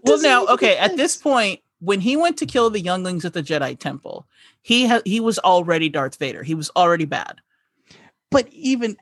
Well, 0.02 0.20
now, 0.20 0.46
okay, 0.46 0.76
at 0.78 0.96
this 0.96 1.16
point, 1.16 1.60
when 1.80 2.00
he 2.00 2.16
went 2.16 2.36
to 2.38 2.46
kill 2.46 2.70
the 2.70 2.80
younglings 2.80 3.24
at 3.24 3.32
the 3.34 3.42
Jedi 3.42 3.78
Temple, 3.78 4.26
he 4.62 4.86
ha- 4.86 5.02
he 5.04 5.20
was 5.20 5.38
already 5.40 5.88
Darth 5.88 6.16
Vader. 6.16 6.42
He 6.42 6.54
was 6.54 6.70
already 6.74 7.04
bad. 7.04 7.40
but 8.30 8.48
even 8.50 8.96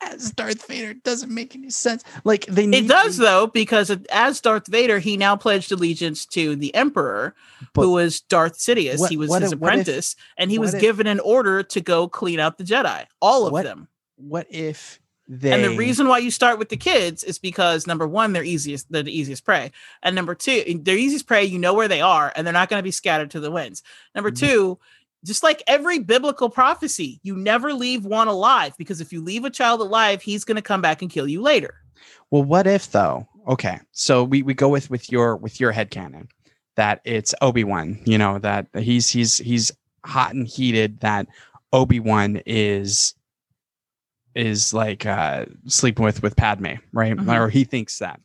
as 0.00 0.30
Darth 0.32 0.66
Vader 0.66 0.94
doesn't 0.94 1.32
make 1.32 1.54
any 1.54 1.70
sense. 1.70 2.04
Like 2.24 2.46
they 2.46 2.66
need 2.66 2.84
It 2.84 2.88
does 2.88 3.16
to- 3.16 3.22
though, 3.22 3.46
because 3.46 3.90
as 4.12 4.40
Darth 4.40 4.66
Vader, 4.66 4.98
he 4.98 5.16
now 5.16 5.36
pledged 5.36 5.72
allegiance 5.72 6.26
to 6.26 6.54
the 6.56 6.74
Emperor, 6.74 7.34
But 7.72 7.82
who 7.82 7.92
was 7.92 8.20
Darth 8.20 8.58
Sidious. 8.58 8.98
what- 8.98 9.10
he 9.10 9.16
was 9.16 9.34
his 9.34 9.52
if- 9.52 9.58
what 9.58 9.72
if- 9.74 9.80
apprentice, 9.80 10.16
and 10.36 10.50
he 10.50 10.58
was 10.58 10.74
if- 10.74 10.80
given 10.80 11.06
an 11.06 11.20
order 11.20 11.62
to 11.62 11.80
go 11.80 12.08
clean 12.08 12.38
out 12.40 12.58
the 12.58 12.64
Jedi, 12.64 13.06
all 13.20 13.46
of 13.46 13.52
What 13.52 13.64
them. 13.64 13.88
what 14.16 14.46
if 14.50 15.00
they 15.28 15.50
And 15.50 15.64
the 15.64 15.76
reason 15.76 16.06
why 16.06 16.18
you 16.18 16.30
start 16.30 16.56
with 16.56 16.68
the 16.68 16.76
kids 16.76 17.24
is 17.24 17.36
because 17.38 17.84
number 17.84 18.06
one, 18.06 18.32
they're 18.32 18.44
easiest, 18.44 18.92
they're 18.92 19.02
the 19.02 19.18
easiest 19.18 19.44
prey, 19.44 19.72
and 20.02 20.14
number 20.14 20.36
two, 20.36 20.62
they're 20.84 20.96
easiest 20.96 21.26
prey. 21.26 21.44
You 21.44 21.58
know 21.58 21.74
where 21.74 21.88
they 21.88 22.00
are, 22.00 22.32
and 22.36 22.46
they're 22.46 22.52
not 22.54 22.68
going 22.68 22.78
to 22.78 22.84
be 22.84 22.92
scattered 22.92 23.32
to 23.32 23.40
the 23.40 23.50
winds. 23.50 23.82
Number 24.14 24.30
Mhm. 24.30 24.38
two, 24.38 24.78
just 25.26 25.42
like 25.42 25.62
every 25.66 25.98
biblical 25.98 26.48
prophecy, 26.48 27.20
you 27.22 27.36
never 27.36 27.72
leave 27.74 28.04
one 28.04 28.28
alive 28.28 28.74
because 28.78 29.00
if 29.00 29.12
you 29.12 29.20
leave 29.22 29.44
a 29.44 29.50
child 29.50 29.80
alive, 29.80 30.22
he's 30.22 30.44
going 30.44 30.56
to 30.56 30.62
come 30.62 30.80
back 30.80 31.02
and 31.02 31.10
kill 31.10 31.28
you 31.28 31.42
later. 31.42 31.74
Well, 32.30 32.44
what 32.44 32.66
if 32.66 32.90
though? 32.90 33.26
Okay, 33.48 33.78
so 33.92 34.24
we, 34.24 34.42
we 34.42 34.54
go 34.54 34.68
with 34.68 34.90
with 34.90 35.10
your 35.10 35.36
with 35.36 35.60
your 35.60 35.72
head 35.72 35.90
canon 35.90 36.28
that 36.76 37.00
it's 37.04 37.34
Obi 37.42 37.64
Wan. 37.64 37.98
You 38.04 38.18
know 38.18 38.38
that 38.38 38.66
he's 38.74 39.08
he's 39.08 39.38
he's 39.38 39.70
hot 40.04 40.34
and 40.34 40.46
heated. 40.46 41.00
That 41.00 41.26
Obi 41.72 42.00
Wan 42.00 42.40
is 42.46 43.14
is 44.34 44.74
like 44.74 45.06
uh 45.06 45.46
sleeping 45.66 46.04
with 46.04 46.22
with 46.22 46.36
Padme, 46.36 46.74
right? 46.92 47.16
Mhm. 47.16 47.40
Or 47.40 47.48
he 47.48 47.64
thinks 47.64 47.98
that. 47.98 48.20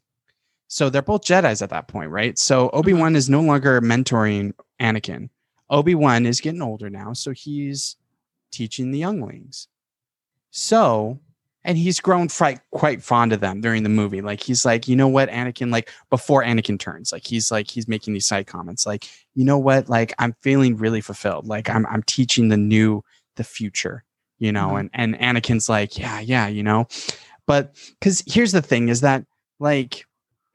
So 0.71 0.89
they're 0.89 1.01
both 1.01 1.25
Jedi's 1.25 1.61
at 1.61 1.69
that 1.71 1.89
point, 1.89 2.11
right? 2.11 2.39
So 2.39 2.69
Obi-Wan 2.69 3.17
is 3.17 3.29
no 3.29 3.41
longer 3.41 3.81
mentoring 3.81 4.53
Anakin. 4.79 5.29
Obi-Wan 5.71 6.25
is 6.27 6.41
getting 6.41 6.61
older 6.61 6.89
now, 6.89 7.13
so 7.13 7.31
he's 7.31 7.95
teaching 8.51 8.91
the 8.91 8.99
younglings. 8.99 9.67
So, 10.51 11.19
and 11.63 11.77
he's 11.77 11.99
grown 11.99 12.27
fri- 12.27 12.59
quite 12.71 13.01
fond 13.01 13.31
of 13.33 13.39
them 13.39 13.61
during 13.61 13.83
the 13.83 13.89
movie. 13.89 14.21
Like 14.21 14.41
he's 14.41 14.65
like, 14.65 14.87
you 14.87 14.95
know 14.95 15.07
what, 15.07 15.29
Anakin, 15.29 15.71
like 15.71 15.89
before 16.09 16.43
Anakin 16.43 16.77
turns, 16.79 17.11
like 17.11 17.25
he's 17.25 17.51
like 17.51 17.69
he's 17.69 17.87
making 17.87 18.13
these 18.13 18.25
side 18.25 18.47
comments, 18.47 18.85
like, 18.85 19.07
you 19.35 19.45
know 19.45 19.57
what, 19.57 19.87
like 19.89 20.13
I'm 20.19 20.35
feeling 20.41 20.75
really 20.75 21.01
fulfilled. 21.01 21.47
Like 21.47 21.69
I'm 21.69 21.85
I'm 21.87 22.03
teaching 22.03 22.49
the 22.49 22.57
new, 22.57 23.03
the 23.37 23.43
future, 23.43 24.03
you 24.39 24.51
know, 24.51 24.69
Mhm. 24.71 24.89
and 24.93 25.15
and 25.15 25.37
Anakin's 25.37 25.69
like, 25.69 25.97
yeah, 25.97 26.19
yeah, 26.19 26.47
you 26.47 26.63
know. 26.63 26.87
But 27.47 27.75
because 27.99 28.23
here's 28.27 28.51
the 28.51 28.61
thing 28.61 28.89
is 28.89 29.01
that 29.01 29.23
like 29.59 30.05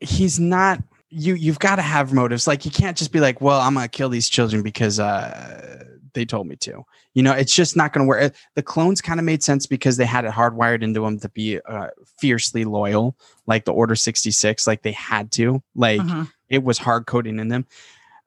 he's 0.01 0.39
not 0.39 0.83
you 1.11 1.35
you've 1.35 1.59
got 1.59 1.77
to 1.77 1.83
have 1.83 2.13
motives. 2.13 2.47
Like 2.47 2.65
you 2.65 2.71
can't 2.71 2.97
just 2.97 3.13
be 3.13 3.21
like, 3.21 3.41
well, 3.41 3.61
I'm 3.61 3.75
gonna 3.75 3.89
kill 3.89 4.09
these 4.09 4.29
children 4.29 4.63
because 4.63 4.99
uh 5.01 5.85
they 6.15 6.25
told 6.25 6.47
me 6.47 6.57
to. 6.57 6.83
You 7.13 7.23
know, 7.23 7.33
it's 7.33 7.55
just 7.55 7.77
not 7.77 7.93
gonna 7.93 8.07
work. 8.07 8.35
The 8.55 8.63
clones 8.63 9.01
kind 9.01 9.21
of 9.21 9.27
made 9.27 9.43
sense 9.43 9.67
because 9.67 9.97
they 9.99 10.07
had 10.07 10.25
it 10.25 10.31
hardwired 10.33 10.83
into 10.83 11.01
them 11.03 11.19
to 11.21 11.29
be 11.29 11.61
uh, 11.61 11.89
fiercely 12.19 12.65
loyal, 12.65 13.17
like 13.47 13.67
the 13.67 13.73
Order 13.73 13.95
66, 13.95 14.67
like 14.67 14.83
they 14.83 14.93
had 14.93 15.31
to. 15.33 15.63
Like 15.75 16.01
Mhm. 16.01 16.31
it 16.49 16.65
was 16.65 16.79
hard 16.79 17.07
coding 17.07 17.39
in 17.39 17.49
them. 17.49 17.67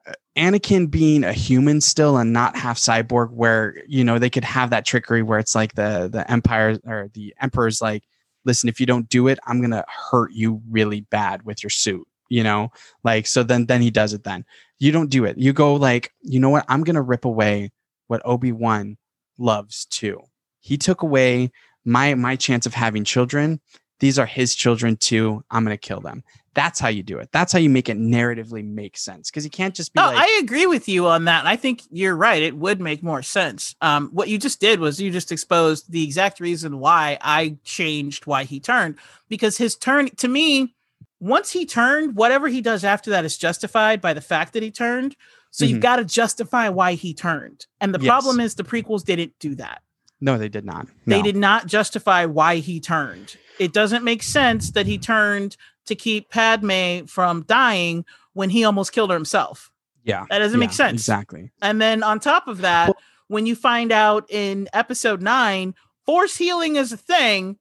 Uh, 0.06 0.12
Anakin 0.36 0.88
being 0.90 1.24
a 1.24 1.32
human 1.32 1.80
still 1.80 2.16
and 2.16 2.32
not 2.32 2.56
half 2.56 2.78
cyborg, 2.78 3.30
where 3.32 3.76
you 3.86 4.04
know 4.04 4.18
they 4.18 4.30
could 4.30 4.44
have 4.44 4.70
that 4.70 4.86
trickery 4.86 5.22
where 5.22 5.38
it's 5.40 5.54
like 5.54 5.74
the 5.74 6.08
the 6.10 6.28
empire 6.30 6.78
or 6.86 7.10
the 7.12 7.34
emperor's 7.40 7.82
like, 7.82 8.04
listen, 8.44 8.68
if 8.68 8.78
you 8.80 8.86
don't 8.86 9.08
do 9.08 9.26
it, 9.28 9.38
I'm 9.46 9.60
gonna 9.60 9.84
hurt 9.88 10.32
you 10.32 10.62
really 10.70 11.02
bad 11.02 11.42
with 11.42 11.62
your 11.62 11.70
suit. 11.70 12.06
You 12.30 12.42
know, 12.42 12.72
like 13.04 13.26
so. 13.26 13.42
Then 13.42 13.66
then 13.66 13.82
he 13.82 13.90
does 13.90 14.14
it. 14.14 14.24
Then 14.24 14.46
you 14.78 14.92
don't 14.92 15.10
do 15.10 15.26
it. 15.26 15.36
You 15.36 15.52
go 15.52 15.74
like, 15.74 16.14
you 16.22 16.40
know 16.40 16.48
what? 16.48 16.64
I'm 16.68 16.82
gonna 16.84 17.02
rip 17.02 17.26
away 17.26 17.72
what 18.06 18.22
Obi 18.24 18.52
Wan 18.52 18.96
loves 19.38 19.84
too. 19.84 20.22
He 20.60 20.78
took 20.78 21.02
away 21.02 21.50
my 21.84 22.14
my 22.14 22.36
chance 22.36 22.64
of 22.64 22.72
having 22.72 23.04
children. 23.04 23.60
These 23.98 24.18
are 24.18 24.26
his 24.26 24.54
children 24.54 24.96
too. 24.96 25.44
I'm 25.50 25.64
gonna 25.64 25.76
kill 25.76 26.00
them. 26.00 26.22
That's 26.54 26.80
how 26.80 26.88
you 26.88 27.02
do 27.02 27.18
it. 27.18 27.28
That's 27.32 27.52
how 27.52 27.58
you 27.60 27.70
make 27.70 27.88
it 27.88 27.96
narratively 27.98 28.64
make 28.64 28.96
sense. 28.96 29.30
Because 29.30 29.44
you 29.44 29.50
can't 29.50 29.74
just 29.74 29.92
be 29.92 30.00
No, 30.00 30.06
like, 30.06 30.18
I 30.18 30.40
agree 30.42 30.66
with 30.66 30.88
you 30.88 31.06
on 31.06 31.26
that. 31.26 31.46
I 31.46 31.54
think 31.54 31.82
you're 31.90 32.16
right. 32.16 32.42
It 32.42 32.56
would 32.56 32.80
make 32.80 33.02
more 33.02 33.22
sense. 33.22 33.76
Um, 33.80 34.10
what 34.12 34.28
you 34.28 34.36
just 34.36 34.60
did 34.60 34.80
was 34.80 35.00
you 35.00 35.12
just 35.12 35.30
exposed 35.30 35.92
the 35.92 36.02
exact 36.02 36.40
reason 36.40 36.80
why 36.80 37.18
I 37.20 37.56
changed 37.62 38.26
why 38.26 38.44
he 38.44 38.58
turned. 38.58 38.96
Because 39.28 39.58
his 39.58 39.76
turn, 39.76 40.10
to 40.16 40.26
me, 40.26 40.74
once 41.20 41.52
he 41.52 41.64
turned, 41.66 42.16
whatever 42.16 42.48
he 42.48 42.60
does 42.60 42.82
after 42.84 43.10
that 43.10 43.24
is 43.24 43.36
justified 43.38 44.00
by 44.00 44.12
the 44.14 44.20
fact 44.20 44.52
that 44.54 44.62
he 44.62 44.70
turned. 44.70 45.14
So 45.50 45.64
you've 45.64 45.78
Mhm. 45.78 45.82
got 45.82 45.96
to 45.96 46.04
justify 46.04 46.68
why 46.68 46.94
he 46.94 47.12
turned. 47.14 47.66
And 47.80 47.94
the 47.94 48.00
Yes. 48.00 48.08
problem 48.08 48.40
is 48.40 48.54
the 48.54 48.64
prequels 48.64 49.04
didn't 49.04 49.34
do 49.38 49.54
that. 49.56 49.82
no, 50.22 50.36
they 50.36 50.50
did 50.50 50.66
not. 50.66 50.86
They 51.06 51.22
did 51.22 51.34
not 51.36 51.66
justify 51.66 52.26
why 52.26 52.56
he 52.56 52.78
turned. 52.78 53.36
It 53.58 53.72
doesn't 53.72 54.04
make 54.04 54.22
sense 54.22 54.70
that 54.72 54.86
he 54.86 54.98
turned 54.98 55.56
to 55.86 55.94
keep 55.94 56.28
Padme 56.28 57.06
from 57.06 57.42
dying 57.44 58.04
when 58.34 58.50
he 58.50 58.62
almost 58.64 58.92
killed 58.92 59.08
her 59.08 59.16
himself. 59.16 59.70
Yeah. 60.04 60.26
That 60.28 60.40
doesn't 60.40 60.60
make 60.60 60.72
sense. 60.74 61.00
Exactly. 61.00 61.52
And 61.62 61.80
then 61.80 62.02
on 62.02 62.20
top 62.20 62.48
of 62.48 62.58
that, 62.58 62.88
Well- 62.88 62.96
when 63.28 63.46
you 63.46 63.56
find 63.56 63.92
out 63.92 64.26
in 64.30 64.68
episode 64.74 65.22
nine, 65.22 65.74
force 66.04 66.36
healing 66.36 66.76
is 66.76 66.92
a 66.92 66.96
thing, 66.98 67.56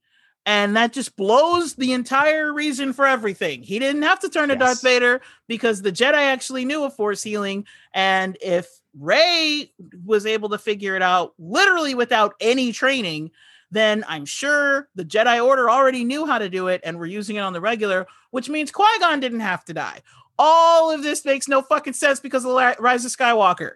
and 0.50 0.76
that 0.76 0.94
just 0.94 1.16
blows 1.16 1.76
the 1.76 1.94
entire 1.94 2.52
reason 2.52 2.92
for 2.92 3.06
everything. 3.06 3.62
He 3.62 3.78
didn't 3.78 4.02
have 4.02 4.20
to 4.22 4.30
turn 4.30 4.50
to 4.50 4.56
Darth 4.56 4.82
Vader 4.82 5.22
because 5.48 5.84
the 5.84 5.92
Jedi 5.92 6.14
actually 6.16 6.66
knew 6.66 6.84
of 6.84 6.96
force 6.96 7.22
healing. 7.22 7.68
And 7.94 8.36
if 8.42 8.68
Rey 9.00 9.72
was 10.04 10.26
able 10.26 10.50
to 10.50 10.58
figure 10.58 10.96
it 10.96 11.04
out 11.04 11.36
literally 11.38 11.94
without 11.94 12.34
any 12.42 12.72
training, 12.72 13.30
then 13.70 14.04
I'm 14.08 14.26
sure 14.26 14.90
the 14.96 15.06
Jedi 15.06 15.46
Order 15.46 15.70
already 15.70 16.04
knew 16.04 16.26
how 16.26 16.40
to 16.40 16.50
do 16.50 16.68
it 16.68 16.82
and 16.84 16.98
were 16.98 17.06
using 17.06 17.36
it 17.36 17.42
on 17.42 17.54
the 17.54 17.62
regular, 17.62 18.08
which 18.32 18.50
means 18.50 18.72
Qui 18.72 18.88
Gon 19.00 19.20
didn't 19.20 19.42
have 19.42 19.64
to 19.66 19.74
die. 19.76 20.02
All 20.40 20.90
of 20.90 21.04
this 21.04 21.26
makes 21.26 21.48
no 21.48 21.62
fucking 21.62 21.94
sense 21.94 22.20
because 22.20 22.44
of 22.44 22.54
the 22.54 22.76
Rise 22.80 23.06
of 23.06 23.12
Skywalker. 23.12 23.74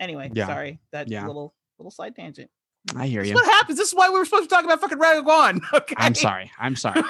Anyway, 0.00 0.30
Yeah. 0.32 0.46
sorry 0.46 0.80
that 0.90 1.10
Yeah. 1.10 1.26
little 1.26 1.54
little 1.78 1.90
side 1.90 2.16
tangent. 2.16 2.50
I 2.96 3.06
hear 3.06 3.22
you. 3.22 3.34
what 3.34 3.44
happens. 3.44 3.78
This 3.78 3.88
is 3.88 3.94
why 3.94 4.08
we 4.08 4.18
were 4.18 4.24
supposed 4.24 4.48
to 4.48 4.54
talk 4.54 4.64
about 4.64 4.80
fucking 4.80 4.98
Rogue 4.98 5.26
One. 5.26 5.60
Okay, 5.74 5.94
I'm 5.98 6.14
sorry. 6.14 6.50
I'm 6.58 6.76
sorry. 6.76 7.02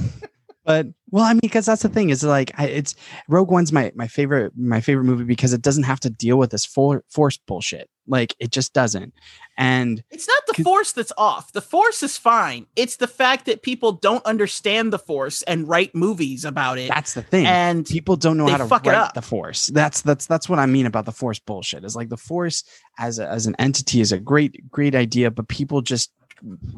but 0.64 0.86
well, 1.10 1.24
I 1.24 1.32
mean, 1.32 1.40
because 1.42 1.66
that's 1.66 1.82
the 1.82 1.88
thing 1.88 2.10
is 2.10 2.24
like 2.24 2.52
I, 2.58 2.66
it's 2.66 2.94
Rogue 3.28 3.50
One's 3.50 3.72
my 3.72 3.92
my 3.94 4.08
favorite 4.08 4.52
my 4.56 4.80
favorite 4.80 5.04
movie 5.04 5.24
because 5.24 5.52
it 5.52 5.62
doesn't 5.62 5.84
have 5.84 6.00
to 6.00 6.10
deal 6.10 6.38
with 6.38 6.50
this 6.50 6.64
for, 6.64 7.04
force 7.08 7.38
bullshit. 7.38 7.88
Like 8.06 8.34
it 8.38 8.50
just 8.50 8.72
doesn't. 8.72 9.14
And 9.58 10.02
It's 10.10 10.26
not 10.26 10.42
the 10.46 10.62
force 10.64 10.92
that's 10.92 11.12
off. 11.18 11.52
The 11.52 11.60
force 11.60 12.02
is 12.02 12.16
fine. 12.16 12.66
It's 12.74 12.96
the 12.96 13.06
fact 13.06 13.46
that 13.46 13.62
people 13.62 13.92
don't 13.92 14.24
understand 14.24 14.92
the 14.92 14.98
force 14.98 15.42
and 15.42 15.68
write 15.68 15.94
movies 15.94 16.44
about 16.44 16.78
it. 16.78 16.88
that's 16.88 17.14
the 17.14 17.22
thing. 17.22 17.46
and 17.46 17.86
people 17.86 18.16
don't 18.16 18.36
know 18.36 18.48
how 18.48 18.56
to 18.56 18.66
fuck 18.66 18.86
it 18.86 18.90
write 18.90 18.98
up. 18.98 19.14
the 19.14 19.22
force. 19.22 19.68
That's 19.68 20.02
that's 20.02 20.26
that's 20.26 20.48
what 20.48 20.58
I 20.58 20.66
mean 20.66 20.86
about 20.86 21.04
the 21.04 21.12
force 21.12 21.38
bullshit. 21.38 21.84
Is 21.84 21.94
like 21.94 22.08
the 22.08 22.16
force 22.16 22.64
as 22.98 23.18
a, 23.18 23.28
as 23.28 23.46
an 23.46 23.54
entity 23.58 24.00
is 24.00 24.10
a 24.12 24.18
great 24.18 24.70
great 24.70 24.94
idea, 24.94 25.30
but 25.30 25.48
people 25.48 25.80
just 25.82 26.12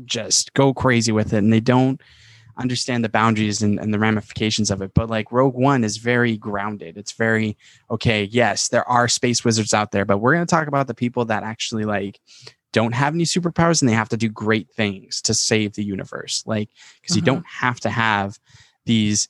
just 0.05 0.53
go 0.55 0.75
crazy 0.75 1.13
with 1.13 1.33
it 1.33 1.39
and 1.39 1.53
they 1.53 1.61
don't 1.61 2.01
understand 2.59 3.05
the 3.05 3.09
boundaries 3.09 3.63
and, 3.63 3.79
and 3.79 3.93
the 3.93 3.99
ramifications 3.99 4.71
of 4.71 4.81
it. 4.83 4.93
But 4.95 5.11
like 5.11 5.33
Rogue 5.33 5.55
One 5.55 5.85
is 5.85 5.97
very 5.97 6.37
grounded. 6.37 6.97
It's 6.97 7.13
very 7.13 7.57
okay. 7.91 8.25
Yes, 8.25 8.69
there 8.69 8.89
are 8.89 9.09
space 9.09 9.45
wizards 9.45 9.75
out 9.75 9.91
there, 9.93 10.05
but 10.05 10.19
we're 10.19 10.35
going 10.35 10.47
to 10.47 10.51
talk 10.51 10.69
about 10.69 10.87
the 10.87 10.95
people 10.95 11.25
that 11.27 11.43
actually 11.43 11.85
like 11.85 12.21
don't 12.73 12.95
have 12.95 13.15
any 13.15 13.25
superpowers 13.25 13.81
and 13.83 13.89
they 13.89 13.95
have 13.95 14.09
to 14.09 14.17
do 14.17 14.29
great 14.29 14.69
things 14.71 15.23
to 15.23 15.35
save 15.35 15.75
the 15.75 15.85
universe. 15.85 16.43
Like 16.47 16.71
because 17.01 17.17
you 17.17 17.23
Mhm. 17.23 17.27
don't 17.27 17.47
have 17.47 17.81
to 17.81 17.91
have 17.91 18.39
these 18.87 19.29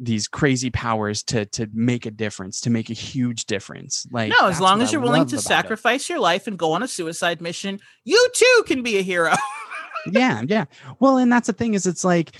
these 0.00 0.28
crazy 0.28 0.70
powers 0.70 1.24
to 1.24 1.44
to 1.46 1.68
make 1.72 2.06
a 2.06 2.10
difference, 2.12 2.60
to 2.60 2.70
make 2.70 2.88
a 2.88 2.92
huge 2.94 3.46
difference. 3.46 4.06
Like 4.12 4.32
no, 4.40 4.46
as 4.46 4.60
long 4.60 4.80
as 4.80 4.90
I 4.90 4.92
you're 4.92 5.00
willing 5.00 5.26
to 5.26 5.34
about 5.34 5.40
it. 5.40 5.44
sacrifice 5.44 6.08
your 6.08 6.20
life 6.20 6.46
and 6.46 6.56
go 6.56 6.70
on 6.72 6.84
a 6.84 6.88
suicide 6.88 7.40
mission, 7.40 7.80
you 8.04 8.28
too 8.34 8.64
can 8.66 8.82
be 8.84 8.98
a 8.98 9.02
hero. 9.02 9.34
yeah, 10.12 10.42
yeah. 10.46 10.64
Well, 11.00 11.18
and 11.18 11.30
that's 11.30 11.46
the 11.46 11.52
thing 11.52 11.74
is, 11.74 11.86
it's 11.86 12.04
like 12.04 12.32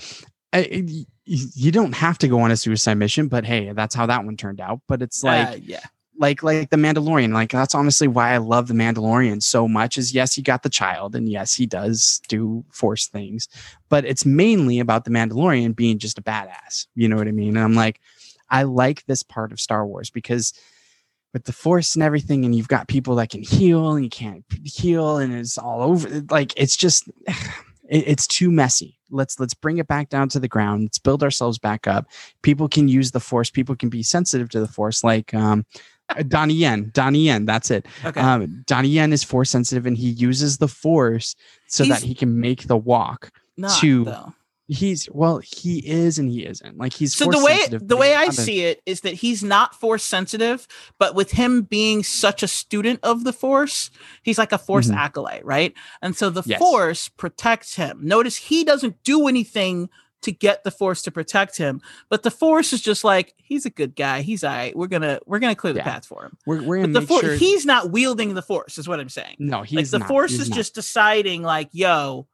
I, 0.53 0.85
you 1.25 1.71
don't 1.71 1.93
have 1.93 2.17
to 2.19 2.27
go 2.27 2.39
on 2.41 2.51
a 2.51 2.57
suicide 2.57 2.95
mission, 2.95 3.27
but 3.27 3.45
hey, 3.45 3.71
that's 3.73 3.93
how 3.93 4.05
that 4.07 4.25
one 4.25 4.35
turned 4.37 4.59
out. 4.59 4.81
But 4.87 5.01
it's 5.01 5.23
like 5.23 5.47
Uh, 5.47 5.55
yeah. 5.61 5.79
like 6.17 6.41
like 6.41 6.69
the 6.71 6.77
Mandalorian. 6.77 7.33
Like 7.33 7.51
that's 7.51 7.75
honestly 7.75 8.07
why 8.07 8.33
I 8.33 8.37
love 8.37 8.67
the 8.67 8.73
Mandalorian 8.73 9.43
so 9.43 9.67
much. 9.67 9.97
Is 9.97 10.13
yes, 10.13 10.33
he 10.33 10.41
got 10.41 10.63
the 10.63 10.69
child, 10.69 11.15
and 11.15 11.29
yes, 11.29 11.53
he 11.53 11.65
does 11.67 12.21
do 12.27 12.65
force 12.71 13.07
things, 13.07 13.47
but 13.89 14.05
it's 14.05 14.25
mainly 14.25 14.79
about 14.79 15.05
the 15.05 15.11
Mandalorian 15.11 15.75
being 15.75 15.99
just 15.99 16.17
a 16.17 16.21
badass. 16.23 16.87
You 16.95 17.07
know 17.07 17.15
what 17.15 17.27
I 17.27 17.31
mean? 17.31 17.55
And 17.55 17.63
I'm 17.63 17.75
like, 17.75 18.01
I 18.49 18.63
like 18.63 19.05
this 19.05 19.21
part 19.21 19.51
of 19.51 19.59
Star 19.59 19.85
Wars 19.85 20.09
because 20.09 20.53
with 21.33 21.43
the 21.45 21.53
force 21.53 21.95
and 21.95 22.03
everything, 22.03 22.45
and 22.45 22.55
you've 22.55 22.67
got 22.67 22.87
people 22.87 23.15
that 23.15 23.29
can 23.29 23.43
heal 23.43 23.93
and 23.93 24.03
you 24.03 24.09
can't 24.09 24.43
heal, 24.63 25.17
and 25.17 25.33
it's 25.33 25.57
all 25.57 25.81
over. 25.81 26.23
Like 26.29 26.53
it's 26.57 26.75
just 26.75 27.09
it's 27.89 28.27
too 28.27 28.51
messy. 28.51 28.97
Let's 29.11 29.39
let's 29.39 29.53
bring 29.53 29.77
it 29.79 29.87
back 29.87 30.09
down 30.09 30.29
to 30.29 30.39
the 30.39 30.47
ground. 30.47 30.83
Let's 30.83 30.99
build 30.99 31.23
ourselves 31.23 31.57
back 31.57 31.87
up. 31.87 32.05
People 32.41 32.67
can 32.67 32.87
use 32.87 33.11
the 33.11 33.19
force. 33.19 33.49
People 33.49 33.75
can 33.75 33.89
be 33.89 34.03
sensitive 34.03 34.49
to 34.49 34.59
the 34.59 34.67
force, 34.67 35.03
like 35.03 35.33
um, 35.33 35.65
Donnie 36.27 36.53
Yen. 36.53 36.91
Donnie 36.93 37.25
Yen. 37.25 37.45
That's 37.45 37.71
it. 37.71 37.85
Okay. 38.05 38.19
Um, 38.21 38.63
Donnie 38.67 38.89
Yen 38.89 39.11
is 39.13 39.23
force 39.23 39.49
sensitive, 39.49 39.85
and 39.85 39.97
he 39.97 40.09
uses 40.09 40.57
the 40.57 40.67
force 40.67 41.35
so 41.67 41.83
He's- 41.83 41.99
that 42.01 42.07
he 42.07 42.13
can 42.13 42.39
make 42.39 42.67
the 42.67 42.77
walk. 42.77 43.31
Not, 43.57 43.79
to- 43.81 44.05
though. 44.05 44.33
He's 44.71 45.09
well, 45.11 45.39
he 45.39 45.79
is 45.79 46.19
and 46.19 46.29
he 46.29 46.45
isn't. 46.45 46.77
Like 46.77 46.93
he's 46.93 47.15
So 47.15 47.25
the 47.25 47.43
way 47.43 47.65
the 47.71 47.97
way 47.97 48.13
I 48.13 48.29
see 48.29 48.61
it 48.61 48.81
is 48.85 49.01
that 49.01 49.15
he's 49.15 49.43
not 49.43 49.73
force 49.73 50.03
sensitive, 50.03 50.67
but 50.99 51.15
with 51.15 51.31
him 51.31 51.63
being 51.63 52.03
such 52.03 52.43
a 52.43 52.47
student 52.47 52.99
of 53.01 53.23
the 53.23 53.33
force, 53.33 53.89
he's 54.21 54.37
like 54.37 54.51
a 54.51 54.59
force 54.59 54.87
Mhm. 54.89 54.95
acolyte, 54.95 55.43
right? 55.43 55.73
And 56.03 56.15
so 56.15 56.29
the 56.29 56.43
Yes. 56.45 56.59
force 56.59 57.09
protects 57.09 57.75
him. 57.75 57.99
Notice 58.03 58.37
he 58.37 58.63
doesn't 58.63 59.01
do 59.03 59.27
anything 59.27 59.89
to 60.21 60.31
get 60.33 60.63
the 60.63 60.69
force 60.71 61.01
to 61.03 61.11
protect 61.11 61.57
him, 61.57 61.81
but 62.09 62.23
the 62.23 62.29
force 62.29 62.71
is 62.73 62.81
just 62.81 63.03
like 63.03 63.33
he's 63.37 63.65
a 63.65 63.69
good 63.71 63.95
guy. 63.95 64.21
He's 64.21 64.43
all 64.43 64.51
right. 64.53 64.75
We're 64.75 64.85
gonna 64.87 65.19
we're 65.25 65.39
gonna 65.39 65.55
clear 65.55 65.73
the 65.73 65.79
Yeah. 65.79 65.85
path 65.85 66.05
for 66.05 66.25
him. 66.25 66.37
We're, 66.45 66.61
we're 66.61 66.81
gonna 66.81 66.93
the 66.99 67.07
force 67.07 67.21
sure. 67.23 67.35
he's 67.37 67.65
not 67.65 67.89
wielding 67.89 68.35
the 68.35 68.41
force, 68.43 68.77
is 68.77 68.87
what 68.87 68.99
I'm 68.99 69.09
saying. 69.09 69.37
no, 69.39 69.63
he's 69.63 69.77
like 69.77 69.89
the 69.89 69.99
not. 69.99 70.07
force 70.07 70.31
He's 70.31 70.41
is 70.41 70.49
not. 70.49 70.55
just 70.57 70.75
deciding 70.75 71.41
like 71.41 71.69
yo 71.71 72.27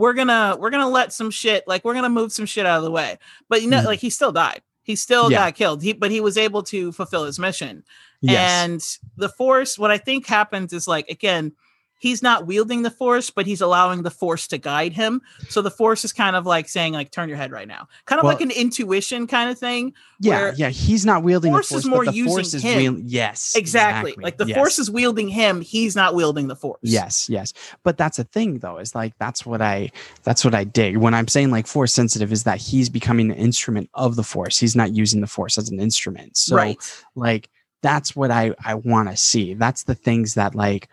we're 0.00 0.14
gonna 0.14 0.56
we're 0.58 0.70
gonna 0.70 0.88
let 0.88 1.12
some 1.12 1.30
shit 1.30 1.62
like 1.66 1.84
we're 1.84 1.94
gonna 1.94 2.08
move 2.08 2.32
some 2.32 2.46
shit 2.46 2.64
out 2.66 2.78
of 2.78 2.82
the 2.84 2.90
way 2.90 3.18
but 3.48 3.60
you 3.62 3.68
know 3.68 3.80
Mhm. 3.80 3.84
like 3.84 4.00
he 4.00 4.08
still 4.10 4.32
died 4.32 4.62
he 4.82 4.96
still 4.96 5.30
Yeah. 5.30 5.46
got 5.46 5.54
killed 5.54 5.82
he 5.82 5.92
but 5.92 6.10
he 6.10 6.20
was 6.20 6.36
able 6.38 6.62
to 6.64 6.90
fulfill 6.92 7.24
his 7.24 7.38
mission 7.38 7.84
yes. 8.22 8.64
and 8.64 8.82
the 9.16 9.28
force 9.28 9.78
what 9.78 9.90
i 9.90 9.98
think 9.98 10.26
happens 10.26 10.72
is 10.72 10.88
like 10.88 11.08
again 11.08 11.52
he's 12.00 12.22
not 12.22 12.46
wielding 12.46 12.82
the 12.82 12.90
force, 12.90 13.30
but 13.30 13.46
he's 13.46 13.60
allowing 13.60 14.02
the 14.02 14.10
force 14.10 14.48
to 14.48 14.58
guide 14.58 14.92
him. 14.92 15.22
So 15.48 15.62
the 15.62 15.70
force 15.70 16.04
is 16.04 16.12
kind 16.12 16.34
of 16.34 16.46
like 16.46 16.68
saying, 16.68 16.94
like, 16.94 17.12
turn 17.12 17.28
your 17.28 17.38
head 17.38 17.52
right 17.52 17.68
now. 17.68 17.86
Kind 18.06 18.18
of 18.18 18.24
Well- 18.24 18.32
like 18.32 18.40
an 18.42 18.50
intuition 18.50 19.28
kind 19.28 19.48
of 19.50 19.58
thing. 19.58 19.92
Yeah, 20.18 20.52
yeah. 20.56 20.70
He's 20.70 21.06
not 21.06 21.22
wielding 21.22 21.52
force 21.52 21.68
the 21.68 21.76
is 21.76 21.82
force, 21.84 21.90
more 21.90 22.04
but 22.04 22.10
the 22.10 22.16
using 22.16 22.32
force 22.32 22.54
is 22.54 22.62
him. 22.62 22.76
wield- 22.78 23.04
Yes, 23.04 23.54
Exactly. 23.54 24.14
Like 24.18 24.36
the 24.38 24.46
yes. 24.46 24.56
force 24.56 24.78
is 24.78 24.90
wielding 24.90 25.28
him, 25.28 25.60
he's 25.60 25.94
not 25.94 26.14
wielding 26.14 26.48
the 26.48 26.56
force. 26.56 26.80
Yes, 26.82 27.28
yes. 27.28 27.52
But 27.84 27.96
that's 27.96 28.18
a 28.18 28.24
thing 28.24 28.58
though, 28.58 28.78
is 28.78 28.94
like 28.94 29.14
that's 29.18 29.46
what 29.46 29.60
I 29.62 29.92
that's 30.24 30.44
what 30.44 30.54
I 30.54 30.64
dig. 30.64 30.96
When 30.96 31.14
I'm 31.14 31.28
saying 31.28 31.50
like 31.50 31.66
force 31.66 31.92
sensitive 31.92 32.32
is 32.32 32.44
that 32.44 32.58
he's 32.58 32.88
becoming 32.88 33.30
an 33.30 33.36
instrument 33.36 33.88
of 33.94 34.16
the 34.16 34.24
force. 34.24 34.58
He's 34.58 34.74
not 34.74 34.92
using 34.94 35.20
the 35.20 35.26
force 35.26 35.58
as 35.58 35.70
an 35.70 35.80
instrument. 35.80 36.36
So 36.36 36.56
right. 36.56 36.76
like 37.14 37.48
that's 37.82 38.14
what 38.14 38.30
I 38.30 38.54
I 38.62 38.74
want 38.74 39.08
to 39.10 39.16
see. 39.16 39.54
That's 39.54 39.84
the 39.84 39.94
things 39.94 40.34
that 40.34 40.54
like 40.54 40.88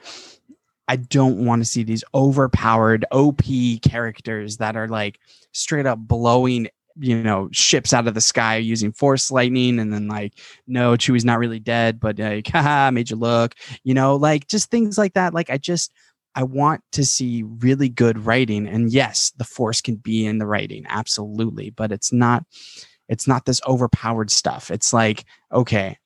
I 0.88 0.96
don't 0.96 1.46
want 1.46 1.62
to 1.62 1.70
see 1.70 1.84
these 1.84 2.04
overpowered 2.14 3.06
OP 3.12 3.44
characters 3.82 4.58
that 4.58 4.76
are 4.76 4.88
like 4.88 5.20
straight 5.52 5.86
up 5.86 6.00
blowing 6.00 6.68
you 7.00 7.22
know 7.22 7.48
ships 7.52 7.94
out 7.94 8.08
of 8.08 8.16
the 8.16 8.22
sky 8.22 8.56
using 8.58 8.92
force 8.92 9.30
lightning 9.30 9.80
and 9.80 9.94
then 9.94 10.08
like 10.08 10.34
no 10.66 10.98
Chewie's 10.98 11.26
not 11.26 11.38
really 11.38 11.60
dead 11.60 12.00
but 12.00 12.18
like 12.18 12.48
haha 12.52 12.90
made 12.90 13.12
you 13.12 13.16
look 13.16 13.54
you 13.84 13.94
know 13.94 14.16
like 14.16 14.48
just 14.48 14.72
things 14.72 14.98
like 14.98 15.14
that 15.14 15.34
like 15.34 15.52
I 15.52 15.58
just 15.58 15.92
I 16.34 16.42
want 16.44 16.82
to 16.94 17.06
see 17.06 17.44
really 17.44 17.90
good 17.90 18.26
writing 18.26 18.68
and 18.68 18.92
yes 18.92 19.32
the 19.38 19.44
force 19.44 19.80
can 19.80 19.96
be 19.96 20.26
in 20.26 20.40
the 20.40 20.48
writing 20.48 20.86
absolutely 20.90 21.70
but 21.70 21.92
it's 21.92 22.12
not 22.12 22.44
it's 23.10 23.28
not 23.28 23.46
this 23.46 23.62
overpowered 23.68 24.32
stuff. 24.32 24.72
It's 24.72 24.94
like 24.94 25.26
okay 25.52 25.98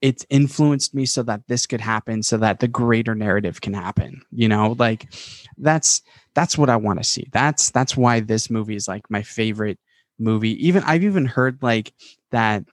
it's 0.00 0.26
influenced 0.28 0.94
me 0.94 1.06
so 1.06 1.22
that 1.22 1.40
this 1.48 1.66
could 1.66 1.80
happen 1.80 2.22
so 2.22 2.36
that 2.36 2.60
the 2.60 2.68
greater 2.68 3.14
narrative 3.14 3.60
can 3.60 3.72
happen 3.72 4.20
you 4.30 4.48
know 4.48 4.74
like 4.78 5.12
that's 5.58 6.02
that's 6.34 6.58
what 6.58 6.70
i 6.70 6.76
want 6.76 6.98
to 6.98 7.04
see 7.04 7.26
that's 7.32 7.70
that's 7.70 7.96
why 7.96 8.20
this 8.20 8.50
movie 8.50 8.76
is 8.76 8.88
like 8.88 9.08
my 9.10 9.22
favorite 9.22 9.78
movie 10.18 10.66
even 10.66 10.82
i've 10.84 11.04
even 11.04 11.26
heard 11.26 11.62
like 11.62 11.92
that 12.30 12.64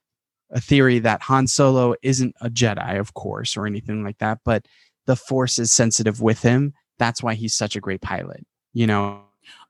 a 0.52 0.60
theory 0.60 1.00
that 1.00 1.22
han 1.22 1.48
solo 1.48 1.96
isn't 2.02 2.36
a 2.42 2.50
jedi 2.50 3.00
of 3.00 3.14
course 3.14 3.58
or 3.58 3.66
anything 3.66 4.04
like 4.04 4.18
that 4.18 4.40
but 4.44 4.66
the 5.06 5.16
force 5.16 5.60
is 5.60 5.72
sensitive 5.72 6.22
with 6.22 6.42
him 6.42 6.74
that's 7.00 7.24
why 7.24 7.34
he's 7.34 7.56
such 7.56 7.76
a 7.76 7.82
great 7.82 8.02
pilot 8.02 8.46
you 8.74 8.88
know 8.88 9.22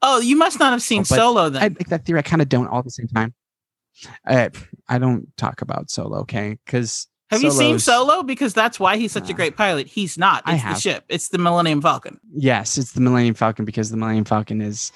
Oh, 0.02 0.20
you 0.20 0.36
must 0.36 0.60
not 0.60 0.72
have 0.72 0.82
seen 0.82 1.02
but 1.02 1.16
Solo 1.16 1.50
then. 1.50 1.64
I 1.64 1.68
like 1.68 1.90
that 1.90 2.06
theory. 2.06 2.20
I 2.20 2.22
kind 2.24 2.42
of 2.42 2.50
don't 2.50 2.68
all 2.68 2.80
at 2.80 2.86
the 2.86 2.92
same 2.92 3.08
time. 3.08 3.34
I 4.26 4.50
I 4.88 5.00
don't 5.00 5.36
talk 5.38 5.62
about 5.62 5.90
Solo, 5.90 6.20
okay? 6.20 6.58
Because 6.66 7.08
have 7.34 7.44
you 7.44 7.52
seen 7.52 7.80
Solo? 7.80 8.24
Because 8.24 8.54
that's 8.54 8.80
why 8.80 8.98
he's 8.98 9.12
such 9.12 9.30
a 9.30 9.34
Uh, 9.34 9.36
great 9.36 9.58
pilot. 9.58 9.88
He's 9.88 10.18
not. 10.18 10.44
I 10.46 10.56
It's 10.56 10.64
the 10.64 10.76
ship. 10.76 11.06
It's 11.10 11.30
the 11.30 11.38
Millennium 11.38 11.82
Falcon. 11.82 12.20
Yes, 12.34 12.78
it's 12.78 12.94
the 12.94 13.02
Millennium 13.02 13.36
Falcon 13.36 13.66
because 13.66 13.90
the 13.92 13.98
Millennium 13.98 14.26
Falcon 14.26 14.62
is 14.62 14.92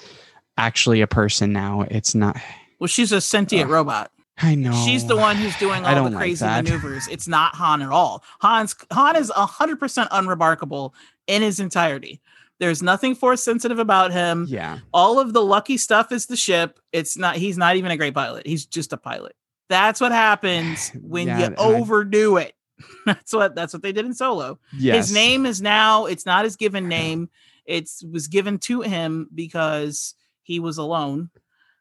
actually 0.56 1.00
a 1.00 1.06
person 1.06 1.52
now. 1.52 1.82
It's 1.90 2.14
not. 2.14 2.36
Well, 2.78 2.88
she's 2.88 3.12
a 3.12 3.20
sentient 3.20 3.66
Ugh, 3.66 3.70
robot. 3.70 4.10
I 4.40 4.54
know. 4.54 4.72
She's 4.86 5.04
the 5.06 5.16
one 5.16 5.36
who's 5.36 5.56
doing 5.56 5.84
all 5.84 6.08
the 6.08 6.16
crazy 6.16 6.44
that. 6.44 6.64
maneuvers. 6.64 7.08
It's 7.08 7.26
not 7.26 7.54
Han 7.56 7.82
at 7.82 7.90
all. 7.90 8.22
Han's 8.40 8.74
Han 8.92 9.16
is 9.16 9.30
hundred 9.34 9.80
percent 9.80 10.08
unremarkable 10.12 10.94
in 11.26 11.42
his 11.42 11.58
entirety. 11.60 12.20
There's 12.60 12.82
nothing 12.82 13.14
force 13.14 13.42
sensitive 13.42 13.78
about 13.78 14.10
him. 14.12 14.46
Yeah, 14.48 14.78
All 14.92 15.20
of 15.20 15.32
the 15.32 15.42
lucky 15.44 15.76
stuff 15.76 16.10
is 16.12 16.26
the 16.26 16.36
ship. 16.36 16.78
It's 16.92 17.16
not. 17.16 17.36
He's 17.36 17.56
not 17.58 17.76
even 17.76 17.90
a 17.90 17.96
great 17.96 18.14
pilot. 18.14 18.46
He's 18.46 18.64
just 18.66 18.92
a 18.92 18.96
pilot. 18.96 19.34
That's 19.68 20.00
what 20.00 20.12
happens 20.12 20.90
when 21.00 21.26
Yeah, 21.28 21.38
you 21.38 21.44
and 21.46 21.56
I- 21.58 21.62
overdo 21.64 22.36
it. 22.38 22.54
That's 23.06 23.32
what. 23.32 23.54
That's 23.56 23.72
what 23.72 23.82
they 23.82 23.92
did 23.92 24.06
in 24.06 24.14
Solo. 24.14 24.58
yes. 24.76 25.06
His 25.08 25.14
name 25.14 25.46
is 25.46 25.60
now. 25.60 26.06
It's 26.06 26.24
not 26.26 26.44
his 26.44 26.56
given 26.56 26.86
name. 26.98 27.28
It's 27.66 28.02
was 28.04 28.28
given 28.28 28.58
to 28.60 28.80
him 28.82 29.28
because 29.34 30.14
he 30.42 30.60
was 30.60 30.78
alone. 30.78 31.30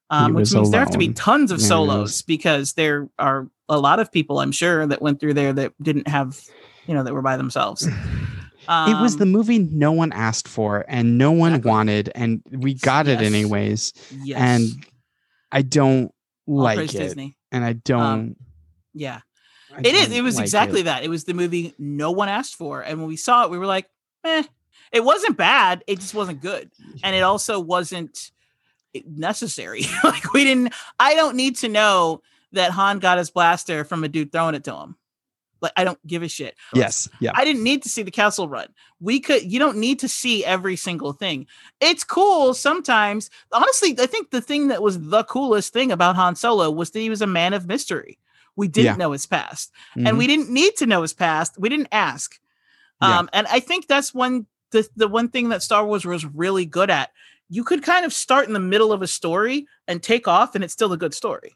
Um, 0.10 0.34
which 0.34 0.54
means 0.54 0.72
there 0.72 0.80
have 0.80 0.92
to 0.92 0.98
be 0.98 1.10
tons 1.14 1.52
of 1.52 1.62
solos 1.62 2.22
because 2.22 2.74
there 2.74 3.10
are 3.20 3.48
a 3.70 3.78
lot 3.78 4.00
of 4.00 4.12
people, 4.12 4.40
I'm 4.40 4.54
sure, 4.54 4.88
that 4.88 5.02
went 5.02 5.20
through 5.20 5.34
there 5.34 5.52
that 5.54 5.74
didn't 5.82 6.08
have, 6.08 6.40
you 6.88 6.94
know, 6.94 7.04
that 7.04 7.14
were 7.14 7.22
by 7.22 7.36
themselves. 7.38 7.86
it 7.88 7.94
was 8.70 9.14
Um, 9.14 9.20
the 9.20 9.26
movie 9.26 9.60
no 9.60 9.92
one 9.92 10.12
asked 10.14 10.48
for 10.48 10.84
and 10.88 11.18
no 11.18 11.32
one 11.32 11.52
Exactly. 11.54 11.70
wanted, 11.72 12.12
and 12.16 12.42
we 12.50 12.74
got 12.74 13.08
it 13.10 13.22
anyways. 13.22 13.94
yes, 14.24 14.40
And 14.40 14.86
I 15.52 15.62
don't 15.62 16.06
all 16.48 16.56
like 16.64 16.80
it, 16.80 16.98
Disney. 16.98 17.37
And 17.52 17.64
I 17.64 17.74
don't. 17.74 18.36
Yeah, 18.94 19.22
I 19.76 19.80
it 19.80 19.88
is. 19.88 20.08
don't 20.08 20.18
It 20.18 20.22
was 20.22 20.36
like 20.36 20.44
exactly 20.46 20.82
it. 20.82 20.86
that. 20.86 21.04
It 21.04 21.10
was 21.10 21.24
the 21.24 21.34
movie 21.34 21.74
no 21.78 22.12
one 22.12 22.30
asked 22.30 22.56
for, 22.56 22.82
and 22.82 23.00
when 23.00 23.08
we 23.08 23.16
saw 23.18 23.44
it, 23.46 23.52
we 23.52 23.58
were 23.58 23.66
like, 23.66 23.90
eh. 24.24 24.44
It 24.92 25.04
wasn't 25.04 25.36
bad. 25.36 25.84
It 25.86 26.00
just 26.00 26.14
wasn't 26.14 26.42
good, 26.42 26.72
and 27.04 27.14
it 27.16 27.20
also 27.22 27.60
wasn't 27.60 28.32
necessary. 29.06 29.84
like 30.04 30.34
we 30.34 30.44
didn't. 30.46 30.74
I 31.00 31.14
don't 31.14 31.36
need 31.36 31.58
to 31.58 31.68
know 31.68 32.22
that 32.54 32.72
Han 32.72 33.00
got 33.00 33.18
his 33.18 33.30
blaster 33.30 33.84
from 33.84 34.04
a 34.04 34.08
dude 34.08 34.32
throwing 34.32 34.56
it 34.56 34.64
to 34.66 34.76
him. 34.76 34.96
Like 35.62 35.74
I 35.76 35.84
don't 35.84 36.00
give 36.08 36.24
a 36.24 36.28
shit. 36.30 36.56
Yes. 36.74 37.10
Yeah. 37.20 37.32
I 37.34 37.44
didn't 37.44 37.64
need 37.64 37.84
to 37.84 37.90
see 37.90 38.04
the 38.04 38.12
Kessel 38.12 38.48
Run. 38.48 38.68
We 39.00 39.20
could 39.20 39.44
you 39.52 39.60
don't 39.60 39.78
need 39.78 40.00
to 40.00 40.08
see 40.08 40.44
every 40.44 40.76
single 40.76 41.14
thing. 41.14 41.46
It's 41.80 42.04
cool 42.04 42.54
sometimes. 42.54 43.30
Honestly, 43.52 43.96
I 44.00 44.08
think 44.08 44.32
the 44.32 44.42
thing 44.42 44.70
that 44.70 44.82
was 44.82 45.00
the 45.00 45.24
coolest 45.26 45.72
thing 45.74 45.92
about 45.92 46.16
Han 46.16 46.36
Solo 46.36 46.72
was 46.72 46.90
that 46.92 47.00
he 47.00 47.10
was 47.10 47.22
a 47.22 47.28
man 47.28 47.54
of 47.54 47.68
mystery. 47.68 48.18
We 48.56 48.68
didn't 48.68 48.86
Yeah. 48.86 48.96
know 48.96 49.12
his 49.12 49.28
past. 49.28 49.72
Mhm. 49.96 50.08
And 50.08 50.18
we 50.18 50.26
didn't 50.26 50.50
need 50.50 50.76
to 50.78 50.88
know 50.88 51.04
his 51.04 51.14
past. 51.14 51.60
We 51.60 51.70
didn't 51.70 51.90
ask. 51.92 52.40
Yeah. 53.02 53.20
Um 53.20 53.30
and 53.34 53.46
I 53.48 53.60
think 53.60 53.86
that's 53.88 54.14
one 54.16 54.48
the 54.72 54.88
the 54.96 55.08
one 55.08 55.30
thing 55.30 55.50
that 55.50 55.62
Star 55.64 55.86
Wars 55.86 56.04
was 56.04 56.26
really 56.26 56.66
good 56.66 56.90
at. 56.90 57.12
You 57.50 57.64
could 57.64 57.84
kind 57.84 58.04
of 58.04 58.12
start 58.12 58.48
in 58.48 58.54
the 58.54 58.60
middle 58.60 58.92
of 58.92 59.02
a 59.04 59.08
story 59.08 59.68
and 59.88 60.02
take 60.04 60.28
off 60.28 60.56
and 60.56 60.64
it's 60.64 60.74
still 60.74 60.92
a 60.92 60.98
good 60.98 61.14
story. 61.14 61.56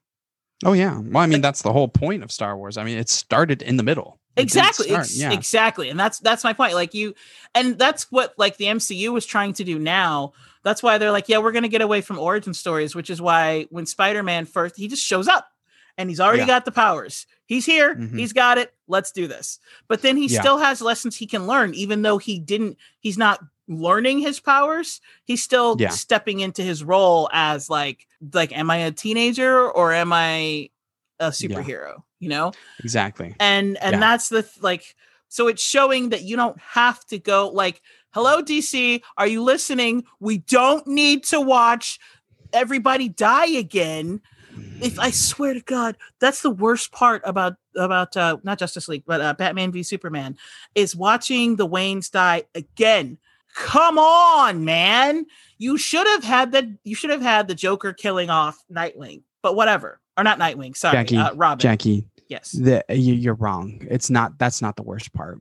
Oh 0.63 0.73
yeah. 0.73 0.99
Well, 0.99 1.23
I 1.23 1.25
mean, 1.25 1.41
that's 1.41 1.63
the 1.63 1.73
whole 1.73 1.87
point 1.87 2.21
of 2.23 2.31
Star 2.31 2.55
Wars. 2.55 2.77
I 2.77 2.83
mean, 2.83 2.99
it 2.99 3.09
started 3.09 3.63
in 3.63 3.77
the 3.77 3.83
middle. 3.83 4.19
Exactly 4.37 4.89
yeah. 4.89 5.31
exactly 5.33 5.89
and 5.89 5.99
that's 5.99 6.19
that's 6.19 6.43
my 6.43 6.53
point 6.53 6.73
like 6.73 6.93
you 6.93 7.13
and 7.53 7.77
that's 7.77 8.09
what 8.11 8.33
like 8.37 8.55
the 8.57 8.65
mcu 8.65 9.09
was 9.11 9.25
trying 9.25 9.51
to 9.53 9.63
do 9.65 9.77
now 9.77 10.31
that's 10.63 10.81
why 10.81 10.97
they're 10.97 11.11
like 11.11 11.27
yeah 11.27 11.37
we're 11.39 11.51
gonna 11.51 11.67
get 11.67 11.81
away 11.81 11.99
from 12.01 12.17
origin 12.17 12.53
stories 12.53 12.95
which 12.95 13.09
is 13.09 13.21
why 13.21 13.67
when 13.71 13.85
spider-man 13.85 14.45
first 14.45 14.77
he 14.77 14.87
just 14.87 15.03
shows 15.03 15.27
up 15.27 15.47
and 15.97 16.09
he's 16.09 16.21
already 16.21 16.39
Yeah. 16.39 16.47
got 16.47 16.65
the 16.65 16.71
powers 16.71 17.27
he's 17.45 17.65
here 17.65 17.93
Mhm. 17.95 18.17
he's 18.17 18.31
got 18.31 18.57
it 18.57 18.73
let's 18.87 19.11
do 19.11 19.27
this 19.27 19.59
but 19.89 20.01
then 20.01 20.15
he 20.15 20.27
Yeah. 20.27 20.39
still 20.39 20.57
has 20.59 20.81
lessons 20.81 21.17
he 21.17 21.27
can 21.27 21.45
learn 21.45 21.73
even 21.73 22.01
though 22.01 22.17
he 22.17 22.39
didn't 22.39 22.77
he's 23.01 23.17
not 23.17 23.41
learning 23.67 24.19
his 24.19 24.39
powers 24.39 25.01
he's 25.25 25.43
still 25.43 25.77
stepping 25.89 26.39
into 26.39 26.63
his 26.63 26.83
role 26.85 27.29
as 27.33 27.69
like 27.69 28.07
like 28.33 28.55
am 28.57 28.69
i 28.71 28.77
a 28.77 28.91
teenager 28.91 29.69
or 29.69 29.91
am 29.93 30.13
i 30.13 30.69
a 31.19 31.27
superhero 31.31 32.03
you 32.21 32.29
know? 32.29 32.53
Exactly. 32.79 33.35
and 33.41 33.77
and 33.83 33.93
Yeah. 33.95 33.99
that's 33.99 34.29
the 34.29 34.43
th- 34.43 34.61
like 34.61 34.95
so 35.27 35.47
it's 35.49 35.61
showing 35.63 36.09
that 36.09 36.21
you 36.23 36.35
don't 36.37 36.57
have 36.61 37.03
to 37.07 37.17
go 37.17 37.49
like 37.49 37.81
hello 38.11 38.41
dc 38.41 39.01
are 39.17 39.27
you 39.27 39.41
listening? 39.43 40.05
We 40.19 40.37
don't 40.37 40.85
need 40.87 41.23
to 41.25 41.41
watch 41.41 41.99
everybody 42.53 43.09
die 43.09 43.47
again. 43.47 44.21
If 44.81 44.99
i 44.99 45.11
swear 45.11 45.53
to 45.53 45.61
god 45.61 45.95
that's 46.19 46.41
the 46.41 46.49
worst 46.49 46.91
part 46.91 47.21
about 47.25 47.53
about 47.75 48.17
uh 48.17 48.37
not 48.43 48.59
justice 48.59 48.87
league 48.89 49.03
but 49.05 49.21
uh, 49.21 49.33
batman 49.33 49.71
v 49.71 49.81
superman 49.83 50.35
is 50.75 50.95
watching 50.95 51.55
the 51.55 51.67
waynes 51.67 52.11
die 52.11 52.43
again. 52.55 53.17
Come 53.55 53.97
on 53.99 54.63
man! 54.65 55.25
You 55.57 55.77
should 55.77 56.07
have 56.07 56.23
had 56.23 56.51
the 56.51 56.77
you 56.83 56.95
should 56.95 57.09
have 57.09 57.21
had 57.21 57.47
the 57.47 57.55
joker 57.55 57.91
killing 57.93 58.29
off 58.29 58.57
nightwing 58.71 59.23
but 59.41 59.55
whatever. 59.55 59.99
Or 60.17 60.23
not 60.25 60.39
nightwing 60.39 60.75
sorry 60.75 60.97
Jackie, 60.97 61.17
uh, 61.17 61.33
robin. 61.35 61.59
Jackie, 61.59 62.05
yes 62.31 62.51
the, 62.53 62.83
you, 62.89 63.13
you're 63.13 63.35
wrong. 63.35 63.85
It's 63.89 64.09
not. 64.09 64.39
That's 64.39 64.61
not 64.61 64.75
the 64.77 64.83
worst 64.83 65.11
part. 65.13 65.39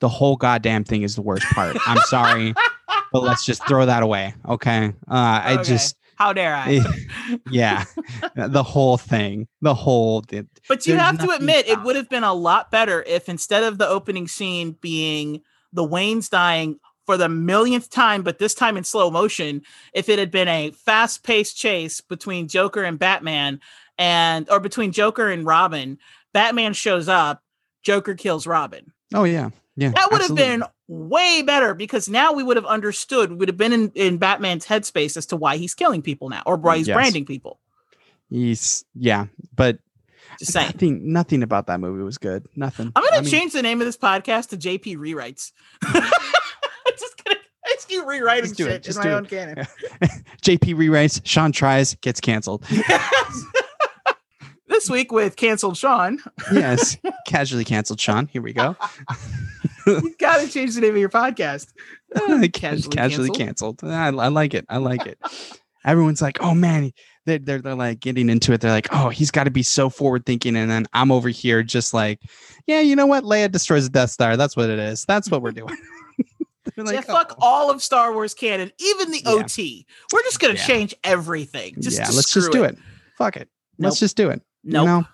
The 0.00 0.08
whole 0.08 0.36
goddamn 0.36 0.84
thing 0.84 1.02
is 1.02 1.14
the 1.14 1.22
worst 1.22 1.46
part. 1.54 1.76
I'm 1.86 2.00
sorry, 2.02 2.52
but 3.12 3.22
let's 3.22 3.44
just 3.46 3.66
throw 3.66 3.86
that 3.86 4.02
away. 4.02 4.34
Okay. 4.46 4.92
Uh, 5.08 5.40
I 5.42 5.52
Okay. 5.54 5.62
just, 5.62 5.96
How 6.16 6.32
dare 6.34 6.54
I? 6.54 6.82
yeah, 7.50 7.84
the 8.36 8.62
whole 8.62 8.98
thing, 8.98 9.46
the 9.62 9.74
whole. 9.74 10.22
But 10.68 10.86
you 10.86 10.96
have 10.96 11.18
to 11.20 11.30
admit, 11.30 11.66
it 11.68 11.80
would 11.82 11.96
have 11.96 12.10
been 12.10 12.24
a 12.24 12.34
lot 12.34 12.70
better 12.70 13.02
if 13.06 13.28
instead 13.30 13.62
of 13.62 13.78
the 13.78 13.88
opening 13.88 14.28
scene 14.28 14.72
being 14.80 15.40
the 15.72 15.86
Waynes 15.86 16.28
dying 16.28 16.78
for 17.06 17.16
the 17.16 17.28
millionth 17.28 17.88
time, 17.88 18.22
but 18.22 18.38
this 18.38 18.52
time 18.54 18.76
in 18.76 18.82
slow 18.84 19.10
motion, 19.10 19.62
if 19.94 20.08
it 20.08 20.18
had 20.18 20.30
been 20.30 20.48
a 20.48 20.72
fast 20.72 21.22
paced 21.22 21.56
chase 21.56 22.00
between 22.00 22.48
Joker 22.48 22.82
and 22.82 22.98
Batman 22.98 23.60
and 23.96 24.50
or 24.50 24.60
between 24.60 24.92
Joker 24.92 25.30
and 25.30 25.46
Robin, 25.46 25.98
Batman 26.36 26.72
shows 26.74 27.08
up, 27.08 27.42
Joker 27.82 28.14
kills 28.14 28.46
Robin. 28.46 28.92
oh 29.14 29.24
yeah, 29.24 29.48
yeah. 29.76 29.90
That 29.90 30.08
would 30.12 30.20
have 30.20 30.34
been 30.34 30.62
way 30.86 31.42
better 31.42 31.72
because 31.74 32.08
now 32.08 32.32
we 32.32 32.42
would 32.42 32.56
have 32.58 32.66
understood, 32.66 33.32
would 33.40 33.48
have 33.48 33.56
been 33.56 33.72
in, 33.72 33.90
in 33.94 34.18
Batman's 34.18 34.66
headspace 34.66 35.16
as 35.16 35.24
to 35.26 35.36
why 35.36 35.56
he's 35.56 35.72
killing 35.74 36.02
people 36.02 36.28
now 36.28 36.42
or 36.44 36.56
why 36.56 36.76
he's 36.76 36.88
Yes. 36.88 36.94
branding 36.94 37.24
people. 37.24 37.58
He's 38.28 38.84
yeah, 38.94 39.26
but 39.54 39.78
Just 40.38 40.52
saying. 40.52 40.66
nothing, 40.74 41.12
nothing 41.12 41.42
about 41.42 41.68
that 41.68 41.80
movie 41.80 42.02
was 42.02 42.18
good. 42.18 42.46
Nothing. 42.54 42.92
I'm 42.94 43.02
gonna 43.02 43.16
I 43.16 43.20
mean, 43.22 43.30
change 43.30 43.52
the 43.54 43.62
name 43.62 43.80
of 43.80 43.86
this 43.86 43.96
podcast 43.96 44.48
to 44.50 44.56
JP 44.58 44.96
Rewrites. 44.98 45.52
Just 46.98 47.16
kidding. 47.24 48.06
rewriting 48.06 48.44
Just 48.44 48.56
do 48.58 48.66
it, 48.66 48.70
shit 48.72 48.82
just 48.84 48.98
in 48.98 49.04
my 49.04 49.10
it. 49.10 49.14
own 49.18 49.26
canon. 49.26 49.56
JP 50.42 50.74
rewrites. 50.76 51.20
Sean 51.24 51.50
tries. 51.52 51.94
Gets 51.96 52.20
canceled. 52.20 52.64
this 54.76 54.90
week 54.90 55.10
with 55.10 55.36
canceled 55.36 55.74
Sean, 55.76 56.18
yes, 56.52 56.98
casually 57.26 57.64
canceled. 57.64 57.98
Sean. 57.98 58.26
Here 58.26 58.42
we 58.42 58.52
go. 58.52 58.76
you 59.86 60.14
got 60.18 60.42
to 60.42 60.48
change 60.48 60.74
the 60.74 60.82
name 60.82 60.90
of 60.90 60.98
your 60.98 61.08
podcast. 61.08 61.72
casually, 62.14 62.48
Casually 62.50 62.90
casually 62.90 63.30
canceled. 63.30 63.82
I, 63.82 64.08
I 64.08 64.28
like 64.28 64.52
it. 64.52 64.66
I 64.68 64.76
like 64.76 65.06
it. 65.06 65.18
Everyone's 65.84 66.20
like, 66.20 66.42
oh 66.42 66.54
man, 66.54 66.92
they're, 67.24 67.38
they're, 67.38 67.62
they're 67.62 67.74
like 67.74 68.00
getting 68.00 68.28
into 68.28 68.52
it. 68.52 68.60
They're 68.60 68.70
like, 68.70 68.88
oh, 68.92 69.08
he's 69.08 69.30
got 69.30 69.44
to 69.44 69.50
be 69.50 69.62
so 69.62 69.88
forward 69.88 70.26
thinking. 70.26 70.56
And 70.56 70.70
then 70.70 70.86
I'm 70.92 71.10
over 71.10 71.30
here 71.30 71.62
just 71.62 71.94
like, 71.94 72.20
yeah, 72.66 72.80
you 72.80 72.96
know 72.96 73.06
what? 73.06 73.24
Leia 73.24 73.50
destroys 73.50 73.84
the 73.84 73.90
Death 73.90 74.10
Star. 74.10 74.36
That's 74.36 74.56
what 74.56 74.68
it 74.68 74.78
is. 74.78 75.06
That's 75.06 75.30
what 75.30 75.40
we're 75.40 75.52
doing. 75.52 75.74
They're 76.76 76.92
yeah, 76.92 77.00
fuck 77.00 77.34
"Oh." 77.38 77.46
all 77.46 77.70
of 77.70 77.82
Star 77.82 78.12
Wars 78.12 78.34
canon, 78.34 78.70
even 78.78 79.10
the 79.10 79.22
Yeah. 79.24 79.30
OT. 79.30 79.86
We're 80.12 80.22
just 80.24 80.38
gonna 80.40 80.54
Yeah. 80.54 80.66
change 80.66 80.94
everything. 81.04 81.76
Just 81.80 81.98
yeah, 81.98 82.08
let's 82.14 82.30
just 82.34 82.52
do 82.52 82.64
it. 82.64 82.76
Fuck 83.16 83.36
it. 83.36 83.48
Nope. 83.78 83.90
Let's 83.90 84.00
just 84.00 84.16
do 84.16 84.30
it. 84.30 84.42
Nope. 84.66 84.86
Know, 84.86 85.04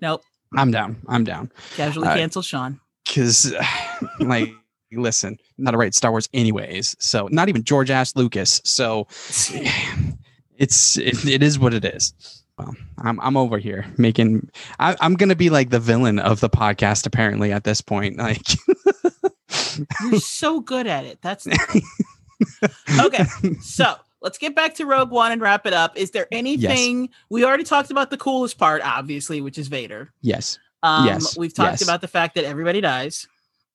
Nope. 0.00 0.22
I'm 0.56 0.70
down. 0.70 0.96
I'm 1.08 1.24
down. 1.24 1.50
Casually 1.76 2.08
Uh, 2.08 2.14
cancel 2.14 2.42
Sean. 2.42 2.80
Because, 3.04 3.54
like, 4.20 4.50
listen, 4.92 5.38
not 5.58 5.72
to 5.72 5.76
write 5.76 5.94
Star 5.94 6.10
Wars 6.10 6.28
anyways. 6.32 6.96
So, 6.98 7.28
not 7.30 7.48
even 7.48 7.64
George 7.64 7.90
Ass 7.90 8.16
Lucas. 8.16 8.60
So, 8.64 9.06
it's 10.56 10.98
it, 10.98 11.24
it 11.26 11.42
is 11.42 11.58
what 11.58 11.74
it 11.74 11.84
is. 11.84 12.12
Well, 12.58 12.74
I'm 12.98 13.20
I'm 13.20 13.36
over 13.36 13.58
here 13.58 13.86
making. 13.98 14.50
I, 14.80 14.96
I'm 15.00 15.14
gonna 15.14 15.36
be 15.36 15.48
like 15.50 15.70
the 15.70 15.78
villain 15.78 16.18
of 16.18 16.40
the 16.40 16.50
podcast 16.50 17.06
apparently 17.06 17.52
at 17.52 17.62
this 17.64 17.80
point. 17.80 18.18
Like, 18.18 18.42
You're 20.10 20.18
so 20.20 20.60
good 20.60 20.86
at 20.88 21.04
it. 21.04 21.20
That's 21.22 21.46
okay. 23.00 23.24
So 23.60 23.94
let's 24.20 24.38
get 24.38 24.54
back 24.54 24.74
to 24.76 24.86
Rogue 24.86 25.10
One 25.10 25.32
and 25.32 25.40
wrap 25.40 25.66
it 25.66 25.72
up. 25.72 25.96
Is 25.96 26.10
there 26.10 26.26
anything 26.32 27.08
we 27.30 27.44
already 27.44 27.64
talked 27.64 27.90
about 27.90 28.10
the 28.10 28.16
coolest 28.16 28.58
part, 28.58 28.82
obviously, 28.84 29.40
which 29.40 29.58
is 29.58 29.68
Vader. 29.68 30.12
yes, 30.22 30.58
Um, 30.82 31.06
Yes, 31.06 31.36
we've 31.36 31.54
talked 31.54 31.80
yes. 31.80 31.82
about 31.82 32.00
the 32.00 32.08
fact 32.08 32.34
that 32.36 32.44
everybody 32.44 32.80
dies, 32.80 33.26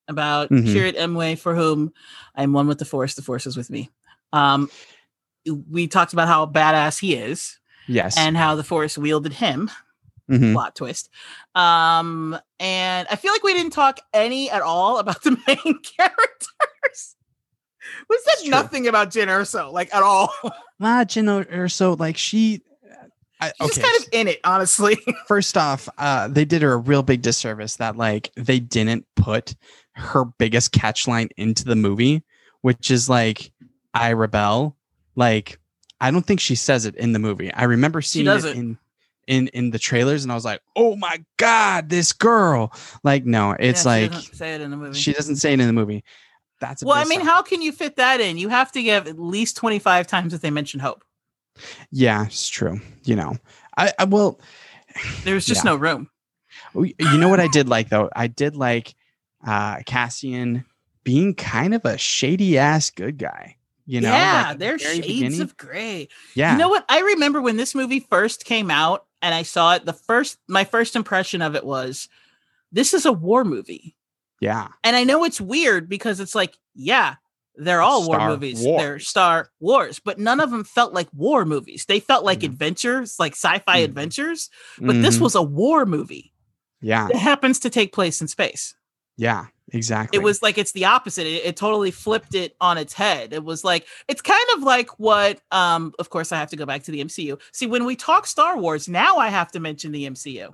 about 0.07 0.49
Mhm. 0.49 0.65
Chirrut 0.65 0.97
Îmwe, 0.97 1.37
for 1.39 1.55
whom 1.55 1.93
I'm 2.35 2.53
one 2.53 2.67
with 2.67 2.79
the 2.79 2.85
Force, 2.85 3.15
the 3.15 3.21
Force 3.21 3.45
is 3.47 3.55
with 3.57 3.69
me. 3.69 3.89
Um, 4.33 4.69
we 5.69 5.87
talked 5.87 6.13
about 6.13 6.27
how 6.27 6.45
badass 6.45 6.99
he 6.99 7.15
is 7.15 7.59
yes, 7.87 8.17
and 8.17 8.35
how 8.37 8.55
the 8.55 8.63
Force 8.63 8.97
wielded 8.97 9.33
him. 9.33 9.69
Mhm. 10.31 10.53
Plot 10.53 10.75
twist. 10.75 11.09
Um, 11.53 12.37
and 12.59 13.05
I 13.11 13.17
feel 13.17 13.33
like 13.33 13.43
we 13.43 13.53
didn't 13.53 13.73
talk 13.73 13.99
any 14.13 14.49
at 14.49 14.61
all 14.61 14.97
about 14.99 15.21
the 15.23 15.31
main 15.47 15.79
characters. 15.97 17.15
We 18.09 18.15
It's 18.15 18.25
said 18.25 18.41
true. 18.43 18.51
nothing 18.51 18.87
about 18.87 19.09
Jyn 19.11 19.27
Erso, 19.27 19.71
like 19.71 19.93
at 19.93 20.03
all. 20.03 20.33
Ah, 20.85 21.05
Jyn 21.05 21.45
Erso, 21.49 21.97
like 21.97 22.17
she. 22.17 22.61
I, 23.39 23.47
She's 23.47 23.53
okay, 23.61 23.67
just 23.67 23.81
kind 23.81 23.97
of 24.03 24.09
in 24.13 24.27
it, 24.27 24.39
honestly. 24.43 24.97
first 25.27 25.55
off, 25.57 25.87
uh, 25.97 26.27
they 26.27 26.43
did 26.45 26.61
her 26.61 26.73
a 26.73 26.77
real 26.77 27.03
big 27.03 27.21
disservice 27.21 27.77
that 27.77 27.95
like 27.97 28.31
they 28.35 28.59
didn't 28.59 29.05
put 29.15 29.55
her 29.93 30.25
biggest 30.25 30.71
catch 30.71 31.07
line 31.07 31.29
into 31.37 31.63
the 31.65 31.75
movie, 31.75 32.23
which 32.61 32.91
is 32.91 33.07
like 33.09 33.51
I 33.93 34.11
rebel. 34.13 34.75
Like 35.15 35.57
I 36.01 36.11
don't 36.11 36.25
think 36.25 36.39
she 36.41 36.55
says 36.55 36.85
it 36.85 36.95
in 36.95 37.13
the 37.13 37.19
movie. 37.19 37.53
I 37.53 37.63
remember 37.63 38.01
seeing 38.01 38.27
it 38.27 38.43
in 38.45 38.77
in 39.27 39.47
in 39.49 39.71
the 39.71 39.79
trailers, 39.79 40.23
and 40.23 40.31
I 40.31 40.35
was 40.35 40.43
like, 40.45 40.61
oh 40.75 40.95
my 40.97 41.23
god, 41.37 41.89
this 41.89 42.11
girl. 42.11 42.73
Like 43.03 43.25
no, 43.25 43.55
it's 43.59 43.85
Yeah, 43.85 43.95
she 43.97 44.01
like 44.03 44.11
doesn't 44.11 44.35
say 44.35 44.55
it 44.55 44.61
in 44.61 44.71
the 44.71 44.77
movie. 44.77 44.99
she 44.99 45.13
doesn't 45.13 45.35
say 45.37 45.53
it 45.53 45.59
in 45.61 45.67
the 45.67 45.73
movie. 45.73 46.03
That's 46.63 46.81
a 46.81 46.85
well, 46.85 46.95
I 46.97 47.05
mean, 47.05 47.21
how 47.21 47.41
can 47.41 47.61
you 47.61 47.71
fit 47.71 47.97
that 47.97 48.21
in? 48.21 48.37
You 48.37 48.49
have 48.49 48.71
to 48.71 48.81
give 48.81 49.07
at 49.07 49.19
least 49.19 49.57
25 49.57 50.07
times 50.07 50.31
that 50.31 50.41
they 50.41 50.49
mention 50.51 50.79
hope. 50.79 51.03
yeah, 51.91 52.25
it's 52.25 52.47
true. 52.47 52.79
You 53.03 53.15
know, 53.17 53.35
I, 53.77 53.91
I 53.99 54.05
will. 54.05 54.39
There's 55.23 55.45
just 55.45 55.63
Yeah. 55.65 55.71
no 55.71 55.75
room. 55.75 56.09
You 56.75 57.17
know 57.17 57.29
what 57.29 57.39
I 57.39 57.47
did 57.47 57.67
like 57.67 57.89
though? 57.89 58.09
I 58.15 58.27
did 58.27 58.55
like 58.55 58.95
uh 59.45 59.79
Cassian 59.85 60.65
being 61.03 61.33
kind 61.35 61.73
of 61.75 61.83
a 61.85 61.97
shady 61.97 62.57
ass 62.57 62.89
good 62.89 63.17
guy. 63.17 63.57
You 63.85 63.99
know, 63.99 64.11
yeah, 64.11 64.45
like, 64.49 64.59
they're 64.59 64.77
very 64.77 64.95
shades 65.01 65.07
beginning. 65.07 65.41
of 65.41 65.57
gray. 65.57 66.07
yeah. 66.35 66.53
You 66.53 66.57
know 66.59 66.69
what? 66.69 66.85
I 66.87 67.01
remember 67.01 67.41
when 67.41 67.57
this 67.57 67.75
movie 67.75 67.99
first 67.99 68.45
came 68.45 68.71
out 68.71 69.05
and 69.21 69.35
I 69.35 69.43
saw 69.43 69.75
it, 69.75 69.85
the 69.85 69.91
first 69.93 70.37
my 70.47 70.63
first 70.63 70.95
impression 70.95 71.41
of 71.41 71.55
it 71.55 71.65
was 71.65 72.07
this 72.71 72.93
is 72.93 73.05
a 73.05 73.11
war 73.11 73.43
movie. 73.43 73.95
Yeah, 74.43 74.67
And 74.83 74.95
I 74.95 75.03
know 75.03 75.23
it's 75.23 75.39
weird 75.41 75.87
because 75.89 76.19
it's 76.19 76.35
like, 76.35 76.57
yeah, 76.75 77.15
they're 77.55 77.81
all 77.81 78.05
war 78.07 78.15
Star 78.17 78.29
movies. 78.29 78.63
They're 78.63 78.99
Star 78.99 79.49
Wars, 79.59 79.99
but 80.03 80.19
none 80.19 80.39
of 80.39 80.49
them 80.51 80.63
felt 80.63 80.93
like 80.93 81.07
war 81.13 81.45
movies. 81.45 81.85
They 81.87 81.99
felt 81.99 82.25
like 82.25 82.39
Mhm. 82.39 82.45
adventures, 82.51 83.15
like 83.19 83.33
sci-fi 83.33 83.79
Mhm. 83.81 83.83
adventures, 83.85 84.49
but 84.79 85.01
this 85.01 85.17
Mhm. 85.17 85.21
was 85.21 85.35
a 85.35 85.41
war 85.41 85.85
movie. 85.85 86.31
yeah, 86.81 87.07
It 87.09 87.15
happens 87.15 87.59
to 87.59 87.69
take 87.69 87.93
place 87.93 88.19
in 88.21 88.27
space. 88.27 88.75
yeah, 89.17 89.45
exactly. 89.71 90.17
It 90.17 90.23
was 90.23 90.41
like 90.41 90.57
it's 90.57 90.73
the 90.73 90.85
opposite. 90.85 91.25
It, 91.27 91.45
it 91.45 91.55
totally 91.55 91.91
flipped 91.91 92.35
it 92.35 92.55
on 92.59 92.77
its 92.77 92.91
head. 92.93 93.31
It 93.31 93.43
was 93.45 93.63
like 93.63 93.85
it's 94.09 94.21
kind 94.21 94.47
of 94.55 94.63
like 94.63 94.89
what 94.99 95.39
um 95.51 95.93
of 95.99 96.09
course 96.09 96.31
I 96.33 96.37
have 96.37 96.49
to 96.49 96.57
go 96.57 96.65
back 96.65 96.83
to 96.83 96.91
the 96.91 96.99
MCU. 97.01 97.37
See, 97.53 97.67
when 97.67 97.85
we 97.85 97.95
talk 97.95 98.27
Star 98.27 98.57
Wars, 98.57 98.89
now 98.89 99.17
I 99.17 99.29
have 99.29 99.51
to 99.53 99.59
mention 99.61 99.91
the 99.93 100.05
MCU. 100.05 100.53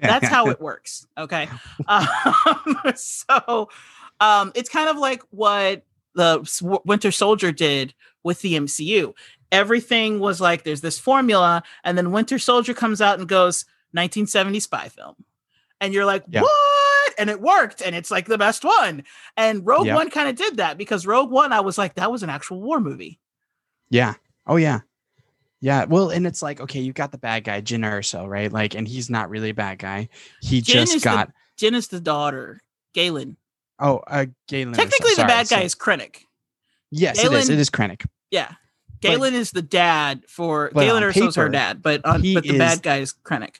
That's 0.00 0.28
how 0.28 0.48
it 0.48 0.60
works. 0.68 1.06
Okay. 1.16 1.48
Um, 1.86 2.06
so 2.94 3.68
um 4.20 4.52
it's 4.54 4.68
kind 4.68 4.88
of 4.88 4.96
like 4.98 5.22
what 5.30 5.84
the 6.14 6.80
Winter 6.84 7.10
Soldier 7.12 7.52
did 7.52 7.94
with 8.24 8.40
the 8.42 8.54
MCU. 8.54 9.12
Everything 9.52 10.18
was 10.18 10.40
like 10.40 10.64
there's 10.64 10.80
this 10.80 10.98
formula 10.98 11.62
and 11.84 11.96
then 11.96 12.10
Winter 12.12 12.38
Soldier 12.38 12.74
comes 12.74 13.00
out 13.00 13.18
and 13.18 13.28
goes 13.28 13.64
1970 13.92 14.60
spy 14.60 14.88
film. 14.88 15.14
And 15.80 15.94
you're 15.94 16.04
like, 16.04 16.24
Yeah. 16.28 16.42
"What?" 16.42 17.14
And 17.18 17.30
it 17.30 17.40
worked 17.40 17.80
and 17.82 17.94
it's 17.96 18.10
like 18.10 18.26
the 18.26 18.38
best 18.38 18.64
one. 18.64 19.04
And 19.36 19.64
Rogue 19.66 19.86
Yep. 19.86 19.94
One 19.94 20.10
kind 20.10 20.28
of 20.28 20.36
did 20.36 20.56
that 20.58 20.76
because 20.78 21.06
Rogue 21.06 21.30
One 21.30 21.52
I 21.52 21.60
was 21.60 21.78
like 21.78 21.94
that 21.94 22.10
was 22.12 22.22
an 22.22 22.30
actual 22.30 22.60
war 22.60 22.80
movie. 22.80 23.18
yeah. 23.90 24.14
Oh 24.46 24.56
yeah. 24.56 24.80
Yeah, 25.60 25.84
well, 25.86 26.10
and 26.10 26.26
it's 26.26 26.42
like 26.42 26.60
okay, 26.60 26.80
you 26.80 26.92
got 26.92 27.10
the 27.12 27.18
bad 27.18 27.44
guy 27.44 27.60
Jyn 27.60 27.80
Erso, 27.84 28.28
right? 28.28 28.52
Like, 28.52 28.74
and 28.74 28.86
he's 28.86 29.10
not 29.10 29.28
really 29.30 29.50
a 29.50 29.54
bad 29.54 29.78
guy. 29.78 30.08
He 30.40 30.60
Jin 30.60 30.82
is 30.84 30.92
just 30.92 31.04
the- 31.04 31.10
got 31.10 31.32
Jin 31.56 31.74
is 31.74 31.88
the 31.88 32.00
daughter, 32.00 32.62
Galen. 32.94 33.36
oh, 33.80 33.98
uh, 34.06 34.26
Galen. 34.46 34.74
Erso, 34.74 34.76
Technically 34.76 35.14
the 35.16 35.24
bad 35.24 35.48
guy 35.48 35.60
so- 35.60 35.64
is 35.64 35.74
Krennic. 35.74 36.18
yes, 36.90 37.18
it 37.18 37.24
is. 37.24 37.30
Galen- 37.30 37.50
It 37.50 37.58
is 37.58 37.70
Krennic. 37.70 38.06
Yeah. 38.30 38.52
But- 39.00 39.08
Galen 39.10 39.34
is 39.34 39.50
the 39.52 39.62
dad 39.62 40.22
for 40.28 40.70
Galen 40.70 41.02
on 41.02 41.10
Erso's 41.12 41.34
her 41.36 41.48
dad, 41.48 41.82
but 41.82 42.04
on, 42.04 42.22
but 42.34 42.42
the 42.44 42.50
is- 42.50 42.58
bad 42.58 42.82
guy 42.82 42.96
is 42.98 43.14
Krennic. 43.24 43.56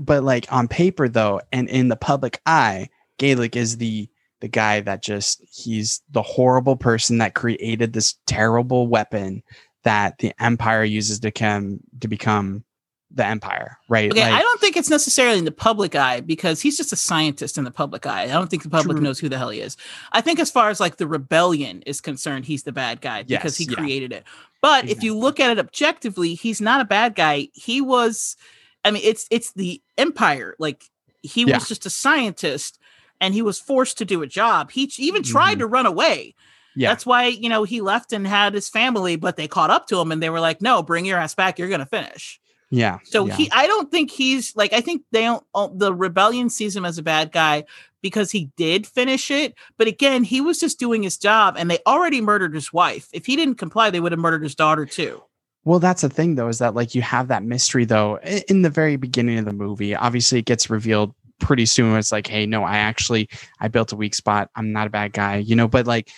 But 0.00 0.24
like 0.24 0.52
on 0.52 0.66
paper 0.66 1.08
though 1.08 1.40
and 1.52 1.68
in 1.68 1.86
the 1.88 1.94
public 1.96 2.40
eye 2.46 2.88
gaelic 3.18 3.54
is 3.54 3.76
the 3.76 4.08
the 4.40 4.48
guy 4.48 4.80
that 4.80 5.02
just 5.04 5.40
he's 5.52 6.00
the 6.10 6.22
horrible 6.22 6.74
person 6.76 7.18
that 7.18 7.34
created 7.34 7.92
this 7.92 8.14
terrible 8.26 8.86
weapon 8.88 9.42
that 9.88 10.18
the 10.18 10.32
empire 10.42 10.84
uses 10.84 11.18
to 11.20 11.30
come 11.30 11.80
to 12.00 12.08
become 12.08 12.64
the 13.10 13.24
empire 13.24 13.78
right 13.88 14.10
Okay, 14.12 14.20
Like, 14.20 14.34
I 14.34 14.40
don't 14.40 14.60
think 14.60 14.76
it's 14.76 14.90
necessarily 14.90 15.38
in 15.38 15.46
the 15.46 15.50
public 15.50 15.94
eye 15.94 16.20
because 16.20 16.60
he's 16.60 16.76
just 16.76 16.92
a 16.92 16.96
scientist 16.96 17.56
in 17.56 17.64
the 17.64 17.70
public 17.70 18.04
eye. 18.04 18.24
I 18.24 18.26
don't 18.26 18.50
think 18.50 18.64
the 18.64 18.68
public 18.68 18.96
True. 18.98 19.04
knows 19.04 19.18
who 19.18 19.30
the 19.30 19.38
hell 19.38 19.48
he 19.48 19.60
is. 19.60 19.78
I 20.12 20.20
think 20.20 20.38
as 20.38 20.50
far 20.50 20.68
as 20.68 20.78
like 20.78 20.98
the 20.98 21.06
rebellion 21.06 21.80
is 21.86 22.02
concerned, 22.02 22.44
he's 22.44 22.64
the 22.64 22.72
bad 22.72 23.00
guy 23.00 23.22
because 23.22 23.58
Yes, 23.58 23.66
he 23.66 23.72
yeah. 23.72 23.78
created 23.78 24.12
it. 24.12 24.24
But 24.60 24.90
if 24.90 25.02
you 25.02 25.16
look 25.16 25.40
at 25.40 25.50
it 25.50 25.58
objectively, 25.58 26.34
he's 26.34 26.60
not 26.60 26.82
a 26.82 26.84
bad 26.84 27.14
guy. 27.14 27.48
He 27.54 27.80
was 27.80 28.36
I 28.84 28.90
mean, 28.90 29.02
it's 29.04 29.26
it's 29.30 29.52
the 29.54 29.80
empire. 29.96 30.54
Like 30.58 30.84
he 31.22 31.44
Yeah. 31.44 31.54
was 31.56 31.66
just 31.66 31.86
a 31.86 31.90
scientist 31.90 32.78
and 33.22 33.32
he 33.32 33.40
was 33.42 33.58
forced 33.58 33.96
to 33.98 34.04
do 34.04 34.20
a 34.22 34.26
job. 34.26 34.70
He 34.70 34.92
even 34.98 35.22
tried 35.22 35.56
Mhm. 35.56 35.60
to 35.60 35.66
run 35.66 35.86
away. 35.86 36.34
Yeah 36.76 36.90
That's 36.90 37.06
why, 37.06 37.26
you 37.26 37.48
know, 37.48 37.64
he 37.64 37.80
left 37.80 38.12
and 38.12 38.26
had 38.26 38.54
his 38.54 38.68
family, 38.68 39.16
but 39.16 39.36
they 39.36 39.48
caught 39.48 39.70
up 39.70 39.86
to 39.88 40.00
him 40.00 40.12
and 40.12 40.22
they 40.22 40.30
were 40.30 40.40
like, 40.40 40.62
no, 40.62 40.82
bring 40.82 41.04
your 41.04 41.18
ass 41.18 41.34
back. 41.34 41.58
You're 41.58 41.68
going 41.68 41.80
to 41.80 41.86
finish. 41.86 42.40
yeah 42.70 42.98
So 43.04 43.26
yeah. 43.26 43.36
he, 43.36 43.50
I 43.50 43.66
don't 43.66 43.90
think 43.90 44.10
he's 44.10 44.54
like, 44.56 44.72
I 44.72 44.80
think 44.80 45.02
they 45.12 45.22
don't, 45.22 45.44
the 45.78 45.94
rebellion 45.94 46.50
sees 46.50 46.76
him 46.76 46.84
as 46.84 46.98
a 46.98 47.02
bad 47.02 47.32
guy 47.32 47.64
because 48.02 48.30
he 48.30 48.50
did 48.56 48.86
finish 48.86 49.30
it. 49.30 49.54
But 49.76 49.88
again, 49.88 50.22
he 50.24 50.40
was 50.40 50.60
just 50.60 50.78
doing 50.78 51.02
his 51.02 51.16
job 51.16 51.56
and 51.58 51.70
they 51.70 51.78
already 51.86 52.20
murdered 52.20 52.54
his 52.54 52.72
wife. 52.72 53.08
If 53.12 53.26
he 53.26 53.36
didn't 53.36 53.56
comply, 53.56 53.90
they 53.90 54.00
would 54.00 54.12
have 54.12 54.20
murdered 54.20 54.42
his 54.42 54.54
daughter 54.54 54.86
too. 54.86 55.22
Well, 55.64 55.80
that's 55.80 56.02
the 56.02 56.08
thing, 56.08 56.36
though, 56.36 56.48
is 56.48 56.58
that 56.60 56.74
like 56.74 56.94
you 56.94 57.02
have 57.02 57.28
that 57.28 57.42
mystery, 57.42 57.84
though, 57.84 58.18
in 58.48 58.62
the 58.62 58.70
very 58.70 58.96
beginning 58.96 59.38
of 59.38 59.44
the 59.44 59.52
movie. 59.52 59.94
Obviously, 59.94 60.38
it 60.38 60.46
gets 60.46 60.70
revealed 60.70 61.14
pretty 61.38 61.66
soon. 61.66 61.96
It's 61.96 62.12
like, 62.12 62.26
hey, 62.26 62.46
no, 62.46 62.64
I 62.64 62.78
actually 62.78 63.28
I 63.60 63.68
built 63.68 63.92
a 63.92 63.96
weak 63.96 64.14
spot. 64.14 64.50
I'm 64.54 64.72
not 64.72 64.86
a 64.86 64.90
bad 64.90 65.12
guy, 65.12 65.36
you 65.36 65.56
know. 65.56 65.68
But 65.68 65.86
like, 65.86 66.10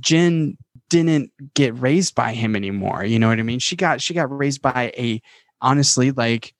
Jen 0.00 0.56
didn't 0.88 1.30
get 1.54 1.78
raised 1.78 2.14
by 2.14 2.32
him 2.32 2.56
anymore. 2.56 3.04
You 3.04 3.18
know 3.18 3.28
what 3.28 3.38
I 3.38 3.42
mean? 3.42 3.58
She 3.58 3.76
got 3.76 4.00
she 4.00 4.14
got 4.14 4.36
raised 4.36 4.62
by 4.62 4.92
a 4.96 5.20
honestly 5.60 6.12
like 6.12 6.54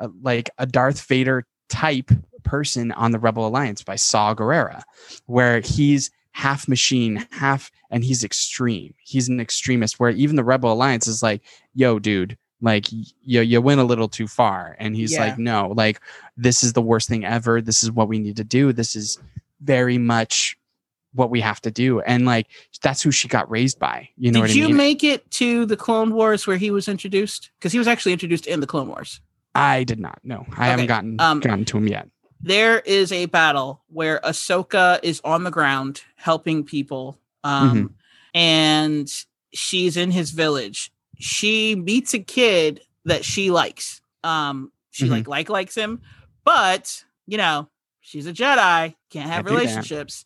uh, 0.00 0.08
like 0.22 0.50
a 0.58 0.66
Darth 0.66 1.02
Vader 1.06 1.46
type 1.68 2.10
person 2.42 2.92
on 2.92 3.12
the 3.12 3.18
Rebel 3.18 3.46
Alliance 3.46 3.82
by 3.82 3.96
Saw 3.96 4.34
Gerrera, 4.34 4.82
where 5.26 5.60
he's 5.60 6.10
half 6.32 6.68
machine, 6.68 7.26
half, 7.30 7.70
and 7.90 8.04
he's 8.04 8.22
extreme. 8.22 8.94
He's 8.98 9.28
an 9.28 9.40
extremist 9.40 9.98
where 9.98 10.10
even 10.10 10.36
the 10.36 10.44
Rebel 10.44 10.72
Alliance 10.72 11.06
is 11.06 11.22
like, 11.22 11.42
yo, 11.74 11.98
dude, 11.98 12.36
like 12.60 12.90
you 12.90 13.40
you 13.42 13.60
went 13.60 13.80
a 13.80 13.84
little 13.84 14.08
too 14.08 14.26
far. 14.26 14.76
And 14.78 14.96
he's 14.96 15.12
Yeah. 15.12 15.20
like, 15.26 15.38
no, 15.38 15.72
like 15.76 16.00
this 16.36 16.62
is 16.62 16.72
the 16.72 16.82
worst 16.82 17.08
thing 17.08 17.24
ever. 17.24 17.60
This 17.60 17.82
is 17.82 17.90
what 17.90 18.08
we 18.08 18.18
need 18.18 18.36
to 18.36 18.44
do. 18.44 18.72
This 18.72 18.96
is 18.96 19.18
very 19.60 19.98
much 19.98 20.56
what 21.14 21.30
we 21.30 21.40
have 21.40 21.60
to 21.62 21.70
do. 21.70 22.00
And 22.00 22.24
like 22.26 22.46
that's 22.82 23.02
who 23.02 23.10
she 23.10 23.26
got 23.28 23.50
raised 23.50 23.78
by. 23.78 24.08
You 24.16 24.30
know 24.32 24.40
Did 24.42 24.48
what 24.48 24.54
you 24.56 24.64
I 24.64 24.66
mean? 24.68 24.76
make 24.76 25.04
it 25.04 25.30
to 25.32 25.64
the 25.66 25.76
Clone 25.76 26.12
Wars 26.14 26.46
where 26.46 26.56
he 26.58 26.70
was 26.70 26.88
introduced? 26.88 27.50
Because 27.58 27.72
he 27.72 27.78
was 27.78 27.88
actually 27.88 28.12
introduced 28.12 28.46
in 28.46 28.60
the 28.60 28.66
Clone 28.66 28.88
Wars. 28.88 29.20
I 29.54 29.84
did 29.84 29.98
not. 29.98 30.18
No, 30.22 30.44
I 30.56 30.66
haven't 30.66 30.86
gotten 30.86 31.18
um, 31.20 31.40
gotten 31.40 31.64
to 31.66 31.78
him 31.78 31.88
yet. 31.88 32.08
There 32.42 32.80
is 32.80 33.12
a 33.12 33.24
battle 33.26 33.82
where 33.88 34.20
Ahsoka 34.22 35.00
is 35.02 35.22
on 35.24 35.44
the 35.44 35.50
ground 35.50 36.02
helping 36.16 36.64
people, 36.64 37.18
um, 37.44 37.70
Mm-hmm. 37.70 37.86
and 38.34 39.24
she's 39.54 39.96
in 39.96 40.10
his 40.10 40.30
village. 40.32 40.92
She 41.18 41.74
meets 41.74 42.14
a 42.14 42.18
kid 42.18 42.80
that 43.04 43.24
she 43.24 43.50
likes. 43.50 44.00
Um, 44.24 44.72
she 44.90 45.06
Mhm. 45.06 45.10
like 45.10 45.28
like 45.28 45.48
likes 45.48 45.74
him, 45.74 46.00
but 46.44 47.04
you 47.26 47.38
know 47.38 47.68
she's 48.00 48.26
a 48.26 48.32
Jedi, 48.32 48.94
can't 49.10 49.28
have 49.28 49.44
Can't 49.44 49.46
do 49.48 49.54
that. 49.54 49.60
relationships. 49.60 50.24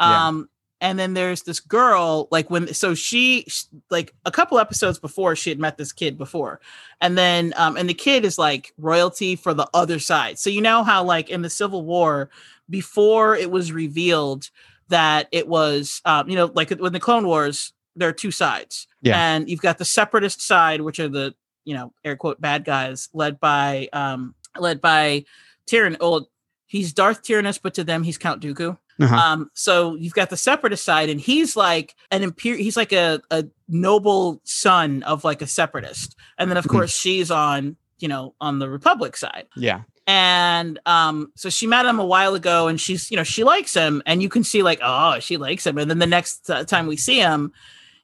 Yeah. 0.00 0.28
Um, 0.28 0.48
and 0.80 0.98
then 0.98 1.14
there's 1.14 1.42
this 1.42 1.60
girl, 1.60 2.26
like 2.32 2.50
when 2.50 2.74
so 2.74 2.94
she 2.94 3.46
like 3.90 4.14
a 4.24 4.32
couple 4.32 4.58
episodes 4.58 4.98
before 4.98 5.36
she 5.36 5.48
had 5.50 5.60
met 5.60 5.76
this 5.78 5.92
kid 5.92 6.18
before, 6.18 6.60
and 7.00 7.16
then 7.16 7.54
um, 7.56 7.76
and 7.76 7.88
the 7.88 7.94
kid 7.94 8.24
is 8.24 8.36
like 8.36 8.72
royalty 8.78 9.36
for 9.36 9.54
the 9.54 9.68
other 9.74 9.98
side. 10.00 10.38
So 10.40 10.50
you 10.50 10.60
know 10.60 10.82
how 10.82 11.04
like 11.04 11.30
in 11.30 11.42
the 11.42 11.50
Civil 11.50 11.84
War, 11.84 12.30
before 12.68 13.36
it 13.36 13.50
was 13.50 13.70
revealed 13.70 14.50
that 14.88 15.28
it 15.30 15.46
was 15.46 16.02
um, 16.04 16.28
you 16.28 16.34
know 16.36 16.50
like 16.52 16.70
when 16.70 16.92
the 16.92 16.98
Clone 17.00 17.26
Wars, 17.26 17.72
there 17.96 18.08
are 18.08 18.12
two 18.12 18.30
sides, 18.30 18.86
Yeah. 19.02 19.18
and 19.20 19.48
you've 19.48 19.60
got 19.60 19.78
the 19.78 19.84
separatist 19.84 20.40
side, 20.40 20.80
which 20.80 20.98
are 21.00 21.08
the 21.08 21.34
you 21.64 21.74
know 21.74 21.92
air 22.04 22.16
quote 22.16 22.40
bad 22.40 22.64
guys 22.64 23.08
led 23.12 23.38
by 23.40 23.88
um 23.92 24.34
led 24.58 24.80
by 24.80 25.24
Tyrann. 25.66 25.96
Old 26.00 26.26
he's 26.66 26.92
Darth 26.92 27.22
Tyrannus, 27.22 27.58
but 27.58 27.74
to 27.74 27.84
them 27.84 28.02
he's 28.02 28.18
Count 28.18 28.42
Dooku. 28.42 28.78
Uh-huh. 29.00 29.16
Um, 29.16 29.50
so 29.54 29.94
you've 29.94 30.12
got 30.14 30.28
the 30.30 30.36
separatist 30.36 30.84
side, 30.84 31.08
and 31.08 31.20
he's 31.20 31.56
like 31.56 31.94
an 32.10 32.22
imperial. 32.22 32.62
He's 32.62 32.76
like 32.76 32.92
a 32.92 33.20
a 33.30 33.44
noble 33.68 34.40
son 34.44 35.02
of 35.04 35.24
like 35.24 35.40
a 35.42 35.46
separatist, 35.46 36.14
and 36.38 36.50
then 36.50 36.56
of 36.56 36.64
Mhm. 36.64 36.70
course 36.70 36.96
she's 36.96 37.30
on 37.30 37.76
you 37.98 38.08
know 38.08 38.34
on 38.40 38.58
the 38.58 38.68
Republic 38.68 39.16
side. 39.16 39.46
yeah. 39.56 39.82
And 40.06 40.80
um, 40.84 41.30
so 41.36 41.48
she 41.48 41.68
met 41.68 41.86
him 41.86 42.00
a 42.00 42.04
while 42.04 42.34
ago, 42.34 42.66
and 42.68 42.80
she's 42.80 43.10
you 43.10 43.16
know 43.16 43.22
she 43.22 43.44
likes 43.44 43.72
him, 43.72 44.02
and 44.04 44.20
you 44.20 44.28
can 44.28 44.42
see 44.44 44.62
like 44.62 44.80
oh 44.82 45.20
she 45.20 45.36
likes 45.36 45.64
him, 45.66 45.78
and 45.78 45.88
then 45.88 46.00
the 46.00 46.06
next 46.06 46.50
uh, 46.50 46.64
time 46.64 46.86
we 46.88 46.96
see 46.96 47.18
him, 47.20 47.52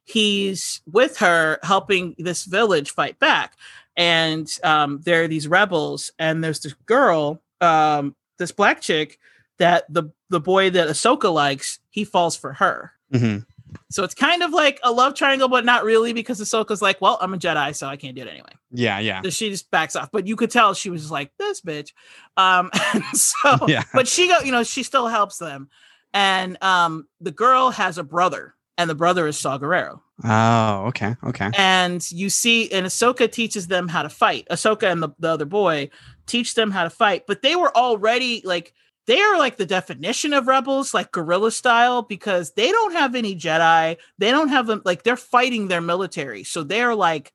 he's 0.08 0.80
with 0.90 1.18
her 1.18 1.58
helping 1.62 2.14
this 2.18 2.44
village 2.44 2.90
fight 2.90 3.18
back, 3.18 3.54
and 3.96 4.50
um, 4.64 5.00
there 5.04 5.24
are 5.24 5.28
these 5.28 5.46
rebels, 5.48 6.10
and 6.18 6.42
there's 6.42 6.60
this 6.60 6.74
girl, 6.86 7.42
um, 7.60 8.14
this 8.38 8.52
black 8.52 8.80
chick 8.80 9.18
that 9.58 9.84
the 9.92 10.10
the 10.30 10.40
boy 10.40 10.70
that 10.70 10.88
Ahsoka 10.88 11.32
likes, 11.32 11.78
he 11.90 12.04
falls 12.04 12.36
for 12.36 12.52
her. 12.54 12.92
Mhm. 13.12 13.44
So 13.90 14.02
it's 14.02 14.14
kind 14.14 14.42
of 14.42 14.52
like 14.52 14.80
a 14.82 14.90
love 14.92 15.14
triangle, 15.14 15.48
but 15.48 15.64
not 15.64 15.84
really 15.84 16.12
because 16.14 16.40
Ahsoka's 16.40 16.80
like, 16.80 17.00
well, 17.02 17.18
I'm 17.20 17.34
a 17.34 17.38
Jedi, 17.38 17.74
so 17.76 17.86
I 17.86 17.96
can't 17.96 18.14
do 18.16 18.22
it 18.22 18.28
anyway. 18.28 18.52
Yeah. 18.70 18.98
Yeah. 18.98 19.20
So 19.22 19.28
she 19.30 19.50
just 19.50 19.70
backs 19.70 19.94
off. 19.94 20.10
But 20.10 20.26
you 20.26 20.36
could 20.36 20.50
tell 20.50 20.72
she 20.72 20.88
was 20.88 21.10
like, 21.10 21.32
this 21.38 21.60
bitch. 21.60 21.92
Um, 22.38 22.70
so, 23.12 23.66
Yeah. 23.68 23.82
but 23.92 24.08
she 24.08 24.26
go, 24.28 24.38
you 24.40 24.52
know, 24.52 24.62
she 24.62 24.82
still 24.82 25.06
helps 25.06 25.36
them. 25.36 25.68
And 26.14 26.62
um, 26.62 27.08
the 27.20 27.30
girl 27.30 27.70
has 27.70 27.98
a 27.98 28.02
brother, 28.04 28.54
and 28.78 28.88
the 28.88 28.94
brother 28.94 29.26
is 29.26 29.38
Saw 29.38 29.58
Gerrera. 29.58 30.00
Oh, 30.24 30.86
okay. 30.86 31.16
Okay. 31.24 31.50
And 31.58 32.10
you 32.10 32.30
see, 32.30 32.72
and 32.72 32.86
Ahsoka 32.86 33.30
teaches 33.30 33.66
them 33.66 33.88
how 33.88 34.02
to 34.02 34.08
fight. 34.08 34.46
Ahsoka 34.50 34.90
and 34.90 35.02
the, 35.02 35.10
the 35.18 35.28
other 35.28 35.44
boy 35.44 35.90
teach 36.26 36.54
them 36.54 36.70
how 36.70 36.84
to 36.84 36.90
fight, 36.90 37.24
but 37.26 37.42
they 37.42 37.56
were 37.56 37.76
already 37.76 38.40
like, 38.44 38.72
they 39.06 39.20
are 39.20 39.38
like 39.38 39.56
the 39.56 39.66
definition 39.66 40.32
of 40.32 40.46
rebels, 40.46 40.92
like 40.92 41.12
guerrilla 41.12 41.50
style, 41.50 42.02
because 42.02 42.52
they 42.52 42.70
don't 42.70 42.92
have 42.92 43.14
any 43.14 43.34
Jedi. 43.34 43.96
They 44.18 44.30
don't 44.30 44.48
have 44.48 44.66
them, 44.66 44.82
like, 44.84 45.02
they're 45.02 45.16
fighting 45.16 45.68
their 45.68 45.80
military. 45.80 46.44
So 46.44 46.62
they're 46.62 46.94
like 46.94 47.32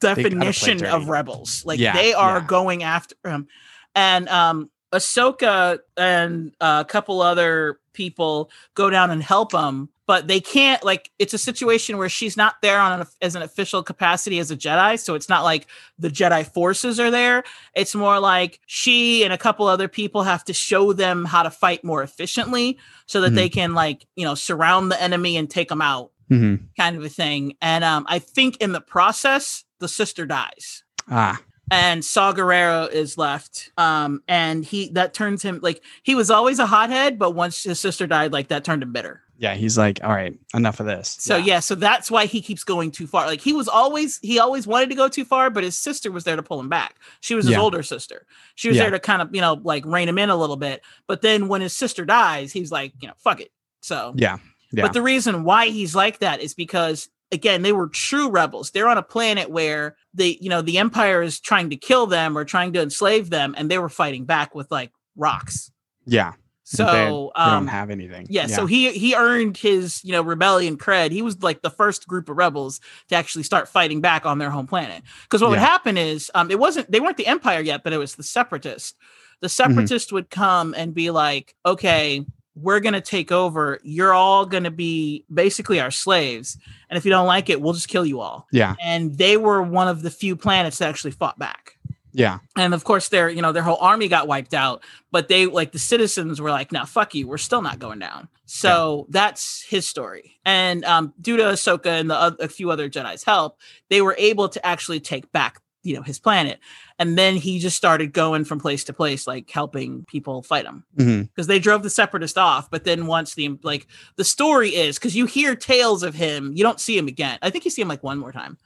definition 0.00 0.84
of 0.84 1.08
rebels. 1.08 1.64
Like, 1.64 1.78
Yeah, 1.78 1.92
they 1.94 2.14
are 2.14 2.38
yeah. 2.38 2.46
going 2.46 2.82
after 2.82 3.14
him. 3.24 3.46
And 3.94 4.28
um, 4.28 4.70
Ahsoka 4.92 5.78
and 5.96 6.52
a 6.60 6.84
couple 6.88 7.22
other 7.22 7.78
people 7.92 8.50
go 8.74 8.90
down 8.90 9.10
and 9.10 9.22
help 9.22 9.52
him, 9.52 9.88
but 10.06 10.28
they 10.28 10.40
can't. 10.40 10.82
Like, 10.84 11.10
it's 11.18 11.34
a 11.34 11.38
situation 11.38 11.96
where 11.98 12.08
she's 12.08 12.36
not 12.36 12.56
there 12.62 12.78
on 12.78 13.00
an, 13.00 13.06
as 13.22 13.34
an 13.34 13.42
official 13.42 13.82
capacity 13.82 14.38
as 14.38 14.50
a 14.50 14.56
Jedi, 14.56 14.98
so 14.98 15.14
it's 15.14 15.28
not 15.28 15.44
like 15.44 15.66
the 15.98 16.08
Jedi 16.10 16.46
forces 16.46 17.00
are 17.00 17.10
there. 17.10 17.44
It's 17.74 17.94
more 17.94 18.18
like 18.20 18.60
she 18.66 19.24
and 19.24 19.32
a 19.32 19.38
couple 19.38 19.66
other 19.66 19.88
people 19.88 20.22
have 20.22 20.44
to 20.44 20.52
show 20.52 20.92
them 20.92 21.24
how 21.24 21.42
to 21.42 21.50
fight 21.50 21.84
more 21.84 22.02
efficiently, 22.02 22.78
so 23.06 23.20
that 23.20 23.32
Mhm. 23.32 23.36
they 23.36 23.48
can 23.48 23.74
like 23.74 24.06
you 24.16 24.24
know 24.24 24.34
surround 24.34 24.90
the 24.90 25.00
enemy 25.02 25.36
and 25.36 25.48
take 25.50 25.68
them 25.68 25.80
out, 25.82 26.10
hmm 26.28 26.56
kind 26.76 26.96
of 26.96 27.04
a 27.04 27.08
thing. 27.08 27.56
And 27.62 27.84
um, 27.84 28.04
I 28.08 28.18
think 28.18 28.56
in 28.58 28.72
the 28.72 28.80
process, 28.80 29.64
the 29.80 29.88
sister 29.88 30.26
dies 30.26 30.82
Ah. 31.10 31.40
And 31.70 32.04
Saw 32.04 32.32
Gerrera 32.32 32.90
is 32.92 33.16
left. 33.16 33.70
Um, 33.78 34.22
and 34.28 34.64
he 34.64 34.90
that 34.90 35.14
turns 35.14 35.42
him 35.42 35.60
like 35.62 35.82
he 36.02 36.14
was 36.14 36.30
always 36.30 36.58
a 36.58 36.66
hothead, 36.66 37.18
but 37.18 37.30
once 37.32 37.62
his 37.64 37.80
sister 37.80 38.06
died, 38.06 38.32
like 38.32 38.48
that 38.48 38.64
turned 38.64 38.82
him 38.82 38.92
bitter. 38.92 39.22
Yeah. 39.38 39.54
He's 39.54 39.76
like, 39.76 39.98
all 40.04 40.10
right, 40.12 40.38
enough 40.54 40.78
of 40.78 40.86
this. 40.86 41.16
So 41.18 41.36
yeah. 41.36 41.60
so 41.60 41.74
that's 41.74 42.10
why 42.10 42.26
he 42.26 42.40
keeps 42.40 42.62
going 42.64 42.90
too 42.90 43.06
far. 43.06 43.26
Like 43.26 43.40
he 43.40 43.52
was 43.52 43.66
always 43.66 44.18
he 44.22 44.38
always 44.38 44.66
wanted 44.66 44.90
to 44.90 44.94
go 44.94 45.08
too 45.08 45.24
far, 45.24 45.50
but 45.50 45.64
his 45.64 45.76
sister 45.76 46.12
was 46.12 46.24
there 46.24 46.36
to 46.36 46.42
pull 46.42 46.60
him 46.60 46.68
back. 46.68 46.96
She 47.20 47.34
was 47.34 47.46
his 47.46 47.52
Yeah. 47.52 47.60
older 47.60 47.82
sister. 47.82 48.26
She 48.54 48.68
was 48.68 48.76
Yeah. 48.76 48.84
there 48.84 48.90
to 48.92 49.00
kind 49.00 49.22
of 49.22 49.34
you 49.34 49.40
know 49.40 49.54
like 49.64 49.84
rein 49.86 50.08
him 50.08 50.18
in 50.18 50.30
a 50.30 50.36
little 50.36 50.56
bit. 50.56 50.82
But 51.08 51.22
then 51.22 51.48
when 51.48 51.62
his 51.62 51.74
sister 51.74 52.04
dies, 52.04 52.52
he's 52.52 52.70
like 52.70 52.92
you 53.00 53.08
know 53.08 53.14
fuck 53.18 53.40
it. 53.40 53.50
So 53.80 54.12
Yeah. 54.16 54.38
Yeah. 54.70 54.82
but 54.82 54.92
the 54.92 55.02
reason 55.02 55.44
why 55.44 55.66
he's 55.66 55.94
like 55.94 56.18
that 56.18 56.40
is 56.40 56.52
because 56.54 57.08
again, 57.34 57.62
they 57.62 57.72
were 57.72 57.88
true 57.88 58.30
rebels. 58.30 58.70
They're 58.70 58.88
on 58.88 58.98
a 58.98 59.02
planet 59.02 59.50
where 59.50 59.96
the 60.14 60.38
you 60.40 60.48
know 60.48 60.62
the 60.62 60.78
empire 60.78 61.22
is 61.22 61.40
trying 61.40 61.70
to 61.70 61.76
kill 61.76 62.06
them 62.06 62.38
or 62.38 62.44
trying 62.44 62.72
to 62.74 62.80
enslave 62.80 63.28
them, 63.30 63.54
and 63.58 63.70
they 63.70 63.78
were 63.78 63.88
fighting 63.90 64.24
back 64.24 64.54
with 64.54 64.70
like 64.70 64.92
rocks. 65.16 65.70
yeah. 66.06 66.32
So 66.66 67.32
they, 67.36 67.44
they 67.44 67.50
um, 67.50 67.64
don't 67.66 67.66
have 67.66 67.90
anything. 67.90 68.26
yeah, 68.30 68.46
so 68.46 68.64
he 68.64 68.90
he 68.92 69.14
earned 69.14 69.58
his 69.58 70.02
you 70.02 70.12
know 70.12 70.22
rebellion 70.22 70.78
cred. 70.78 71.10
He 71.10 71.20
was 71.20 71.42
like 71.42 71.60
the 71.60 71.68
first 71.70 72.08
group 72.08 72.30
of 72.30 72.38
rebels 72.38 72.80
to 73.08 73.16
actually 73.16 73.42
start 73.42 73.68
fighting 73.68 74.00
back 74.00 74.24
on 74.24 74.38
their 74.38 74.50
home 74.50 74.66
planet. 74.66 75.02
Because 75.24 75.42
what 75.42 75.50
would 75.50 75.58
happen 75.58 75.98
is 75.98 76.30
um 76.34 76.50
it 76.50 76.58
wasn't 76.58 76.90
they 76.90 77.00
weren't 77.00 77.18
the 77.18 77.26
empire 77.26 77.60
yet, 77.60 77.84
but 77.84 77.92
it 77.92 77.98
was 77.98 78.14
the 78.14 78.22
separatists. 78.22 78.94
The 79.42 79.48
Mm-hmm. 79.48 79.50
separatists 79.72 80.12
would 80.12 80.30
come 80.30 80.74
and 80.74 80.94
be 80.94 81.10
like, 81.10 81.54
okay, 81.66 82.24
we're 82.56 82.80
gonna 82.80 83.00
take 83.00 83.32
over. 83.32 83.80
You're 83.82 84.12
all 84.14 84.46
gonna 84.46 84.70
be 84.70 85.24
basically 85.32 85.80
our 85.80 85.90
slaves, 85.90 86.56
and 86.88 86.96
if 86.96 87.04
you 87.04 87.10
don't 87.10 87.26
like 87.26 87.50
it, 87.50 87.60
we'll 87.60 87.72
just 87.72 87.88
kill 87.88 88.06
you 88.06 88.20
all. 88.20 88.46
yeah. 88.52 88.74
And 88.82 89.16
they 89.18 89.36
were 89.36 89.62
one 89.62 89.88
of 89.88 90.02
the 90.02 90.10
few 90.10 90.36
planets 90.36 90.78
that 90.78 90.88
actually 90.88 91.10
fought 91.12 91.38
back 91.38 91.76
Yeah. 92.12 92.38
and 92.56 92.72
of 92.74 92.84
course 92.84 93.08
their 93.08 93.28
you 93.28 93.42
know 93.42 93.50
their 93.52 93.62
whole 93.64 93.78
army 93.80 94.06
got 94.08 94.28
wiped 94.28 94.54
out 94.54 94.84
but 95.10 95.26
they 95.28 95.46
like 95.46 95.72
the 95.72 95.78
citizens 95.80 96.40
were 96.40 96.50
like 96.50 96.70
no 96.70 96.84
fuck 96.84 97.12
you 97.14 97.26
we're 97.26 97.38
still 97.38 97.60
not 97.62 97.80
going 97.80 97.98
down 97.98 98.28
so 98.46 99.06
that's 99.10 99.64
his 99.68 99.88
story 99.88 100.36
and 100.44 100.84
um 100.84 101.12
due 101.20 101.36
to 101.36 101.42
ahsoka 101.42 101.86
and 101.86 102.08
the 102.10 102.36
a 102.38 102.46
few 102.48 102.70
other 102.70 102.88
jedi's 102.88 103.24
help 103.24 103.58
they 103.90 104.00
were 104.00 104.14
able 104.18 104.48
to 104.48 104.64
actually 104.64 105.00
take 105.00 105.30
back 105.32 105.60
you 105.84 105.94
know 105.94 106.02
his 106.02 106.18
planet. 106.18 106.58
And 106.98 107.16
then 107.16 107.36
he 107.36 107.58
just 107.60 107.76
started 107.76 108.12
going 108.12 108.44
from 108.44 108.58
place 108.58 108.82
to 108.84 108.92
place 108.92 109.26
like 109.26 109.48
helping 109.50 110.04
people 110.06 110.42
fight 110.42 110.64
him. 110.64 110.84
Because 110.96 111.46
they 111.46 111.58
drove 111.60 111.82
the 111.82 111.90
separatist 111.90 112.36
off 112.38 112.70
but 112.70 112.84
then 112.84 113.06
once 113.06 113.34
the 113.34 113.58
like 113.62 113.86
the 114.16 114.24
story 114.24 114.70
is 114.70 114.98
because 114.98 115.14
you 115.14 115.26
hear 115.26 115.54
tales 115.54 116.02
of 116.02 116.14
him 116.14 116.52
you 116.56 116.64
don't 116.64 116.80
see 116.80 116.98
him 116.98 117.06
again. 117.06 117.38
I 117.42 117.50
think 117.50 117.64
you 117.64 117.70
see 117.70 117.82
him 117.82 117.88
like 117.88 118.02
one 118.02 118.18
more 118.18 118.32
time. 118.32 118.58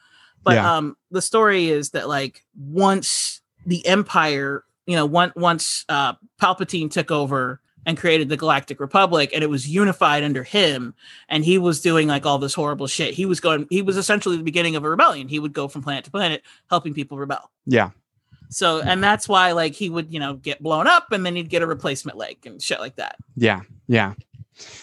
But 0.44 0.54
Yeah. 0.54 0.76
um 0.76 0.96
the 1.10 1.22
story 1.22 1.68
is 1.68 1.90
that 1.90 2.08
like 2.08 2.44
once 2.56 3.40
the 3.66 3.84
empire 3.86 4.64
you 4.86 4.96
know 4.96 5.04
once 5.06 5.34
once 5.36 5.84
uh 5.88 6.14
palpatine 6.40 6.90
took 6.90 7.10
over 7.10 7.60
and 7.88 7.96
created 7.96 8.28
the 8.28 8.36
galactic 8.36 8.78
republic 8.80 9.30
and 9.34 9.42
it 9.42 9.48
was 9.48 9.66
unified 9.66 10.22
under 10.22 10.44
him 10.44 10.94
and 11.30 11.42
he 11.44 11.56
was 11.56 11.80
doing 11.80 12.06
like 12.06 12.26
all 12.26 12.38
this 12.38 12.52
horrible 12.52 12.86
shit 12.86 13.14
he 13.14 13.24
was 13.24 13.40
going 13.40 13.66
he 13.70 13.80
was 13.80 13.96
essentially 13.96 14.36
the 14.36 14.42
beginning 14.42 14.76
of 14.76 14.84
a 14.84 14.90
rebellion 14.90 15.26
he 15.26 15.38
would 15.38 15.54
go 15.54 15.66
from 15.68 15.82
planet 15.82 16.04
to 16.04 16.10
planet 16.10 16.42
helping 16.68 16.92
people 16.92 17.16
rebel 17.18 17.50
Yeah. 17.66 17.90
so 18.50 18.82
and 18.82 19.02
that's 19.02 19.26
why 19.26 19.52
like 19.52 19.72
he 19.72 19.88
would 19.88 20.12
you 20.12 20.20
know 20.20 20.34
get 20.34 20.62
blown 20.62 20.86
up 20.86 21.10
and 21.12 21.24
then 21.24 21.34
he'd 21.34 21.48
get 21.48 21.62
a 21.62 21.66
replacement 21.66 22.18
leg 22.18 22.36
and 22.44 22.60
shit 22.62 22.78
like 22.78 22.96
that 22.96 23.16
Yeah. 23.36 23.60
Yeah. 23.86 24.12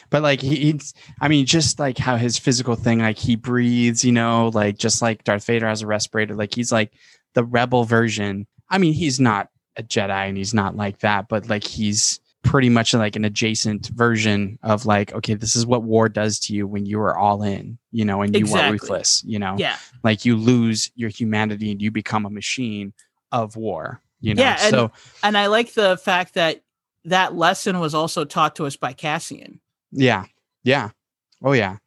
But 0.09 0.23
like 0.23 0.39
he, 0.41 0.55
he's, 0.71 0.93
I 1.19 1.27
mean, 1.27 1.45
just 1.45 1.79
like 1.79 1.97
how 1.97 2.15
his 2.15 2.37
physical 2.37 2.75
thing, 2.75 2.99
like 2.99 3.17
he 3.17 3.35
breathes, 3.35 4.05
you 4.05 4.13
know, 4.13 4.49
like 4.53 4.77
just 4.77 5.01
like 5.01 5.25
Darth 5.25 5.45
Vader 5.45 5.67
has 5.67 5.81
a 5.81 5.87
respirator, 5.87 6.33
like 6.33 6.55
he's 6.55 6.71
like 6.71 6.93
the 7.33 7.43
rebel 7.43 7.83
version. 7.83 8.47
I 8.69 8.77
mean, 8.77 8.93
he's 8.93 9.19
not 9.19 9.49
a 9.75 9.83
Jedi 9.83 10.29
and 10.29 10.37
he's 10.37 10.53
not 10.53 10.77
like 10.77 10.99
that, 10.99 11.27
but 11.27 11.49
like 11.49 11.65
he's 11.65 12.21
pretty 12.45 12.69
much 12.69 12.93
like 12.93 13.15
an 13.15 13.25
adjacent 13.25 13.87
version 13.87 14.57
of 14.63 14.85
like, 14.85 15.11
okay, 15.13 15.33
this 15.33 15.55
is 15.55 15.65
what 15.65 15.83
war 15.83 16.07
does 16.07 16.39
to 16.39 16.53
you 16.53 16.67
when 16.67 16.85
you 16.85 16.99
are 16.99 17.17
all 17.17 17.41
in, 17.43 17.77
you 17.91 18.05
know, 18.05 18.21
and 18.21 18.33
you 18.35 18.41
Exactly. 18.41 18.69
are 18.69 18.71
ruthless, 18.71 19.23
you 19.25 19.39
know, 19.39 19.55
Yeah. 19.57 19.75
like 20.03 20.25
you 20.25 20.35
lose 20.37 20.91
your 20.95 21.09
humanity 21.09 21.71
and 21.71 21.81
you 21.81 21.89
become 21.91 22.25
a 22.25 22.29
machine 22.29 22.93
of 23.31 23.55
war, 23.55 23.99
you 24.21 24.35
know. 24.35 24.43
Yeah, 24.43 24.57
and- 24.61 24.69
so 24.71 24.91
And 25.23 25.37
I 25.37 25.47
like 25.47 25.73
the 25.73 25.97
fact 25.97 26.35
that 26.35 26.61
that 27.05 27.35
lesson 27.35 27.79
was 27.79 27.93
also 27.95 28.25
taught 28.25 28.55
to 28.57 28.65
us 28.65 28.75
by 28.77 28.93
Cassian. 28.93 29.59
Yeah. 29.91 30.25
Yeah. 30.63 30.89
Oh 31.43 31.51
yeah. 31.53 31.77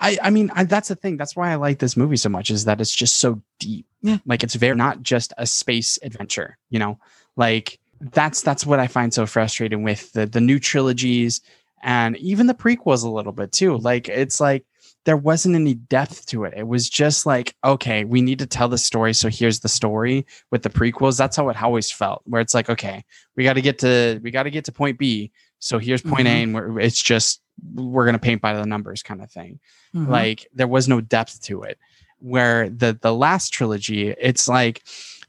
I 0.00 0.18
I 0.22 0.30
mean 0.30 0.50
I, 0.54 0.64
that's 0.64 0.88
the 0.88 0.94
thing. 0.96 1.16
That's 1.16 1.34
why 1.36 1.50
I 1.50 1.54
like 1.56 1.78
this 1.78 1.96
movie 1.96 2.16
so 2.16 2.28
much 2.28 2.50
is 2.50 2.64
that 2.66 2.80
it's 2.80 2.94
just 2.94 3.18
so 3.18 3.40
deep. 3.58 3.86
Yeah. 4.02 4.18
Like 4.26 4.42
it's 4.42 4.54
very 4.54 4.76
not 4.76 5.02
just 5.02 5.32
a 5.38 5.46
space 5.46 5.98
adventure, 6.02 6.58
you 6.70 6.78
know. 6.78 6.98
Like 7.36 7.78
that's 8.00 8.42
that's 8.42 8.64
what 8.66 8.78
I 8.80 8.86
find 8.86 9.12
so 9.12 9.26
frustrating 9.26 9.82
with 9.82 10.12
the 10.12 10.26
the 10.26 10.40
new 10.40 10.58
trilogies 10.58 11.40
and 11.82 12.16
even 12.18 12.46
the 12.46 12.54
prequels 12.54 13.04
a 13.04 13.08
little 13.08 13.32
bit 13.32 13.52
too. 13.52 13.76
Like 13.78 14.08
it's 14.08 14.40
like 14.40 14.64
there 15.04 15.16
wasn't 15.16 15.54
any 15.54 15.74
depth 15.74 16.26
to 16.26 16.44
it. 16.44 16.52
It 16.56 16.66
was 16.66 16.88
just 16.88 17.24
like, 17.24 17.54
okay, 17.64 18.04
we 18.04 18.20
need 18.20 18.38
to 18.40 18.46
tell 18.46 18.68
the 18.68 18.76
story, 18.78 19.14
so 19.14 19.28
here's 19.28 19.60
the 19.60 19.68
story 19.68 20.26
with 20.50 20.62
the 20.62 20.68
prequels. 20.70 21.16
That's 21.16 21.36
how 21.36 21.48
it 21.48 21.62
always 21.62 21.90
felt. 21.90 22.22
Where 22.26 22.40
it's 22.42 22.52
like, 22.54 22.68
okay, 22.68 23.04
we 23.36 23.44
got 23.44 23.54
to 23.54 23.62
get 23.62 23.78
to 23.80 24.20
we 24.22 24.30
got 24.30 24.42
to 24.44 24.50
get 24.50 24.64
to 24.66 24.72
point 24.72 24.98
B. 24.98 25.30
So 25.60 25.78
here's 25.78 26.02
point 26.02 26.26
A, 26.28 26.30
Mhm. 26.30 26.42
and 26.42 26.54
we're, 26.54 26.80
it's 26.80 27.02
just 27.02 27.40
we're 27.74 28.04
gonna 28.06 28.18
paint 28.18 28.40
by 28.42 28.54
the 28.54 28.64
numbers 28.66 29.02
kind 29.02 29.22
of 29.22 29.30
thing. 29.30 29.58
Mhm. 29.94 30.08
Like 30.08 30.46
there 30.54 30.68
was 30.68 30.88
no 30.88 31.00
depth 31.00 31.40
to 31.42 31.62
it. 31.62 31.78
Where 32.20 32.68
the 32.68 32.98
the 33.00 33.14
last 33.14 33.50
trilogy, 33.50 34.08
it's 34.10 34.48
like 34.48 34.82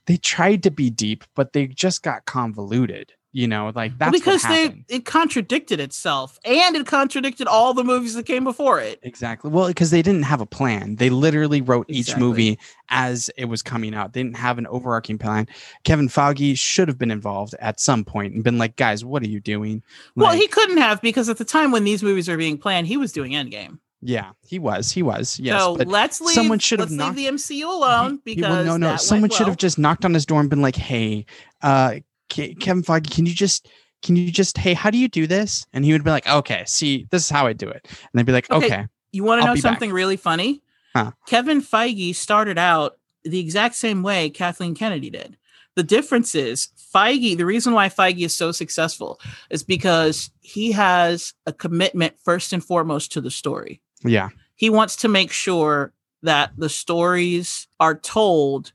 they 0.10 0.18
tried 0.18 0.64
to 0.64 0.72
be 0.72 0.90
deep, 0.90 1.24
but 1.36 1.54
they 1.54 1.68
just 1.68 2.02
got 2.02 2.26
convoluted. 2.26 3.14
You 3.32 3.48
know, 3.48 3.72
like 3.76 3.96
that's 4.00 4.12
because 4.12 4.42
they 4.42 4.84
it 4.90 5.06
contradicted 5.06 5.80
itself 5.80 6.40
and 6.44 6.76
it 6.76 6.88
contradicted 6.88 7.46
all 7.46 7.76
the 7.76 7.84
movies 7.84 8.16
that 8.16 8.26
came 8.26 8.44
before 8.44 8.80
it. 8.80 9.00
Exactly. 9.04 9.52
Well, 9.52 9.68
because 9.68 9.92
they 9.92 10.02
didn't 10.02 10.24
have 10.24 10.42
a 10.42 10.48
plan. 10.48 10.96
They 10.96 11.12
literally 11.12 11.62
wrote 11.62 11.86
each 11.90 12.18
movie 12.18 12.58
as 12.90 13.30
it 13.38 13.46
was 13.46 13.62
coming 13.62 13.94
out. 13.94 14.14
They 14.14 14.24
didn't 14.24 14.38
have 14.38 14.58
an 14.58 14.66
overarching 14.66 15.20
plan. 15.20 15.48
Kevin 15.84 16.08
Feige 16.08 16.58
should 16.58 16.88
have 16.88 16.98
been 16.98 17.12
involved 17.12 17.54
at 17.60 17.80
some 17.80 18.04
point 18.04 18.34
and 18.34 18.44
been 18.44 18.58
like, 18.58 18.78
guys, 18.78 19.06
what 19.06 19.22
are 19.22 19.30
you 19.30 19.40
doing? 19.40 19.84
well, 20.16 20.34
he 20.34 20.48
couldn't 20.48 20.78
have 20.78 21.00
because 21.04 21.30
at 21.30 21.38
the 21.38 21.46
time 21.46 21.72
when 21.72 21.84
these 21.84 22.02
movies 22.02 22.28
were 22.28 22.38
being 22.38 22.58
planned, 22.58 22.88
he 22.88 22.98
was 22.98 23.12
doing 23.12 23.34
Endgame. 23.34 23.78
Yeah, 24.02 24.32
he 24.46 24.60
was. 24.60 24.92
He 24.92 25.04
was. 25.04 25.40
Yes. 25.40 25.62
so 25.62 25.76
but 25.76 25.88
let's 25.88 26.22
leave. 26.22 26.34
someone 26.36 26.60
should 26.60 26.80
have 26.80 26.90
let's 26.90 26.98
knocked- 26.98 27.18
leave 27.18 27.32
the 27.32 27.38
MCU 27.38 27.66
alone 27.66 28.20
because 28.24 28.66
well, 28.66 28.78
no, 28.78 28.92
no. 28.92 28.96
Someone 28.98 29.30
should 29.30 29.48
have 29.48 29.58
just 29.58 29.78
knocked 29.78 30.06
on 30.06 30.14
his 30.14 30.26
door 30.26 30.40
and 30.40 30.50
been 30.50 30.62
like, 30.62 30.76
hey, 30.76 31.26
uh, 31.62 31.96
Kevin 32.30 32.84
Feige, 32.84 33.12
can 33.14 33.26
you 33.26 33.34
just. 33.34 33.68
Can 34.02 34.16
you 34.16 34.32
just, 34.32 34.58
hey, 34.58 34.74
how 34.74 34.90
do 34.90 34.98
you 34.98 35.10
do 35.10 35.28
this? 35.28 35.66
And 35.74 35.84
he 35.84 35.92
would 35.92 36.06
be 36.06 36.10
like, 36.10 36.26
okay, 36.26 36.64
see, 36.66 37.06
this 37.12 37.26
is 37.26 37.30
how 37.30 37.48
I 37.48 37.52
do 37.52 37.68
it. 37.68 37.86
And 37.86 37.98
they'd 38.14 38.26
be 38.26 38.32
like, 38.32 38.50
Okay. 38.50 38.66
okay, 38.68 38.88
You 39.12 39.26
want 39.26 39.42
to 39.42 39.46
know 39.46 39.54
be 39.56 39.60
back. 39.60 39.74
something 39.74 39.92
really 39.92 40.16
funny? 40.16 40.62
Huh. 40.96 41.12
Kevin 41.28 41.62
Feige 41.62 42.16
started 42.16 42.58
out 42.58 42.98
the 43.26 43.42
exact 43.42 43.76
same 43.76 44.02
way 44.02 44.30
Kathleen 44.30 44.74
Kennedy 44.74 45.10
did. 45.10 45.36
The 45.76 45.84
difference 45.84 46.34
is 46.34 46.70
Feige, 46.96 47.36
the 47.36 47.46
reason 47.46 47.74
why 47.74 47.90
Feige 47.90 48.24
is 48.24 48.34
so 48.34 48.54
successful 48.54 49.20
is 49.50 49.64
because 49.64 50.32
he 50.40 50.72
has 50.72 51.34
a 51.46 51.52
commitment 51.52 52.16
first 52.24 52.54
and 52.54 52.64
foremost 52.64 53.12
to 53.12 53.20
the 53.20 53.30
story. 53.30 53.82
Yeah, 54.04 54.30
He 54.56 54.70
wants 54.70 54.98
to 54.98 55.08
make 55.08 55.32
sure 55.32 55.94
that 56.24 56.52
the 56.58 56.70
stories 56.70 57.68
are 57.80 57.96
told 57.96 58.74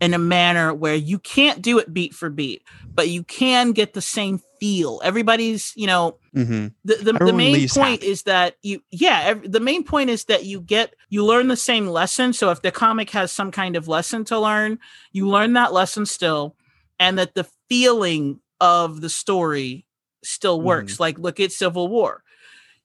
in 0.00 0.14
a 0.14 0.18
manner 0.18 0.74
where 0.74 0.94
you 0.94 1.18
can't 1.18 1.62
do 1.62 1.78
it 1.78 1.92
beat 1.94 2.14
for 2.14 2.30
beat, 2.30 2.62
but 2.94 3.08
you 3.08 3.22
can 3.24 3.72
get 3.72 3.94
the 3.94 4.02
same 4.02 4.40
feel. 4.60 5.00
Everybody's, 5.04 5.72
you 5.76 5.86
know, 5.86 6.18
hmm 6.34 6.68
the, 6.84 6.96
the, 6.96 7.12
the 7.24 7.32
main 7.32 7.66
point 7.66 8.02
happy. 8.02 8.06
is 8.06 8.22
that 8.24 8.56
you 8.62 8.82
yeah 8.90 9.20
ev- 9.26 9.52
the 9.52 9.60
main 9.60 9.84
point 9.84 10.10
is 10.10 10.24
that 10.24 10.44
you 10.44 10.60
get 10.60 10.94
you 11.10 11.24
learn 11.24 11.48
the 11.48 11.56
same 11.56 11.86
lesson 11.86 12.32
so 12.32 12.50
if 12.50 12.62
the 12.62 12.72
comic 12.72 13.10
has 13.10 13.32
some 13.32 13.52
kind 13.52 13.76
of 13.76 13.88
lesson 13.88 14.24
to 14.24 14.38
learn 14.38 14.78
you 15.12 15.28
learn 15.28 15.54
that 15.54 15.72
lesson 15.72 16.06
still 16.06 16.56
and 16.98 17.18
that 17.18 17.34
the 17.34 17.46
feeling 17.68 18.40
of 18.60 19.00
the 19.00 19.10
story 19.10 19.86
still 20.24 20.60
Mm-hmm. 20.62 20.66
works 20.66 20.98
like 21.00 21.18
look 21.18 21.40
at 21.40 21.52
civil 21.52 21.88
war 21.88 22.23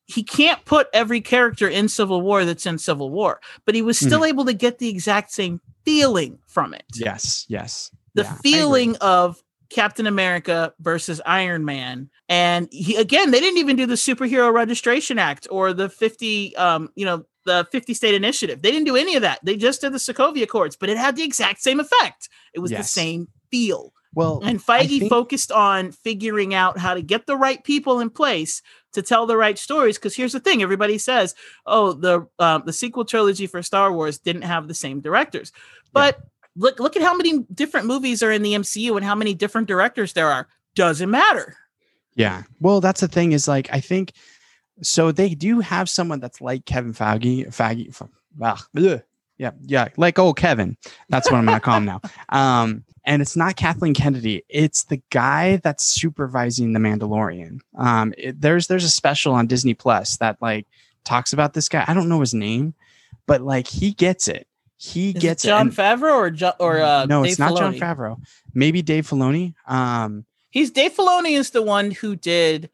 he 0.10 0.23
can't 0.23 0.64
put 0.65 0.88
every 0.94 1.22
character 1.22 1.68
in 1.69 1.88
civil 1.88 2.22
war 2.22 2.44
that's 2.45 2.65
in 2.65 2.77
civil 2.77 3.10
war 3.10 3.40
but 3.65 3.76
he 3.76 3.81
was 3.81 3.98
still 3.98 4.26
able 4.26 4.44
to 4.45 4.53
get 4.53 4.80
the 4.80 4.90
exact 4.90 5.31
same 5.31 5.61
feeling 5.86 6.38
from 6.48 6.73
it 6.73 6.84
yes, 6.95 7.45
yes. 7.48 7.91
the 8.15 8.23
Yeah, 8.23 8.34
feeling 8.44 8.95
of 8.98 9.41
Captain 9.69 10.07
America 10.07 10.73
versus 10.80 11.22
Iron 11.27 11.64
Man. 11.64 12.10
And 12.27 12.68
he, 12.72 12.95
again, 12.95 13.30
they 13.30 13.40
didn't 13.40 13.60
even 13.60 13.76
do 13.76 13.86
the 13.86 13.94
Superhero 13.94 14.52
Registration 14.52 15.19
Act 15.19 15.48
or 15.52 15.73
the 15.73 15.90
50, 15.90 16.56
um, 16.56 16.90
you 16.95 17.06
know, 17.06 17.23
the 17.45 17.68
50 17.72 17.94
state 17.94 18.15
initiative. 18.15 18.64
They 18.64 18.72
didn't 18.72 18.88
do 18.88 18.95
any 18.95 19.15
of 19.15 19.22
that. 19.22 19.40
They 19.44 19.56
just 19.56 19.81
did 19.81 19.94
the 19.94 19.99
Sokovia 19.99 20.41
Accords, 20.41 20.76
but 20.76 20.90
it 20.90 20.98
had 20.98 21.15
the 21.15 21.23
exact 21.23 21.61
same 21.61 21.80
effect. 21.80 22.30
It 22.56 22.61
was 22.61 22.72
the 22.72 22.84
same 22.84 23.27
feel. 23.52 23.94
Well, 24.15 24.41
And 24.44 24.60
Feige 24.60 24.99
think- 25.02 25.10
focused 25.11 25.52
on 25.52 25.91
figuring 25.91 26.56
out 26.56 26.80
how 26.80 26.95
to 26.95 27.03
get 27.03 27.27
the 27.27 27.38
right 27.38 27.64
people 27.64 27.99
in 27.99 28.10
place 28.10 28.64
to 28.94 29.02
tell 29.02 29.26
the 29.26 29.38
right 29.38 29.57
stories. 29.57 29.98
Because 29.98 30.16
here's 30.16 30.34
the 30.34 30.40
thing: 30.40 30.61
everybody 30.61 30.98
says, 30.98 31.36
"Oh, 31.66 31.94
the 31.94 32.28
um, 32.40 32.64
the 32.66 32.74
sequel 32.74 33.06
trilogy 33.06 33.48
for 33.48 33.61
Star 33.64 33.91
Wars 33.91 34.18
didn't 34.18 34.44
have 34.44 34.68
the 34.68 34.74
same 34.74 35.02
directors," 35.02 35.52
but 35.94 36.20
look 36.56 36.80
look 36.80 36.95
at 36.95 37.02
how 37.02 37.16
many 37.16 37.40
different 37.53 37.88
movies 37.88 38.22
are 38.24 38.32
in 38.32 38.41
the 38.41 38.53
MCU 38.53 38.95
and 38.95 39.06
how 39.06 39.16
many 39.16 39.34
different 39.34 39.68
directors 39.68 40.14
there 40.14 40.30
are. 40.30 40.48
Doesn't 40.76 41.10
matter. 41.10 41.56
Yeah. 42.16 42.44
Well, 42.60 42.82
that's 42.82 43.02
the 43.02 43.07
thing 43.07 43.32
is 43.32 43.48
like 43.48 43.70
I 43.72 43.80
think 43.80 44.14
so 44.82 45.11
they 45.11 45.36
do 45.36 45.60
have 45.60 45.90
someone 45.90 46.20
that's 46.20 46.41
like 46.41 46.66
Kevin 46.66 46.94
Feige, 46.94 47.48
Feige, 47.48 47.90
F- 47.90 48.10
ugh, 48.41 48.60
ugh. 48.78 49.02
Yeah, 49.40 49.52
yeah, 49.66 49.88
like 49.98 50.20
old 50.20 50.38
Kevin. 50.38 50.78
That's 51.07 51.32
what 51.32 51.38
I'm 51.38 51.45
gonna 51.45 51.60
call 51.60 51.78
him 51.78 51.86
now. 51.86 52.02
Um, 52.30 52.84
and 53.06 53.22
it's 53.24 53.36
not 53.36 53.56
Kathleen 53.56 53.94
Kennedy. 53.95 54.44
It's 54.49 54.84
the 54.84 55.02
guy 55.10 55.56
that's 55.64 55.84
supervising 55.86 56.74
the 56.74 56.80
Mandalorian. 56.80 57.60
Um, 57.76 58.14
it- 58.18 58.40
there's 58.40 58.68
there's 58.68 58.84
a 58.84 58.90
special 58.90 59.34
on 59.34 59.48
Disney 59.48 59.74
Plus 59.74 60.18
that 60.18 60.38
like 60.41 60.68
talks 61.06 61.34
about 61.34 61.53
this 61.53 61.70
guy. 61.70 61.86
I 61.88 61.94
don't 61.95 62.10
know 62.10 62.20
his 62.20 62.34
name, 62.36 62.76
but 63.26 63.41
like 63.41 63.66
he 63.68 63.94
gets 63.94 64.28
it. 64.28 64.45
He 64.76 65.10
Is 65.10 65.16
it 65.16 65.20
gets 65.22 65.44
Jon 65.44 65.70
it. 65.70 65.74
Favreau 65.74 66.16
or 66.16 66.30
jo- 66.32 66.53
or 66.60 66.82
uh, 66.82 67.06
no, 67.06 67.24
Dave 67.24 67.32
it's 67.32 67.40
not 67.40 67.57
Jon 67.57 67.74
Favreau. 67.76 68.18
Maybe 68.53 68.82
Dave 68.82 69.07
Filoni. 69.10 69.53
Um, 69.68 70.26
He's 70.52 70.72
Dave 70.72 70.94
Filoni 70.95 71.38
is 71.38 71.52
the 71.52 71.61
one 71.61 71.91
who 71.91 72.16
did. 72.16 72.70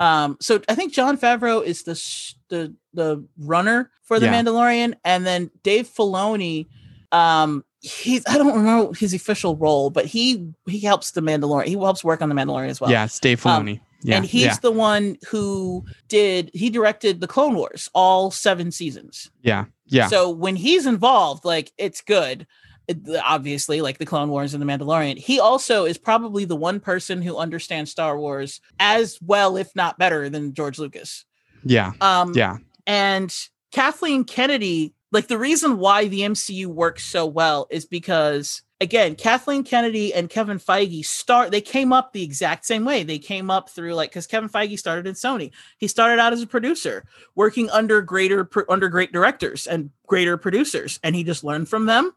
Um, 0.00 0.36
so 0.40 0.60
I 0.68 0.74
think 0.74 0.92
Jon 0.92 1.16
Favreau 1.16 1.62
is 1.64 1.82
the 1.84 1.94
sh- 1.94 2.34
the 2.52 2.74
the 2.94 3.24
runner 3.38 3.90
for 4.02 4.20
the 4.20 4.26
Yeah. 4.26 4.34
Mandalorian, 4.42 4.94
and 5.04 5.24
then 5.26 5.50
Dave 5.62 5.88
Filoni, 5.88 6.66
um, 7.10 7.64
he's 7.80 8.22
I 8.28 8.36
don't 8.38 8.54
remember 8.54 8.94
his 8.94 9.14
official 9.14 9.56
role, 9.56 9.90
but 9.90 10.04
he 10.06 10.46
he 10.66 10.78
helps 10.80 11.12
the 11.12 11.22
Mandalorian. 11.22 11.66
He 11.66 11.72
helps 11.72 12.04
work 12.04 12.20
on 12.22 12.28
the 12.28 12.34
Mandalorian 12.34 12.68
as 12.68 12.80
well. 12.80 12.90
yeah, 12.90 13.04
it's 13.06 13.18
Dave 13.18 13.44
um, 13.46 13.66
Filoni. 13.66 13.80
yeah, 14.02 14.16
and 14.16 14.24
he's 14.26 14.44
yeah, 14.44 14.56
the 14.62 14.70
one 14.70 15.16
who 15.28 15.84
did 16.08 16.50
he 16.54 16.70
directed 16.70 17.20
the 17.20 17.26
Clone 17.26 17.54
Wars 17.54 17.88
all 17.94 18.30
seven 18.30 18.70
seasons. 18.70 19.30
yeah, 19.42 19.64
yeah. 19.86 20.08
So 20.08 20.28
when 20.30 20.56
he's 20.56 20.86
involved, 20.86 21.44
like 21.44 21.72
it's 21.78 22.00
good. 22.02 22.46
It- 22.88 22.98
obviously, 23.24 23.80
like 23.80 23.98
the 23.98 24.04
Clone 24.06 24.28
Wars 24.28 24.54
and 24.54 24.60
the 24.62 24.66
Mandalorian, 24.66 25.16
he 25.16 25.38
also 25.38 25.84
is 25.84 25.96
probably 25.98 26.44
the 26.44 26.56
one 26.56 26.80
person 26.80 27.22
who 27.22 27.38
understands 27.38 27.92
Star 27.92 28.18
Wars 28.18 28.60
as 28.80 29.18
well, 29.22 29.56
if 29.56 29.74
not 29.76 29.98
better, 29.98 30.28
than 30.28 30.52
George 30.52 30.78
Lucas. 30.80 31.24
Yeah, 31.64 31.92
Um, 32.00 32.32
yeah. 32.34 32.58
and 32.86 33.34
Kathleen 33.72 34.24
Kennedy, 34.24 34.94
like 35.12 35.28
the 35.28 35.38
reason 35.38 35.78
why 35.78 36.08
the 36.08 36.20
MCU 36.20 36.66
works 36.66 37.04
so 37.04 37.26
well 37.26 37.66
is 37.70 37.84
because 37.84 38.62
again, 38.80 39.14
Kathleen 39.14 39.62
Kennedy 39.62 40.12
and 40.12 40.28
Kevin 40.28 40.58
Feige 40.58 41.04
start 41.04 41.52
they 41.52 41.60
came 41.60 41.92
up 41.92 42.12
the 42.12 42.22
exact 42.22 42.66
same 42.66 42.84
way. 42.84 43.02
They 43.04 43.18
came 43.18 43.50
up 43.50 43.70
through 43.70 43.94
like 43.94 44.12
cuz 44.12 44.26
Kevin 44.26 44.48
Feige 44.50 44.78
started 44.78 45.06
in 45.06 45.14
Sony. 45.14 45.52
He 45.78 45.88
started 45.88 46.20
out 46.20 46.32
as 46.32 46.42
a 46.42 46.46
producer, 46.46 47.04
working 47.34 47.70
under 47.70 48.02
greater 48.02 48.48
under 48.68 48.88
great 48.88 49.12
directors 49.12 49.66
and 49.66 49.90
greater 50.06 50.36
producers 50.36 50.98
and 51.02 51.14
he 51.14 51.24
just 51.24 51.44
learned 51.44 51.68
from 51.68 51.86
them. 51.86 52.12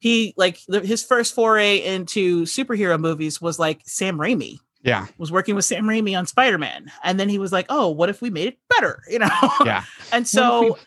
He 0.00 0.34
like 0.36 0.60
the, 0.66 0.80
his 0.80 1.04
first 1.04 1.34
foray 1.34 1.76
into 1.78 2.42
superhero 2.42 2.98
movies 2.98 3.40
was 3.40 3.58
like 3.58 3.82
Sam 3.84 4.18
Raimi 4.18 4.58
Yeah, 4.82 5.06
was 5.18 5.30
working 5.30 5.54
with 5.54 5.64
Sam 5.64 5.84
Raimi 5.84 6.18
on 6.18 6.26
Spider-Man 6.26 6.90
and 7.04 7.20
then 7.20 7.28
he 7.28 7.38
was 7.38 7.52
like, 7.52 7.66
"Oh, 7.68 7.90
what 7.90 8.08
if 8.08 8.22
we 8.22 8.30
made 8.30 8.48
it 8.48 8.58
better?" 8.68 9.02
you 9.10 9.18
know. 9.18 9.28
yeah. 9.64 9.84
And 10.12 10.26
so 10.26 10.78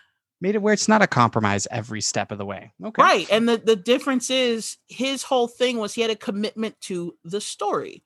made 0.44 0.56
it 0.56 0.62
where 0.62 0.74
it's 0.74 0.90
not 0.90 1.02
a 1.02 1.08
compromise 1.08 1.68
every 1.72 2.02
step 2.02 2.30
of 2.30 2.38
the 2.38 2.46
way. 2.46 2.74
Okay. 2.84 3.02
Right. 3.02 3.28
And 3.32 3.48
the, 3.48 3.58
the 3.58 3.78
difference 3.78 4.30
is 4.30 4.78
his 4.90 5.24
whole 5.24 5.48
thing 5.48 5.78
was 5.78 5.94
he 5.94 6.02
had 6.02 6.12
a 6.12 6.18
commitment 6.18 6.80
to 6.82 7.16
the 7.24 7.40
story. 7.40 8.04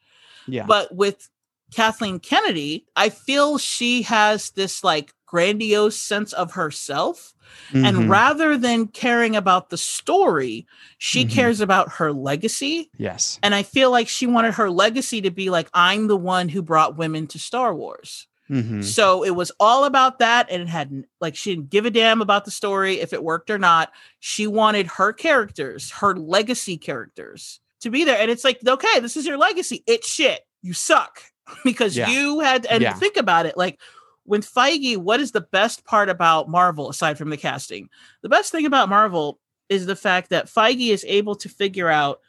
Yeah. 0.47 0.67
But 0.67 0.93
with 0.95 1.27
Kathleen 1.73 2.19
Kennedy, 2.19 2.85
I 2.95 3.09
feel 3.09 3.57
she 3.57 4.03
has 4.03 4.51
this 4.51 4.83
like 4.83 5.13
grandiose 5.25 5.97
sense 5.97 6.31
of 6.33 6.53
herself. 6.53 7.33
And 7.73 7.97
Mhm. 7.97 8.09
rather 8.09 8.57
than 8.57 8.87
caring 8.87 9.35
about 9.35 9.69
the 9.69 9.77
story, 9.77 10.65
she 10.97 11.25
Mhm. 11.25 11.31
cares 11.31 11.61
about 11.61 11.93
her 11.93 12.13
legacy. 12.13 12.89
yes. 12.97 13.39
And 13.43 13.53
I 13.55 13.63
feel 13.63 13.89
like 13.91 14.07
she 14.07 14.25
wanted 14.27 14.53
her 14.55 14.69
legacy 14.69 15.21
to 15.21 15.31
be 15.31 15.49
like, 15.49 15.67
I'm 15.73 16.07
the 16.07 16.17
one 16.17 16.49
who 16.49 16.61
brought 16.61 16.97
women 16.97 17.27
to 17.27 17.39
Star 17.39 17.73
Wars. 17.75 18.27
Mhm. 18.49 18.83
So 18.83 19.23
it 19.23 19.31
was 19.31 19.51
all 19.59 19.83
about 19.83 20.19
that. 20.19 20.47
And 20.49 20.61
it 20.61 20.69
had 20.69 21.03
like, 21.19 21.35
she 21.35 21.51
didn't 21.55 21.69
give 21.69 21.85
a 21.85 21.89
damn 21.91 22.21
about 22.21 22.45
the 22.45 22.51
story, 22.51 23.01
if 23.01 23.11
it 23.11 23.23
worked 23.23 23.49
or 23.49 23.57
not. 23.59 23.91
She 24.19 24.47
wanted 24.47 24.87
her 24.87 25.11
characters, 25.11 25.91
her 25.91 26.15
legacy 26.15 26.77
characters 26.77 27.59
to 27.81 27.89
be 27.89 28.05
there. 28.05 28.17
And 28.19 28.31
it's 28.31 28.45
like, 28.45 28.59
okay, 28.65 28.99
this 29.01 29.17
is 29.17 29.25
your 29.25 29.37
legacy. 29.37 29.83
It's 29.85 30.09
shit. 30.09 30.45
You 30.61 30.73
suck 30.73 31.21
because 31.63 31.95
Yeah. 31.97 32.09
you 32.09 32.39
had, 32.39 32.65
and 32.67 32.81
Yeah. 32.81 32.93
think 32.93 33.17
about 33.17 33.45
it 33.45 33.57
like, 33.57 33.79
when 34.23 34.41
Feige, 34.41 34.97
what 34.97 35.21
is 35.21 35.31
the 35.31 35.41
best 35.41 35.85
part 35.85 36.09
about 36.09 36.49
Marvel 36.49 36.89
aside 36.89 37.17
from 37.17 37.29
the 37.29 37.37
casting? 37.37 37.89
The 38.23 38.29
best 38.29 38.51
thing 38.51 38.65
about 38.65 38.89
Marvel 38.89 39.39
is 39.69 39.85
the 39.85 39.95
fact 39.95 40.29
that 40.31 40.47
Feige 40.47 40.89
is 40.89 41.05
able 41.07 41.35
to 41.35 41.47
figure 41.49 41.87
out 41.89 42.19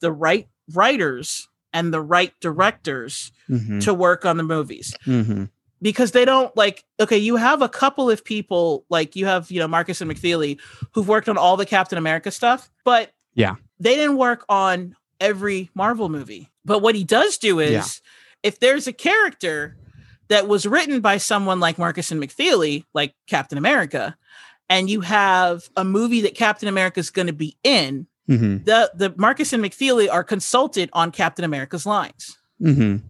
the 0.00 0.12
right 0.12 0.48
writers 0.74 1.48
and 1.72 1.92
the 1.94 2.00
right 2.02 2.32
directors 2.40 3.32
Mhm. 3.48 3.82
to 3.84 3.94
work 3.94 4.24
on 4.26 4.36
the 4.36 4.42
movies 4.42 4.94
Mhm. 5.06 5.48
because 5.80 6.12
they 6.12 6.24
don't 6.24 6.54
like 6.56 6.84
okay 7.00 7.16
you 7.18 7.36
have 7.36 7.62
a 7.62 7.68
couple 7.68 8.10
of 8.10 8.24
people 8.24 8.84
like 8.90 9.14
you 9.16 9.26
have 9.26 9.50
you 9.50 9.58
know 9.60 9.68
Markus 9.68 10.00
and 10.00 10.10
McFeely 10.10 10.58
who've 10.92 11.08
worked 11.08 11.28
on 11.28 11.36
all 11.38 11.56
the 11.56 11.66
Captain 11.66 11.98
America 11.98 12.30
stuff 12.30 12.68
but 12.84 13.12
Yeah. 13.34 13.54
they 13.78 13.94
didn't 13.94 14.16
work 14.16 14.44
on 14.48 14.96
every 15.20 15.70
Marvel 15.74 16.08
movie 16.08 16.50
but 16.64 16.80
what 16.80 16.94
he 16.94 17.04
does 17.04 17.36
do 17.38 17.60
is 17.60 17.72
Yeah. 17.72 17.84
If 18.46 18.60
there's 18.60 18.86
a 18.86 18.92
character 18.92 19.76
that 20.28 20.46
was 20.48 20.66
written 20.66 21.00
by 21.00 21.18
someone 21.18 21.60
like 21.60 21.78
Markus 21.78 22.10
and 22.12 22.22
McFeely 22.22 22.84
like 22.94 23.14
Captain 23.26 23.58
America 23.58 24.16
and 24.68 24.90
you 24.90 25.00
have 25.00 25.68
a 25.76 25.84
movie 25.84 26.22
that 26.22 26.34
Captain 26.34 26.68
America 26.68 26.98
is 27.00 27.10
going 27.10 27.26
to 27.28 27.32
be 27.32 27.56
in 27.62 28.06
Mhm. 28.28 28.64
the 28.64 28.90
the 28.94 29.14
Markus 29.16 29.52
and 29.52 29.62
McFeely 29.64 30.08
are 30.12 30.24
consulted 30.24 30.90
on 30.92 31.12
Captain 31.12 31.44
America's 31.44 31.86
lines 31.86 32.36
Mhm. 32.60 33.02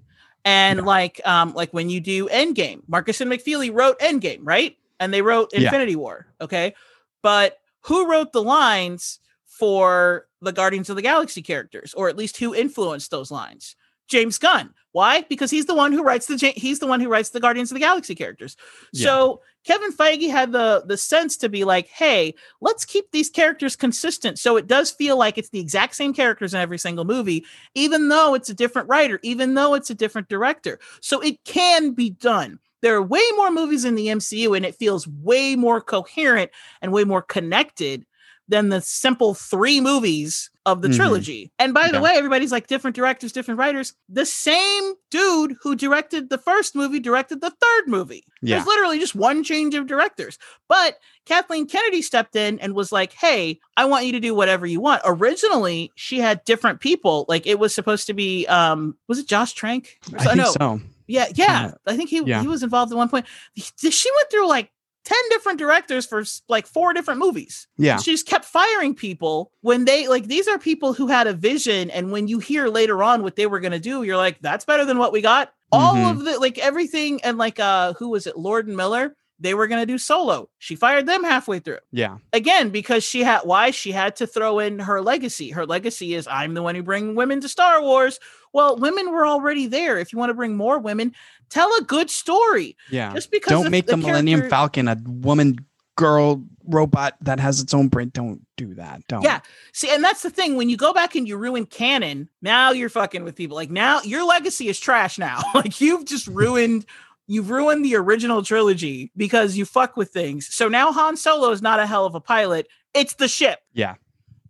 and 0.44 0.78
Yeah. 0.78 0.84
like 0.84 1.20
um 1.26 1.54
like 1.54 1.72
when 1.72 1.88
you 1.88 2.00
do 2.00 2.28
Endgame, 2.28 2.82
Markus 2.86 3.20
and 3.22 3.30
McFeely 3.32 3.70
wrote 3.72 3.98
Endgame, 3.98 4.40
right? 4.42 4.76
And 5.00 5.12
they 5.14 5.22
wrote 5.22 5.50
Yeah. 5.54 5.60
Infinity 5.62 5.96
War, 5.96 6.26
okay? 6.40 6.74
But 7.22 7.58
who 7.82 8.10
wrote 8.10 8.32
the 8.32 8.42
lines 8.42 9.18
for 9.46 10.26
the 10.42 10.52
Guardians 10.52 10.90
of 10.90 10.96
the 10.96 11.02
Galaxy 11.02 11.40
characters 11.40 11.94
or 11.94 12.10
at 12.10 12.16
least 12.18 12.36
who 12.36 12.54
influenced 12.54 13.10
those 13.10 13.30
lines? 13.30 13.74
James 14.08 14.36
Gunn. 14.38 14.74
Why? 14.96 15.26
Because 15.28 15.50
he's 15.50 15.66
the 15.66 15.74
one 15.74 15.92
who 15.92 16.02
writes 16.02 16.24
the 16.24 16.38
he's 16.56 16.78
the 16.78 16.86
one 16.86 17.00
who 17.00 17.10
writes 17.10 17.28
the 17.28 17.38
Guardians 17.38 17.70
of 17.70 17.74
the 17.74 17.80
Galaxy 17.80 18.14
characters. 18.14 18.56
So 18.94 19.42
Kevin 19.62 19.92
Feige 19.92 20.30
had 20.30 20.52
the 20.52 20.84
the 20.86 20.96
sense 20.96 21.36
to 21.36 21.50
be 21.50 21.64
like, 21.64 21.86
"Hey, 21.88 22.32
let's 22.62 22.86
keep 22.86 23.10
these 23.10 23.28
characters 23.28 23.76
consistent 23.76 24.38
so 24.38 24.56
it 24.56 24.66
does 24.66 24.90
feel 24.90 25.18
like 25.18 25.36
it's 25.36 25.50
the 25.50 25.60
exact 25.60 25.96
same 25.96 26.14
characters 26.14 26.54
in 26.54 26.60
every 26.60 26.78
single 26.78 27.04
movie 27.04 27.44
even 27.74 28.08
though 28.08 28.32
it's 28.32 28.48
a 28.48 28.54
different 28.54 28.88
writer, 28.88 29.20
even 29.22 29.52
though 29.52 29.74
it's 29.74 29.90
a 29.90 29.94
different 29.94 30.30
director. 30.30 30.78
So 31.02 31.20
it 31.20 31.44
can 31.44 31.90
be 31.90 32.08
done. 32.08 32.58
There 32.80 32.96
are 32.96 33.02
way 33.02 33.20
more 33.36 33.50
movies 33.50 33.84
in 33.84 33.96
the 33.96 34.06
MCU 34.06 34.56
and 34.56 34.64
it 34.64 34.76
feels 34.76 35.06
way 35.06 35.56
more 35.56 35.82
coherent 35.82 36.50
and 36.80 36.90
way 36.90 37.04
more 37.04 37.20
connected 37.20 38.06
than 38.48 38.68
the 38.68 38.80
simple 38.80 39.34
three 39.34 39.80
movies 39.80 40.50
of 40.64 40.82
the 40.82 40.88
Mhm. 40.88 40.96
trilogy. 40.96 41.52
And 41.60 41.72
by 41.72 41.88
the 41.90 42.00
way, 42.00 42.12
everybody's 42.16 42.50
like 42.50 42.66
different 42.66 42.96
directors, 42.96 43.30
different 43.30 43.58
writers. 43.58 43.94
The 44.08 44.26
same 44.26 44.94
dude 45.10 45.56
who 45.62 45.76
directed 45.76 46.28
the 46.28 46.38
first 46.38 46.74
movie 46.74 46.98
directed 46.98 47.40
the 47.40 47.50
third 47.50 47.86
movie. 47.86 48.24
Yeah. 48.42 48.56
There's 48.56 48.66
literally 48.66 48.98
just 48.98 49.14
one 49.14 49.44
change 49.44 49.76
of 49.76 49.86
directors. 49.86 50.38
But 50.68 50.98
Kathleen 51.24 51.68
Kennedy 51.68 52.02
stepped 52.02 52.34
in 52.34 52.58
and 52.58 52.74
was 52.74 52.90
like, 52.90 53.12
"Hey, 53.12 53.60
I 53.76 53.84
want 53.84 54.06
you 54.06 54.12
to 54.12 54.20
do 54.20 54.34
whatever 54.34 54.66
you 54.66 54.80
want." 54.80 55.02
Originally, 55.04 55.92
she 55.94 56.18
had 56.18 56.44
different 56.44 56.80
people. 56.80 57.26
Like 57.28 57.46
it 57.46 57.60
was 57.60 57.72
supposed 57.74 58.08
to 58.08 58.14
be 58.14 58.46
um 58.46 58.96
was 59.06 59.18
it 59.20 59.28
Josh 59.28 59.52
Trank? 59.52 59.98
I 60.18 60.24
think 60.24 60.36
no. 60.36 60.50
so. 60.50 60.80
Yeah, 61.06 61.26
yeah. 61.34 61.72
I 61.86 61.96
think 61.96 62.10
he 62.10 62.22
yeah. 62.22 62.40
he 62.42 62.48
was 62.48 62.64
involved 62.64 62.90
at 62.90 62.98
one 62.98 63.08
point. 63.08 63.26
She 63.54 64.10
went 64.16 64.30
through 64.30 64.48
like 64.48 64.70
10 65.06 65.16
different 65.30 65.58
directors 65.58 66.04
for 66.04 66.22
like 66.48 66.66
four 66.66 66.92
different 66.92 67.20
movies. 67.20 67.66
Yeah. 67.78 67.96
She 67.98 68.10
just 68.10 68.26
kept 68.26 68.44
firing 68.44 68.94
people 68.94 69.50
when 69.62 69.86
they 69.86 70.06
like 70.08 70.26
these 70.26 70.46
are 70.48 70.58
people 70.58 70.92
who 70.92 71.06
had 71.06 71.26
a 71.26 71.32
vision 71.32 71.90
and 71.90 72.12
when 72.12 72.28
you 72.28 72.38
hear 72.40 72.68
later 72.68 73.02
on 73.02 73.22
what 73.22 73.36
they 73.36 73.46
were 73.46 73.60
going 73.60 73.72
to 73.72 73.78
do, 73.80 74.02
you're 74.02 74.16
like 74.18 74.38
that's 74.40 74.64
better 74.66 74.84
than 74.84 74.98
what 74.98 75.12
we 75.12 75.22
got. 75.22 75.52
All 75.72 75.94
Mhm. 75.94 76.10
of 76.10 76.24
the 76.24 76.38
like 76.38 76.58
everything 76.58 77.22
and 77.22 77.38
like 77.38 77.58
uh 77.58 77.94
who 77.94 78.10
was 78.10 78.26
it? 78.26 78.36
Lord 78.36 78.66
and 78.68 78.76
Miller, 78.76 79.16
they 79.38 79.54
were 79.54 79.66
going 79.68 79.82
to 79.82 79.86
do 79.86 79.98
solo. 79.98 80.48
She 80.58 80.76
fired 80.76 81.06
them 81.06 81.22
halfway 81.22 81.58
through 81.60 81.78
Yeah. 81.92 82.16
again 82.32 82.70
because 82.70 83.04
she 83.04 83.22
had 83.22 83.40
why 83.44 83.70
she 83.70 83.92
had 83.92 84.16
to 84.16 84.26
throw 84.26 84.58
in 84.58 84.78
her 84.80 85.00
legacy 85.02 85.50
her 85.50 85.66
legacy 85.66 86.14
is 86.14 86.26
i'm 86.26 86.54
the 86.54 86.62
one 86.62 86.74
who 86.74 86.82
bring 86.82 87.14
women 87.14 87.40
to 87.42 87.48
star 87.48 87.82
wars 87.82 88.18
well 88.54 88.76
women 88.78 89.10
were 89.10 89.26
already 89.26 89.66
there 89.66 89.98
if 89.98 90.10
you 90.12 90.18
want 90.18 90.30
to 90.30 90.34
bring 90.34 90.56
more 90.56 90.78
women 90.78 91.14
tell 91.50 91.70
a 91.76 91.82
good 91.82 92.10
story 92.10 92.76
Yeah. 92.90 93.12
just 93.14 93.30
because 93.30 93.50
Don't 93.50 93.70
make 93.70 93.86
the, 93.86 93.96
Millennium 93.96 94.40
character- 94.40 94.50
Falcon 94.56 94.88
a 94.88 94.96
woman 95.06 95.56
girl 95.96 96.44
robot 96.66 97.14
that 97.22 97.40
has 97.40 97.60
its 97.60 97.72
own 97.72 97.88
brain. 97.88 98.10
Don't 98.12 98.42
do 98.56 98.74
that. 98.74 99.00
Don't. 99.08 99.22
Yeah. 99.22 99.40
See, 99.72 99.88
and 99.88 100.04
that's 100.04 100.22
the 100.22 100.30
thing. 100.30 100.56
When 100.56 100.68
you 100.68 100.76
go 100.76 100.92
back 100.92 101.14
and 101.14 101.26
you 101.26 101.36
ruin 101.36 101.64
canon, 101.64 102.28
now 102.42 102.72
you're 102.72 102.88
fucking 102.90 103.24
with 103.24 103.34
people. 103.34 103.56
Like 103.56 103.70
now 103.70 104.02
your 104.02 104.24
legacy 104.26 104.68
is 104.68 104.78
trash 104.78 105.16
now. 105.18 105.40
like 105.54 105.80
you've 105.80 106.04
just 106.04 106.26
ruined 106.42 106.84
you've 107.28 107.50
ruined 107.50 107.84
the 107.84 107.96
original 107.96 108.42
trilogy 108.42 109.10
because 109.16 109.56
you 109.56 109.64
fuck 109.64 109.96
with 109.96 110.10
things. 110.10 110.46
So 110.54 110.68
now 110.68 110.92
Han 110.92 111.16
Solo 111.16 111.50
is 111.50 111.62
not 111.62 111.80
a 111.80 111.86
hell 111.86 112.04
of 112.04 112.14
a 112.14 112.20
pilot. 112.20 112.68
It's 112.94 113.14
the 113.14 113.26
ship. 113.28 113.58
Yeah. 113.72 113.94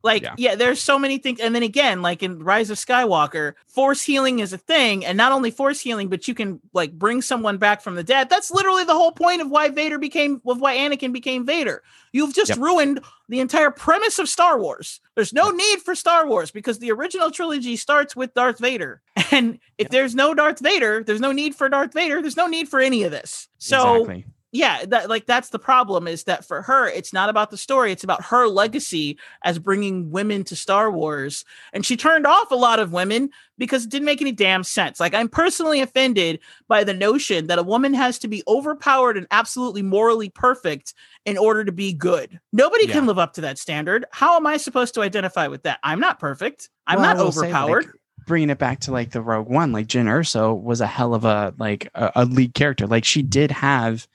Like, 0.06 0.22
Yeah. 0.22 0.34
yeah. 0.38 0.54
there's 0.54 0.80
so 0.80 0.98
many 0.98 1.18
things. 1.18 1.40
And 1.40 1.54
then 1.54 1.62
again, 1.62 2.00
like 2.00 2.22
in 2.22 2.38
Rise 2.42 2.70
of 2.70 2.78
Skywalker, 2.78 3.52
force 3.66 4.00
healing 4.02 4.38
is 4.38 4.52
a 4.54 4.58
thing. 4.58 5.04
And 5.04 5.18
not 5.18 5.32
only 5.32 5.50
force 5.50 5.80
healing, 5.80 6.08
but 6.08 6.26
you 6.26 6.34
can 6.34 6.60
like 6.72 6.92
bring 6.92 7.20
someone 7.20 7.58
back 7.58 7.82
from 7.82 7.94
the 7.96 8.02
dead. 8.04 8.30
That's 8.30 8.50
literally 8.50 8.84
the 8.84 8.94
whole 8.94 9.12
point 9.12 9.42
of 9.42 9.50
why 9.50 9.68
Vader 9.68 9.98
became, 9.98 10.40
of 10.46 10.60
why 10.60 10.76
Anakin 10.76 11.12
became 11.12 11.44
Vader. 11.44 11.82
You've 12.12 12.34
just 12.34 12.50
Yep. 12.50 12.58
ruined 12.58 13.00
the 13.28 13.40
entire 13.40 13.70
premise 13.70 14.18
of 14.18 14.28
Star 14.28 14.58
Wars. 14.58 15.00
There's 15.16 15.32
no 15.34 15.50
need 15.50 15.80
for 15.82 15.94
Star 15.94 16.26
Wars 16.26 16.50
because 16.50 16.78
the 16.78 16.92
original 16.92 17.30
trilogy 17.30 17.76
starts 17.76 18.16
with 18.16 18.32
Darth 18.34 18.58
Vader. 18.58 19.02
And 19.32 19.58
if 19.76 19.86
Yep. 19.86 19.90
there's 19.90 20.14
no 20.14 20.32
Darth 20.34 20.60
Vader, 20.60 21.02
there's 21.02 21.20
no 21.20 21.32
need 21.32 21.54
for 21.56 21.68
Darth 21.68 21.92
Vader. 21.92 22.22
There's 22.22 22.36
no 22.36 22.46
need 22.46 22.68
for 22.68 22.80
any 22.80 23.02
of 23.02 23.10
this. 23.10 23.48
So 23.58 24.02
exactly. 24.02 24.24
Yeah 24.52 24.84
that 24.86 25.08
like 25.10 25.26
that's 25.26 25.50
the 25.50 25.58
problem 25.58 26.06
is 26.06 26.24
that 26.24 26.46
for 26.46 26.62
her 26.62 26.88
it's 26.88 27.12
not 27.12 27.28
about 27.28 27.50
the 27.50 27.56
story 27.56 27.92
it's 27.92 28.04
about 28.04 28.24
her 28.24 28.46
legacy 28.46 29.18
as 29.44 29.58
bringing 29.58 30.10
women 30.10 30.44
to 30.44 30.56
star 30.56 30.90
wars 30.90 31.44
and 31.72 31.84
she 31.84 31.96
turned 31.96 32.26
off 32.26 32.50
a 32.50 32.54
lot 32.54 32.78
of 32.78 32.92
women 32.92 33.28
because 33.58 33.84
it 33.84 33.90
didn't 33.90 34.04
make 34.06 34.20
any 34.20 34.32
damn 34.32 34.62
sense. 34.62 35.00
Like 35.00 35.14
i'm 35.14 35.28
personally 35.28 35.80
offended 35.80 36.38
by 36.68 36.84
the 36.84 36.94
notion 36.94 37.48
that 37.48 37.58
a 37.58 37.62
woman 37.62 37.92
has 37.94 38.18
to 38.20 38.28
be 38.28 38.42
overpowered 38.48 39.16
and 39.16 39.26
absolutely 39.30 39.82
morally 39.82 40.28
perfect 40.30 40.94
in 41.24 41.36
order 41.36 41.64
to 41.64 41.72
be 41.72 41.92
good. 41.92 42.38
Nobody 42.52 42.86
can 42.86 43.06
live 43.06 43.18
up 43.18 43.32
to 43.34 43.40
that 43.42 43.58
standard. 43.58 44.06
How 44.12 44.36
am 44.36 44.46
i 44.46 44.56
supposed 44.56 44.94
to 44.94 45.02
identify 45.02 45.48
with 45.48 45.64
that? 45.64 45.80
I'm 45.82 46.00
not 46.00 46.18
perfect. 46.20 46.70
I'm 46.86 47.00
Well, 47.00 47.14
not 47.14 47.16
will 47.24 47.32
say, 47.32 47.52
like, 47.52 47.62
overpowered. 47.64 47.98
bringing 48.26 48.50
it 48.50 48.58
back 48.58 48.80
to 48.80 48.92
like 48.92 49.10
the 49.10 49.20
Rogue 49.20 49.48
One, 49.48 49.72
like 49.72 49.86
Jyn 49.88 50.04
Erso 50.06 50.58
was 50.60 50.80
a 50.80 50.86
hell 50.86 51.14
of 51.14 51.24
a 51.24 51.52
like 51.58 51.88
a, 51.94 52.12
a 52.16 52.24
lead 52.24 52.54
character. 52.54 52.86
Like 52.86 53.04
she 53.04 53.22
did 53.22 53.50
have 53.50 54.06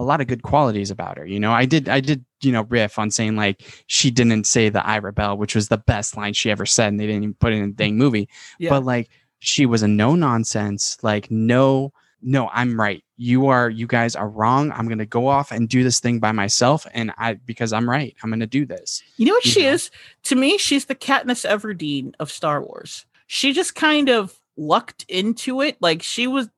a 0.00 0.02
lot 0.02 0.22
of 0.22 0.26
good 0.26 0.42
qualities 0.42 0.90
about 0.90 1.18
her. 1.18 1.26
You 1.26 1.38
know, 1.38 1.52
I 1.52 1.66
did 1.66 1.88
I 1.88 2.00
did 2.00 2.24
you 2.40 2.52
know 2.52 2.62
riff 2.62 2.98
on 2.98 3.10
saying 3.10 3.36
like 3.36 3.84
she 3.86 4.10
didn't 4.10 4.44
say 4.44 4.70
the 4.70 4.84
I 4.84 4.96
rebel, 4.96 5.36
which 5.36 5.54
was 5.54 5.68
the 5.68 5.76
best 5.76 6.16
line 6.16 6.32
she 6.32 6.50
ever 6.50 6.64
said, 6.64 6.88
and 6.88 6.98
they 6.98 7.06
didn't 7.06 7.22
even 7.22 7.34
put 7.34 7.52
it 7.52 7.56
in 7.56 7.70
the 7.70 7.76
dang 7.76 7.98
movie. 7.98 8.28
Yeah. 8.58 8.70
But 8.70 8.84
like 8.84 9.10
she 9.40 9.66
was 9.66 9.82
a 9.82 9.88
no 9.88 10.14
nonsense, 10.14 10.98
like 11.02 11.30
no. 11.30 11.92
No, 12.22 12.50
I'm 12.52 12.78
right. 12.78 13.02
You 13.16 13.46
are 13.46 13.70
you 13.70 13.86
guys 13.86 14.14
are 14.14 14.28
wrong. 14.28 14.72
I'm 14.72 14.86
gonna 14.88 15.06
go 15.06 15.26
off 15.26 15.50
and 15.50 15.70
do 15.70 15.82
this 15.82 16.00
thing 16.00 16.18
by 16.18 16.32
myself. 16.32 16.86
And 16.92 17.12
I 17.16 17.34
because 17.34 17.72
I'm 17.72 17.88
right. 17.88 18.14
I'm 18.22 18.28
gonna 18.28 18.46
do 18.46 18.66
this. 18.66 19.02
You 19.16 19.24
know 19.24 19.32
what 19.32 19.46
you 19.46 19.50
she 19.50 19.62
know? 19.62 19.70
is? 19.70 19.90
To 20.24 20.36
me, 20.36 20.58
she's 20.58 20.84
the 20.84 20.94
Katniss 20.94 21.48
Everdeen 21.48 22.12
of 22.20 22.30
Star 22.30 22.62
Wars. 22.62 23.06
She 23.26 23.54
just 23.54 23.74
kind 23.74 24.10
of 24.10 24.38
lucked 24.58 25.06
into 25.08 25.62
it. 25.62 25.78
Like 25.80 26.02
she 26.02 26.26
was 26.26 26.50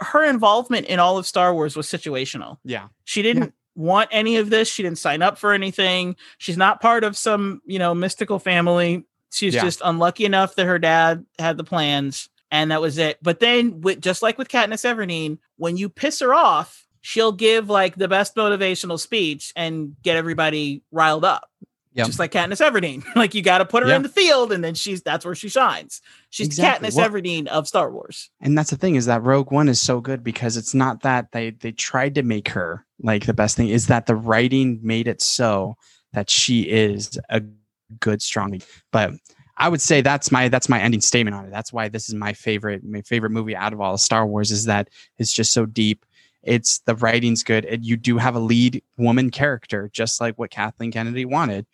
her 0.00 0.24
involvement 0.24 0.86
in 0.86 0.98
all 0.98 1.18
of 1.18 1.26
Star 1.26 1.54
Wars 1.54 1.76
was 1.76 1.86
situational. 1.86 2.58
Yeah. 2.64 2.88
She 3.04 3.22
didn't 3.22 3.54
want 3.74 4.08
any 4.12 4.36
of 4.36 4.50
this. 4.50 4.68
She 4.68 4.82
didn't 4.82 4.98
sign 4.98 5.22
up 5.22 5.38
for 5.38 5.52
anything. 5.52 6.16
She's 6.38 6.56
not 6.56 6.80
part 6.80 7.04
of 7.04 7.16
some, 7.16 7.60
you 7.66 7.78
know, 7.78 7.94
mystical 7.94 8.38
family. 8.38 9.04
She's 9.32 9.54
Yeah. 9.54 9.62
just 9.62 9.82
unlucky 9.84 10.24
enough 10.24 10.54
that 10.56 10.66
her 10.66 10.78
dad 10.78 11.24
had 11.38 11.56
the 11.56 11.64
plans 11.64 12.28
and 12.50 12.70
that 12.70 12.80
was 12.80 12.96
it. 12.98 13.18
But 13.22 13.40
then 13.40 13.80
with 13.80 14.00
just 14.00 14.22
like 14.22 14.38
with 14.38 14.48
Katniss 14.48 14.84
Everdeen, 14.84 15.38
when 15.56 15.76
you 15.76 15.88
piss 15.88 16.20
her 16.20 16.32
off, 16.32 16.86
she'll 17.00 17.32
give 17.32 17.68
like 17.68 17.96
the 17.96 18.08
best 18.08 18.34
motivational 18.34 18.98
speech 18.98 19.52
and 19.56 19.94
get 20.02 20.16
everybody 20.16 20.82
riled 20.90 21.24
up 21.24 21.48
Yep. 21.96 22.06
Just 22.06 22.18
like 22.18 22.30
Katniss 22.32 22.60
Everdeen. 22.64 23.02
like 23.16 23.34
you 23.34 23.42
got 23.42 23.58
to 23.58 23.64
put 23.64 23.82
her 23.82 23.88
Yeah. 23.88 23.96
in 23.96 24.02
the 24.02 24.08
field 24.08 24.52
and 24.52 24.62
then 24.62 24.74
she's 24.74 25.02
that's 25.02 25.24
where 25.24 25.34
she 25.34 25.48
shines. 25.48 26.00
She's 26.30 26.46
Exactly. 26.46 26.88
Katniss 26.88 26.96
Well- 26.96 27.08
Everdeen 27.10 27.46
of 27.48 27.66
Star 27.66 27.90
Wars. 27.90 28.30
and 28.40 28.56
that's 28.56 28.70
the 28.70 28.76
thing 28.76 28.94
is 28.96 29.06
that 29.06 29.22
Rogue 29.22 29.50
One 29.50 29.68
is 29.68 29.80
so 29.80 30.00
good 30.00 30.22
because 30.22 30.56
it's 30.56 30.74
not 30.74 31.02
that 31.02 31.32
they 31.32 31.50
they 31.50 31.72
tried 31.72 32.14
to 32.16 32.22
make 32.22 32.48
her 32.50 32.84
like 33.00 33.26
the 33.26 33.34
best 33.34 33.56
thing 33.56 33.68
is 33.68 33.88
that 33.88 34.06
the 34.06 34.14
writing 34.16 34.78
made 34.82 35.08
it 35.08 35.20
so 35.20 35.76
that 36.12 36.30
she 36.30 36.62
is 36.62 37.18
a 37.30 37.42
good 38.00 38.22
strong 38.22 38.50
lead. 38.52 38.64
but 38.92 39.12
I 39.58 39.68
would 39.68 39.80
say 39.80 40.00
that's 40.02 40.30
my 40.30 40.48
that's 40.48 40.68
my 40.68 40.80
ending 40.80 41.00
statement 41.00 41.34
on 41.34 41.46
it. 41.46 41.50
That's 41.50 41.72
why 41.72 41.88
this 41.88 42.08
is 42.08 42.14
my 42.14 42.32
favorite 42.34 42.84
my 42.84 43.00
favorite 43.02 43.30
movie 43.30 43.56
out 43.56 43.72
of 43.72 43.80
all 43.80 43.94
of 43.94 44.00
Star 44.00 44.26
Wars 44.26 44.50
is 44.50 44.66
that 44.66 44.90
it's 45.18 45.32
just 45.32 45.52
so 45.52 45.64
deep. 45.66 46.04
It's 46.46 46.78
the 46.80 46.94
writing's 46.94 47.42
good 47.42 47.64
and 47.64 47.84
you 47.84 47.96
do 47.96 48.18
have 48.18 48.36
a 48.36 48.40
lead 48.40 48.82
woman 48.96 49.30
character 49.30 49.90
just 49.92 50.20
like 50.20 50.38
what 50.38 50.50
Kathleen 50.50 50.92
Kennedy 50.92 51.24
wanted. 51.24 51.66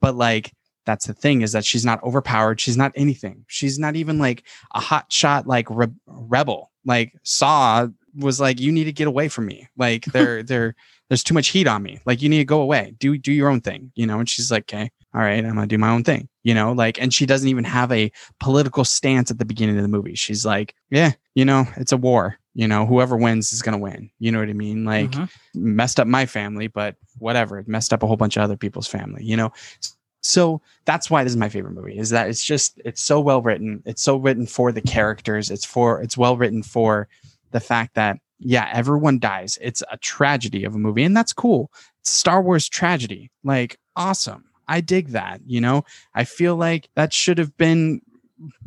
But 0.00 0.16
like 0.16 0.52
that's 0.84 1.06
the 1.06 1.14
thing 1.14 1.42
is 1.42 1.52
that 1.52 1.64
she's 1.64 1.84
not 1.84 2.02
overpowered. 2.02 2.60
She's 2.60 2.76
not 2.76 2.92
anything. 2.96 3.44
She's 3.46 3.78
not 3.78 3.96
even 3.96 4.18
like 4.18 4.44
a 4.74 4.80
hot 4.80 5.12
shot 5.12 5.46
like 5.46 5.66
re- 5.70 5.86
rebel. 6.06 6.70
Like 6.84 7.14
Saw 7.22 7.88
was 8.16 8.40
like, 8.40 8.60
you 8.60 8.72
need 8.72 8.84
to 8.84 8.92
get 8.92 9.06
away 9.06 9.28
from 9.28 9.46
me. 9.46 9.68
Like 9.76 10.04
there, 10.12 10.42
there, 10.42 10.74
there's 11.08 11.22
too 11.22 11.34
much 11.34 11.48
heat 11.48 11.68
on 11.68 11.82
me. 11.82 12.00
Like 12.04 12.22
you 12.22 12.28
need 12.28 12.38
to 12.38 12.44
go 12.44 12.62
away. 12.62 12.94
Do 12.98 13.16
do 13.18 13.32
your 13.32 13.48
own 13.48 13.60
thing. 13.60 13.92
You 13.94 14.06
know. 14.06 14.18
And 14.18 14.28
she's 14.28 14.50
like, 14.50 14.64
okay, 14.64 14.90
all 15.14 15.20
right, 15.20 15.44
I'm 15.44 15.54
gonna 15.54 15.66
do 15.66 15.78
my 15.78 15.90
own 15.90 16.04
thing. 16.04 16.28
You 16.42 16.54
know, 16.54 16.72
like, 16.72 17.00
and 17.00 17.12
she 17.12 17.26
doesn't 17.26 17.48
even 17.48 17.64
have 17.64 17.92
a 17.92 18.10
political 18.40 18.84
stance 18.84 19.30
at 19.30 19.38
the 19.38 19.44
beginning 19.44 19.76
of 19.76 19.82
the 19.82 19.88
movie. 19.88 20.14
She's 20.14 20.44
like, 20.44 20.74
yeah, 20.90 21.12
you 21.34 21.44
know, 21.44 21.66
it's 21.76 21.92
a 21.92 21.96
war. 21.96 22.38
You 22.54 22.68
know, 22.68 22.84
whoever 22.86 23.16
wins 23.16 23.52
is 23.52 23.62
gonna 23.62 23.78
win. 23.78 24.10
You 24.18 24.30
know 24.32 24.38
what 24.40 24.48
I 24.48 24.52
mean? 24.52 24.84
Like 24.84 25.10
Mhm. 25.10 25.28
messed 25.54 25.98
up 25.98 26.06
my 26.06 26.26
family, 26.26 26.66
but 26.68 26.96
whatever. 27.18 27.58
It 27.58 27.68
messed 27.68 27.92
up 27.92 28.02
a 28.02 28.06
whole 28.06 28.16
bunch 28.16 28.36
of 28.36 28.42
other 28.42 28.56
people's 28.56 28.86
family, 28.88 29.24
you 29.24 29.36
know? 29.36 29.52
So 30.20 30.60
that's 30.84 31.10
why 31.10 31.24
this 31.24 31.32
is 31.32 31.36
my 31.36 31.48
favorite 31.48 31.74
movie, 31.74 31.98
is 31.98 32.10
that 32.10 32.28
it's 32.28 32.44
just 32.44 32.80
it's 32.84 33.02
so 33.02 33.20
well 33.20 33.42
written. 33.42 33.82
It's 33.86 34.02
so 34.02 34.16
written 34.16 34.46
for 34.46 34.70
the 34.70 34.80
characters. 34.82 35.50
It's 35.50 35.64
for 35.64 36.00
it's 36.02 36.16
well 36.16 36.36
written 36.36 36.62
for 36.62 37.08
the 37.50 37.60
fact 37.60 37.94
that 37.94 38.18
yeah, 38.44 38.68
everyone 38.72 39.20
dies. 39.20 39.56
It's 39.60 39.84
a 39.90 39.96
tragedy 39.98 40.64
of 40.64 40.74
a 40.74 40.78
movie, 40.78 41.04
and 41.04 41.16
that's 41.16 41.32
cool. 41.32 41.70
It's 42.00 42.10
Star 42.10 42.42
Wars 42.42 42.68
tragedy. 42.68 43.30
Like, 43.44 43.78
awesome. 43.94 44.44
I 44.66 44.80
dig 44.80 45.10
that, 45.10 45.40
you 45.46 45.60
know? 45.60 45.84
I 46.14 46.24
feel 46.24 46.56
like 46.56 46.88
that 46.96 47.12
should 47.12 47.38
have 47.38 47.56
been 47.56 48.00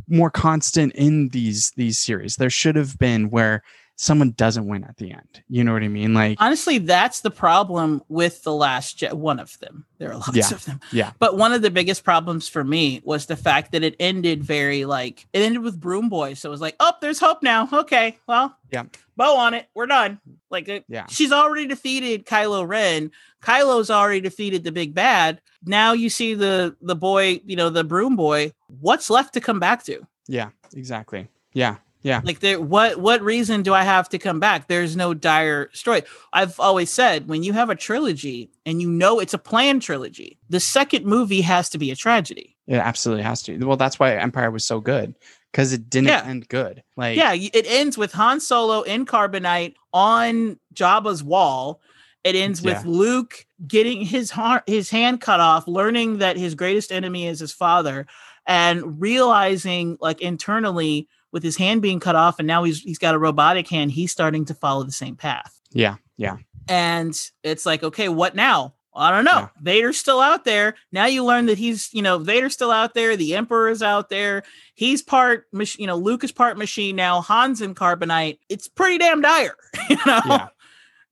more 0.07 0.29
constant 0.29 0.93
in 0.93 1.29
these 1.29 1.71
these 1.71 1.99
series. 1.99 2.35
There 2.35 2.49
should 2.49 2.75
have 2.75 2.97
been 2.97 3.29
where 3.29 3.63
someone 3.97 4.31
doesn't 4.31 4.67
win 4.67 4.83
at 4.83 4.97
the 4.97 5.11
end. 5.11 5.41
You 5.47 5.63
know 5.63 5.71
what 5.73 5.83
I 5.83 5.87
mean? 5.87 6.13
Like 6.13 6.37
Honestly, 6.41 6.79
that's 6.79 7.21
the 7.21 7.31
problem 7.31 8.01
with 8.09 8.43
the 8.43 8.53
last 8.53 8.97
Je- 8.97 9.09
one 9.13 9.39
of 9.39 9.57
them. 9.59 9.85
There 9.99 10.11
are 10.11 10.15
lots 10.17 10.35
Yeah. 10.35 10.51
of 10.51 10.65
them. 10.65 10.81
Yeah. 10.91 11.11
But 11.19 11.37
one 11.37 11.53
of 11.53 11.61
the 11.61 11.71
biggest 11.71 12.03
problems 12.03 12.47
for 12.49 12.63
me 12.63 13.01
was 13.05 13.25
the 13.27 13.37
fact 13.37 13.71
that 13.71 13.83
it 13.83 13.95
ended 13.99 14.43
very 14.43 14.83
like 14.85 15.25
it 15.31 15.39
ended 15.41 15.61
with 15.63 15.79
Broom 15.79 16.09
Boy. 16.09 16.33
So 16.33 16.49
it 16.49 16.51
was 16.51 16.59
like, 16.61 16.75
oh, 16.79 16.93
there's 17.01 17.19
hope 17.19 17.41
now. 17.41 17.69
Okay, 17.71 18.17
well, 18.27 18.57
Yeah. 18.71 18.83
bow 19.15 19.37
on 19.37 19.53
it. 19.53 19.67
We're 19.73 19.85
done. 19.87 20.19
Like, 20.49 20.67
it, 20.67 20.83
Yeah. 20.89 21.05
she's 21.09 21.31
already 21.31 21.65
defeated 21.67 22.25
Kylo 22.25 22.67
Ren. 22.67 23.11
Kylo's 23.41 23.89
already 23.89 24.21
defeated 24.21 24.63
the 24.63 24.71
big 24.71 24.93
bad. 24.93 25.39
Now 25.63 25.93
you 25.93 26.09
see 26.09 26.33
the 26.33 26.75
the 26.81 26.95
boy, 26.95 27.41
you 27.45 27.55
know, 27.55 27.69
the 27.69 27.83
Broom 27.85 28.15
Boy. 28.17 28.51
What's 28.81 29.09
left 29.09 29.33
to 29.35 29.39
come 29.41 29.59
back 29.59 29.83
to? 29.85 30.05
yeah, 30.27 30.49
exactly. 30.75 31.29
Yeah. 31.53 31.75
Yeah. 32.05 32.21
Like 32.23 32.39
there 32.39 32.61
what 32.61 32.99
what 32.99 33.23
reason 33.23 33.63
do 33.63 33.73
I 33.73 33.81
have 33.81 34.07
to 34.09 34.19
come 34.19 34.39
back? 34.39 34.67
There's 34.67 34.95
no 34.95 35.15
dire 35.15 35.71
story. 35.73 36.03
I've 36.31 36.59
always 36.59 36.91
said 36.91 37.27
when 37.27 37.41
you 37.41 37.51
have 37.53 37.71
a 37.71 37.75
trilogy 37.75 38.51
and 38.63 38.79
you 38.79 38.91
know 38.91 39.19
it's 39.19 39.33
a 39.33 39.39
planned 39.39 39.81
trilogy, 39.81 40.37
the 40.47 40.59
second 40.59 41.07
movie 41.07 41.41
has 41.41 41.67
to 41.71 41.79
be 41.79 41.89
a 41.89 41.95
tragedy. 41.95 42.55
It 42.67 42.75
absolutely 42.75 43.23
has 43.23 43.41
to. 43.43 43.57
Well, 43.65 43.75
that's 43.75 43.97
why 43.97 44.15
Empire 44.15 44.51
was 44.51 44.63
so 44.63 44.79
good 44.79 45.15
because 45.51 45.73
it 45.73 45.89
didn't 45.89 46.09
Yeah. 46.09 46.23
end 46.27 46.47
good. 46.47 46.83
Like 46.95 47.17
Yeah, 47.17 47.33
it 47.33 47.65
ends 47.67 47.97
with 47.97 48.13
Han 48.13 48.39
Solo 48.39 48.83
in 48.83 49.07
carbonite 49.07 49.73
on 49.91 50.59
Jabba's 50.75 51.23
wall. 51.23 51.81
It 52.23 52.35
ends 52.35 52.61
with 52.61 52.83
Yeah. 52.85 52.91
Luke 52.91 53.47
getting 53.67 54.03
his 54.03 54.29
heart, 54.29 54.61
his 54.67 54.91
hand 54.91 55.21
cut 55.21 55.39
off, 55.39 55.67
learning 55.67 56.19
that 56.19 56.37
his 56.37 56.53
greatest 56.53 56.91
enemy 56.91 57.25
is 57.25 57.39
his 57.39 57.51
father, 57.51 58.05
and 58.45 59.01
realizing 59.01 59.97
like 60.01 60.21
internally 60.21 61.07
with 61.35 61.43
his 61.43 61.57
hand 61.57 61.83
being 61.83 61.99
cut 61.99 62.15
off, 62.15 62.39
and 62.39 62.47
now 62.47 62.63
he's 62.63 62.79
he's 62.81 62.97
got 62.97 63.13
a 63.13 63.19
robotic 63.19 63.67
hand. 63.69 63.91
He's 63.91 64.11
starting 64.11 64.45
to 64.45 64.55
follow 64.55 64.83
the 64.83 64.91
same 64.91 65.15
path. 65.15 65.53
Yeah. 65.71 65.97
Yeah. 66.17 66.37
and 66.69 67.13
it's 67.43 67.65
like 67.65 67.83
okay 67.83 68.07
what 68.09 68.33
now 68.35 68.73
i 68.95 69.11
don't 69.11 69.25
know 69.25 69.39
Yeah. 69.41 69.47
vader's 69.61 69.97
still 69.99 70.21
out 70.21 70.45
there 70.45 70.75
now 70.93 71.05
you 71.07 71.25
learn 71.25 71.47
that 71.47 71.57
he's 71.57 71.93
you 71.93 72.01
know 72.01 72.17
vader's 72.19 72.53
still 72.53 72.71
out 72.71 72.93
there 72.93 73.17
the 73.17 73.35
emperor 73.35 73.67
is 73.69 73.83
out 73.83 74.07
there 74.09 74.43
he's 74.75 75.01
part 75.03 75.45
you 75.77 75.85
know 75.85 75.97
luke 75.97 76.23
is 76.23 76.31
part 76.31 76.57
machine 76.57 76.95
now 76.95 77.19
han's 77.21 77.61
in 77.61 77.75
carbonite 77.75 78.39
it's 78.47 78.69
pretty 78.69 78.97
damn 78.97 79.19
dire 79.21 79.57
you 79.89 79.97
know 80.05 80.21
Yeah. 80.25 80.47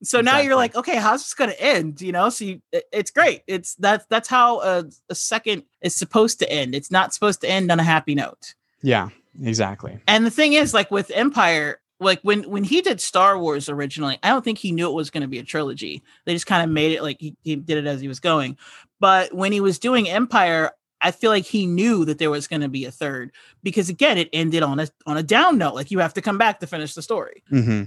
so 0.03 0.21
now 0.21 0.39
you're 0.39 0.55
like 0.55 0.73
okay 0.73 0.95
how's 0.95 1.21
this 1.21 1.33
gonna 1.33 1.51
end 1.59 1.99
you 2.01 2.13
know 2.13 2.29
so 2.29 2.45
you, 2.45 2.61
it- 2.71 2.85
it's 2.93 3.11
great 3.11 3.41
it's 3.45 3.75
that's 3.75 4.05
that's 4.09 4.29
how 4.29 4.61
a, 4.61 4.85
a 5.09 5.15
second 5.15 5.63
is 5.81 5.93
supposed 5.93 6.39
to 6.39 6.49
end 6.49 6.73
it's 6.73 6.89
not 6.91 7.13
supposed 7.13 7.41
to 7.41 7.49
end 7.49 7.69
on 7.69 7.79
a 7.81 7.83
happy 7.83 8.15
note 8.15 8.55
Yeah. 8.81 9.09
Exactly. 9.41 9.99
and 10.07 10.25
the 10.25 10.31
thing 10.31 10.53
is, 10.53 10.73
like 10.73 10.91
with 10.91 11.11
Empire, 11.11 11.79
like 11.99 12.19
when 12.21 12.43
when 12.49 12.63
he 12.63 12.81
did 12.81 12.99
Star 13.01 13.37
Wars 13.39 13.69
originally, 13.69 14.17
I 14.23 14.29
don't 14.29 14.43
think 14.43 14.57
he 14.57 14.71
knew 14.71 14.89
it 14.89 14.93
was 14.93 15.09
going 15.09 15.21
to 15.21 15.27
be 15.27 15.39
a 15.39 15.43
trilogy. 15.43 16.03
They 16.25 16.33
just 16.33 16.45
kind 16.45 16.63
of 16.63 16.69
made 16.69 16.91
it 16.91 17.01
like 17.01 17.17
he, 17.19 17.35
he 17.43 17.55
did 17.55 17.77
it 17.77 17.87
as 17.87 18.01
he 18.01 18.07
was 18.07 18.19
going. 18.19 18.57
But 18.99 19.33
when 19.33 19.51
he 19.51 19.61
was 19.61 19.79
doing 19.79 20.09
Empire, 20.09 20.71
I 21.01 21.11
feel 21.11 21.31
like 21.31 21.45
he 21.45 21.65
knew 21.65 22.05
that 22.05 22.17
there 22.19 22.29
was 22.31 22.47
going 22.47 22.61
to 22.61 22.69
be 22.69 22.85
a 22.85 22.91
third 22.91 23.31
because 23.63 23.89
again, 23.89 24.17
it 24.17 24.29
ended 24.33 24.63
on 24.63 24.79
a 24.79 24.87
on 25.05 25.17
a 25.17 25.23
down 25.23 25.57
note. 25.57 25.75
Like 25.75 25.91
you 25.91 25.99
have 25.99 26.13
to 26.15 26.21
come 26.21 26.37
back 26.37 26.59
to 26.59 26.67
finish 26.67 26.93
the 26.93 27.01
story. 27.01 27.43
hmm 27.49 27.83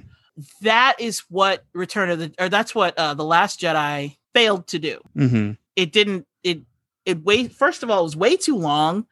That 0.63 0.97
is 0.99 1.21
what 1.29 1.65
Return 1.75 2.11
of 2.11 2.19
the 2.19 2.33
or 2.39 2.49
that's 2.49 2.75
what 2.75 2.97
uh, 2.99 3.15
the 3.15 3.25
Last 3.25 3.61
Jedi 3.61 4.17
failed 4.35 4.67
to 4.69 4.79
do 4.79 5.01
Mm-hmm. 5.17 5.53
it 5.77 5.93
didn't 5.93 6.27
it 6.45 6.61
it 7.07 7.25
wait 7.25 7.53
first 7.53 7.83
of 7.83 7.91
all 7.91 8.01
it 8.01 8.03
was 8.03 8.17
way 8.17 8.37
too 8.37 8.57
long 8.57 9.07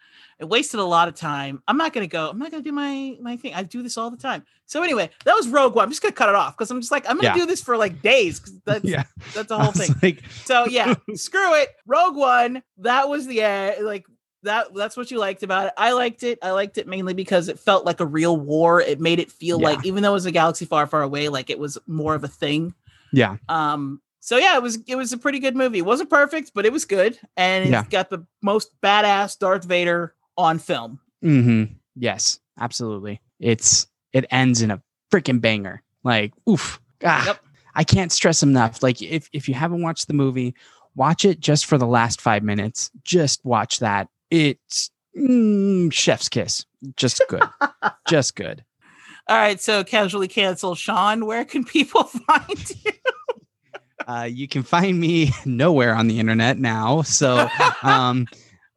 it 0.44 0.48
wasted 0.50 0.78
a 0.78 0.84
lot 0.84 1.08
of 1.08 1.14
time 1.14 1.62
i'm 1.66 1.76
not 1.78 1.92
gonna 1.92 2.06
go 2.06 2.28
i'm 2.28 2.38
not 2.38 2.50
gonna 2.50 2.62
do 2.62 2.72
my 2.72 3.16
my 3.20 3.36
thing 3.36 3.54
i 3.54 3.62
do 3.62 3.82
this 3.82 3.96
all 3.96 4.10
the 4.10 4.16
time 4.16 4.44
so 4.66 4.82
anyway 4.82 5.08
that 5.24 5.34
was 5.34 5.48
rogue 5.48 5.74
one 5.74 5.84
i'm 5.84 5.90
just 5.90 6.02
gonna 6.02 6.12
cut 6.12 6.28
it 6.28 6.34
off 6.34 6.54
because 6.56 6.70
i'm 6.70 6.80
just 6.80 6.92
like 6.92 7.08
i'm 7.08 7.16
gonna 7.16 7.28
Yeah. 7.28 7.34
do 7.34 7.46
this 7.46 7.62
for 7.62 7.76
like 7.76 8.02
days. 8.02 8.40
that's 8.66 8.84
Yeah. 8.84 9.04
that's 9.34 9.48
the 9.48 9.58
whole 9.58 9.72
thing 9.72 9.94
Like, 10.02 10.22
so 10.44 10.66
yeah 10.66 10.94
screw 11.14 11.54
it 11.54 11.70
rogue 11.86 12.16
one 12.16 12.62
that 12.78 13.08
was 13.08 13.26
the 13.26 13.42
uh, 13.42 13.72
like 13.82 14.04
that 14.42 14.74
that's 14.74 14.94
what 14.96 15.10
you 15.10 15.18
liked 15.18 15.42
about 15.42 15.68
it 15.68 15.72
i 15.78 15.92
liked 15.92 16.22
it 16.22 16.38
i 16.42 16.50
liked 16.50 16.76
it 16.76 16.86
mainly 16.86 17.14
because 17.14 17.48
it 17.48 17.58
felt 17.58 17.86
like 17.86 18.00
a 18.00 18.06
real 18.06 18.36
war 18.36 18.80
it 18.80 19.00
made 19.00 19.18
it 19.18 19.32
feel 19.32 19.58
Yeah. 19.60 19.68
like 19.70 19.86
even 19.86 20.02
though 20.02 20.10
it 20.10 20.14
was 20.14 20.26
a 20.26 20.30
galaxy 20.32 20.66
far 20.66 20.86
far 20.86 21.02
away 21.02 21.30
like 21.30 21.48
it 21.48 21.58
was 21.58 21.78
more 21.86 22.14
of 22.14 22.22
a 22.24 22.28
thing 22.28 22.74
yeah. 23.12 23.36
um, 23.48 24.00
so 24.20 24.38
yeah, 24.38 24.56
it 24.56 24.62
was 24.62 24.78
it 24.86 24.96
was 24.96 25.12
a 25.12 25.18
pretty 25.18 25.38
good 25.38 25.54
movie. 25.54 25.78
It 25.78 25.84
wasn't 25.84 26.08
perfect, 26.08 26.52
but 26.54 26.64
it 26.64 26.72
was 26.72 26.86
good, 26.86 27.18
and 27.36 27.64
it's 27.64 27.70
Yeah. 27.72 27.84
got 27.90 28.08
the 28.08 28.26
most 28.42 28.70
badass 28.82 29.38
Darth 29.38 29.64
Vader 29.66 30.14
on 30.36 30.58
film. 30.58 31.00
Mm-hmm. 31.24 31.72
Yes. 31.96 32.38
Absolutely. 32.58 33.20
It's 33.40 33.86
it 34.12 34.24
ends 34.30 34.62
in 34.62 34.70
a 34.70 34.80
freaking 35.12 35.40
banger. 35.40 35.82
Like, 36.04 36.32
oof. 36.48 36.80
Ah, 37.04 37.26
Yep. 37.26 37.40
I 37.74 37.82
can't 37.84 38.12
stress 38.12 38.42
enough. 38.42 38.82
Like, 38.82 39.02
if 39.02 39.28
if 39.32 39.48
you 39.48 39.54
haven't 39.54 39.82
watched 39.82 40.06
the 40.06 40.14
movie, 40.14 40.54
watch 40.94 41.24
it 41.24 41.40
just 41.40 41.66
for 41.66 41.76
the 41.78 41.86
last 41.86 42.20
five 42.20 42.42
minutes. 42.44 42.90
Just 43.02 43.44
watch 43.44 43.80
that. 43.80 44.08
It's 44.30 44.90
mm, 45.18 45.92
chef's 45.92 46.28
kiss. 46.28 46.64
Just 46.96 47.20
good. 47.28 47.42
just 48.08 48.36
good. 48.36 48.64
All 49.26 49.36
right, 49.36 49.60
so 49.60 49.82
casually 49.82 50.28
canceled. 50.28 50.78
Sean, 50.78 51.26
where 51.26 51.44
can 51.44 51.64
people 51.64 52.04
find 52.04 52.70
you? 52.84 52.92
Uh, 54.06 54.28
you 54.30 54.46
can 54.46 54.62
find 54.62 55.00
me 55.00 55.32
nowhere 55.46 55.94
on 55.94 56.06
the 56.08 56.20
internet 56.20 56.58
now. 56.58 57.02
So, 57.02 57.48
um, 57.82 58.26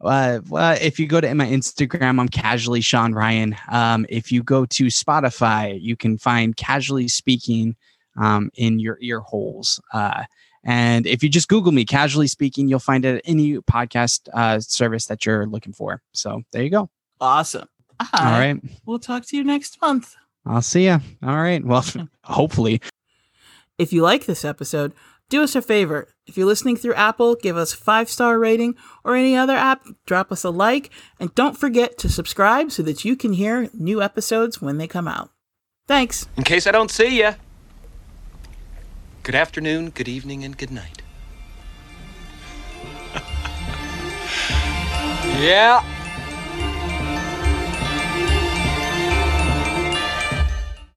uh, 0.02 0.42
well, 0.48 0.78
if 0.80 1.00
you 1.00 1.08
go 1.08 1.20
to 1.20 1.34
my 1.34 1.48
Instagram, 1.48 2.20
I'm 2.20 2.30
casually 2.30 2.82
Sean 2.82 3.14
Ryan. 3.14 3.56
Um, 3.70 4.06
if 4.10 4.32
you 4.32 4.44
go 4.44 4.66
to 4.66 4.86
Spotify, 4.86 5.80
you 5.82 5.96
can 5.96 6.18
find 6.18 6.56
casually 6.56 7.08
speaking 7.08 7.76
um, 8.16 8.52
in 8.56 8.80
your 8.80 8.98
ear 9.02 9.20
holes. 9.20 9.82
Uh, 9.94 10.24
and 10.64 11.08
if 11.08 11.24
you 11.24 11.30
just 11.30 11.48
Google 11.48 11.72
me, 11.72 11.86
casually 11.86 12.28
speaking, 12.28 12.68
you'll 12.68 12.80
find 12.80 13.06
it 13.06 13.16
at 13.16 13.22
any 13.26 13.58
podcast 13.58 14.28
uh, 14.34 14.60
service 14.60 15.06
that 15.06 15.26
you're 15.26 15.48
looking 15.48 15.74
for. 15.74 16.02
So 16.12 16.44
there 16.52 16.64
you 16.64 16.70
go. 16.70 16.90
Awesome. 17.20 17.68
All 18.00 18.08
All 18.14 18.40
right. 18.40 18.60
We'll 18.86 19.00
talk 19.00 19.26
to 19.28 19.38
you 19.38 19.44
next 19.44 19.82
month. 19.82 20.16
I'll 20.46 20.62
see 20.62 20.86
ya. 20.86 21.00
All 21.24 21.38
right. 21.38 21.64
Well, 21.64 21.86
hopefully. 22.24 22.82
If 23.78 23.94
you 23.94 24.02
like 24.02 24.26
this 24.26 24.46
episode, 24.46 24.94
do 25.30 25.44
us 25.44 25.56
a 25.56 25.62
favor. 25.62 26.10
If 26.28 26.38
you're 26.38 26.46
listening 26.46 26.76
through 26.76 26.94
Apple, 26.96 27.36
give 27.36 27.56
us 27.56 27.74
five 27.74 28.10
star 28.10 28.38
rating 28.38 28.76
or 29.04 29.16
any 29.16 29.36
other 29.36 29.56
app, 29.56 29.88
drop 30.06 30.32
us 30.32 30.44
a 30.44 30.50
like, 30.50 30.90
and 31.20 31.34
don't 31.36 31.58
forget 31.58 31.98
to 32.00 32.10
subscribe 32.10 32.72
so 32.72 32.84
that 32.84 33.06
you 33.06 33.16
can 33.16 33.34
hear 33.34 33.70
new 33.74 34.02
episodes 34.02 34.62
when 34.62 34.78
they 34.78 34.88
come 34.88 35.08
out. 35.08 35.32
Thanks. 35.88 36.28
In 36.36 36.44
case 36.44 36.68
I 36.68 36.72
don't 36.72 36.92
see 36.92 37.18
you. 37.20 37.32
Good 39.24 39.36
afternoon, 39.36 39.92
good 39.92 40.10
evening, 40.10 40.44
and 40.44 40.58
good 40.58 40.72
night. 40.72 41.02
Yeah. 45.40 45.84